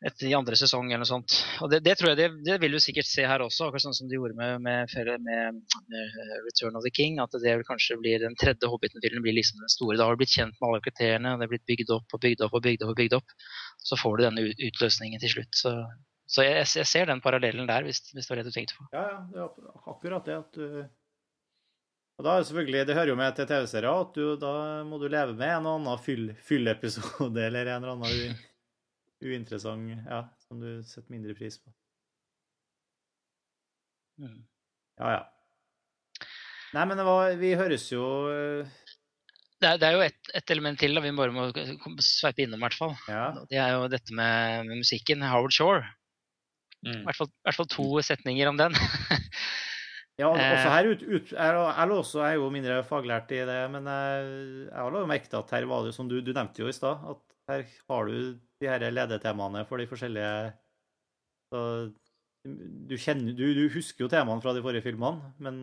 etter 0.00 0.32
andre 0.36 0.56
sesong 0.56 0.88
eller 0.88 1.02
noe 1.02 1.08
sånt. 1.08 1.34
Og 1.60 1.70
det, 1.72 1.82
det 1.84 1.96
tror 2.00 2.10
jeg 2.10 2.18
det, 2.20 2.28
det, 2.46 2.56
vil 2.62 2.72
du 2.72 2.80
sikkert 2.80 3.08
se 3.08 3.26
her 3.28 3.42
også, 3.44 3.66
akkurat 3.66 3.84
sånn 3.84 3.96
som 3.96 4.08
de 4.08 4.16
gjorde 4.16 4.36
med, 4.38 4.62
med, 4.64 4.92
med, 5.26 5.64
med, 5.90 6.20
Return 6.46 6.78
of 6.78 6.86
the 6.86 6.92
King. 6.94 7.18
At 7.20 7.36
det 7.36 7.56
vil 7.60 7.66
kanskje 7.68 7.98
blir 8.00 8.22
den 8.24 8.36
tredje 8.40 8.70
Hobbiten-filmen 8.70 9.24
blir 9.24 9.36
liksom 9.36 9.60
den 9.60 9.72
store. 9.72 9.98
Da 10.00 10.08
har 10.08 10.16
du 10.16 10.22
blitt 10.22 10.32
kjent 10.32 10.56
med 10.56 10.68
alle 10.70 10.84
kriteriene, 10.84 11.34
og 11.34 11.42
det 11.42 11.48
er 11.48 11.52
blitt 11.52 11.66
bygd 11.68 11.92
opp 11.98 12.16
og 12.16 12.22
bygd 12.24 12.46
opp 12.46 12.56
og 12.56 12.64
bygd 12.64 12.86
opp. 12.86 12.94
og 12.94 13.02
bygd 13.02 13.18
opp. 13.20 13.34
Så 13.90 14.00
får 14.00 14.16
du 14.16 14.24
denne 14.28 14.46
utløsningen 14.70 15.20
til 15.20 15.34
slutt. 15.36 15.60
Så, 15.60 15.74
så 16.30 16.46
jeg, 16.48 16.64
jeg, 16.80 16.88
ser 16.88 17.12
den 17.12 17.20
parallellen 17.24 17.68
der, 17.68 17.84
hvis, 17.84 18.00
hvis, 18.14 18.24
det 18.24 18.32
var 18.32 18.40
det 18.40 18.48
du 18.48 18.56
tenkte 18.56 18.80
på. 18.80 18.88
Ja, 18.96 19.04
ja, 19.12 19.20
det 19.36 19.44
er 19.44 19.84
akkurat 19.92 20.32
det 20.32 20.40
at 20.40 20.56
du 20.56 20.64
og 22.20 22.24
da 22.26 22.34
er 22.36 22.42
det 22.42 22.50
selvfølgelig, 22.50 22.80
Det 22.84 22.94
hører 22.98 23.08
jo 23.08 23.16
med 23.16 23.32
til 23.32 23.46
TV-serier 23.48 24.02
at 24.04 24.10
du, 24.12 24.24
da 24.36 24.50
må 24.84 24.98
du 25.00 25.06
leve 25.08 25.32
med 25.32 25.54
en 25.54 25.68
og 25.70 25.78
annen 25.78 26.02
fyll, 26.04 26.26
fyllepisode 26.44 27.40
eller 27.46 27.70
en 27.72 27.78
eller 27.80 27.94
annen 27.94 28.34
uinteressant 29.22 30.06
Ja, 30.06 30.24
som 30.46 30.62
du 30.62 30.80
setter 30.86 31.12
mindre 31.12 31.36
pris 31.38 31.58
på. 31.60 31.72
Mm. 34.20 34.40
Ja, 35.00 35.12
ja. 35.16 35.20
Nei, 36.76 36.86
men 36.86 37.02
var, 37.02 37.32
vi 37.40 37.54
høres 37.58 37.88
jo 37.90 38.04
eh, 38.30 38.80
det 39.60 39.68
er, 39.68 39.78
det 39.80 39.86
er, 39.88 39.96
jo 39.96 40.04
ett 40.04 40.30
et 40.38 40.52
element 40.54 40.78
til 40.80 40.94
da, 40.96 41.02
vi 41.04 41.12
bare 41.12 41.34
må 41.34 41.48
sveipe 42.00 42.44
innom. 42.44 42.62
hvert 42.64 42.76
fall. 42.78 42.94
Ja. 43.10 43.24
Det 43.50 43.58
er 43.60 43.74
jo 43.74 43.88
dette 43.92 44.14
med, 44.16 44.68
med 44.70 44.80
musikken. 44.80 45.24
Howard 45.26 45.52
Shore. 45.52 45.82
Mm. 46.80 47.02
I 47.02 47.04
hvert, 47.04 47.18
fall, 47.18 47.28
hvert 47.44 47.58
fall 47.58 47.68
to 47.68 47.88
setninger 48.06 48.48
om 48.48 48.56
den. 48.56 48.76
ja, 50.20 50.30
også 50.30 50.46
eh. 50.46 50.70
her 50.72 50.88
ut, 50.88 51.02
ut, 51.04 51.32
jeg, 51.34 51.58
jeg, 51.58 51.96
også 51.98 52.22
er 52.24 52.38
jo 52.38 52.48
mindre 52.54 52.78
faglært 52.88 53.34
i 53.36 53.42
det, 53.50 53.58
men 53.74 53.90
jeg, 53.92 54.30
jeg 54.70 54.78
har 54.78 55.10
merket 55.12 55.36
at 55.42 55.52
her 55.58 55.68
var 55.68 55.84
det 55.84 55.92
som 55.96 56.08
du, 56.08 56.22
du 56.24 56.32
nevnte 56.32 56.64
jo 56.64 56.70
i 56.72 56.76
stad, 56.76 57.04
at 57.12 57.20
her 57.52 57.66
har 57.92 58.08
du 58.08 58.40
de 58.60 58.68
her 58.68 58.90
ledetemaene 58.92 59.64
for 59.68 59.80
de 59.80 59.88
forskjellige 59.90 60.32
så, 61.50 61.62
du, 62.44 62.98
kjenner, 62.98 63.32
du, 63.36 63.48
du, 63.56 63.64
husker 63.74 64.06
jo 64.06 64.10
temaene 64.12 64.42
fra 64.44 64.54
de 64.56 64.62
forrige 64.64 64.84
filmene, 64.86 65.32
men 65.42 65.58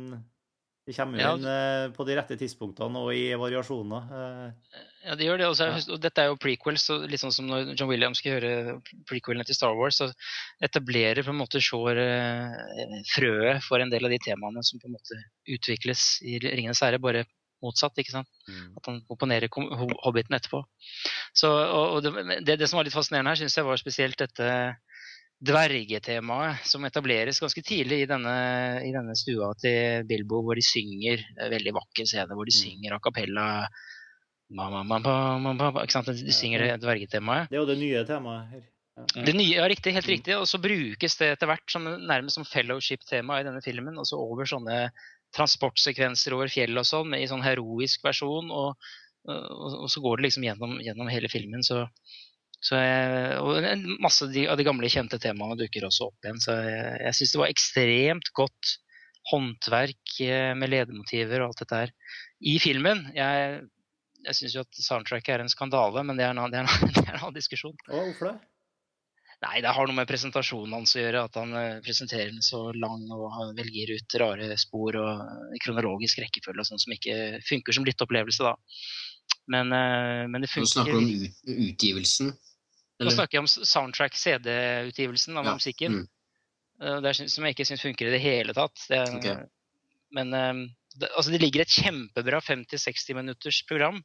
de 0.87 0.95
kommer 0.95 1.19
jo 1.19 1.23
ja. 1.25 1.31
inn 1.35 1.47
eh, 1.51 1.85
på 1.95 2.05
de 2.07 2.15
rette 2.15 2.37
tidspunktene 2.39 2.99
og 3.03 3.09
i 3.15 3.33
variasjoner. 3.39 4.11
Eh. 4.17 4.83
Ja, 5.07 5.15
det 5.19 5.25
gjør 5.27 5.41
det. 5.41 5.47
Også, 5.51 5.67
ja. 5.67 5.81
og 5.95 5.99
dette 6.03 6.23
er 6.23 6.29
jo 6.31 6.37
prequels, 6.39 6.85
så 6.87 6.99
litt 7.03 7.19
sånn 7.19 7.33
som 7.35 7.49
når 7.49 7.73
John 7.73 7.89
Williams 7.91 8.21
skal 8.21 8.37
høre 8.37 8.77
prequelene 9.09 9.47
til 9.47 9.57
Star 9.57 9.75
Wars, 9.75 9.99
så 9.99 10.07
etablerer 10.63 11.27
på 11.27 11.33
en 11.33 11.41
måte 11.41 11.63
Shaw 11.63 11.89
eh, 11.91 13.01
frøet 13.11 13.65
for 13.67 13.83
en 13.83 13.91
del 13.91 14.07
av 14.07 14.15
de 14.15 14.21
temaene 14.23 14.63
som 14.63 14.79
på 14.79 14.87
en 14.87 14.95
måte 14.95 15.19
utvikles 15.57 16.05
i 16.23 16.39
'Ringenes 16.39 16.83
herre', 16.83 17.03
bare 17.03 17.25
motsatt. 17.63 17.97
ikke 17.97 18.15
sant? 18.15 18.29
Mm. 18.47 18.67
At 18.79 18.89
han 18.89 18.99
komponerer 19.09 19.51
Hobbiten 20.03 20.37
etterpå. 20.37 20.63
Så, 21.35 21.51
og, 21.51 21.97
og 21.97 22.05
det, 22.45 22.57
det, 22.57 22.67
som 22.67 22.79
var 22.79 22.87
litt 22.87 22.95
fascinerende 22.95 23.33
her, 23.33 23.41
syns 23.41 23.57
jeg 23.59 23.67
var 23.67 23.81
spesielt 23.81 24.19
dette 24.21 24.51
dvergetemaet 25.47 26.65
som 26.65 26.85
etableres 26.87 27.39
ganske 27.43 27.61
tidlig 27.61 28.01
i 28.03 28.07
denne, 28.09 28.37
i 28.81 28.89
denne, 28.93 29.13
stua 29.17 29.51
til 29.61 30.07
Bilbo, 30.09 30.41
hvor 30.45 30.57
de 30.57 30.65
synger 30.65 31.21
veldig 31.51 31.75
vakker 31.75 32.09
scene, 32.09 32.33
hvor 32.33 32.49
de 32.49 32.55
mm. 32.55 32.61
synger 32.61 32.95
a 32.97 33.03
cappella. 33.03 33.49
Ma, 34.57 34.71
ma, 34.71 34.81
ma, 34.87 35.69
ikke 35.83 35.93
sant? 35.93 36.09
De 36.09 36.33
synger 36.33 36.73
dvergetemaet. 36.81 37.51
Det 37.51 37.59
er 37.59 37.63
jo 37.63 37.69
det 37.69 37.79
nye 37.83 38.03
temaet 38.07 38.55
her. 38.55 38.65
Det 39.13 39.33
nye, 39.35 39.59
ja, 39.59 39.65
riktig, 39.69 39.93
helt 39.93 40.09
riktig. 40.09 40.33
Og 40.39 40.47
så 40.49 40.57
brukes 40.61 41.17
det 41.19 41.29
etter 41.35 41.49
hvert 41.51 41.69
som, 41.69 41.85
nærmest 41.85 42.39
som 42.39 42.47
fellowship-tema 42.47 43.37
i 43.37 43.45
denne 43.45 43.61
filmen. 43.61 43.97
Og 44.01 44.07
så 44.09 44.17
over 44.17 44.49
sånne 44.49 44.87
transportsekvenser 45.35 46.35
over 46.37 46.51
fjellet 46.51 46.81
og 46.81 46.87
sånn, 46.87 47.15
i 47.17 47.27
sånn 47.29 47.45
heroisk 47.45 48.05
versjon. 48.05 48.51
Og, 48.53 48.89
og, 49.27 49.75
og, 49.83 49.87
så 49.91 50.03
går 50.03 50.19
det 50.19 50.27
liksom 50.27 50.47
gjennom, 50.47 50.77
gjennom 50.83 51.11
hele 51.11 51.29
filmen. 51.31 51.65
Så, 51.65 51.83
så 52.63 52.79
jeg, 52.79 53.37
og 53.43 53.99
masse 54.03 54.27
av 54.27 54.57
de, 54.57 54.67
gamle, 54.67 54.91
kjente 54.91 55.19
temaene 55.21 55.59
dukker 55.59 55.87
også 55.87 56.09
opp 56.09 56.27
igjen. 56.27 56.41
Så 56.43 56.57
jeg, 56.57 56.99
jeg 57.05 57.19
syns 57.19 57.33
det 57.35 57.41
var 57.43 57.55
ekstremt 57.55 58.33
godt 58.37 58.75
håndverk 59.27 60.19
eh, 60.23 60.53
med 60.55 60.71
ledemotiver 60.71 61.41
og 61.41 61.51
alt 61.51 61.63
dette 61.63 61.81
her 61.81 61.95
i 62.47 62.57
filmen. 62.63 63.09
Jeg, 63.17 63.63
jeg 64.27 64.39
syns 64.39 64.55
jo 64.55 64.63
at 64.63 64.83
soundtracket 64.83 65.35
er 65.35 65.43
en 65.43 65.51
skandale, 65.51 66.03
men 66.07 66.19
det 66.19 66.27
er 66.27 66.35
en, 66.35 66.45
det 66.51 66.61
er 66.61 66.69
en, 66.69 66.93
det 66.95 67.03
er 67.03 67.17
en 67.17 67.25
annen 67.25 67.35
diskusjon. 67.35 67.75
hvorfor 67.89 68.31
det? 68.31 68.37
Nei, 69.45 69.59
det 69.61 69.69
har 69.69 69.85
noe 69.85 69.93
med 69.99 70.09
presentasjonen 70.09 70.73
hans 70.73 70.95
å 70.97 71.01
gjøre. 71.01 71.25
At 71.29 71.37
han 71.37 71.53
eh, 71.57 71.79
presenterer 71.85 72.31
den 72.31 72.45
så 72.45 72.63
lang 72.73 73.03
og 73.13 73.53
velger 73.57 73.93
ut 73.93 74.15
rare 74.21 74.57
spor 74.57 74.97
og 74.97 75.59
kronologisk 75.61 76.23
rekkefølge 76.23 76.63
og 76.63 76.69
sånn 76.71 76.81
som 76.81 76.95
ikke 76.95 77.37
funker 77.45 77.77
som 77.77 77.85
lytteopplevelse, 77.85 78.47
da. 78.47 78.55
Men, 79.53 79.71
eh, 79.75 80.23
men 80.31 80.43
det 80.43 80.49
funker 80.51 80.65
Nå 80.65 80.73
snakker 80.73 80.97
du 80.97 81.01
om 81.03 81.67
utgivelsen? 81.69 82.31
Eller? 82.97 83.11
Nå 83.11 83.13
snakker 83.13 83.37
jeg 83.37 83.45
om 83.45 83.51
soundtrack, 83.51 84.17
CD-utgivelsen 84.17 85.37
av 85.37 85.51
ja. 85.51 85.53
musikken. 85.59 85.99
Mm. 86.01 86.07
Eh, 86.81 86.97
det 87.05 87.13
er, 87.13 87.29
som 87.29 87.45
jeg 87.45 87.57
ikke 87.57 87.67
syns 87.69 87.85
funker 87.85 88.09
i 88.09 88.15
det 88.17 88.23
hele 88.23 88.57
tatt. 88.57 88.87
Det, 88.89 89.03
okay. 89.19 89.37
Men 90.17 90.33
det, 90.97 91.09
altså 91.13 91.33
det 91.33 91.41
ligger 91.43 91.61
et 91.63 91.73
kjempebra 91.77 92.39
50-60 92.41 93.17
minutters 93.17 93.61
program 93.69 93.99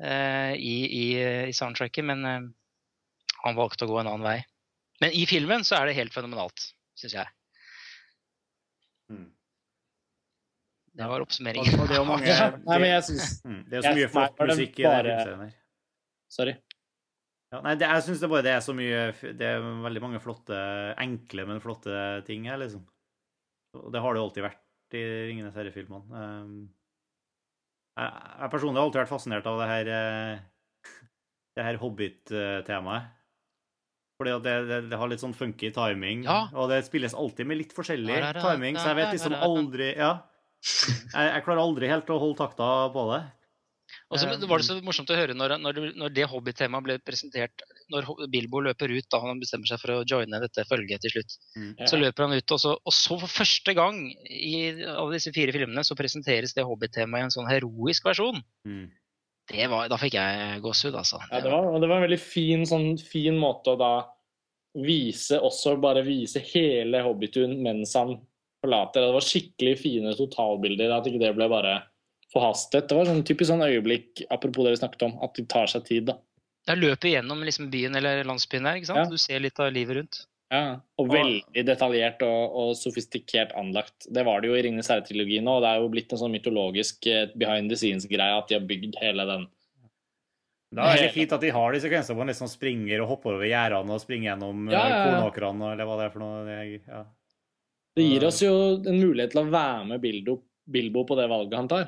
eh, 0.00 0.54
i, 0.56 0.76
i, 0.88 1.04
i, 1.50 1.54
soundtracket, 1.56 2.06
men 2.06 2.52
han 3.44 3.58
valgte 3.58 3.86
å 3.86 3.90
gå 3.90 3.98
en 4.00 4.10
annen 4.10 4.26
vei. 4.26 4.38
Men 5.02 5.14
i 5.14 5.24
filmen 5.30 5.66
så 5.66 5.78
er 5.78 5.88
det 5.88 5.98
helt 5.98 6.14
fenomenalt, 6.14 6.70
syns 6.98 7.14
jeg. 7.14 7.34
Mm. 9.12 9.28
Det 10.98 11.06
var 11.12 11.22
oppsummeringen. 11.22 11.84
det, 11.86 12.00
mange, 12.06 12.26
det, 12.26 12.62
nei, 12.66 12.78
men 12.82 12.90
jeg 12.90 13.04
synes, 13.06 13.36
mm, 13.46 13.60
det 13.68 13.78
er 13.78 13.86
så 13.86 13.94
mye 13.94 14.10
flott 14.10 14.40
musikk 14.42 14.80
i 14.80 14.86
den 14.88 15.06
filmserien 15.06 15.52
Sorry. 16.28 16.54
Ja, 17.48 17.60
nei, 17.64 17.76
det, 17.80 17.86
jeg 17.88 18.04
syns 18.04 18.20
det 18.20 18.28
bare 18.28 18.44
det 18.44 18.50
er 18.52 18.60
så 18.60 18.74
mye 18.76 19.04
Det 19.16 19.46
er 19.46 19.62
veldig 19.86 20.02
mange 20.04 20.18
flotte, 20.20 20.58
enkle, 21.00 21.46
men 21.48 21.62
flotte 21.64 21.94
ting 22.26 22.44
her, 22.50 22.58
liksom. 22.60 22.82
Og 23.78 23.92
det 23.94 24.02
har 24.04 24.16
det 24.16 24.24
alltid 24.24 24.44
vært 24.44 24.98
i 24.98 25.04
Ringenes 25.30 25.56
herre-filmene. 25.56 26.18
Um, 26.18 26.58
jeg, 27.98 28.10
jeg 28.42 28.52
personlig 28.52 28.80
har 28.80 28.88
alltid 28.88 29.02
vært 29.02 29.12
fascinert 29.12 29.48
av 29.48 29.62
det 29.62 29.68
her, 29.70 29.92
eh, 29.94 30.98
det 31.58 31.66
her 31.66 31.80
Hobbit-temaet. 31.82 33.14
Fordi 34.18 34.34
det, 34.42 34.54
det, 34.66 34.78
det 34.90 34.98
har 34.98 35.08
litt 35.12 35.22
sånn 35.22 35.34
funky 35.38 35.70
timing, 35.74 36.24
Ja. 36.26 36.48
og 36.58 36.68
det 36.72 36.80
spilles 36.88 37.14
alltid 37.14 37.46
med 37.46 37.60
litt 37.60 37.72
forskjellig 37.76 38.16
Da-da-da, 38.18 38.42
timing, 38.50 38.74
så 38.76 38.90
jeg 38.90 38.98
vet 38.98 39.12
liksom 39.14 39.34
aldri 39.38 39.92
Ja. 39.96 40.12
Jeg, 40.58 41.26
jeg 41.36 41.44
klarer 41.46 41.62
aldri 41.62 41.86
helt 41.86 42.08
å 42.10 42.18
holde 42.18 42.38
takta 42.40 42.66
på 42.90 43.04
det. 43.14 43.20
Og 44.10 44.18
så 44.18 44.26
Eh, 44.28 44.42
var 44.50 44.58
det 44.58 44.66
så 44.66 44.74
morsomt 44.84 45.08
å 45.08 45.16
høre 45.16 45.32
når, 45.38 45.54
når, 45.62 45.72
det- 45.78 45.94
når 45.96 46.10
det 46.12 46.26
hobbytemaet 46.28 46.84
ble 46.84 46.98
presentert 46.98 47.62
Når 47.90 48.04
Bilbo 48.28 48.60
løper 48.60 48.90
ut 48.92 49.06
da 49.08 49.20
han 49.22 49.40
bestemmer 49.40 49.64
seg 49.70 49.80
for 49.80 49.88
å 49.94 50.04
joine 50.04 50.40
dette 50.42 50.60
følget 50.68 51.00
til 51.00 51.10
slutt, 51.14 51.32
så 51.88 51.96
løper 51.96 52.26
han 52.26 52.34
ut, 52.36 52.52
og 52.52 52.58
så, 52.60 52.74
og 52.84 52.92
så 52.92 53.16
for 53.22 53.28
første 53.32 53.72
gang 53.74 54.10
i 54.28 54.82
alle 54.84 55.14
disse 55.14 55.32
fire 55.32 55.52
filmene 55.54 55.80
så 55.86 55.96
presenteres 55.96 56.52
det 56.52 56.66
hobbytemaet 56.68 57.22
i 57.22 57.24
en 57.30 57.30
sånn 57.32 57.48
heroisk 57.48 58.04
versjon. 58.04 58.42
Mm. 58.66 58.90
Det 59.48 59.66
var, 59.72 59.88
Da 59.88 59.96
fikk 60.00 60.14
jeg 60.18 60.60
gåsehud, 60.64 60.96
altså. 61.00 61.20
Ja, 61.30 61.40
det 61.44 61.50
var, 61.52 61.68
det 61.80 61.88
var 61.88 62.00
en 62.00 62.06
veldig 62.06 62.20
fin, 62.20 62.64
sånn, 62.68 62.90
fin 63.00 63.38
måte 63.40 63.74
å 63.74 63.80
da 63.80 63.92
vise 64.78 65.38
også 65.40 65.76
bare 65.80 66.04
vise 66.06 66.42
hele 66.52 67.00
Hobbitun 67.02 67.56
mens 67.64 67.94
han 67.98 68.18
forlater. 68.62 69.06
Det 69.06 69.16
var 69.16 69.24
skikkelig 69.24 69.74
fine 69.80 70.14
totalbilder. 70.18 70.92
At 70.94 71.08
ikke 71.08 71.22
det 71.22 71.34
ble 71.38 71.48
bare 71.50 71.78
forhastet. 72.32 72.88
Det 72.90 72.98
var 72.98 73.08
sånn 73.08 73.24
typisk 73.26 73.50
sånn 73.52 73.64
øyeblikk, 73.64 74.26
apropos 74.34 74.66
det 74.66 74.76
vi 74.76 74.82
snakket 74.82 75.06
om, 75.08 75.14
at 75.24 75.36
de 75.38 75.46
tar 75.48 75.70
seg 75.70 75.86
tid. 75.88 76.10
da. 76.10 76.18
Jeg 76.68 76.82
løper 76.82 77.14
gjennom 77.14 77.44
liksom 77.46 77.70
byen 77.72 77.96
eller 77.96 78.26
landsbyen 78.28 78.68
der, 78.68 78.80
ikke 78.80 78.90
sant? 78.90 79.06
Ja. 79.06 79.08
Du 79.08 79.20
ser 79.20 79.40
litt 79.40 79.60
av 79.62 79.72
livet 79.72 79.96
rundt. 79.96 80.20
Ja, 80.48 80.80
Og 80.96 81.10
veldig 81.12 81.62
detaljert 81.68 82.22
og, 82.24 82.54
og 82.56 82.70
sofistikert 82.78 83.50
anlagt. 83.58 84.06
Det 84.08 84.22
var 84.24 84.40
det 84.40 84.48
jo 84.48 84.56
i 84.56 84.62
Ringenes 84.64 84.88
herre-trilogien 84.88 85.48
òg, 85.50 85.60
det 85.60 85.70
er 85.74 85.82
jo 85.82 85.90
blitt 85.92 86.14
en 86.14 86.20
sånn 86.22 86.32
mytologisk 86.32 87.04
eh, 87.10 87.26
behind 87.36 87.68
the 87.68 87.76
scenes-greie 87.76 88.38
at 88.38 88.48
de 88.48 88.56
har 88.56 88.64
bygd 88.68 88.96
hele 89.02 89.26
den. 89.28 89.44
Det 90.68 90.84
er 90.84 90.98
veldig 90.98 91.12
fint 91.14 91.32
at 91.32 91.44
de 91.44 91.52
har 91.52 91.72
de 91.72 91.80
sekvensene 91.80 92.14
hvor 92.14 92.24
man 92.24 92.32
liksom 92.32 92.48
springer 92.52 93.00
og 93.04 93.12
hopper 93.14 93.36
over 93.36 93.48
gjerdene 93.48 93.94
og 93.94 94.02
springer 94.02 94.30
gjennom 94.30 94.66
Ja, 94.72 94.80
ja, 94.80 94.88
ja. 94.88 95.04
kornåkrene, 95.06 95.70
eller 95.74 95.88
hva 95.88 96.00
det 96.00 96.08
er 96.08 96.12
for 96.16 96.24
noe. 96.24 96.42
Det, 96.48 96.58
ja. 96.88 97.04
Det 97.98 98.08
gir 98.08 98.26
oss 98.28 98.40
jo 98.44 98.52
en 98.76 98.98
mulighet 99.00 99.32
til 99.32 99.42
å 99.42 99.48
være 99.52 99.86
med 99.92 100.02
Bilbo, 100.02 100.38
Bilbo 100.68 101.04
på 101.08 101.16
det 101.20 101.28
valget 101.32 101.56
han 101.60 101.70
tar. 101.72 101.86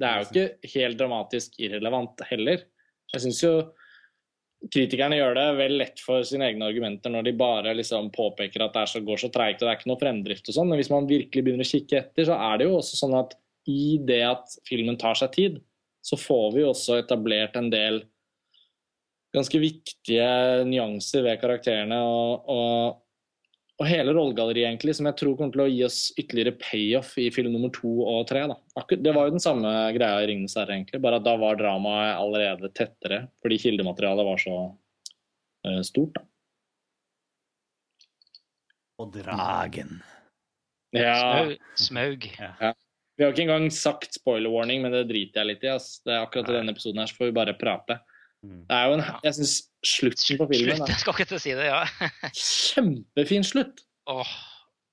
Det 0.00 0.08
er 0.08 0.22
jo 0.22 0.30
ikke 0.30 0.72
helt 0.74 0.98
dramatisk 0.98 1.58
irrelevant 1.60 2.22
heller. 2.30 2.64
Jeg 3.14 3.26
syns 3.26 3.42
jo 3.44 3.52
kritikerne 4.68 5.16
gjør 5.16 5.38
det 5.38 5.46
vel 5.56 5.76
lett 5.80 6.02
for 6.04 6.24
sine 6.26 6.50
egne 6.50 6.68
argumenter 6.68 7.12
når 7.12 7.26
de 7.26 7.32
bare 7.40 7.72
liksom 7.78 8.10
påpeker 8.12 8.66
at 8.66 8.76
det 8.76 8.86
så, 8.92 9.00
går 9.04 9.22
så 9.22 9.30
treigt 9.32 9.62
og 9.62 9.66
det 9.66 9.72
er 9.72 9.78
ikke 9.80 9.90
noe 9.90 10.02
fremdrift 10.02 10.50
og 10.50 10.56
sånn, 10.56 10.68
men 10.68 10.80
hvis 10.80 10.92
man 10.92 11.08
virkelig 11.08 11.44
begynner 11.46 11.64
å 11.64 11.70
kikke 11.70 12.00
etter, 12.02 12.28
så 12.28 12.36
er 12.36 12.60
det 12.60 12.68
jo 12.68 12.76
også 12.78 13.00
sånn 13.00 13.16
at 13.22 13.36
i 13.70 13.98
det 14.04 14.22
at 14.26 14.56
filmen 14.68 14.98
tar 15.00 15.16
seg 15.18 15.32
tid, 15.36 15.60
så 16.04 16.16
får 16.20 16.46
vi 16.56 16.64
også 16.64 16.98
etablert 17.00 17.56
en 17.60 17.70
del 17.72 18.02
ganske 19.34 19.60
viktige 19.62 20.28
nyanser 20.66 21.24
ved 21.26 21.40
karakterene 21.42 22.00
og 22.02 23.00
og 23.80 23.88
hele 23.88 24.12
rollegalleriet, 24.12 24.66
egentlig, 24.68 24.92
som 24.98 25.06
jeg 25.08 25.16
tror 25.16 25.36
kommer 25.38 25.54
til 25.54 25.62
å 25.64 25.70
gi 25.70 25.78
oss 25.86 26.00
ytterligere 26.20 26.52
payoff 26.60 27.14
i 27.20 27.30
film 27.32 27.54
nummer 27.54 27.72
to 27.72 27.88
og 28.04 28.26
tre. 28.28 28.42
Da. 28.50 28.58
Akkur 28.76 29.00
det 29.00 29.14
var 29.16 29.28
jo 29.28 29.36
den 29.38 29.42
samme 29.42 29.70
greia 29.96 30.18
i 30.20 30.26
'Ringenes 30.28 30.56
herre', 30.60 30.76
egentlig, 30.76 31.00
bare 31.00 31.16
at 31.16 31.24
da 31.24 31.32
var 31.40 31.56
dramaet 31.56 32.18
allerede 32.20 32.68
tettere, 32.76 33.22
fordi 33.40 33.58
kildematerialet 33.64 34.28
var 34.28 34.42
så 34.44 34.58
uh, 35.64 35.80
stort. 35.86 36.12
Da. 36.18 36.26
Og 39.00 39.14
dragen. 39.16 40.02
Ja, 40.92 41.48
Smaug. 41.78 42.28
Ja. 42.36 42.74
Vi 43.16 43.24
har 43.24 43.32
ikke 43.32 43.46
engang 43.46 43.70
sagt 43.72 44.12
spoiler 44.16 44.52
warning, 44.52 44.84
men 44.84 44.92
det 44.92 45.06
driter 45.08 45.40
jeg 45.40 45.54
litt 45.54 45.64
i. 45.64 45.72
Ass. 45.72 46.02
Det 46.04 46.12
er 46.12 46.20
akkurat 46.26 46.52
i 46.52 46.58
denne 46.58 46.76
episoden 46.76 47.00
her, 47.00 47.08
så 47.08 47.16
får 47.16 47.30
vi 47.30 47.38
bare 47.40 47.56
prate. 47.56 47.96
Mm. 48.44 48.62
Det 48.68 48.76
er 48.76 48.86
jo 48.88 48.94
en, 48.98 49.02
jeg 49.24 49.36
synes 49.40 49.56
slutten 49.86 50.38
på 50.40 50.46
filmen 50.50 50.78
Slutt, 50.78 50.92
jeg 50.92 51.02
skal 51.02 51.16
ikke 51.16 51.28
til 51.30 51.38
å 51.38 51.42
si 51.42 51.56
det, 51.56 51.66
ja. 51.70 51.82
kjempefin 52.36 53.46
slutt. 53.46 53.84
Åh. 54.10 54.32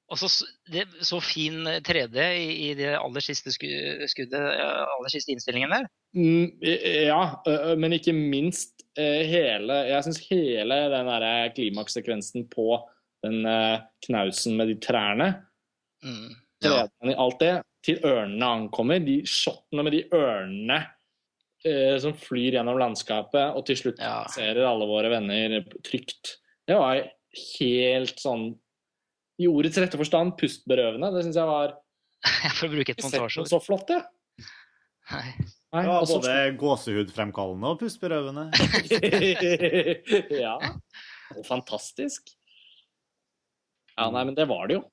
Og 0.07 0.19
så, 0.21 0.29
det, 0.71 0.85
så 1.03 1.17
fin 1.19 1.67
3D 1.83 2.15
i, 2.15 2.51
i 2.69 2.75
det 2.79 2.93
aller 2.95 3.23
siste 3.25 3.51
sku, 3.51 3.67
skuddet, 4.07 4.39
aller 4.63 5.11
siste 5.11 5.33
innstillingen 5.33 5.73
der. 5.73 5.89
Mm, 6.15 6.53
ja, 6.63 7.19
men 7.75 7.97
ikke 7.97 8.13
minst 8.15 8.85
eh, 8.95 9.27
hele 9.27 9.81
Jeg 9.89 10.05
syns 10.05 10.21
hele 10.29 10.77
den 10.93 11.11
derre 11.11 11.33
klimakssekvensen 11.57 12.47
på 12.53 12.79
den 13.25 13.43
eh, 13.51 13.83
knausen 14.07 14.55
med 14.55 14.71
de 14.71 14.79
trærne, 14.87 15.33
Mm. 16.05 16.35
Ja. 16.61 16.83
3D-en 16.85 17.13
alt 17.17 17.39
det, 17.41 17.53
til 17.85 18.01
ørnene 18.05 18.49
ankommer, 18.59 19.01
de 19.01 19.19
shotene 19.29 19.85
med 19.85 19.95
de 19.95 20.03
ørnene 20.13 20.79
eh, 21.65 21.97
som 22.03 22.13
flyr 22.17 22.57
gjennom 22.59 22.77
landskapet, 22.79 23.55
og 23.57 23.65
til 23.65 23.75
slutt 23.79 23.99
Ja. 24.01 24.23
passerer 24.27 24.65
alle 24.67 24.85
våre 24.89 25.09
venner 25.13 25.61
trygt, 25.85 26.37
det 26.67 26.75
var 26.77 27.01
helt 27.59 28.19
sånn 28.19 28.49
i 29.39 29.45
ordets 29.47 29.77
rette 29.77 29.97
forstand 29.99 30.33
pustberøvende. 30.39 31.11
Det 31.13 31.23
syns 31.27 31.37
jeg 31.37 31.45
var 31.49 31.75
For 32.57 32.67
å 32.67 32.71
bruke 32.73 32.91
et 32.95 33.03
montasjeord. 33.05 33.47
så 33.51 33.59
flott, 33.61 33.87
det. 33.87 34.01
Nei. 35.11 35.27
Nei, 35.73 35.81
Det 35.83 35.89
var 35.91 36.01
og 36.01 36.07
både 36.09 36.33
gåsehudfremkallende 36.57 37.69
og 37.73 37.79
pustberøvende. 37.81 38.45
ja. 40.45 40.55
Og 41.35 41.43
fantastisk. 41.45 42.31
Ja, 43.97 44.09
nei, 44.13 44.23
men 44.29 44.35
det 44.37 44.47
var 44.49 44.67
det 44.69 44.77
jo. 44.79 44.83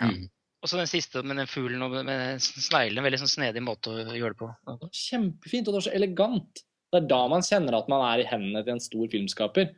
Mm. 0.00 0.24
Og 0.64 0.70
så 0.70 0.78
den 0.80 0.88
siste 0.88 1.20
med 1.20 1.36
den 1.36 1.50
fuglen 1.50 1.82
og 1.84 1.92
med- 2.08 2.40
sneglene. 2.40 3.04
Veldig 3.04 3.20
sånn 3.20 3.34
snedig 3.34 3.60
måte 3.60 3.92
å 3.92 4.16
gjøre 4.16 4.32
det 4.32 4.40
på. 4.40 4.88
Kjempefint, 4.96 5.68
og 5.68 5.74
det 5.74 5.80
var 5.80 5.86
så 5.88 5.96
elegant. 5.98 6.62
Det 6.88 7.02
er 7.02 7.08
da 7.10 7.28
man 7.28 7.44
kjenner 7.44 7.76
at 7.76 7.88
man 7.92 8.04
er 8.08 8.22
i 8.22 8.28
hendene 8.30 8.62
til 8.64 8.72
en 8.72 8.80
stor 8.80 9.08
filmskaper. 9.12 9.74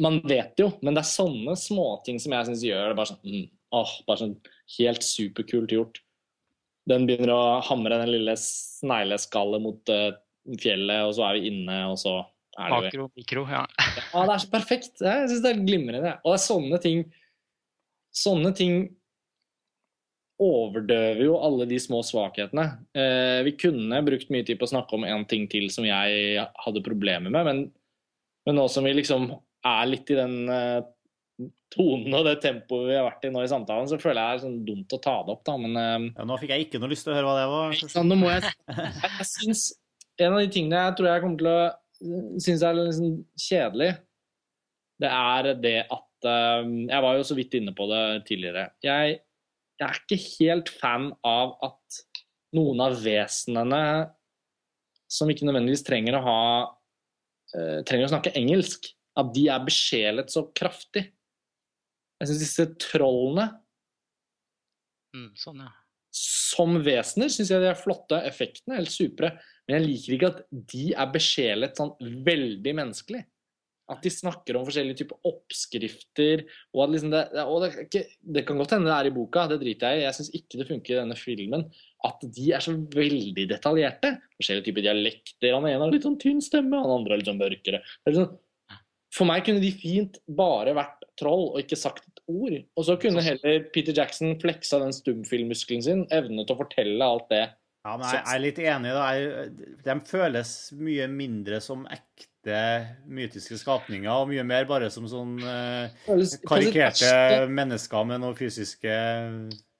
Man 0.00 0.22
vet 0.24 0.56
jo, 0.56 0.70
men 0.80 0.94
det 0.96 1.02
er 1.02 1.10
sånne 1.12 1.52
småting 1.60 2.18
som 2.22 2.32
jeg 2.32 2.48
syns 2.48 2.64
gjør 2.64 2.88
det 2.88 2.96
bare 2.96 3.10
sånn 3.10 3.20
mm, 3.26 3.50
åh, 3.76 3.92
bare 4.06 4.22
sånn 4.22 4.36
helt 4.78 5.04
superkult 5.04 5.74
gjort. 5.74 6.00
Den 6.88 7.04
begynner 7.06 7.34
å 7.34 7.42
hamre 7.62 8.00
den 8.00 8.14
lille 8.14 8.34
snegleskallet 8.40 9.62
mot 9.62 9.92
uh, 9.92 10.16
fjellet, 10.58 11.04
og 11.04 11.12
så 11.18 11.28
er 11.28 11.38
vi 11.38 11.52
inne, 11.52 11.76
og 11.92 12.00
så 12.00 12.16
er 12.56 12.72
det 12.72 12.80
Makro, 12.88 13.10
mikro, 13.16 13.44
ja. 13.48 13.66
Ja, 14.12 14.24
det 14.24 14.32
er 14.34 14.42
så 14.42 14.50
perfekt. 14.52 14.96
Jeg 15.04 15.28
syns 15.28 15.44
det 15.44 15.52
er 15.52 15.62
glimrende. 15.62 16.16
Og 16.22 16.32
det 16.32 16.38
er 16.40 16.46
sånne 16.48 16.80
ting 16.82 17.04
Sånne 18.12 18.50
ting 18.52 18.90
overdøver 20.42 21.22
jo 21.26 21.36
alle 21.42 21.66
de 21.70 21.78
små 21.82 22.02
svakhetene. 22.06 22.64
Eh, 22.96 23.40
vi 23.46 23.54
kunne 23.58 24.02
brukt 24.06 24.32
mye 24.34 24.46
tid 24.46 24.58
på 24.60 24.66
å 24.66 24.72
snakke 24.74 24.96
om 24.98 25.06
en 25.08 25.26
ting 25.28 25.46
til 25.50 25.68
som 25.74 25.86
jeg 25.86 26.46
hadde 26.64 26.84
problemer 26.84 27.32
med, 27.32 27.46
men, 27.48 27.62
men 28.46 28.58
nå 28.58 28.66
som 28.72 28.86
vi 28.86 28.94
liksom 28.98 29.30
er 29.32 29.90
litt 29.90 30.10
i 30.10 30.18
den 30.18 30.36
eh, 30.50 30.80
tonen 31.72 32.14
og 32.18 32.26
det 32.26 32.36
tempoet 32.42 32.90
vi 32.90 32.96
har 32.98 33.06
vært 33.06 33.26
i 33.26 33.32
nå 33.32 33.44
i 33.44 33.50
samtalen, 33.50 33.88
så 33.90 33.98
føler 34.02 34.20
jeg 34.20 34.28
det 34.28 34.38
er 34.38 34.44
sånn 34.46 34.64
dumt 34.66 34.96
å 34.96 35.00
ta 35.02 35.16
det 35.24 35.36
opp, 35.36 35.44
da. 35.48 35.58
Men 35.60 35.78
eh, 35.80 36.08
Ja, 36.18 36.28
nå 36.28 36.38
fikk 36.42 36.54
jeg 36.54 36.66
ikke 36.66 36.82
noe 36.82 36.92
lyst 36.92 37.06
til 37.08 37.14
å 37.14 37.18
høre 37.18 37.30
hva 37.30 37.38
det 37.38 37.48
var. 37.52 37.78
Sånn, 37.96 38.10
nå 38.10 38.18
må 38.20 38.32
jeg, 38.32 38.52
jeg, 38.68 38.92
jeg 39.06 39.30
synes, 39.36 39.68
En 40.20 40.36
av 40.36 40.42
de 40.42 40.52
tingene 40.52 40.86
jeg 40.86 40.96
tror 40.98 41.08
jeg 41.08 41.24
kommer 41.24 41.40
til 41.40 41.52
å 41.52 41.60
synes 42.42 42.64
er 42.66 42.80
sånn 42.96 43.18
kjedelig, 43.38 43.92
det 45.02 45.10
er 45.10 45.52
det 45.62 45.76
at 45.86 46.08
Jeg 46.26 47.02
var 47.02 47.16
jo 47.18 47.22
så 47.26 47.34
vidt 47.34 47.54
inne 47.58 47.72
på 47.74 47.86
det 47.90 48.02
tidligere. 48.28 48.68
Jeg, 48.82 49.16
jeg 49.82 49.88
er 49.88 50.00
ikke 50.00 50.20
helt 50.38 50.72
fan 50.80 51.10
av 51.26 51.56
at 51.66 52.02
noen 52.56 52.82
av 52.84 52.98
vesenene 53.02 53.82
som 55.12 55.28
ikke 55.28 55.46
nødvendigvis 55.48 55.84
trenger 55.84 56.16
å 56.16 56.24
ha 56.24 56.42
uh, 56.68 57.80
trenger 57.88 58.06
å 58.06 58.12
snakke 58.14 58.34
engelsk, 58.38 58.86
at 59.18 59.32
de 59.34 59.48
er 59.52 59.66
besjelet 59.66 60.32
så 60.32 60.46
kraftig. 60.56 61.04
Jeg 62.22 62.30
syns 62.30 62.44
disse 62.46 62.68
trollene 62.80 63.50
Mm, 65.12 65.32
sånn, 65.36 65.60
ja. 65.60 65.72
som 66.16 66.78
vesener 66.84 67.28
syns 67.32 67.50
jeg 67.52 67.60
de 67.62 67.68
er 67.68 67.78
flotte. 67.78 68.16
Effektene 68.28 68.78
helt 68.78 68.92
supre. 68.92 69.34
Men 69.66 69.78
jeg 69.78 69.88
liker 69.88 70.16
ikke 70.16 70.30
at 70.32 70.40
de 70.72 70.86
er 70.96 71.12
besjelet 71.12 71.78
sånn 71.78 71.92
veldig 72.26 72.74
menneskelig. 72.78 73.22
At 73.92 74.04
de 74.04 74.12
snakker 74.12 74.56
om 74.58 74.66
forskjellige 74.66 75.02
typer 75.02 75.28
oppskrifter. 75.28 76.44
Og 76.74 76.84
at 76.84 76.94
liksom 76.94 77.12
det, 77.14 77.22
og 77.44 77.64
det, 77.64 77.72
ikke, 77.86 78.04
det 78.36 78.44
kan 78.48 78.60
godt 78.60 78.76
hende 78.76 78.90
det 78.90 78.96
er 78.96 79.10
i 79.10 79.14
boka, 79.14 79.46
det 79.50 79.60
driter 79.62 79.92
jeg 79.92 80.02
i. 80.02 80.06
Jeg 80.06 80.18
syns 80.18 80.32
ikke 80.38 80.60
det 80.60 80.68
funker 80.70 80.94
i 80.94 81.00
denne 81.02 81.18
filmen. 81.18 81.66
At 82.08 82.24
de 82.38 82.46
er 82.56 82.64
så 82.64 82.74
veldig 82.74 83.46
detaljerte. 83.50 84.16
Forskjellige 84.40 84.70
typer 84.70 84.88
dialekter. 84.88 85.52
Han 85.54 85.68
ene 85.68 85.84
har 85.84 85.94
litt 85.94 86.08
sånn 86.08 86.18
tynn 86.22 86.42
stemme, 86.44 86.80
han 86.80 86.96
andre 86.98 87.14
er 87.14 87.22
litt 87.22 87.30
sånn 87.30 87.42
mørkere. 87.42 87.82
Er 87.82 88.18
sånn, 88.18 88.32
for 89.12 89.28
meg 89.28 89.44
kunne 89.46 89.62
de 89.62 89.72
fint 89.76 90.16
bare 90.32 90.72
vært 90.76 91.02
troll 91.20 91.50
og 91.50 91.58
ikke 91.60 91.78
sagt 91.78 92.06
et 92.08 92.22
ord. 92.32 92.54
Og 92.78 92.86
så 92.88 92.96
kunne 93.00 93.24
heller 93.24 93.66
Peter 93.74 93.94
Jackson 93.96 94.38
fleksa 94.40 94.80
den 94.82 94.94
stumfilmmuskelen 94.96 95.84
sin, 95.84 96.06
evne 96.14 96.46
til 96.46 96.56
å 96.56 96.62
fortelle 96.62 97.08
alt 97.14 97.28
det. 97.32 97.44
Ja, 97.84 97.96
men 97.98 98.06
jeg 98.06 98.22
jeg 98.22 98.34
er 98.36 98.42
litt 98.44 98.58
enig. 98.62 98.92
da. 98.94 99.06
Jeg- 99.12 99.84
De 99.84 100.00
føles 100.06 100.72
mye 100.78 101.08
mindre 101.10 101.60
som 101.60 101.86
ekte 101.90 102.88
mytiske 103.08 103.58
skapninger, 103.58 104.10
og 104.10 104.28
mye 104.28 104.44
mer 104.46 104.64
bare 104.64 104.90
som 104.90 105.04
sånn 105.06 105.38
eh, 105.42 105.90
karikerte 106.46 107.10
verste- 107.10 107.48
mennesker 107.50 108.06
med 108.06 108.20
noe 108.20 108.34
fysiske 108.34 108.92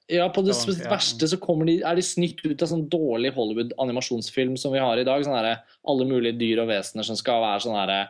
Ja, 0.09 0.29
på 0.29 0.43
det 0.45 0.53
ja. 0.83 0.91
verste 0.91 1.27
så 1.31 1.39
kommer 1.41 1.65
de, 1.66 1.81
er 1.83 1.95
de 1.95 2.03
snytt 2.03 2.43
ut 2.45 2.61
av 2.62 2.69
sånn 2.69 2.89
dårlig 2.91 3.33
Hollywood-animasjonsfilm 3.35 4.59
som 4.59 4.73
vi 4.73 4.79
har 4.83 4.99
i 4.99 5.05
dag. 5.05 5.23
Sånn 5.24 5.37
herre 5.39 5.62
alle 5.87 6.05
mulige 6.05 6.37
dyr 6.39 6.61
og 6.62 6.69
vesener 6.69 7.05
som 7.05 7.16
skal 7.16 7.41
være 7.41 7.62
sånn 7.62 7.79
herre 7.79 8.09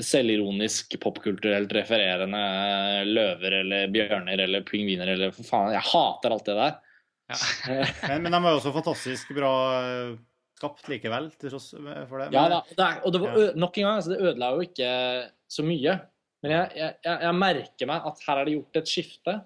selvironisk, 0.00 0.96
popkulturelt 0.98 1.70
refererende 1.70 2.40
løver 3.06 3.60
eller 3.60 3.86
bjørner 3.94 4.40
eller 4.40 4.62
pingviner 4.66 5.06
eller 5.12 5.30
for 5.30 5.44
faen. 5.44 5.72
Jeg 5.76 5.82
hater 5.92 6.32
alt 6.34 6.44
det 6.48 6.56
der. 6.58 6.74
Ja. 7.30 7.38
Men, 8.08 8.22
men 8.22 8.32
de 8.32 8.40
var 8.44 8.52
jo 8.52 8.58
også 8.60 8.72
fantastisk 8.74 9.30
bra 9.36 9.52
eh, 9.80 10.10
skapt 10.58 10.90
likevel, 10.92 11.30
til 11.40 11.52
tross 11.54 11.70
for 11.72 12.20
det. 12.20 12.28
Men, 12.28 12.36
Ja 12.36 12.44
da, 12.52 12.58
og 12.60 12.74
det, 12.76 12.84
er, 12.84 12.98
og 13.00 13.14
det 13.14 13.22
var 13.22 13.56
nok 13.58 13.78
en 13.78 13.86
gang, 13.86 13.96
altså 14.00 14.12
det 14.12 14.20
ødela 14.20 14.50
jo 14.54 14.66
ikke 14.66 14.90
så 15.56 15.64
mye. 15.66 15.96
Men 16.44 16.52
jeg, 16.52 16.70
jeg, 16.76 16.94
jeg, 17.08 17.34
merker 17.40 17.88
meg 17.88 18.06
at 18.10 18.22
her 18.26 18.40
er 18.40 18.48
det 18.48 18.56
gjort 18.58 18.80
et 18.82 18.92
skifte. 18.92 19.40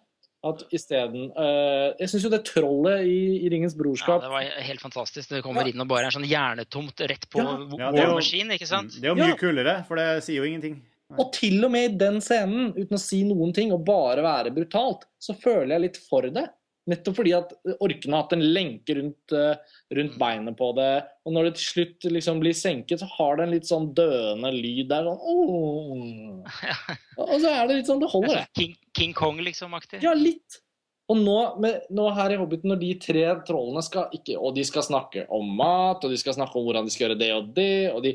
At 0.49 0.61
isteden 0.71 1.33
øh, 1.35 1.97
Jeg 1.99 2.11
syns 2.13 2.25
jo 2.29 2.31
det 2.31 2.45
trollet 2.47 3.01
i, 3.11 3.17
i 3.43 3.49
Ringens 3.51 3.75
Ja, 3.75 4.21
det 4.23 4.29
var 4.31 4.45
helt 4.69 4.81
fantastisk. 4.81 5.33
Det 5.33 5.41
kommer 5.43 5.67
inn 5.67 5.83
og 5.83 5.89
bare 5.91 6.07
er 6.07 6.15
sånn 6.15 6.29
hjernetomt 6.31 7.03
rett 7.11 7.27
på 7.33 7.43
Ja. 7.43 7.57
ja. 7.57 7.79
Ja, 7.81 7.89
det 7.91 8.05
er 8.05 8.13
jo- 8.13 8.55
ikke 8.55 8.69
sant? 8.71 8.95
Det 8.95 9.11
er 9.11 9.17
jo 9.17 9.19
mye 9.19 9.35
Ja. 9.35 9.41
kulere, 9.41 9.75
for 9.89 9.99
det 9.99 10.23
sier 10.23 10.39
jo 10.39 10.47
ingenting. 10.47 10.79
Og 11.19 11.33
til 11.33 11.65
og 11.65 11.73
med 11.73 11.91
i 11.91 11.99
den 11.99 12.21
scenen, 12.21 12.71
uten 12.77 12.95
å 12.95 13.01
si 13.01 13.25
noen 13.25 13.53
ting 13.57 13.73
og 13.73 13.85
bare 13.85 14.23
være 14.23 14.55
brutalt, 14.55 15.07
så 15.19 15.35
føler 15.35 15.75
jeg 15.75 15.81
litt 15.81 16.01
for 16.07 16.23
det. 16.23 16.47
Nettopp 16.89 17.19
fordi 17.19 17.33
at 17.37 17.51
orkene 17.85 18.17
har 18.17 18.23
hatt 18.25 18.33
en 18.33 18.45
lenke 18.55 18.95
rundt, 18.97 19.33
eh, 19.37 19.57
rundt 19.93 20.15
Mm. 20.17 20.21
beinet 20.23 20.57
på 20.57 20.71
det. 20.75 21.05
Og 21.27 21.35
når 21.35 21.45
det 21.49 21.55
til 21.59 21.67
slutt 21.69 22.07
liksom 22.11 22.41
blir 22.41 22.57
senket, 22.57 23.01
så 23.03 23.09
har 23.19 23.37
det 23.37 23.45
en 23.45 23.51
litt 23.53 23.69
sånn 23.69 23.91
døende 23.95 24.53
lyd 24.55 24.89
der. 24.89 25.05
Sånn. 25.05 26.45
Og 27.19 27.37
så 27.43 27.51
er 27.53 27.67
det 27.69 27.77
litt 27.81 27.91
sånn 27.91 28.01
Det 28.01 28.09
er 28.09 28.15
holder, 28.15 28.35
det. 28.39 28.47
sånn 28.47 28.57
King, 28.57 28.77
King 28.95 29.13
Kong, 29.19 29.39
liksom, 29.45 29.77
aktig. 29.77 30.01
Ja, 30.03 30.15
litt. 30.17 30.61
Og 31.09 31.17
nå, 31.17 31.37
med, 31.61 31.87
nå 31.97 32.05
her 32.13 32.35
i 32.35 32.37
Hobbiten, 32.37 32.69
når 32.69 32.81
de 32.83 32.91
tre 33.01 33.23
trollene 33.49 33.81
skal 33.83 34.11
ikke 34.13 34.35
Og 34.37 34.55
de 34.59 34.65
skal 34.69 34.85
snakke 34.85 35.23
om 35.33 35.47
mat, 35.57 36.05
og 36.05 36.13
de 36.13 36.19
skal 36.21 36.37
snakke 36.37 36.59
om 36.61 36.67
hvordan 36.67 36.85
de 36.85 36.93
skal 36.93 37.07
gjøre 37.09 37.19
det 37.19 37.31
og 37.33 37.55
det, 37.57 37.71
og 37.95 38.03
de, 38.05 38.13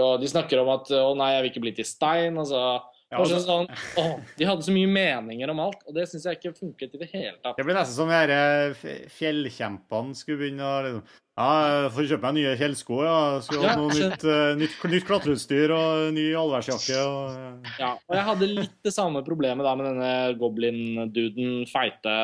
og 0.00 0.20
de 0.22 0.30
snakker 0.30 0.62
om 0.62 0.70
at 0.72 0.88
'Å 0.88 1.12
nei, 1.16 1.32
jeg 1.34 1.42
vil 1.42 1.50
ikke 1.52 1.64
bli 1.66 1.72
til 1.76 1.84
stein', 1.84 2.40
og 2.40 2.46
så 2.48 2.62
Ja, 3.10 3.18
altså- 3.18 3.40
sånn, 3.42 3.66
å, 3.98 4.04
De 4.38 4.46
hadde 4.46 4.62
så 4.62 4.70
mye 4.70 4.86
meninger 4.86 5.50
om 5.50 5.58
alt, 5.64 5.80
og 5.86 5.94
det 5.96 6.04
syns 6.08 6.28
jeg 6.28 6.38
ikke 6.38 6.52
funket 6.54 6.94
i 6.94 6.98
det 7.00 7.08
hele 7.10 7.36
tatt. 7.42 7.56
Det 7.58 7.64
blir 7.66 7.74
nesten 7.74 7.96
som 7.96 8.08
de 8.12 8.36
eh, 8.36 9.08
fjellkjempene 9.16 10.14
skulle 10.14 10.38
begynne 10.44 10.62
å 10.62 10.76
liksom 10.86 11.02
Ja, 11.40 11.88
får 11.88 12.06
kjøpe 12.10 12.28
meg 12.28 12.34
nye 12.36 12.56
fjellsko, 12.60 12.96
ja. 13.02 13.40
Skulle 13.40 13.66
ha 13.70 13.76
noe 13.80 13.94
nytt, 13.96 14.24
eh, 14.28 14.54
nytt, 14.60 14.76
nytt 14.92 15.06
klatreutstyr 15.08 15.72
og 15.72 16.12
ny 16.14 16.26
allværsjakke 16.36 16.98
og 17.00 17.34
eh, 17.34 17.74
Ja, 17.80 17.92
og 17.96 18.14
jeg 18.18 18.26
hadde 18.28 18.50
litt 18.52 18.78
det 18.84 18.92
samme 18.94 19.24
problemet 19.26 19.64
da 19.66 19.74
med 19.74 19.88
denne 19.90 20.12
goblin-duden, 20.38 21.66
feite 21.70 22.14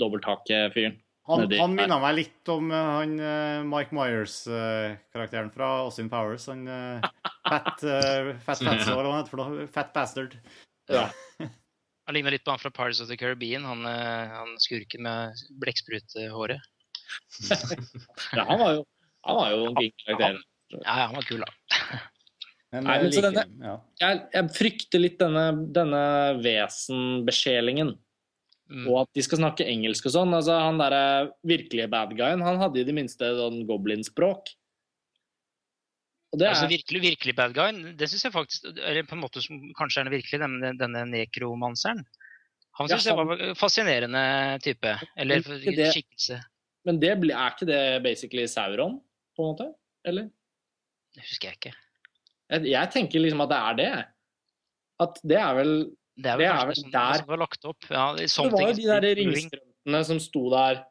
dobbelthake-fyren. 0.00 0.98
Han, 1.30 1.44
han 1.54 1.74
minna 1.78 2.00
meg 2.02 2.16
litt 2.18 2.50
om 2.50 2.70
eh, 2.74 2.88
han 2.98 3.12
eh, 3.22 3.60
Mike 3.68 3.94
Myers-karakteren 3.94 5.52
fra 5.54 5.68
Austin 5.84 6.08
Powers. 6.10 6.48
Han 6.50 6.64
eh, 6.66 7.04
Fat 7.46 7.84
uh, 7.86 8.32
Fat 8.42 8.62
Fatso, 8.66 8.96
hva 8.98 9.12
heter 9.20 9.30
for 9.30 9.42
noe. 9.42 9.66
Fat 9.70 9.92
Bastard. 9.94 10.34
Ja. 10.90 11.08
Han 12.02 12.16
ligner 12.16 12.34
litt 12.34 12.42
på 12.42 12.50
han 12.50 12.58
fra 12.58 12.72
Pirates 12.74 12.98
of 12.98 13.06
the 13.06 13.14
Caribbean, 13.14 13.62
han, 13.62 13.84
han 13.86 14.56
skurken 14.58 15.04
med 15.06 15.38
blekksprutehåret. 15.62 16.58
ja, 18.34 18.42
han 18.42 18.58
var 18.58 18.72
jo, 18.74 18.80
han 19.22 19.38
var 19.38 19.52
jo 19.52 19.60
en 19.68 19.76
king 19.78 19.92
karakter. 20.02 20.40
Ja, 20.72 20.80
ja, 20.82 21.04
han 21.04 21.14
var 21.14 21.28
kul, 21.28 21.44
da. 21.46 22.00
Men, 22.74 22.88
Nei, 22.88 22.96
men 23.04 23.12
så 23.14 23.22
like- 23.22 23.30
denne- 23.38 23.68
ja. 23.70 23.76
Jeg, 24.02 24.20
jeg 24.34 24.50
frykter 24.58 25.04
litt 25.04 25.22
denne, 25.22 25.44
denne 25.78 26.02
vesenbesjelingen. 26.42 27.94
Mm. 28.72 28.86
Og 28.88 29.02
at 29.02 29.10
de 29.18 29.22
skal 29.26 29.42
snakke 29.42 29.66
engelsk 29.68 30.06
og 30.08 30.14
sånn. 30.14 30.32
Altså, 30.32 30.56
han 30.56 30.80
derre 30.80 31.04
virkelige 31.44 31.90
bad 31.92 32.14
guyen, 32.16 32.44
han 32.44 32.60
hadde 32.62 32.80
i 32.80 32.86
det 32.88 32.94
minste 32.96 33.28
sånn 33.36 33.62
goblinspråk. 33.68 34.52
Og 36.32 36.40
det 36.40 36.48
Altså 36.48 36.64
er 36.64 36.72
virkelig, 36.72 37.02
virkelig 37.04 37.34
bad 37.36 37.52
guyen, 37.56 37.82
det 38.00 38.08
syns 38.08 38.24
jeg 38.24 38.32
faktisk 38.32 38.70
Eller 38.72 39.04
på 39.04 39.18
en 39.18 39.20
måte 39.20 39.42
som 39.44 39.58
kanskje 39.76 40.00
er 40.00 40.08
den 40.08 40.14
virkelig, 40.16 40.40
denne, 40.40 40.72
denne 40.80 41.02
nekromanseren. 41.10 42.00
Han 42.80 42.88
Ja, 42.88 42.96
han... 42.96 43.04
jeg 43.04 43.18
var 43.18 43.44
en 43.50 43.58
fascinerende 43.60 44.24
type. 44.64 44.94
Eller 45.20 45.44
det- 45.44 45.92
skikkelse. 45.92 46.40
Men 46.88 46.98
det 46.98 47.12
ble... 47.20 47.36
er 47.36 47.52
ikke 47.52 47.68
det 47.68 47.82
basically 48.02 48.46
Sauron, 48.50 48.96
på 49.36 49.44
en 49.44 49.52
måte? 49.52 49.68
Eller? 50.08 50.30
Det 51.12 51.26
husker 51.28 51.50
jeg 51.50 51.60
ikke. 51.60 51.74
Jeg, 52.50 52.64
jeg 52.72 52.90
tenker 52.96 53.22
liksom 53.22 53.44
at 53.44 53.52
det 53.52 53.58
er 53.60 53.76
det. 53.82 53.92
At 55.04 55.20
det 55.28 55.38
er 55.38 55.52
vel 55.60 55.74
Det 56.16 56.26
er 56.28 56.36
Det 56.38 56.46
er 56.46 56.52
kanskje 56.52 56.66
vel 56.66 56.80
sånn 56.82 56.92
der- 56.92 57.18
som 57.18 57.26
var 57.26 57.36
lagt 57.38 57.64
opp. 57.64 57.84
Ja, 57.90 58.14
Det 58.16 58.28
var 58.36 58.68
jo 58.68 58.74
de 58.74 58.82
der 59.00 59.14
ringstrømpene 59.16 60.04
som 60.04 60.18
sto 60.20 60.50
der, 60.50 60.84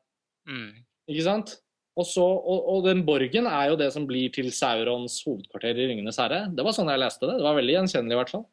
Mm. 0.47 0.71
ikke 1.09 1.23
sant? 1.23 1.57
Og, 1.97 2.05
så, 2.07 2.23
og, 2.23 2.59
og 2.71 2.85
den 2.85 3.03
borgen 3.05 3.45
er 3.45 3.69
jo 3.69 3.75
det 3.75 3.91
som 3.93 4.07
blir 4.07 4.31
til 4.33 4.45
Saurons 4.49 5.21
hovedkvarter 5.27 5.75
i 5.77 5.87
Ringenes 5.91 6.17
herre. 6.17 6.47
Det 6.55 6.63
var 6.63 6.71
sånn 6.71 6.87
jeg 6.89 6.97
leste 6.99 7.27
det. 7.27 7.35
Det 7.37 7.43
var 7.43 7.53
veldig 7.59 7.75
gjenkjennelig, 7.75 8.15
i 8.15 8.19
hvert 8.23 8.29
fall. 8.31 8.45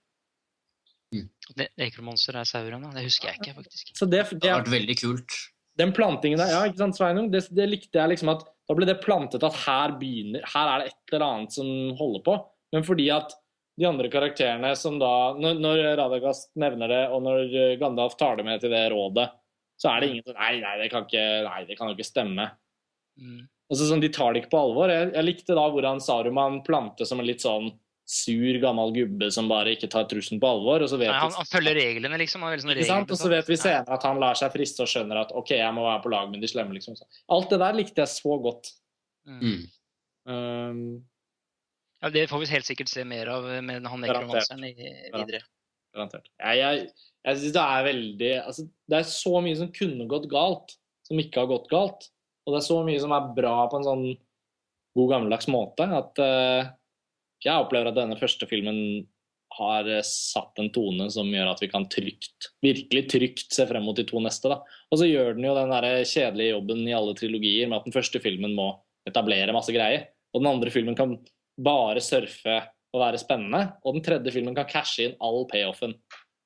Mm. 1.14 1.28
Ekromonster 1.78 2.36
er 2.36 2.44
Sauron, 2.44 2.82
da. 2.82 2.90
Det 2.98 3.04
husker 3.06 3.30
jeg 3.30 3.38
ikke, 3.40 3.54
faktisk. 3.62 3.92
Så 3.96 4.08
det, 4.10 4.24
Det 4.28 4.40
det, 4.42 4.50
har 4.50 4.60
vært 4.60 4.74
veldig 4.74 4.96
kult. 5.00 5.36
den 5.78 5.92
plantingen 5.92 6.36
der, 6.42 6.50
ja, 6.52 6.64
ikke 6.68 6.82
sant, 6.82 6.98
Sveinung? 6.98 7.30
Det, 7.32 7.48
det 7.54 7.68
likte 7.70 7.92
jeg 8.02 8.10
liksom 8.10 8.28
at 8.36 8.44
Da 8.68 8.74
ble 8.76 8.84
det 8.84 9.00
plantet 9.00 9.42
at 9.42 9.54
her 9.64 9.94
begynner 9.96 10.42
Her 10.44 10.68
er 10.74 10.78
det 10.84 10.88
et 10.92 11.14
eller 11.14 11.24
annet 11.24 11.52
som 11.56 11.66
holder 11.96 12.20
på. 12.26 12.34
Men 12.74 12.82
fordi 12.84 13.06
at 13.14 13.32
de 13.78 13.86
andre 13.86 14.08
karakterene 14.10 14.72
som 14.76 14.96
da 14.98 15.34
Når, 15.38 15.60
når 15.62 15.82
Radagast 16.00 16.50
nevner 16.58 16.90
det, 16.90 17.02
og 17.14 17.22
når 17.22 17.44
eh, 17.46 17.76
Gandalf 17.80 18.16
tar 18.18 18.40
det 18.40 18.46
med 18.48 18.62
til 18.62 18.72
det 18.74 18.88
rådet, 18.92 19.28
så 19.78 19.92
er 19.92 20.00
det 20.00 20.08
ingen 20.10 20.24
som 20.26 20.38
Nei, 20.38 20.56
nei, 20.64 20.74
det 20.82 20.88
kan 20.92 21.06
ikke, 21.06 21.26
nei, 21.46 21.60
det 21.68 21.78
kan 21.78 21.90
jo 21.90 21.94
ikke 21.94 22.08
stemme. 22.08 22.48
Mm. 23.18 23.44
Altså, 23.68 23.84
sånn, 23.86 24.02
de 24.02 24.10
tar 24.10 24.32
det 24.32 24.42
ikke 24.42 24.54
på 24.56 24.62
alvor. 24.64 24.90
Jeg, 24.90 25.12
jeg 25.14 25.26
likte 25.26 25.56
da 25.58 25.68
hvordan 25.70 26.00
Saruman 26.02 26.62
plante 26.66 27.06
som 27.06 27.20
en 27.22 27.28
litt 27.28 27.44
sånn 27.44 27.68
sur, 28.08 28.56
gammel 28.62 28.94
gubbe 28.94 29.28
som 29.30 29.50
bare 29.50 29.74
ikke 29.76 29.90
tar 29.92 30.06
trusselen 30.08 30.40
på 30.40 30.48
alvor. 30.48 30.82
Og 30.82 30.88
så 30.90 30.96
vet 30.96 31.12
Nei, 31.12 31.20
han, 31.20 31.34
vi, 31.34 31.42
han 31.42 31.50
følger 31.50 31.76
reglene, 31.76 32.20
liksom. 32.22 32.46
Han 32.46 32.62
sånn 32.62 32.72
ikke 32.72 32.88
sant? 32.88 33.12
Og 33.12 33.20
så 33.20 33.30
vet 33.30 33.50
vi 33.52 33.58
senere 33.60 33.98
at 33.98 34.06
han 34.08 34.20
lar 34.22 34.38
seg 34.40 34.54
friste 34.54 34.86
og 34.86 34.90
skjønner 34.90 35.20
at 35.20 35.34
OK, 35.36 35.52
jeg 35.58 35.76
må 35.76 35.84
være 35.84 36.02
på 36.06 36.12
lag 36.14 36.32
med 36.32 36.42
de 36.42 36.50
slemme, 36.50 36.74
liksom. 36.78 36.96
Alt 37.36 37.52
det 37.52 37.60
der 37.60 37.76
likte 37.76 38.02
jeg 38.02 38.14
så 38.14 38.38
godt. 38.48 38.72
Mm. 39.28 39.42
Mm. 39.44 39.60
Um, 40.32 40.80
Ja, 42.02 42.10
det 42.14 42.28
får 42.30 42.42
vi 42.44 42.50
helt 42.52 42.68
sikkert 42.68 42.90
se 42.92 43.04
mer 43.08 43.30
av 43.32 43.46
med 43.64 43.86
han 43.90 44.04
nekromanseren 44.04 44.64
i- 44.68 44.74
videre. 44.76 45.42
garantert. 45.94 46.28
Jeg, 46.38 46.58
jeg, 46.60 46.88
jeg 47.26 47.40
synes 47.40 47.54
det 47.56 47.64
er 47.64 47.86
veldig 47.88 48.32
altså, 48.44 48.66
Det 48.88 48.98
er 48.98 49.10
så 49.10 49.40
mye 49.42 49.58
som 49.58 49.72
kunne 49.74 50.06
gått 50.10 50.28
galt, 50.30 50.76
som 51.08 51.18
ikke 51.18 51.42
har 51.42 51.50
gått 51.50 51.68
galt. 51.72 52.08
Og 52.46 52.54
det 52.54 52.60
er 52.62 52.68
så 52.68 52.78
mye 52.86 53.00
som 53.02 53.12
er 53.12 53.32
bra 53.36 53.56
på 53.68 53.80
en 53.80 53.86
sånn 53.88 54.06
god 54.96 55.10
gammeldags 55.12 55.48
måte 55.52 55.84
at 55.84 56.20
uh, 56.22 56.70
jeg 57.44 57.54
opplever 57.54 57.90
at 57.90 57.98
denne 57.98 58.16
første 58.18 58.48
filmen 58.50 59.06
har 59.58 59.86
eh, 59.90 60.04
satt 60.04 60.58
en 60.60 60.68
tone 60.74 61.06
som 61.10 61.28
gjør 61.32 61.50
at 61.52 61.60
vi 61.62 61.68
kan 61.70 61.86
trygt, 61.90 62.50
virkelig 62.62 63.04
trygt 63.10 63.54
se 63.54 63.64
frem 63.66 63.86
mot 63.86 63.96
de 63.96 64.04
to 64.06 64.20
neste. 64.22 64.50
da. 64.50 64.58
Og 64.92 65.00
så 65.00 65.06
gjør 65.08 65.34
den 65.36 65.46
jo 65.46 65.54
den 65.56 65.72
der 65.72 66.02
kjedelige 66.06 66.52
jobben 66.52 66.82
i 66.86 66.94
alle 66.94 67.14
trilogier 67.18 67.70
med 67.70 67.78
at 67.80 67.88
den 67.88 67.94
første 67.94 68.20
filmen 68.22 68.54
må 68.58 68.68
etablere 69.08 69.54
masse 69.56 69.72
greier, 69.74 70.10
og 70.34 70.42
den 70.42 70.50
andre 70.50 70.72
filmen 70.74 70.98
kan 70.98 71.16
bare 71.58 72.02
surfe 72.04 72.58
og 72.94 73.02
være 73.02 73.20
spennende, 73.20 73.74
og 73.84 73.96
den 73.96 74.04
tredje 74.04 74.32
filmen 74.32 74.56
kan 74.56 74.68
cashe 74.68 75.08
inn 75.08 75.16
all 75.24 75.44
payoffen. 75.50 75.94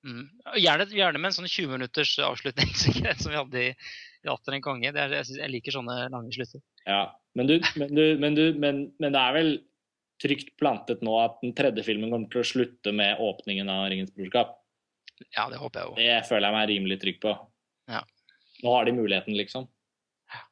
Mm. 0.02 0.24
Gjerne, 0.58 0.88
gjerne 0.90 1.20
med 1.22 1.30
en 1.30 1.36
sånn 1.36 1.50
20 1.50 1.76
minutters 1.76 2.16
avslutning 2.18 2.72
som 2.74 3.30
vi 3.30 3.38
hadde 3.38 3.60
i, 3.60 3.74
i 4.26 4.30
Atter 4.32 4.56
en 4.56 4.64
konge. 4.64 4.90
Det 4.90 4.98
er, 4.98 5.18
jeg, 5.20 5.28
synes, 5.28 5.42
jeg 5.44 5.52
liker 5.52 5.76
sånne 5.76 5.98
lange 6.10 6.34
slutter. 6.34 6.62
Ja, 6.88 7.04
men, 7.38 7.50
du, 7.50 7.60
men, 7.78 7.92
du, 7.94 8.02
men, 8.18 8.38
du, 8.38 8.42
men, 8.58 8.80
men 9.02 9.14
det 9.14 9.20
er 9.22 9.36
vel 9.36 9.52
trygt 10.22 10.52
plantet 10.58 11.04
nå 11.06 11.14
at 11.22 11.38
den 11.42 11.54
tredje 11.58 11.84
filmen 11.86 12.10
kommer 12.12 12.30
til 12.32 12.42
å 12.42 12.46
slutte 12.46 12.94
med 12.94 13.22
åpningen 13.22 13.70
av 13.70 13.86
Ringens 13.90 14.12
brorskap. 14.14 14.56
Ja, 15.36 15.46
det 15.50 15.60
håper 15.62 15.80
jeg 15.80 15.92
òg. 15.92 16.00
Det 16.00 16.18
føler 16.26 16.48
jeg 16.48 16.56
meg 16.56 16.68
rimelig 16.70 16.98
trygg 17.02 17.22
på. 17.22 17.36
Ja. 17.90 18.02
Nå 18.62 18.74
har 18.74 18.86
de 18.86 18.94
muligheten, 18.96 19.36
liksom. 19.38 19.68
Ja. 20.30 20.42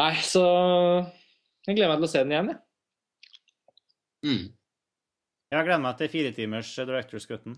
Nei, 0.00 0.10
så 0.24 0.44
jeg 1.66 1.78
gleder 1.78 1.92
meg 1.92 2.02
til 2.02 2.08
å 2.08 2.12
se 2.12 2.22
den 2.24 2.34
igjen, 2.34 2.50
jeg. 2.52 2.60
Mm. 4.24 4.44
Jeg 5.54 5.68
gleder 5.68 5.84
meg 5.84 5.96
til 6.00 6.10
firetimers 6.12 6.74
Directors 6.80 7.28
Cutten. 7.30 7.56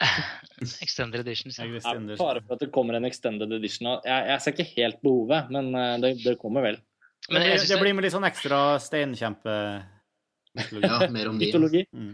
Extended 0.84 1.22
edition. 1.22 1.54
Ja. 1.54 1.66
Er 1.66 2.18
fare 2.18 2.42
for 2.42 2.56
at 2.56 2.62
det 2.62 2.70
kommer 2.74 2.98
en 2.98 3.06
extended 3.08 3.52
edition. 3.56 3.90
Jeg, 4.04 4.28
jeg 4.30 4.42
ser 4.42 4.56
ikke 4.56 4.70
helt 4.74 5.00
behovet, 5.04 5.50
men 5.54 5.70
eh, 5.78 5.96
det, 6.02 6.12
det 6.24 6.36
kommer 6.42 6.66
vel. 6.66 6.78
Men 7.30 7.46
det 7.46 7.56
det- 7.68 7.80
blir 7.80 7.96
med 7.96 8.06
litt 8.06 8.14
sånn 8.14 8.28
ekstra 8.28 8.78
steinkjempe... 8.82 9.56
Ja, 10.84 11.08
mer 11.10 11.32
om 11.32 11.38
de. 11.40 11.48
Mytologi. 11.48 11.80
Mm. 11.90 12.12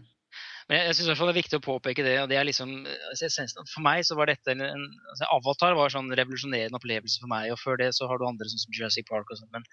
Men 0.71 0.79
jeg, 0.79 0.85
jeg 0.87 0.95
synes 0.97 1.07
i 1.07 1.11
hvert 1.11 1.19
fall 1.19 1.29
det 1.29 1.33
er 1.35 1.43
viktig 1.43 1.59
å 1.59 1.65
påpeke 1.67 2.05
det. 2.07 2.15
og 2.23 2.29
det 2.31 2.39
er 2.41 2.47
liksom, 2.49 2.71
altså, 3.11 3.65
For 3.69 3.85
meg 3.85 4.07
så 4.09 4.17
var 4.17 4.31
dette 4.31 4.55
en, 4.55 4.63
en 4.65 4.87
altså, 5.13 5.27
Avatar 5.35 5.77
var 5.77 5.91
en 5.91 5.97
sånn 5.97 6.15
revolusjonerende 6.17 6.79
opplevelse 6.79 7.21
for 7.21 7.33
meg. 7.33 7.51
og 7.53 7.61
Før 7.61 7.77
det 7.83 7.91
så 7.99 8.09
har 8.09 8.21
du 8.21 8.25
andre 8.29 8.49
sånn 8.49 8.63
som 8.63 8.73
Jurassic 8.79 9.09
Park 9.11 9.29
og 9.29 9.43
sånn. 9.43 9.51
Men, 9.53 9.67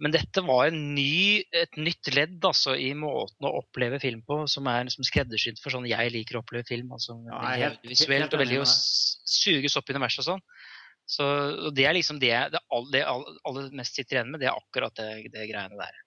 men 0.00 0.14
dette 0.14 0.42
var 0.44 0.70
en 0.70 0.78
ny, 0.96 1.42
et 1.52 1.76
nytt 1.76 2.08
ledd 2.14 2.44
altså, 2.48 2.74
i 2.78 2.92
måten 2.96 3.46
å 3.46 3.54
oppleve 3.60 4.00
film 4.02 4.22
på, 4.26 4.42
som 4.50 4.66
er 4.70 4.86
liksom 4.88 5.04
skreddersydd 5.06 5.60
for 5.62 5.74
sånn 5.74 5.88
jeg 5.90 6.12
liker 6.14 6.38
å 6.38 6.42
oppleve 6.42 6.66
film. 6.68 6.92
altså 6.96 7.18
Ja, 7.28 7.40
jeg 7.52 7.66
helt- 7.66 7.90
Visuelt 7.90 8.24
helt 8.24 8.34
og 8.34 8.42
veldig 8.42 8.62
å 8.62 8.68
suges 8.68 9.76
opp 9.76 9.90
i 9.90 9.96
universet 9.96 10.24
og 10.24 10.28
sånn. 10.30 10.46
Så 11.12 11.26
og 11.66 11.74
Det 11.74 11.84
er 11.84 11.94
liksom 11.94 12.18
det, 12.22 12.32
det, 12.54 12.60
all, 12.72 12.88
det 12.90 13.04
all, 13.04 13.26
aller 13.44 13.68
mest 13.76 13.94
sitter 13.98 14.16
igjen 14.18 14.32
med, 14.32 14.40
det 14.40 14.48
er 14.48 14.56
akkurat 14.56 14.94
det, 14.96 15.28
det 15.34 15.50
greiene 15.50 15.76
der. 15.76 16.00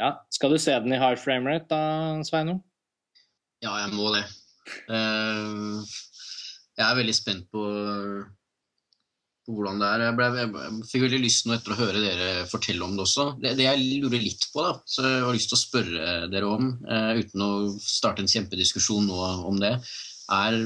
Ja. 0.00 0.14
Skal 0.32 0.54
du 0.54 0.58
se 0.58 0.72
den 0.72 0.94
i 0.96 0.98
high 0.98 1.18
frame 1.20 1.44
rate 1.44 1.68
da, 1.68 2.22
Sveinung? 2.24 2.62
Ja, 3.60 3.74
jeg 3.82 3.92
må 3.92 4.08
det. 4.14 4.24
Uh, 4.88 5.84
jeg 6.78 6.86
er 6.86 6.96
veldig 6.96 7.14
spent 7.16 7.50
på 7.52 7.66
hvordan 9.54 9.80
det 9.82 9.88
er. 9.88 10.04
Jeg, 10.06 10.16
ble, 10.18 10.28
jeg 10.40 10.84
fikk 10.90 11.04
veldig 11.06 11.20
lyst 11.22 11.46
nå 11.46 11.54
etter 11.56 11.74
å 11.74 11.78
høre 11.80 12.02
dere 12.04 12.28
fortelle 12.50 12.86
om 12.86 12.94
det 12.96 13.04
også. 13.04 13.26
Det, 13.42 13.54
det 13.58 13.66
jeg 13.66 13.86
lurer 14.02 14.22
litt 14.22 14.46
på, 14.52 14.64
da, 14.66 14.74
så 14.88 15.06
jeg 15.06 15.24
har 15.26 15.36
lyst 15.36 15.52
til 15.52 15.58
å 15.58 15.62
spørre 15.62 16.12
dere 16.32 16.50
om, 16.50 16.70
eh, 16.86 17.10
uten 17.22 17.46
å 17.46 17.50
starte 17.84 18.24
en 18.24 18.30
kjempediskusjon 18.30 19.08
nå 19.10 19.18
om 19.50 19.60
det, 19.62 19.74
er 20.30 20.58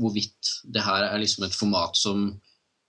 hvorvidt 0.00 0.54
det 0.74 0.82
her 0.82 1.06
er 1.06 1.22
liksom 1.22 1.46
et 1.46 1.54
format 1.54 1.94
som 1.98 2.32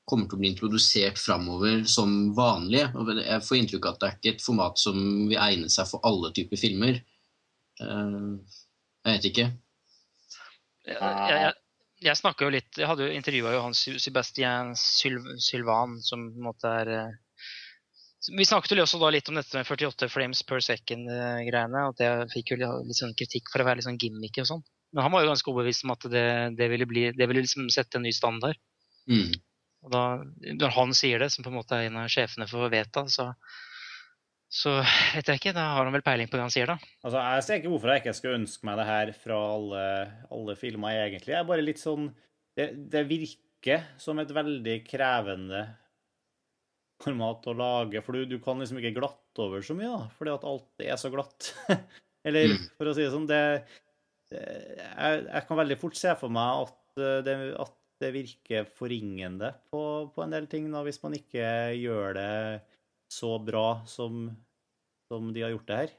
kommer 0.05 0.29
til 0.29 0.37
å 0.37 0.41
bli 0.41 0.51
introdusert 0.53 1.17
framover 1.17 1.83
som 1.89 2.31
vanlig. 2.37 2.83
Jeg 3.25 3.43
får 3.45 3.59
inntrykk 3.59 3.89
av 3.89 3.95
at 3.95 4.01
det 4.01 4.07
er 4.07 4.17
ikke 4.19 4.33
et 4.35 4.45
format 4.45 4.81
som 4.81 4.97
vil 5.29 5.37
egne 5.41 5.69
seg 5.73 5.89
for 5.89 6.05
alle 6.05 6.31
typer 6.33 6.61
filmer. 6.61 7.01
Eh, 7.81 8.31
jeg 9.05 9.17
vet 9.17 9.29
ikke. 9.31 9.47
Jeg, 10.85 10.97
jeg, 11.01 11.53
jeg, 12.05 12.17
snakka 12.19 12.45
jo 12.45 12.53
litt 12.53 12.77
Jeg 12.79 12.89
hadde 12.89 13.07
jo 13.07 13.15
intervjua 13.15 13.53
jo 13.55 13.61
han 13.65 13.75
Sebastian 13.75 14.73
Syl 14.79 15.17
Sylvan, 15.41 15.97
som 16.05 16.27
på 16.31 16.41
en 16.41 16.47
måte 16.47 16.71
er 16.81 16.91
eh, 16.93 17.17
Vi 18.37 18.47
snakket 18.47 18.77
jo 18.77 18.85
også 18.85 19.01
da 19.01 19.11
litt 19.13 19.29
om 19.31 19.39
dette 19.39 19.57
med 19.57 19.67
48 19.67 20.09
frames 20.09 20.41
per 20.49 20.63
second-greiene. 20.65 21.83
at 21.89 22.01
Jeg 22.01 22.29
fikk 22.33 22.53
jo 22.53 22.61
litt 22.61 22.97
sånn 22.97 23.17
kritikk 23.17 23.51
for 23.53 23.61
å 23.61 23.67
være 23.67 23.81
litt 23.81 23.89
sånn 23.89 23.99
gimmicky 24.01 24.41
og 24.41 24.49
sånn. 24.49 24.63
Men 24.95 25.05
han 25.05 25.13
var 25.13 25.25
jo 25.25 25.29
ganske 25.33 25.51
overbevist 25.51 25.85
om 25.85 25.93
at 25.93 26.07
det, 26.09 26.27
det 26.57 26.69
ville 26.71 26.87
bli, 26.89 27.09
det 27.13 27.27
ville 27.29 27.43
liksom 27.43 27.67
sette 27.73 27.99
en 27.99 28.05
ny 28.07 28.13
standard. 28.15 28.57
Mm. 29.11 29.35
Og 29.85 29.91
da, 29.93 30.03
når 30.57 30.73
han 30.73 30.95
sier 30.97 31.21
det, 31.21 31.29
som 31.33 31.45
på 31.45 31.51
en 31.51 31.59
måte 31.59 31.77
er 31.77 31.89
en 31.89 31.99
av 32.01 32.09
sjefene 32.09 32.47
for 32.49 32.71
Veta, 32.73 33.05
så, 33.11 33.27
så 34.51 34.75
vet 35.15 35.27
jeg 35.31 35.39
ikke. 35.41 35.53
Da 35.57 35.63
har 35.75 35.83
han 35.87 35.93
vel 35.95 36.03
peiling 36.05 36.29
på 36.31 36.37
det 36.37 36.45
han 36.45 36.53
sier, 36.53 36.69
da. 36.69 36.77
Altså, 37.03 37.19
Jeg 37.35 37.43
ser 37.47 37.59
ikke 37.61 37.71
hvorfor 37.73 37.91
jeg 37.93 38.03
ikke 38.03 38.13
skal 38.19 38.37
ønske 38.39 38.67
meg 38.69 38.77
det 38.79 38.85
her 38.89 39.11
fra 39.23 39.39
alle, 39.55 39.85
alle 40.31 40.55
filmer, 40.59 40.99
egentlig. 41.05 41.33
Jeg 41.33 41.39
er 41.41 41.49
bare 41.49 41.65
litt 41.65 41.81
sånn 41.81 42.09
det, 42.55 42.69
det 42.93 43.01
virker 43.09 43.83
som 43.99 44.19
et 44.21 44.31
veldig 44.31 44.77
krevende 44.87 45.65
format 47.03 47.43
å 47.51 47.55
lage, 47.57 48.01
for 48.05 48.15
du, 48.15 48.25
du 48.29 48.37
kan 48.43 48.61
liksom 48.61 48.77
ikke 48.79 48.93
glatte 48.95 49.43
over 49.43 49.63
så 49.65 49.75
mye, 49.75 49.89
da, 49.91 50.05
fordi 50.15 50.31
at 50.31 50.45
alt 50.47 50.85
er 50.85 50.99
så 51.01 51.11
glatt. 51.13 51.49
Eller 52.25 52.47
Mm. 52.55 52.61
for 52.77 52.89
å 52.89 52.93
si 52.95 53.03
det 53.03 53.11
sånn, 53.13 53.27
det, 53.29 53.41
det- 54.31 54.45
jeg, 54.79 55.25
jeg 55.27 55.43
kan 55.49 55.59
veldig 55.59 55.77
fort 55.81 55.97
se 55.99 56.13
for 56.17 56.31
meg 56.33 56.63
at 56.63 57.01
eh, 57.03 57.19
det, 57.27 57.35
at 57.61 57.73
det 58.01 58.13
virker 58.15 58.65
forringende 58.79 59.51
på, 59.71 59.81
på 60.15 60.23
en 60.23 60.33
del 60.33 60.47
ting, 60.51 60.65
da, 60.73 60.81
hvis 60.87 61.01
man 61.03 61.13
ikke 61.19 61.45
gjør 61.77 62.15
det 62.17 62.31
så 63.15 63.31
bra 63.45 63.67
som, 63.87 64.25
som 65.09 65.31
de 65.35 65.43
har 65.45 65.53
gjort 65.55 65.67
det 65.69 65.77
her. 65.83 65.93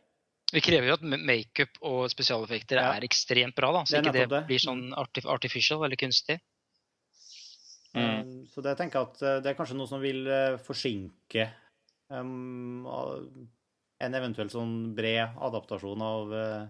Vi 0.53 0.61
krever 0.63 0.87
jo 0.93 0.95
at 0.99 1.03
ma- 1.03 1.19
makeup 1.27 1.81
og 1.83 2.05
spesialeffekter 2.13 2.79
Ja. 2.79 2.93
er 2.95 3.07
ekstremt 3.09 3.57
bra, 3.59 3.73
da, 3.75 3.81
så 3.89 3.97
Det 3.97 4.05
ikke 4.05 4.13
det, 4.19 4.27
det. 4.31 4.43
blir 4.47 4.63
sånn 4.63 4.85
artificial 4.95 5.83
eller 5.87 5.97
kunstig. 5.99 6.37
Mm. 7.97 8.21
Um, 8.21 8.47
Så 8.53 8.63
det 8.63 8.77
tenker 8.79 9.01
jeg 9.01 9.09
at 9.09 9.23
eh, 9.25 9.39
det 9.43 9.51
er 9.53 9.57
kanskje 9.59 9.77
noe 9.79 9.89
som 9.89 10.03
vil 10.03 10.27
eh, 10.29 10.57
forsinke 10.63 11.47
um, 12.13 12.85
en 14.05 14.15
eventuell 14.19 14.51
sånn 14.53 14.75
bred 14.95 15.39
adaptasjon 15.41 16.03
av, 16.05 16.35
eh, 16.37 16.67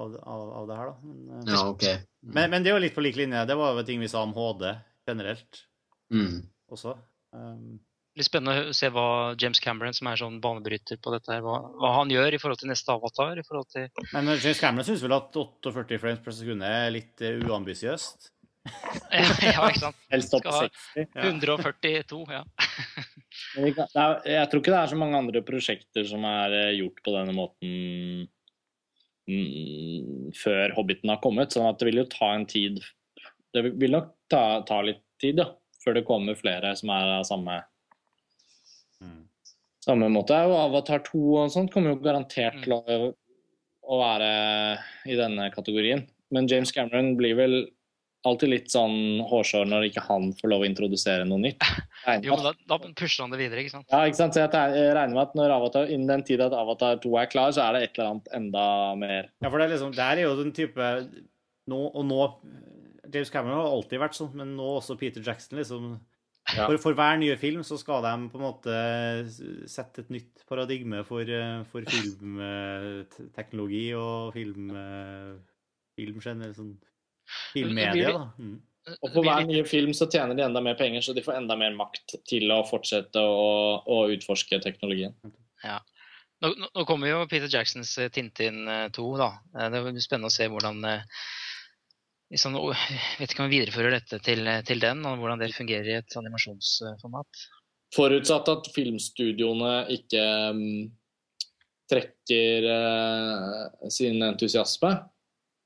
av, 0.00 0.14
av, 0.24 0.46
av 0.62 0.70
det 0.70 0.78
her, 0.80 0.90
da. 0.94 0.96
Men, 1.04 1.44
ja, 1.46 1.58
Ja, 1.58 1.66
ok. 1.74 1.84
men, 2.22 2.50
men 2.54 2.62
det 2.64 2.72
er 2.72 2.78
jo 2.78 2.84
litt 2.86 2.96
på 2.96 3.04
lik 3.04 3.18
linje. 3.20 3.44
Det 3.46 3.56
var 3.60 3.76
jo 3.76 3.84
ting 3.86 4.00
vi 4.00 4.08
sa 4.08 4.22
om 4.24 4.32
HD 4.36 4.72
generelt 5.06 5.66
Mm. 6.10 6.40
også. 6.72 6.96
Um, 7.36 7.78
Litt 8.18 8.26
spennende 8.26 8.72
å 8.72 8.74
se 8.74 8.88
hva 8.90 9.06
James 9.38 9.60
Cameron, 9.62 9.94
som 9.94 10.08
er 10.10 10.18
sånn 10.18 10.40
banebryter 10.42 10.98
på 10.98 11.12
dette, 11.14 11.30
her, 11.30 11.44
hva, 11.46 11.60
hva 11.78 11.92
han 12.00 12.10
gjør 12.10 12.34
i 12.34 12.40
forhold 12.42 12.58
til 12.58 12.70
neste 12.72 12.90
avatar. 12.90 13.38
i 13.38 13.46
forhold 13.46 13.70
til... 13.70 13.86
Men 14.10 14.32
James 14.32 14.58
Cameron 14.58 14.88
syns 14.88 15.04
vel 15.04 15.14
at 15.14 15.38
48 15.38 16.00
frames 16.02 16.22
per 16.24 16.34
sekund 16.34 16.66
er 16.66 16.90
litt 16.94 17.22
eh, 17.22 17.38
uambisiøst? 17.46 18.32
ja, 19.14 19.68
ikke 19.70 19.80
sant? 19.80 20.02
Helst 20.12 20.34
opp 20.36 20.44
til 20.44 20.68
60. 20.96 21.14
142, 21.22 22.20
ja. 22.34 22.42
Jeg 23.56 23.72
tror 23.78 24.60
ikke 24.60 24.74
det 24.74 24.80
er 24.82 24.90
så 24.90 24.98
mange 24.98 25.18
andre 25.18 25.42
prosjekter 25.46 26.04
som 26.06 26.26
er 26.28 26.56
eh, 26.58 26.76
gjort 26.80 27.00
på 27.06 27.14
denne 27.14 27.34
måten 27.36 28.26
mm, 29.30 30.34
før 30.36 30.74
Hobbiten 30.76 31.14
har 31.14 31.22
kommet, 31.22 31.54
sånn 31.54 31.70
at 31.70 31.80
det 31.80 31.88
vil 31.88 32.02
jo 32.02 32.08
ta 32.10 32.34
en 32.34 32.46
tid 32.50 32.82
Det 33.54 33.64
vil 33.80 33.94
nok 33.94 34.12
ta, 34.30 34.60
ta 34.66 34.82
litt 34.86 35.02
tid, 35.22 35.40
ja, 35.40 35.48
før 35.84 35.96
det 35.98 36.06
kommer 36.08 36.38
flere 36.38 36.74
som 36.78 36.92
er 36.94 37.16
av 37.20 37.26
samme 37.28 37.62
Mm. 39.00 39.24
samme 39.84 40.08
måte. 40.12 40.36
er 40.36 40.46
jo 40.48 40.56
Avatar 40.60 41.00
2 41.06 41.20
og 41.44 41.50
sånt 41.54 41.72
kommer 41.72 41.94
jo 41.94 42.00
garantert 42.04 42.54
Mm. 42.60 42.62
til 42.64 42.72
å, 42.76 43.12
å 43.90 43.98
være 44.00 44.78
i 45.06 45.16
denne 45.16 45.50
kategorien. 45.54 46.06
Men 46.30 46.46
James 46.46 46.70
Cameron 46.72 47.16
blir 47.16 47.34
vel 47.34 47.54
alltid 48.22 48.50
litt 48.52 48.66
sånn 48.68 49.22
hårsår 49.24 49.64
når 49.66 49.86
ikke 49.88 50.02
han 50.04 50.26
får 50.36 50.50
lov 50.52 50.60
å 50.60 50.66
introdusere 50.68 51.24
noe 51.26 51.40
nytt. 51.40 51.60
Jo, 52.24 52.36
men 52.36 52.44
da, 52.44 52.52
da 52.68 52.76
pusher 52.96 53.22
han 53.24 53.30
det 53.32 53.38
videre, 53.40 53.60
ikke 53.64 53.72
sant? 53.78 53.86
ja, 53.90 54.02
ikke 54.08 54.16
sant? 54.20 54.36
Så 54.36 54.44
jeg 54.44 54.94
regner 54.96 55.14
med 55.16 55.22
at 55.24 55.34
når 55.36 55.52
Avatar, 55.56 55.88
innen 55.88 56.06
den 56.08 56.22
tid 56.28 56.40
at 56.44 56.52
Avatar 56.56 57.00
2 57.00 57.16
er 57.20 57.26
klar, 57.32 57.50
så 57.56 57.64
er 57.66 57.72
det 57.78 57.82
et 57.88 57.98
eller 57.98 58.10
annet 58.14 58.28
enda 58.36 58.64
mer 59.00 59.30
Ja, 59.40 59.48
for 59.50 59.56
det 59.58 59.66
er 59.66 59.72
liksom, 59.74 59.92
det 59.96 60.04
er 60.06 60.22
jo 60.26 60.36
den 60.38 60.52
type 60.56 60.86
nå, 61.68 61.80
Og 61.94 62.04
nå 62.08 62.20
James 63.12 63.30
Cameron 63.32 63.58
har 63.64 63.72
alltid 63.74 64.00
vært 64.00 64.14
sånn, 64.20 64.32
men 64.38 64.52
nå 64.56 64.68
også 64.78 64.96
Peter 65.00 65.20
Jackson, 65.24 65.58
liksom. 65.58 65.98
Ja. 66.50 66.64
For, 66.66 66.76
for 66.82 66.96
hver 66.98 67.18
nye 67.20 67.36
film 67.38 67.60
så 67.62 67.76
skal 67.78 68.02
de 68.02 68.12
på 68.32 68.38
en 68.40 68.42
måte 68.42 68.76
sette 69.70 70.02
et 70.02 70.08
nytt 70.10 70.40
paradigme 70.50 71.04
for, 71.06 71.22
eh, 71.22 71.60
for 71.70 71.84
filmteknologi 71.86 73.84
og 73.98 74.32
film, 74.34 74.70
eh, 74.74 75.36
film 76.00 76.18
generelt, 76.24 76.56
sånn 76.58 76.72
filmmedia, 77.52 78.10
da. 78.16 78.24
Mm. 78.40 78.58
Og 79.04 79.12
på 79.14 79.22
hver 79.22 79.44
nye 79.46 79.62
film 79.68 79.92
så 79.94 80.08
tjener 80.10 80.34
de 80.34 80.42
enda 80.42 80.60
mer 80.64 80.74
penger, 80.80 81.04
så 81.04 81.14
de 81.14 81.22
får 81.22 81.36
enda 81.38 81.54
mer 81.60 81.74
makt 81.76 82.16
til 82.26 82.50
å 82.50 82.62
fortsette 82.66 83.20
å, 83.20 83.84
å 83.86 84.00
utforske 84.10 84.58
teknologien. 84.64 85.14
Nå, 86.40 86.48
nå- 86.56 86.70
nå 86.74 86.84
kommer 86.88 87.10
jo 87.12 87.26
Peter 87.28 87.50
Jacksons 87.52 87.92
eh, 88.00 88.08
Tintin 88.08 88.62
eh, 88.66 88.86
2, 88.96 89.04
da. 89.20 89.26
Eh, 89.54 89.68
Det 89.74 89.82
blir 89.84 90.00
spennende 90.02 90.30
å 90.32 90.34
se 90.34 90.48
hvordan 90.48 90.80
jeg 92.30 93.18
vet 93.18 93.32
ikke 93.32 93.42
om 93.42 93.48
han 93.48 93.52
viderefører 93.52 93.96
dette 93.96 94.20
til, 94.22 94.46
til 94.66 94.82
den, 94.82 95.02
og 95.08 95.18
hvordan 95.18 95.40
det 95.40 95.50
fungerer 95.56 95.88
i 95.88 95.96
et 95.98 96.16
animasjonsformat. 96.20 97.46
Forutsatt 97.96 98.50
at 98.52 98.68
filmstudioene 98.70 99.72
ikke 99.96 100.26
um, 100.54 100.60
trekker 101.90 102.68
uh, 102.70 103.88
sin 103.90 104.22
entusiasme, 104.22 104.92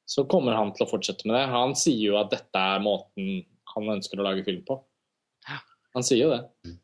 så 0.08 0.24
kommer 0.28 0.56
han 0.56 0.72
til 0.72 0.86
å 0.86 0.88
fortsette 0.88 1.28
med 1.28 1.36
det. 1.36 1.44
Han 1.52 1.76
sier 1.76 2.14
jo 2.14 2.16
at 2.20 2.32
dette 2.32 2.64
er 2.72 2.80
måten 2.84 3.44
han 3.74 3.92
ønsker 3.98 4.20
å 4.20 4.24
lage 4.24 4.44
film 4.46 4.64
på. 4.64 4.78
Ja. 5.48 5.60
Han 5.96 6.06
sier 6.06 6.24
jo 6.24 6.32
det. 6.32 6.74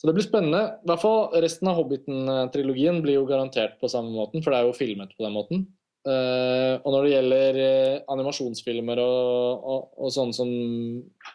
Så 0.00 0.08
det 0.08 0.16
blir 0.16 0.24
spennende. 0.24 0.62
I 0.80 0.88
hvert 0.88 1.02
fall 1.02 1.42
resten 1.44 1.68
av 1.68 1.76
Hobbiten-trilogien 1.80 3.00
blir 3.04 3.18
jo 3.18 3.26
garantert 3.28 3.76
på 3.80 3.88
samme 3.92 4.12
måten, 4.14 4.44
for 4.44 4.52
det 4.52 4.60
er 4.60 4.68
jo 4.68 4.76
filmet 4.76 5.12
på 5.16 5.24
den 5.26 5.36
måten. 5.36 5.66
Eh, 6.00 6.74
og 6.80 6.94
når 6.94 7.04
det 7.04 7.10
gjelder 7.12 7.56
uh, 7.60 7.96
animasjonsfilmer 8.14 9.02
og, 9.02 9.64
og, 9.68 9.88
og 10.00 10.12
sånn 10.14 10.30
som 10.32 10.48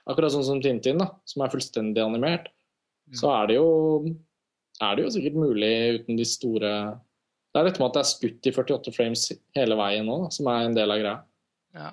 Akkurat 0.10 0.34
sånn 0.34 0.48
som 0.48 0.62
Tintin, 0.64 0.98
da, 0.98 1.12
som 1.30 1.44
er 1.46 1.52
fullstendig 1.54 2.02
animert, 2.02 2.48
så 3.14 3.30
er 3.36 3.52
det 3.52 3.60
jo 3.60 3.68
er 4.82 4.98
det 4.98 5.06
jo 5.06 5.12
sikkert 5.14 5.38
mulig 5.40 5.74
uten 6.00 6.18
de 6.20 6.26
store 6.28 6.72
Det 7.54 7.62
er 7.62 7.70
dette 7.70 7.80
med 7.80 7.92
at 7.92 8.00
det 8.00 8.02
er 8.02 8.10
skutt 8.10 8.50
i 8.50 8.56
48 8.56 8.96
frames 8.96 9.28
hele 9.56 9.78
veien 9.80 10.10
nå, 10.10 10.18
da, 10.26 10.32
som 10.34 10.50
er 10.52 10.66
en 10.66 10.76
del 10.76 10.96
av 10.96 11.00
greia. 11.04 11.20
Ja. 11.76 11.92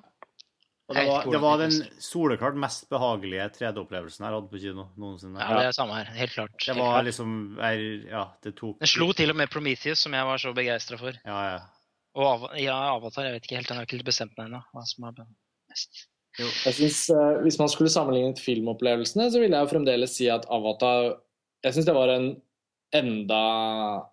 Og 0.90 0.96
det 0.96 1.04
var, 1.08 1.28
det 1.30 1.40
var 1.40 1.60
den 1.60 1.76
soleklart 2.02 2.56
mest 2.58 2.88
behagelige 2.90 3.44
3D-opplevelsen 3.54 4.26
jeg 4.26 4.34
hadde 4.34 4.50
på 4.50 4.60
kino 4.60 4.88
noensinne. 5.00 5.38
ja, 5.38 5.60
det 5.60 5.68
er 5.70 5.76
samme 5.76 6.00
her. 6.00 6.10
Helt 6.16 6.34
klart. 6.34 6.56
Det 6.66 6.74
var 6.76 7.06
liksom 7.06 7.36
jeg, 7.60 7.92
Ja, 8.10 8.24
det 8.44 8.56
tok 8.58 8.82
Den 8.82 8.90
slo 8.90 9.12
til 9.16 9.32
og 9.32 9.38
med 9.38 9.52
Prometheus, 9.52 10.02
som 10.02 10.16
jeg 10.18 10.28
var 10.28 10.42
så 10.42 10.52
begeistra 10.56 10.98
for. 11.00 11.16
Ja, 11.22 11.38
ja. 11.52 11.62
Og 12.18 12.24
Av 12.28 12.48
ja, 12.60 12.76
Avatar, 12.92 13.26
jeg 13.26 13.36
vet 13.36 13.46
ikke 13.46 13.58
helt, 13.60 13.70
jeg 13.70 13.78
har 13.78 13.88
ikke 13.88 14.08
bestemt 14.08 14.34
meg 14.36 14.50
ennå. 14.50 14.60
hva 14.74 14.84
som 14.88 15.06
er 15.08 15.14
best. 15.20 16.06
Jeg 16.38 16.74
synes, 16.76 16.98
uh, 17.12 17.40
Hvis 17.44 17.58
man 17.60 17.68
skulle 17.68 17.92
sammenlignet 17.92 18.40
filmopplevelsene, 18.40 19.28
så 19.32 19.40
ville 19.40 19.56
jeg 19.56 19.66
jo 19.66 19.72
fremdeles 19.74 20.16
si 20.16 20.28
at 20.32 20.46
Avatar 20.52 21.18
Jeg 21.64 21.76
syns 21.76 21.88
det 21.88 21.96
var 21.96 22.12
en 22.12 22.30
enda 22.96 23.42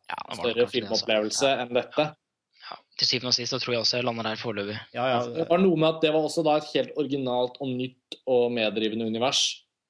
Ja, 0.07 0.17
var 0.27 0.39
større 0.39 0.67
filmopplevelse 0.67 0.67
det, 0.67 0.67
altså. 0.67 0.73
filmopplevelse 0.75 1.53
enn 1.63 1.73
dette. 1.75 2.05
Ja, 2.69 2.77
til 2.99 3.09
syvende 3.09 3.31
og 3.31 3.37
sist 3.39 3.55
så 3.55 3.59
tror 3.59 3.75
jeg 3.75 3.83
også 3.83 3.99
jeg 3.99 4.07
lander 4.07 4.27
der 4.29 4.39
foreløpig. 4.39 4.77
ja, 4.95 5.07
ja. 5.15 5.17
Det 5.35 5.47
var 5.49 5.63
noe 5.63 5.79
med 5.79 5.89
at 5.89 6.05
det 6.05 6.13
var 6.15 6.27
også 6.27 6.43
da 6.47 6.59
et 6.59 6.69
helt 6.75 6.95
originalt 6.99 7.59
og 7.59 7.73
nytt 7.73 8.19
og 8.29 8.53
meddrivende 8.55 9.07
univers. 9.09 9.41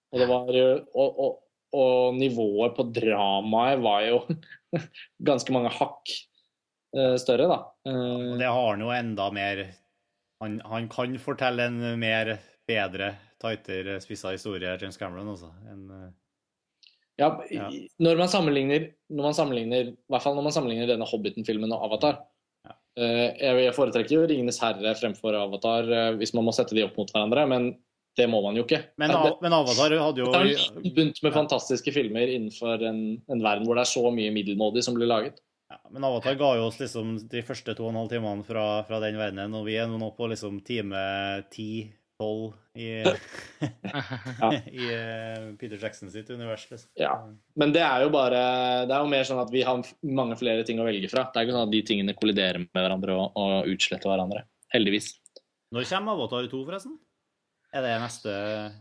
Og, 0.10 0.22
det 0.22 0.30
var, 0.30 0.50
og, 0.98 1.20
og, 1.26 1.36
og 1.78 2.18
nivået 2.18 2.74
på 2.78 2.88
dramaet 2.96 3.84
var 3.86 4.08
jo 4.08 4.24
ganske 5.30 5.54
mange 5.54 5.74
hakk 5.76 6.16
større, 7.18 7.48
da. 7.48 7.58
Eh, 7.86 8.32
Og 8.34 8.40
det 8.40 8.48
har 8.50 8.70
han 8.72 8.82
jo 8.82 8.90
enda 8.96 9.32
mer 9.32 9.66
Han, 10.42 10.62
han 10.66 10.88
kan 10.88 11.18
fortelle 11.20 11.66
en 11.68 12.00
mer 12.00 12.38
bedre, 12.68 13.10
tightere, 13.42 14.00
spissa 14.00 14.32
historie, 14.32 14.78
James 14.80 14.98
Cameron, 14.98 15.28
altså. 15.34 15.50
eh, 15.68 16.10
Ja, 17.20 17.44
Ja. 17.52 17.70
Når 18.00 18.18
man 18.18 18.30
sammenligner 18.32 18.94
når 19.12 19.24
man 19.24 19.34
sammenligner, 19.34 19.90
i 19.92 19.96
hvert 20.10 20.24
fall 20.24 20.36
når 20.36 20.44
man 20.48 20.56
sammenligner 20.56 20.88
denne 20.88 21.06
Hobbiten-filmen 21.10 21.74
og 21.76 21.84
Avatar 21.90 22.22
Ja. 22.66 22.72
eh, 22.98 23.36
jeg, 23.66 23.74
foretrekker 23.76 24.16
jo 24.16 24.26
'Ringenes 24.28 24.60
herre' 24.64 24.96
fremfor 24.96 25.36
Avatar 25.36 25.84
eh, 25.92 26.16
hvis 26.16 26.34
man 26.34 26.46
må 26.46 26.54
sette 26.56 26.76
de 26.76 26.84
opp 26.84 26.96
mot 26.98 27.12
hverandre, 27.12 27.48
men 27.48 27.78
det 28.18 28.28
må 28.30 28.42
man 28.42 28.56
jo 28.56 28.64
ikke. 28.64 28.82
Men, 28.98 29.12
men 29.42 29.54
Avatar 29.54 29.92
hadde 30.00 30.20
jo 30.20 30.32
det 30.32 30.56
er 30.56 30.80
en 30.80 30.96
bunt 30.96 31.24
med 31.24 31.34
fantastiske 31.34 31.92
filmer 31.94 32.28
innenfor 32.28 32.82
en, 32.84 33.22
en 33.30 33.44
verden 33.44 33.68
hvor 33.68 33.76
det 33.76 33.86
er 33.86 33.92
så 33.94 34.12
mye 34.12 34.32
middelmådig 34.32 34.84
som 34.84 34.96
blir 34.96 35.08
laget. 35.08 35.40
Ja, 35.70 35.80
Men 35.94 36.04
Avatar 36.08 36.36
ga 36.40 36.50
jo 36.58 36.68
oss 36.68 36.80
liksom 36.82 37.16
de 37.30 37.44
første 37.46 37.76
to 37.78 37.86
og 37.86 37.94
en 37.94 38.02
halv 38.02 38.12
timene 38.12 38.46
fra, 38.48 38.66
fra 38.88 39.00
den 39.04 39.20
verdenen, 39.20 39.56
og 39.58 39.68
vi 39.70 39.78
er 39.80 39.90
nå 39.90 40.12
på 40.18 40.30
liksom 40.32 40.60
time 40.66 41.02
ti-tolv 41.54 42.56
i, 42.80 42.90
i 44.80 44.88
eh, 44.96 45.50
Peter 45.60 45.78
Jackson 45.78 46.12
sitt 46.14 46.30
univers. 46.34 46.66
Liksom. 46.72 46.90
Ja. 47.00 47.14
Men 47.60 47.76
det 47.76 47.84
er 47.86 48.06
jo 48.06 48.14
bare 48.14 48.42
Det 48.90 48.96
er 48.96 49.04
jo 49.04 49.12
mer 49.12 49.28
sånn 49.28 49.44
at 49.44 49.52
vi 49.54 49.66
har 49.68 49.84
mange 50.06 50.40
flere 50.40 50.66
ting 50.68 50.82
å 50.82 50.88
velge 50.88 51.12
fra. 51.12 51.28
Det 51.30 51.42
er 51.42 51.50
ikke 51.50 51.58
sånn 51.58 51.68
at 51.68 51.76
de 51.76 51.84
tingene 51.92 52.18
kolliderer 52.18 52.64
med 52.64 52.82
hverandre 52.82 53.20
og, 53.20 53.38
og 53.38 53.70
utsletter 53.76 54.12
hverandre. 54.12 54.48
Heldigvis. 54.74 55.14
Når 55.76 55.86
kommer 55.92 56.18
Avatar 56.18 56.50
2, 56.50 56.64
forresten? 56.66 56.98
Er 57.70 57.84
det 57.86 57.92
neste 58.02 58.32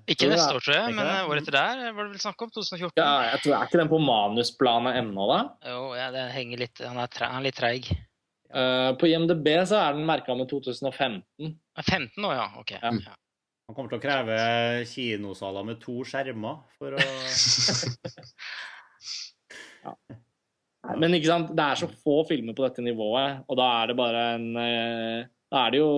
Ikke 0.09 0.31
neste 0.31 0.55
år, 0.56 0.62
tror 0.65 0.77
jeg, 0.78 0.93
men 0.97 1.05
det? 1.05 1.16
året 1.28 1.43
etter 1.43 1.56
der 1.59 1.81
var 1.93 2.06
det 2.06 2.12
vel 2.15 2.23
snakk 2.23 2.40
om? 2.47 2.51
2014? 2.55 2.94
Ja, 2.97 3.10
jeg 3.35 3.43
tror, 3.44 3.55
Er 3.59 3.66
ikke 3.69 3.81
den 3.82 3.90
på 3.90 3.98
manusplanet 4.01 4.97
ennå, 5.02 5.27
da? 5.28 5.40
Jo, 5.69 5.82
ja, 5.98 6.06
det 6.15 6.23
henger 6.32 6.62
litt 6.65 6.81
Han 6.86 6.97
er, 7.02 7.10
tre, 7.12 7.28
han 7.28 7.43
er 7.43 7.47
litt 7.51 7.59
treig. 7.60 7.90
Uh, 8.48 8.97
på 8.97 9.10
IMDb 9.10 9.44
så 9.69 9.77
er 9.82 9.98
den 9.98 10.06
merka 10.09 10.32
med 10.39 10.48
2015. 10.48 11.52
15 11.85 12.16
nå, 12.16 12.31
ja. 12.32 12.47
Ok. 12.56 12.73
Ja. 12.78 12.94
Ja. 12.97 13.12
Han 13.69 13.77
kommer 13.77 13.90
til 13.93 13.98
å 13.98 14.01
kreve 14.01 14.36
kinosaler 14.89 15.66
med 15.69 15.77
to 15.82 15.98
skjermer 16.09 16.62
for 16.78 16.97
å 16.97 17.05
Nei, 20.89 20.94
Men 21.02 21.16
ikke 21.19 21.28
sant, 21.28 21.51
det 21.56 21.65
er 21.66 21.77
så 21.82 21.89
få 21.93 22.23
filmer 22.28 22.56
på 22.56 22.65
dette 22.65 22.81
nivået, 22.85 23.43
og 23.44 23.55
da 23.60 23.66
er 23.82 23.90
det 23.90 23.97
bare 23.98 24.23
en 24.39 24.47
eh, 24.62 25.27
Da 25.52 25.66
er 25.66 25.74
det 25.74 25.81
jo 25.82 25.90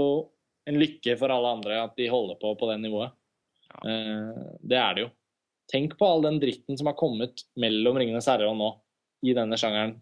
en 0.71 0.81
lykke 0.81 1.17
for 1.21 1.33
alle 1.35 1.53
andre 1.59 1.81
at 1.85 1.97
de 1.99 2.09
holder 2.13 2.39
på 2.41 2.55
på 2.61 2.69
det 2.71 2.79
nivået. 2.85 3.13
Eh, 3.85 4.45
det 4.67 4.79
er 4.81 4.95
det 4.97 5.05
jo. 5.07 5.11
Tenk 5.71 5.97
på 6.01 6.07
all 6.09 6.23
den 6.27 6.41
dritten 6.43 6.79
som 6.79 6.89
har 6.91 6.97
kommet 6.99 7.45
mellom 7.61 7.97
'Ringenes 7.99 8.27
herre' 8.27 8.49
og 8.51 8.57
nå, 8.59 8.71
i 9.23 9.35
denne 9.37 9.55
sjangeren. 9.61 10.01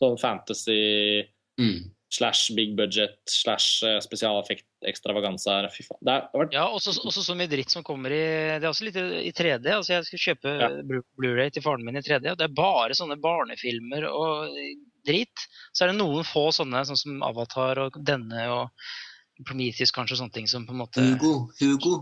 Sånn 0.00 0.18
fantasy 0.20 1.24
Mm. 1.58 1.90
slash 2.10 2.52
big 2.54 2.76
budget 2.76 3.18
slash 3.26 3.82
eh, 3.82 3.98
spesialeffekt 4.00 4.64
ekstravaganzaer. 4.86 5.66
Fy 5.74 5.82
faen. 5.82 5.98
Det 6.06 6.12
har 6.14 6.30
vært 6.32 6.52
Ja, 6.54 6.68
også, 6.68 6.94
også 7.04 7.24
så 7.26 7.34
mye 7.36 7.48
dritt 7.50 7.68
som 7.70 7.82
kommer 7.82 8.10
i 8.14 8.60
Det 8.60 8.62
er 8.62 8.70
også 8.70 8.84
litt 8.86 8.96
i 8.96 9.26
i 9.28 9.32
3D. 9.32 9.66
altså 9.66 9.94
Jeg 9.98 10.04
skulle 10.04 10.26
kjøpe 10.28 10.60
Ja. 10.60 10.68
Blu- 10.82 11.02
Blu-ray 11.18 11.50
til 11.52 11.62
faren 11.62 11.84
min 11.84 11.96
i 11.96 12.00
3D, 12.00 12.30
og 12.30 12.38
det 12.38 12.44
er 12.48 12.54
bare 12.54 12.94
sånne 12.94 13.20
barnefilmer 13.20 14.06
og 14.08 14.54
drit. 15.04 15.34
Så 15.74 15.82
er 15.84 15.88
det 15.92 15.98
noen 15.98 16.22
få 16.24 16.48
sånne, 16.54 16.86
sånn 16.86 16.96
som 16.96 17.22
Avatar 17.22 17.78
og 17.78 17.92
denne 18.04 18.46
og 18.48 18.70
Prometheus 19.46 19.92
kanskje, 19.94 20.16
og 20.16 20.22
sånne 20.22 20.34
ting 20.34 20.48
som 20.50 20.66
på 20.66 20.74
en 20.74 20.82
måte 20.82 21.04
Hugo, 21.04 21.50
Hugo. 21.60 21.94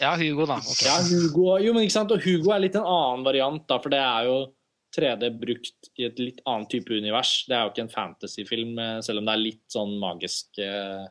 Ja, 0.00 0.14
Hugo, 0.18 0.46
da. 0.50 0.58
Okay. 0.58 0.88
Ja, 0.88 0.98
Hugo, 1.06 1.54
jo, 1.62 1.72
men 1.74 1.86
ikke 1.86 1.96
sant? 1.96 2.12
Og 2.12 2.22
Hugo 2.24 2.52
er 2.52 2.64
litt 2.64 2.76
en 2.78 2.86
annen 2.86 3.24
variant, 3.26 3.62
da, 3.70 3.78
for 3.82 3.94
det 3.94 4.02
er 4.02 4.28
jo 4.28 4.38
3D 4.94 5.30
brukt 5.40 5.90
i 5.98 6.06
et 6.08 6.20
litt 6.22 6.40
annet 6.50 6.70
type 6.74 6.94
univers. 6.94 7.44
Det 7.48 7.56
er 7.56 7.64
jo 7.64 7.72
ikke 7.72 7.84
en 7.86 7.92
fantasyfilm, 7.92 8.78
eh, 8.78 8.96
selv 9.06 9.22
om 9.22 9.28
det 9.28 9.34
er 9.34 9.42
litt 9.42 9.64
sånn 9.72 9.94
magisk 10.02 10.60
eh, 10.62 11.04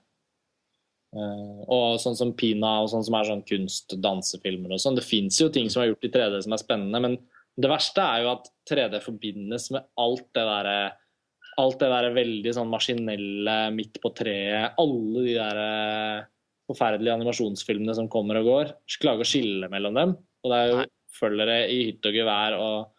eh, 1.16 1.62
Og 1.68 2.00
sånn 2.04 2.18
som 2.20 2.34
Pina 2.40 2.78
og 2.84 2.92
sånn 2.94 3.06
som 3.08 3.20
er 3.20 3.30
sånn 3.30 3.46
kunst, 3.48 3.96
dansefilmer 4.04 4.76
og 4.76 4.84
sånn. 4.84 5.00
Det 5.00 5.08
fins 5.08 5.40
jo 5.42 5.50
ting 5.54 5.72
som 5.72 5.84
er 5.84 5.92
gjort 5.92 6.08
i 6.08 6.14
3D 6.16 6.44
som 6.46 6.56
er 6.56 6.64
spennende, 6.64 7.04
men 7.04 7.20
det 7.60 7.70
verste 7.70 8.02
er 8.02 8.24
jo 8.24 8.34
at 8.34 8.48
3D 8.70 9.02
forbindes 9.04 9.70
med 9.76 9.86
alt 10.02 10.26
det 10.34 10.46
derre 10.48 10.78
Alt 11.62 11.80
det 11.80 11.90
der 11.92 12.10
veldig 12.16 12.54
sånn 12.56 12.72
maskinelle 12.72 13.58
midt 13.76 14.00
på 14.02 14.10
treet. 14.16 14.74
Alle 14.82 15.24
de 15.28 15.34
der 15.38 15.60
eh, 15.64 16.24
forferdelige 16.70 17.14
animasjonsfilmene 17.20 17.94
som 17.98 18.08
kommer 18.10 18.40
og 18.42 18.46
går. 18.50 18.74
Klager 19.00 19.26
å 19.26 19.30
skille 19.30 19.70
mellom 19.70 19.94
dem. 20.00 20.16
Og 20.44 20.52
det 20.54 20.60
er 20.60 20.72
jo 20.72 20.84
følgere 21.20 21.58
i 21.70 21.80
hytte 21.92 22.10
og 22.14 22.20
gevær 22.22 22.58
og 22.60 22.90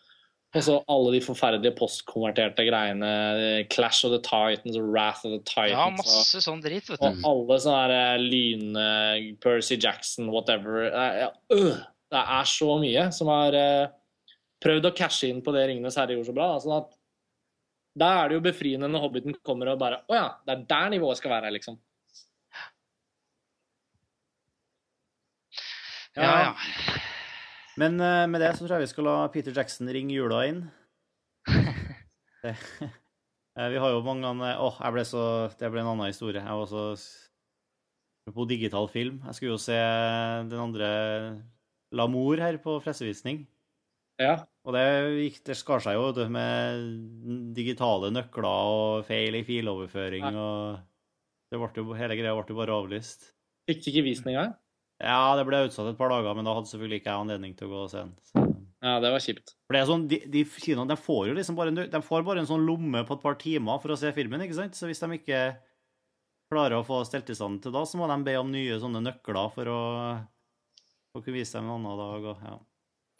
og 0.55 0.63
så 0.63 0.75
alle 0.87 1.11
de 1.17 1.19
forferdelige 1.19 1.75
postkonverterte 1.75 2.63
greiene. 2.63 3.09
eh, 3.43 3.65
Clash 3.67 4.05
of 4.07 4.13
the 4.13 4.21
Titans 4.23 4.77
og 4.79 4.85
Wrath 4.87 5.25
of 5.27 5.33
the 5.33 5.41
Titans. 5.43 5.73
Ja, 5.73 5.87
og- 5.89 5.97
masse 5.99 6.39
sånn 6.45 6.61
dritt, 6.63 6.87
vet 6.93 7.01
og 7.03 7.25
alle 7.27 7.57
sånne 7.59 8.05
lyn 8.23 8.77
eh, 8.79 9.33
Percy 9.43 9.75
Jackson, 9.83 10.29
whatever. 10.31 10.85
Øh, 10.95 11.75
det 12.15 12.23
er 12.23 12.45
så 12.47 12.79
mye 12.79 13.09
som 13.13 13.27
har 13.35 13.51
prøvd 14.63 14.87
å 14.87 14.95
cashe 14.95 15.27
inn 15.29 15.43
på 15.43 15.51
det 15.53 15.67
Ringenes 15.73 15.97
herre 15.99 16.15
gjorde 16.15 16.31
så 16.31 16.37
bra. 16.39 16.49
Sånn 16.63 16.77
at 16.79 16.95
Da 17.95 18.11
er 18.21 18.31
det 18.31 18.39
jo 18.39 18.45
befriende 18.45 18.89
når 18.91 19.05
Hobbiten 19.07 19.37
kommer 19.47 19.71
og 19.71 19.81
bare 19.83 20.01
Å 20.11 20.17
ja, 20.17 20.29
det 20.47 20.55
er 20.55 20.65
der 20.71 20.89
nivået 20.97 21.21
skal 21.21 21.37
være, 21.37 21.53
liksom. 21.55 21.79
Ja, 26.15 26.31
ja. 26.39 26.51
Men 27.79 27.99
uh, 27.99 28.25
med 28.31 28.43
det 28.43 28.53
så 28.55 28.67
tror 28.67 28.77
jeg 28.77 28.87
vi 28.87 28.93
skal 28.93 29.09
la 29.09 29.15
Peter 29.35 29.55
Jackson 29.55 29.91
ringe 29.91 30.15
jula 30.15 30.45
inn. 30.51 30.65
Eh, 33.55 33.69
vi 33.71 33.79
har 33.79 33.93
jo 33.95 34.01
mange 34.03 34.27
ganger 34.27 34.59
Åh, 34.59 34.81
jeg 34.83 34.93
ble 34.97 35.03
så 35.07 35.21
Det 35.55 35.69
ble 35.71 35.79
en 35.85 35.93
annen 35.93 36.11
historie. 36.11 36.41
Jeg 36.43 36.59
var 36.59 36.67
så 36.67 38.33
på 38.35 38.47
digital 38.51 38.89
film. 38.91 39.21
Jeg 39.29 39.37
skulle 39.37 39.53
jo 39.53 39.61
se 39.63 39.77
den 40.51 40.59
andre 40.59 40.89
L'amour 41.95 42.43
her 42.43 42.59
på 42.59 42.75
pressevisning. 42.83 43.45
Ja. 44.23 44.35
Og 44.65 44.73
det, 44.77 44.85
gikk, 45.21 45.39
det 45.51 45.57
skar 45.59 45.83
seg 45.85 45.97
jo 45.99 46.09
det 46.17 46.27
med 46.33 46.85
digitale 47.57 48.13
nøkler 48.15 48.49
og 48.49 49.09
feil 49.09 49.37
i 49.37 49.45
filoverføring 49.47 50.29
og 50.33 50.83
det 51.53 51.61
ble 51.61 51.83
jo, 51.83 51.95
Hele 51.99 52.17
greia 52.19 52.35
ble 52.35 52.51
jo 52.51 52.59
bare 52.59 52.75
avlyst. 52.75 53.29
Fikk 53.69 53.85
du 53.85 53.91
ikke 53.93 54.07
vist 54.09 54.25
den 54.25 54.35
engang? 54.35 54.55
Ja, 55.03 55.35
det 55.39 55.45
ble 55.47 55.65
utsatt 55.67 55.91
et 55.91 55.99
par 55.99 56.11
dager, 56.13 56.35
men 56.37 56.47
da 56.47 56.55
hadde 56.57 56.71
selvfølgelig 56.71 57.03
ikke 57.03 57.11
jeg 57.13 57.25
anledning 57.25 57.55
til 57.59 57.69
å 57.69 57.73
gå 57.75 57.83
og 57.85 57.93
se 57.93 58.01
den. 58.01 58.15
Så. 58.31 58.45
Ja, 58.85 58.99
det 59.01 59.13
var 59.15 59.23
kjipt. 59.25 59.55
For 59.65 59.77
det 59.77 59.81
er 59.81 59.89
sånn, 59.89 60.03
de, 60.11 60.19
de 60.31 60.43
kinoene 60.45 60.93
de 60.93 60.99
får 61.01 61.29
jo 61.31 61.37
liksom 61.39 61.57
bare 61.57 61.73
de 61.73 62.01
får 62.05 62.27
bare 62.27 62.43
en 62.43 62.49
sånn 62.51 62.67
lomme 62.67 63.01
på 63.09 63.17
et 63.17 63.23
par 63.23 63.39
timer 63.41 63.81
for 63.83 63.95
å 63.95 63.99
se 64.01 64.13
filmen, 64.17 64.43
ikke 64.45 64.59
sant? 64.59 64.77
Så 64.77 64.91
hvis 64.91 65.01
de 65.01 65.09
ikke 65.17 65.41
klarer 66.53 66.77
å 66.79 66.87
få 66.87 67.01
stelt 67.09 67.31
i 67.33 67.37
stand 67.39 67.63
til 67.65 67.75
da, 67.75 67.85
så 67.89 67.99
må 67.99 68.09
de 68.11 68.19
be 68.27 68.37
om 68.39 68.53
nye 68.53 68.77
sånne 68.83 69.03
nøkler 69.07 69.51
for 69.55 69.73
å, 69.73 69.81
for 71.11 71.23
å 71.23 71.25
kunne 71.25 71.39
vise 71.39 71.57
dem 71.57 71.71
en 71.71 71.79
annen 71.79 72.03
dag. 72.03 72.29
Og, 72.35 72.45
ja. 72.45 72.59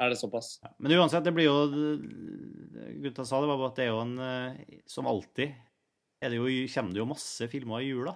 Er 0.01 0.11
det 0.11 0.19
såpass? 0.19 0.59
Ja. 0.63 0.73
Men 0.83 0.97
uansett, 0.99 1.23
det 1.25 1.33
blir 1.37 1.47
jo 1.47 1.59
Gutta 3.05 3.25
sa 3.27 3.39
det 3.41 3.47
var 3.51 3.61
bare 3.61 3.71
at 3.71 3.77
det 3.79 3.85
er 3.87 3.93
jo 3.93 4.01
en 4.03 4.17
eh, 4.19 4.81
Som 4.91 5.07
alltid 5.07 5.53
er 6.25 6.33
det 6.33 6.39
jo, 6.41 6.49
kommer 6.73 6.95
det 6.97 7.03
jo 7.03 7.07
masse 7.11 7.47
filmer 7.53 7.83
i 7.85 7.91
jula. 7.91 8.15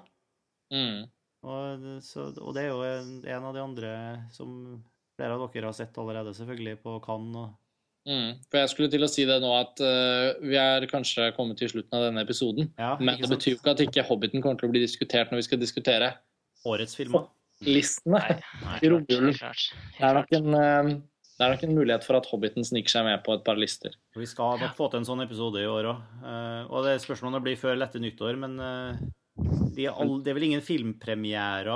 Mm. 0.72 1.02
Og, 1.44 1.82
så, 2.02 2.30
og 2.40 2.54
det 2.56 2.62
er 2.64 2.70
jo 2.72 2.78
en, 2.86 3.10
en 3.28 3.44
av 3.50 3.52
de 3.52 3.60
andre 3.60 3.90
som 4.32 4.54
flere 5.18 5.36
av 5.36 5.44
dere 5.52 5.68
har 5.68 5.76
sett 5.76 5.98
allerede, 6.00 6.32
selvfølgelig, 6.38 6.78
på 6.86 6.98
Cannes. 7.04 7.36
Og, 7.42 7.56
Mm. 8.08 8.38
For 8.48 8.56
jeg 8.62 8.70
skulle 8.72 8.88
til 8.88 9.04
å 9.04 9.08
si 9.10 9.24
det 9.28 9.34
nå 9.42 9.48
at 9.52 9.80
uh, 9.84 10.38
vi 10.40 10.54
er 10.56 10.86
kanskje 10.88 11.26
kommet 11.36 11.58
til 11.60 11.68
slutten 11.68 11.92
av 11.98 12.06
denne 12.06 12.22
episoden. 12.24 12.70
ja, 12.78 12.94
Men 12.96 13.18
det 13.18 13.26
sant? 13.26 13.34
betyr 13.34 13.52
jo 13.52 13.58
ikke 13.58 13.72
at 13.74 13.82
ikke 13.84 14.04
Hobbiten 14.08 14.40
kommer 14.40 14.56
til 14.62 14.70
å 14.70 14.72
bli 14.72 14.80
diskutert 14.80 15.28
når 15.28 15.42
vi 15.42 15.46
skal 15.50 15.60
diskutere 15.60 16.08
Årets 16.64 16.96
filmer. 16.96 17.26
listene. 17.66 18.22
Nei, 18.22 18.38
nei, 18.62 18.78
I 18.78 18.80
klart, 18.80 18.94
romjulen. 18.94 19.36
klart, 19.36 19.66
Det 19.98 20.06
er, 20.08 20.16
nok 20.22 20.32
en, 20.38 20.48
eh, 20.56 20.90
det 21.38 21.46
er 21.46 21.52
nok 21.54 21.62
en 21.68 21.74
mulighet 21.76 22.02
for 22.02 22.18
at 22.18 22.26
Hobbiten 22.26 22.64
sniker 22.66 22.90
seg 22.90 23.04
med 23.06 23.20
på 23.22 23.36
et 23.36 23.44
par 23.46 23.58
lister. 23.60 23.94
Vi 24.18 24.26
skal 24.26 24.58
nok 24.58 24.74
få 24.74 24.88
til 24.90 24.98
en 24.98 25.06
sånn 25.06 25.22
episode 25.22 25.62
i 25.62 25.68
år 25.70 25.86
òg. 25.92 26.00
og 26.66 26.82
det 26.82 26.96
er 26.96 27.04
spørsmålet 27.04 27.44
blir 27.44 27.60
før 27.60 27.78
lette 27.78 28.00
nyttår, 28.02 28.34
men 28.42 28.58
eh, 28.58 29.02
de 29.76 29.86
er 29.86 29.94
all, 29.94 30.16
det 30.24 30.32
er 30.32 30.38
vel 30.40 30.48
ingen 30.48 30.64
filmpremierer 30.66 31.70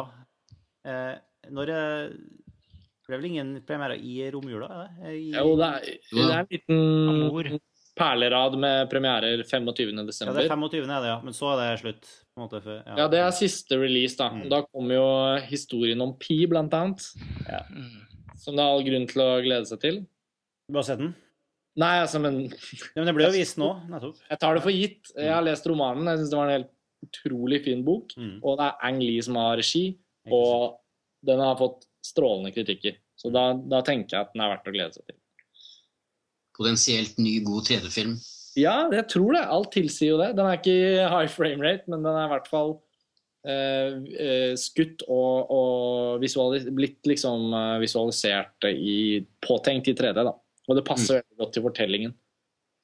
eh, 0.91 1.15
Når 1.55 1.71
er 1.71 2.09
Det 2.11 3.15
er 3.15 3.21
vel 3.21 3.29
ingen 3.31 3.53
premierer 3.67 4.03
i 4.03 4.17
romjula? 4.35 4.67
er 4.73 5.07
det? 5.07 5.15
I, 5.21 5.31
Jo, 5.37 5.55
det 5.61 5.69
er, 5.69 5.87
det 6.11 6.27
er 6.27 6.41
en 6.41 6.51
liten 6.51 6.83
Amor. 7.13 7.51
perlerad 7.99 8.59
med 8.59 8.91
premierer 8.91 9.45
25. 9.47 9.95
ja, 9.95 10.33
det 10.35 10.47
er 10.49 10.51
25. 10.51 10.91
er 10.91 11.03
det, 11.07 11.11
ja. 11.13 11.19
Men 11.23 11.37
så 11.39 11.53
er 11.55 11.63
det 11.63 11.81
slutt. 11.85 12.15
på 12.33 12.41
en 12.41 12.49
måte. 12.49 12.63
For, 12.65 12.83
ja. 12.83 12.97
Ja, 13.05 13.09
det 13.13 13.21
er 13.23 13.35
siste 13.37 13.79
release, 13.79 14.17
da. 14.19 14.31
Mm. 14.33 14.49
Da 14.51 14.63
kommer 14.73 14.97
jo 14.97 15.09
historien 15.47 16.01
om 16.03 16.17
Pi, 16.19 16.47
blant 16.51 16.75
annet. 16.75 17.05
Mm. 17.71 18.12
Som 18.43 18.59
det 18.59 18.65
er 18.65 18.75
all 18.75 18.85
grunn 18.87 19.07
til 19.11 19.23
å 19.23 19.29
glede 19.45 19.69
seg 19.71 19.81
til. 19.83 20.01
Du 20.71 20.79
har 20.81 20.87
sett 20.87 20.99
den? 21.03 21.13
Nei, 21.79 21.95
altså, 22.03 22.19
men 22.21 22.43
Ja, 22.51 22.99
men 23.01 23.09
det 23.09 23.15
ble 23.17 23.29
jo 23.31 23.35
vist 23.37 23.57
nå, 23.61 23.71
nettopp. 23.89 24.19
jeg 24.29 24.41
tar 24.43 24.59
det 24.59 24.65
for 24.65 24.75
gitt. 24.75 25.13
Jeg 25.17 25.33
har 25.33 25.45
lest 25.47 25.67
romanen. 25.71 26.11
Jeg 26.11 26.21
syns 26.21 26.33
det 26.33 26.41
var 26.41 26.51
en 26.51 26.57
helt 26.59 26.73
utrolig 27.07 27.63
fin 27.65 27.81
bok. 27.87 28.13
Mm. 28.19 28.35
Og 28.43 28.59
det 28.61 28.67
er 28.67 28.85
Ang 28.91 29.01
Lee 29.03 29.23
som 29.25 29.39
har 29.41 29.57
regi, 29.61 29.85
og 30.31 30.77
den 31.27 31.41
har 31.43 31.57
fått 31.59 31.87
strålende 32.05 32.53
kritikker. 32.55 32.99
Så 33.19 33.31
da, 33.33 33.53
da 33.55 33.81
tenker 33.87 34.17
jeg 34.19 34.27
at 34.27 34.35
den 34.35 34.43
er 34.45 34.53
verdt 34.57 34.69
å 34.69 34.75
glede 34.75 34.99
seg 34.99 35.07
til. 35.07 35.19
Potensielt 36.59 37.19
ny, 37.23 37.39
god 37.47 37.69
3D-film. 37.71 38.17
Ja, 38.59 38.75
jeg 38.93 39.07
tror 39.09 39.33
det. 39.39 39.45
Alt 39.49 39.71
tilsier 39.73 40.13
jo 40.13 40.19
det. 40.21 40.33
Den 40.37 40.49
er 40.51 40.59
ikke 40.59 40.75
i 40.75 41.07
high 41.09 41.31
frame 41.33 41.65
rate, 41.65 41.89
men 41.89 42.03
den 42.05 42.13
er 42.19 42.27
i 42.27 42.33
hvert 42.35 42.51
fall 42.51 42.75
skutt 44.59 45.03
og, 45.11 45.51
og 45.51 46.23
visualis 46.23 46.69
blitt 46.71 47.03
liksom 47.11 47.51
eh, 47.59 47.79
visualisert 47.83 48.69
i 48.71 49.23
Påtenkt 49.43 49.91
i 49.91 49.97
3D, 49.99 50.23
da. 50.23 50.35
Og 50.69 50.79
det 50.79 50.85
passer 50.87 51.19
veldig 51.19 51.41
godt 51.41 51.55
til 51.57 51.65
fortellingen. 51.65 52.13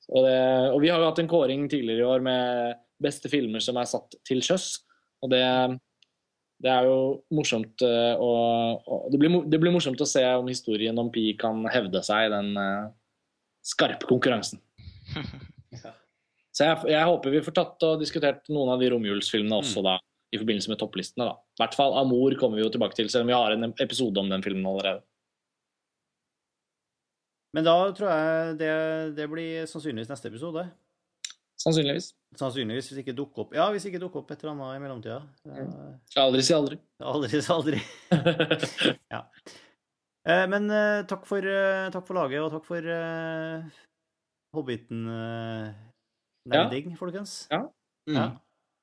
Og, 0.08 0.24
det, 0.24 0.38
og 0.72 0.80
vi 0.82 0.90
har 0.90 0.98
jo 0.98 1.10
hatt 1.10 1.20
en 1.22 1.30
kåring 1.30 1.68
tidligere 1.70 2.02
i 2.02 2.08
år 2.08 2.24
med 2.24 2.78
beste 2.98 3.30
filmer 3.30 3.62
som 3.62 3.78
er 3.78 3.86
satt 3.86 4.16
til 4.26 4.40
sjøs. 4.42 4.80
Og 5.22 5.30
det, 5.30 5.44
det 6.64 6.72
er 6.72 6.88
jo 6.88 6.98
morsomt 7.34 7.84
å, 7.84 8.32
det, 9.12 9.20
blir, 9.20 9.36
det, 9.46 9.60
blir, 9.60 9.74
morsomt 9.74 10.00
å 10.02 10.08
se 10.08 10.24
om 10.40 10.48
historien 10.50 10.98
om 10.98 11.12
Pi 11.14 11.28
kan 11.38 11.60
hevde 11.70 12.02
seg 12.06 12.26
i 12.26 12.32
den 12.34 12.50
skarpe 13.62 14.08
konkurransen. 14.10 14.58
Så 16.56 16.66
jeg, 16.66 16.90
jeg, 16.90 17.06
håper 17.06 17.36
vi 17.36 17.44
får 17.46 17.54
tatt 17.54 17.84
og 17.86 18.00
diskutert 18.02 18.48
noen 18.50 18.72
av 18.74 18.82
de 18.82 18.88
romjulsfilmene 18.90 19.60
også, 19.60 19.84
mm. 19.84 19.86
da 19.86 19.98
i 20.34 20.40
forbindelse 20.40 20.72
med 20.72 20.80
topplistene. 20.80 21.28
da. 21.28 21.38
I 21.56 21.62
hvert 21.62 21.78
fall 21.78 21.94
Amor 22.00 22.34
kommer 22.40 22.58
vi 22.58 22.66
jo 22.66 22.72
tilbake 22.72 22.98
til, 22.98 23.08
selv 23.12 23.24
om 23.24 23.32
vi 23.32 23.38
har 23.38 23.54
en 23.54 23.70
episode 23.70 24.20
om 24.20 24.28
den 24.28 24.44
filmen 24.44 24.66
allerede. 24.66 25.00
Men 27.56 27.64
da 27.64 27.76
tror 27.96 28.10
jeg 28.12 28.58
det, 28.60 28.72
det 29.16 29.26
blir 29.32 29.64
sannsynligvis 29.70 30.10
neste 30.12 30.28
episode. 30.28 30.66
Sannsynligvis. 31.58 32.12
Sannsynligvis, 32.38 32.88
hvis 32.90 33.00
ikke 33.02 33.16
dukker 33.18 33.42
opp 33.42 33.54
Ja, 33.56 33.64
hvis 33.74 33.86
ikke 33.88 34.02
dukker 34.02 34.20
opp 34.20 34.28
et 34.30 34.40
eller 34.44 34.52
annet 34.52 34.76
i 34.76 34.82
mellomtida. 34.84 35.20
Mm. 35.48 35.70
Aldri 36.22 36.42
si 36.46 36.52
aldri. 36.54 36.76
Aldri 37.02 37.40
si 37.40 37.52
aldri. 37.54 37.78
ja. 39.14 39.20
Eh, 40.28 40.46
men 40.52 40.62
eh, 40.70 41.06
takk 41.08 41.24
for, 41.26 41.40
eh, 41.40 41.90
takk 41.94 42.06
for, 42.06 42.14
laget, 42.20 42.40
og 42.44 42.50
takk 42.52 42.64
for 42.68 42.82
uh, 42.84 43.62
Hobbiten-nerding, 44.54 46.86
ja. 46.92 46.96
folkens. 47.00 47.32
Ja. 47.50 47.62
Mm. 48.08 48.16
ja. 48.18 48.26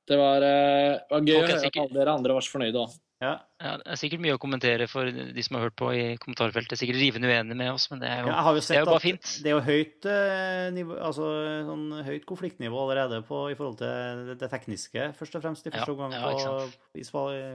Det 0.06 0.20
var, 0.20 0.44
uh, 0.46 1.02
var 1.10 1.26
gøy 1.26 1.40
å 1.40 1.42
høre 1.48 1.60
at 1.66 1.82
alle 1.82 1.98
dere 1.98 2.14
andre 2.14 2.38
var 2.38 2.46
så 2.46 2.54
fornøyde 2.54 2.84
òg. 2.84 2.94
Ja. 3.24 3.32
ja. 3.64 3.72
Det 3.80 3.88
er 3.94 4.00
sikkert 4.00 4.22
mye 4.26 4.36
å 4.36 4.40
kommentere 4.42 4.88
for 4.92 5.08
de 5.08 5.44
som 5.46 5.58
har 5.58 5.68
hørt 5.68 5.78
på 5.80 5.90
i 5.96 6.04
kommentarfeltet. 6.22 6.78
Sikkert 6.80 7.00
rivende 7.00 7.30
uenige 7.32 7.58
med 7.58 7.72
oss, 7.72 7.88
men 7.92 8.02
det 8.04 8.10
er 8.12 8.24
jo, 8.24 8.32
ja, 8.32 8.54
det 8.54 8.76
er 8.76 8.82
jo 8.82 8.90
bare 8.90 9.04
fint. 9.04 9.36
Det 9.44 9.52
er 9.52 9.56
jo 9.56 9.62
høyt, 9.66 10.08
eh, 10.12 10.64
nivå, 10.76 10.98
altså, 11.10 11.30
sånn 11.70 11.86
høyt 12.08 12.26
konfliktnivå 12.30 12.82
allerede 12.84 13.22
på, 13.28 13.46
i 13.54 13.58
forhold 13.58 13.80
til 13.82 14.24
det, 14.32 14.38
det, 14.42 14.50
tekniske, 14.52 15.10
først 15.20 15.38
og 15.40 15.46
fremst, 15.46 15.70
i 15.70 15.74
første 15.74 15.96
omgang 15.96 16.18
på 16.18 16.66
i 17.00 17.06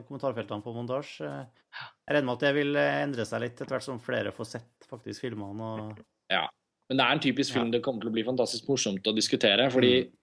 kommentarfeltene 0.08 0.64
på 0.64 0.76
montasje. 0.76 1.28
Jeg 1.28 2.16
regner 2.16 2.30
med 2.30 2.38
at 2.38 2.46
det 2.46 2.54
vil 2.56 2.80
endre 2.80 3.28
seg 3.28 3.44
litt 3.44 3.60
etter 3.60 3.76
hvert 3.76 3.86
som 3.86 4.00
flere 4.02 4.32
får 4.34 4.54
sett 4.56 4.88
faktisk 4.90 5.28
filmene. 5.28 5.74
Og... 5.76 6.00
Ja, 6.32 6.46
men 6.88 6.98
det 6.98 7.04
er 7.04 7.18
en 7.18 7.22
typisk 7.22 7.54
film 7.54 7.68
det 7.74 7.84
kommer 7.84 8.02
til 8.02 8.10
å 8.10 8.16
bli 8.16 8.24
fantastisk 8.26 8.66
morsomt 8.72 9.06
å 9.06 9.14
diskutere. 9.14 9.68
fordi 9.70 9.92
mm 10.00 10.16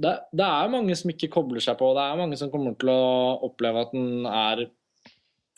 det, 0.00 0.12
det, 0.32 0.46
er 0.46 0.72
mange 0.72 0.96
som 0.98 1.12
ikke 1.12 1.30
kobler 1.32 1.62
seg 1.64 1.78
på. 1.80 1.90
Det 1.96 2.04
er 2.04 2.20
mange 2.20 2.38
som 2.40 2.52
kommer 2.52 2.76
til 2.80 2.92
å 2.92 3.02
oppleve 3.48 3.84
at 3.84 3.92
den 3.96 4.28
er 4.28 4.64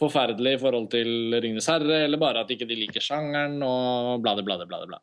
forferdelig 0.03 0.57
i 0.57 0.63
forhold 0.63 0.89
til 0.91 1.37
'Ringenes 1.37 1.69
herre', 1.71 2.05
eller 2.07 2.19
bare 2.19 2.43
at 2.43 2.51
ikke 2.51 2.67
de 2.67 2.79
liker 2.81 3.05
sjangeren 3.05 3.61
og 3.63 4.25
bla, 4.25 4.35
bla, 4.41 4.59
bla. 4.65 4.81
Bla. 4.89 4.99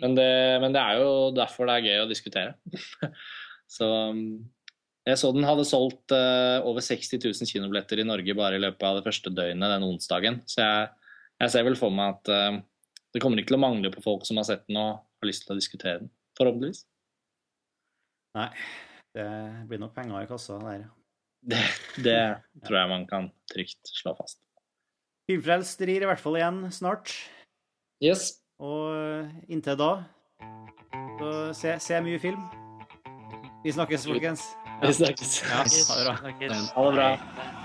Men, 0.00 0.14
det, 0.16 0.30
men 0.62 0.72
det 0.72 0.80
er 0.80 1.02
jo 1.02 1.10
derfor 1.36 1.68
det 1.68 1.76
er 1.76 1.88
gøy 1.90 2.04
å 2.04 2.08
diskutere. 2.08 2.54
så 3.76 3.90
jeg 5.08 5.18
så 5.18 5.30
den 5.34 5.46
hadde 5.48 5.66
solgt 5.68 6.12
uh, 6.12 6.60
over 6.68 6.84
60 6.84 7.20
000 7.22 7.48
kinobilletter 7.48 8.02
i 8.02 8.06
Norge 8.06 8.36
bare 8.36 8.58
i 8.58 8.62
løpet 8.62 8.84
av 8.86 8.98
det 8.98 9.06
første 9.06 9.32
døgnet 9.32 9.74
den 9.74 9.86
onsdagen. 9.86 10.40
Så 10.48 10.60
jeg, 10.62 10.90
jeg 11.40 11.54
ser 11.54 11.66
vel 11.66 11.78
for 11.80 11.92
meg 11.94 12.16
at 12.16 12.32
uh, 12.32 12.60
det 13.14 13.22
kommer 13.22 13.40
ikke 13.40 13.54
til 13.54 13.60
å 13.60 13.64
mangle 13.64 13.92
på 13.92 14.04
folk 14.04 14.26
som 14.28 14.40
har 14.40 14.48
sett 14.48 14.66
den 14.68 14.80
og 14.80 15.00
har 15.00 15.28
lyst 15.28 15.46
til 15.46 15.56
å 15.56 15.60
diskutere 15.60 16.02
den. 16.04 16.12
Forhåpentligvis. 16.38 16.84
Nei, 18.38 18.48
det 19.16 19.26
blir 19.70 19.80
nok 19.82 19.94
penger 19.96 20.22
i 20.22 20.28
kassa 20.30 20.58
der. 20.62 20.86
Det, 21.40 21.60
det 22.04 22.20
tror 22.66 22.78
jeg 22.78 22.90
man 22.92 23.06
kan 23.10 23.30
trygt 23.50 23.90
slå 23.90 24.14
fast. 24.18 24.38
Filmfrelst 25.30 25.82
rir 25.88 26.04
i 26.04 26.08
hvert 26.10 26.22
fall 26.22 26.38
igjen 26.38 26.62
snart. 26.74 27.14
Yes. 28.04 28.40
Og 28.60 29.30
inntil 29.48 29.78
da 29.80 29.92
så 31.20 31.30
se, 31.56 31.76
se 31.80 32.00
mye 32.04 32.20
film. 32.20 32.42
Vi 33.64 33.72
snakkes, 33.76 34.06
folkens. 34.08 34.46
Vi 34.82 34.92
snakkes. 34.96 35.34
Ja, 35.44 35.62
ha 35.62 35.64
det 35.66 36.04
bra. 36.06 36.60
Ha 36.76 36.86
det 36.86 36.94
bra. 36.96 37.59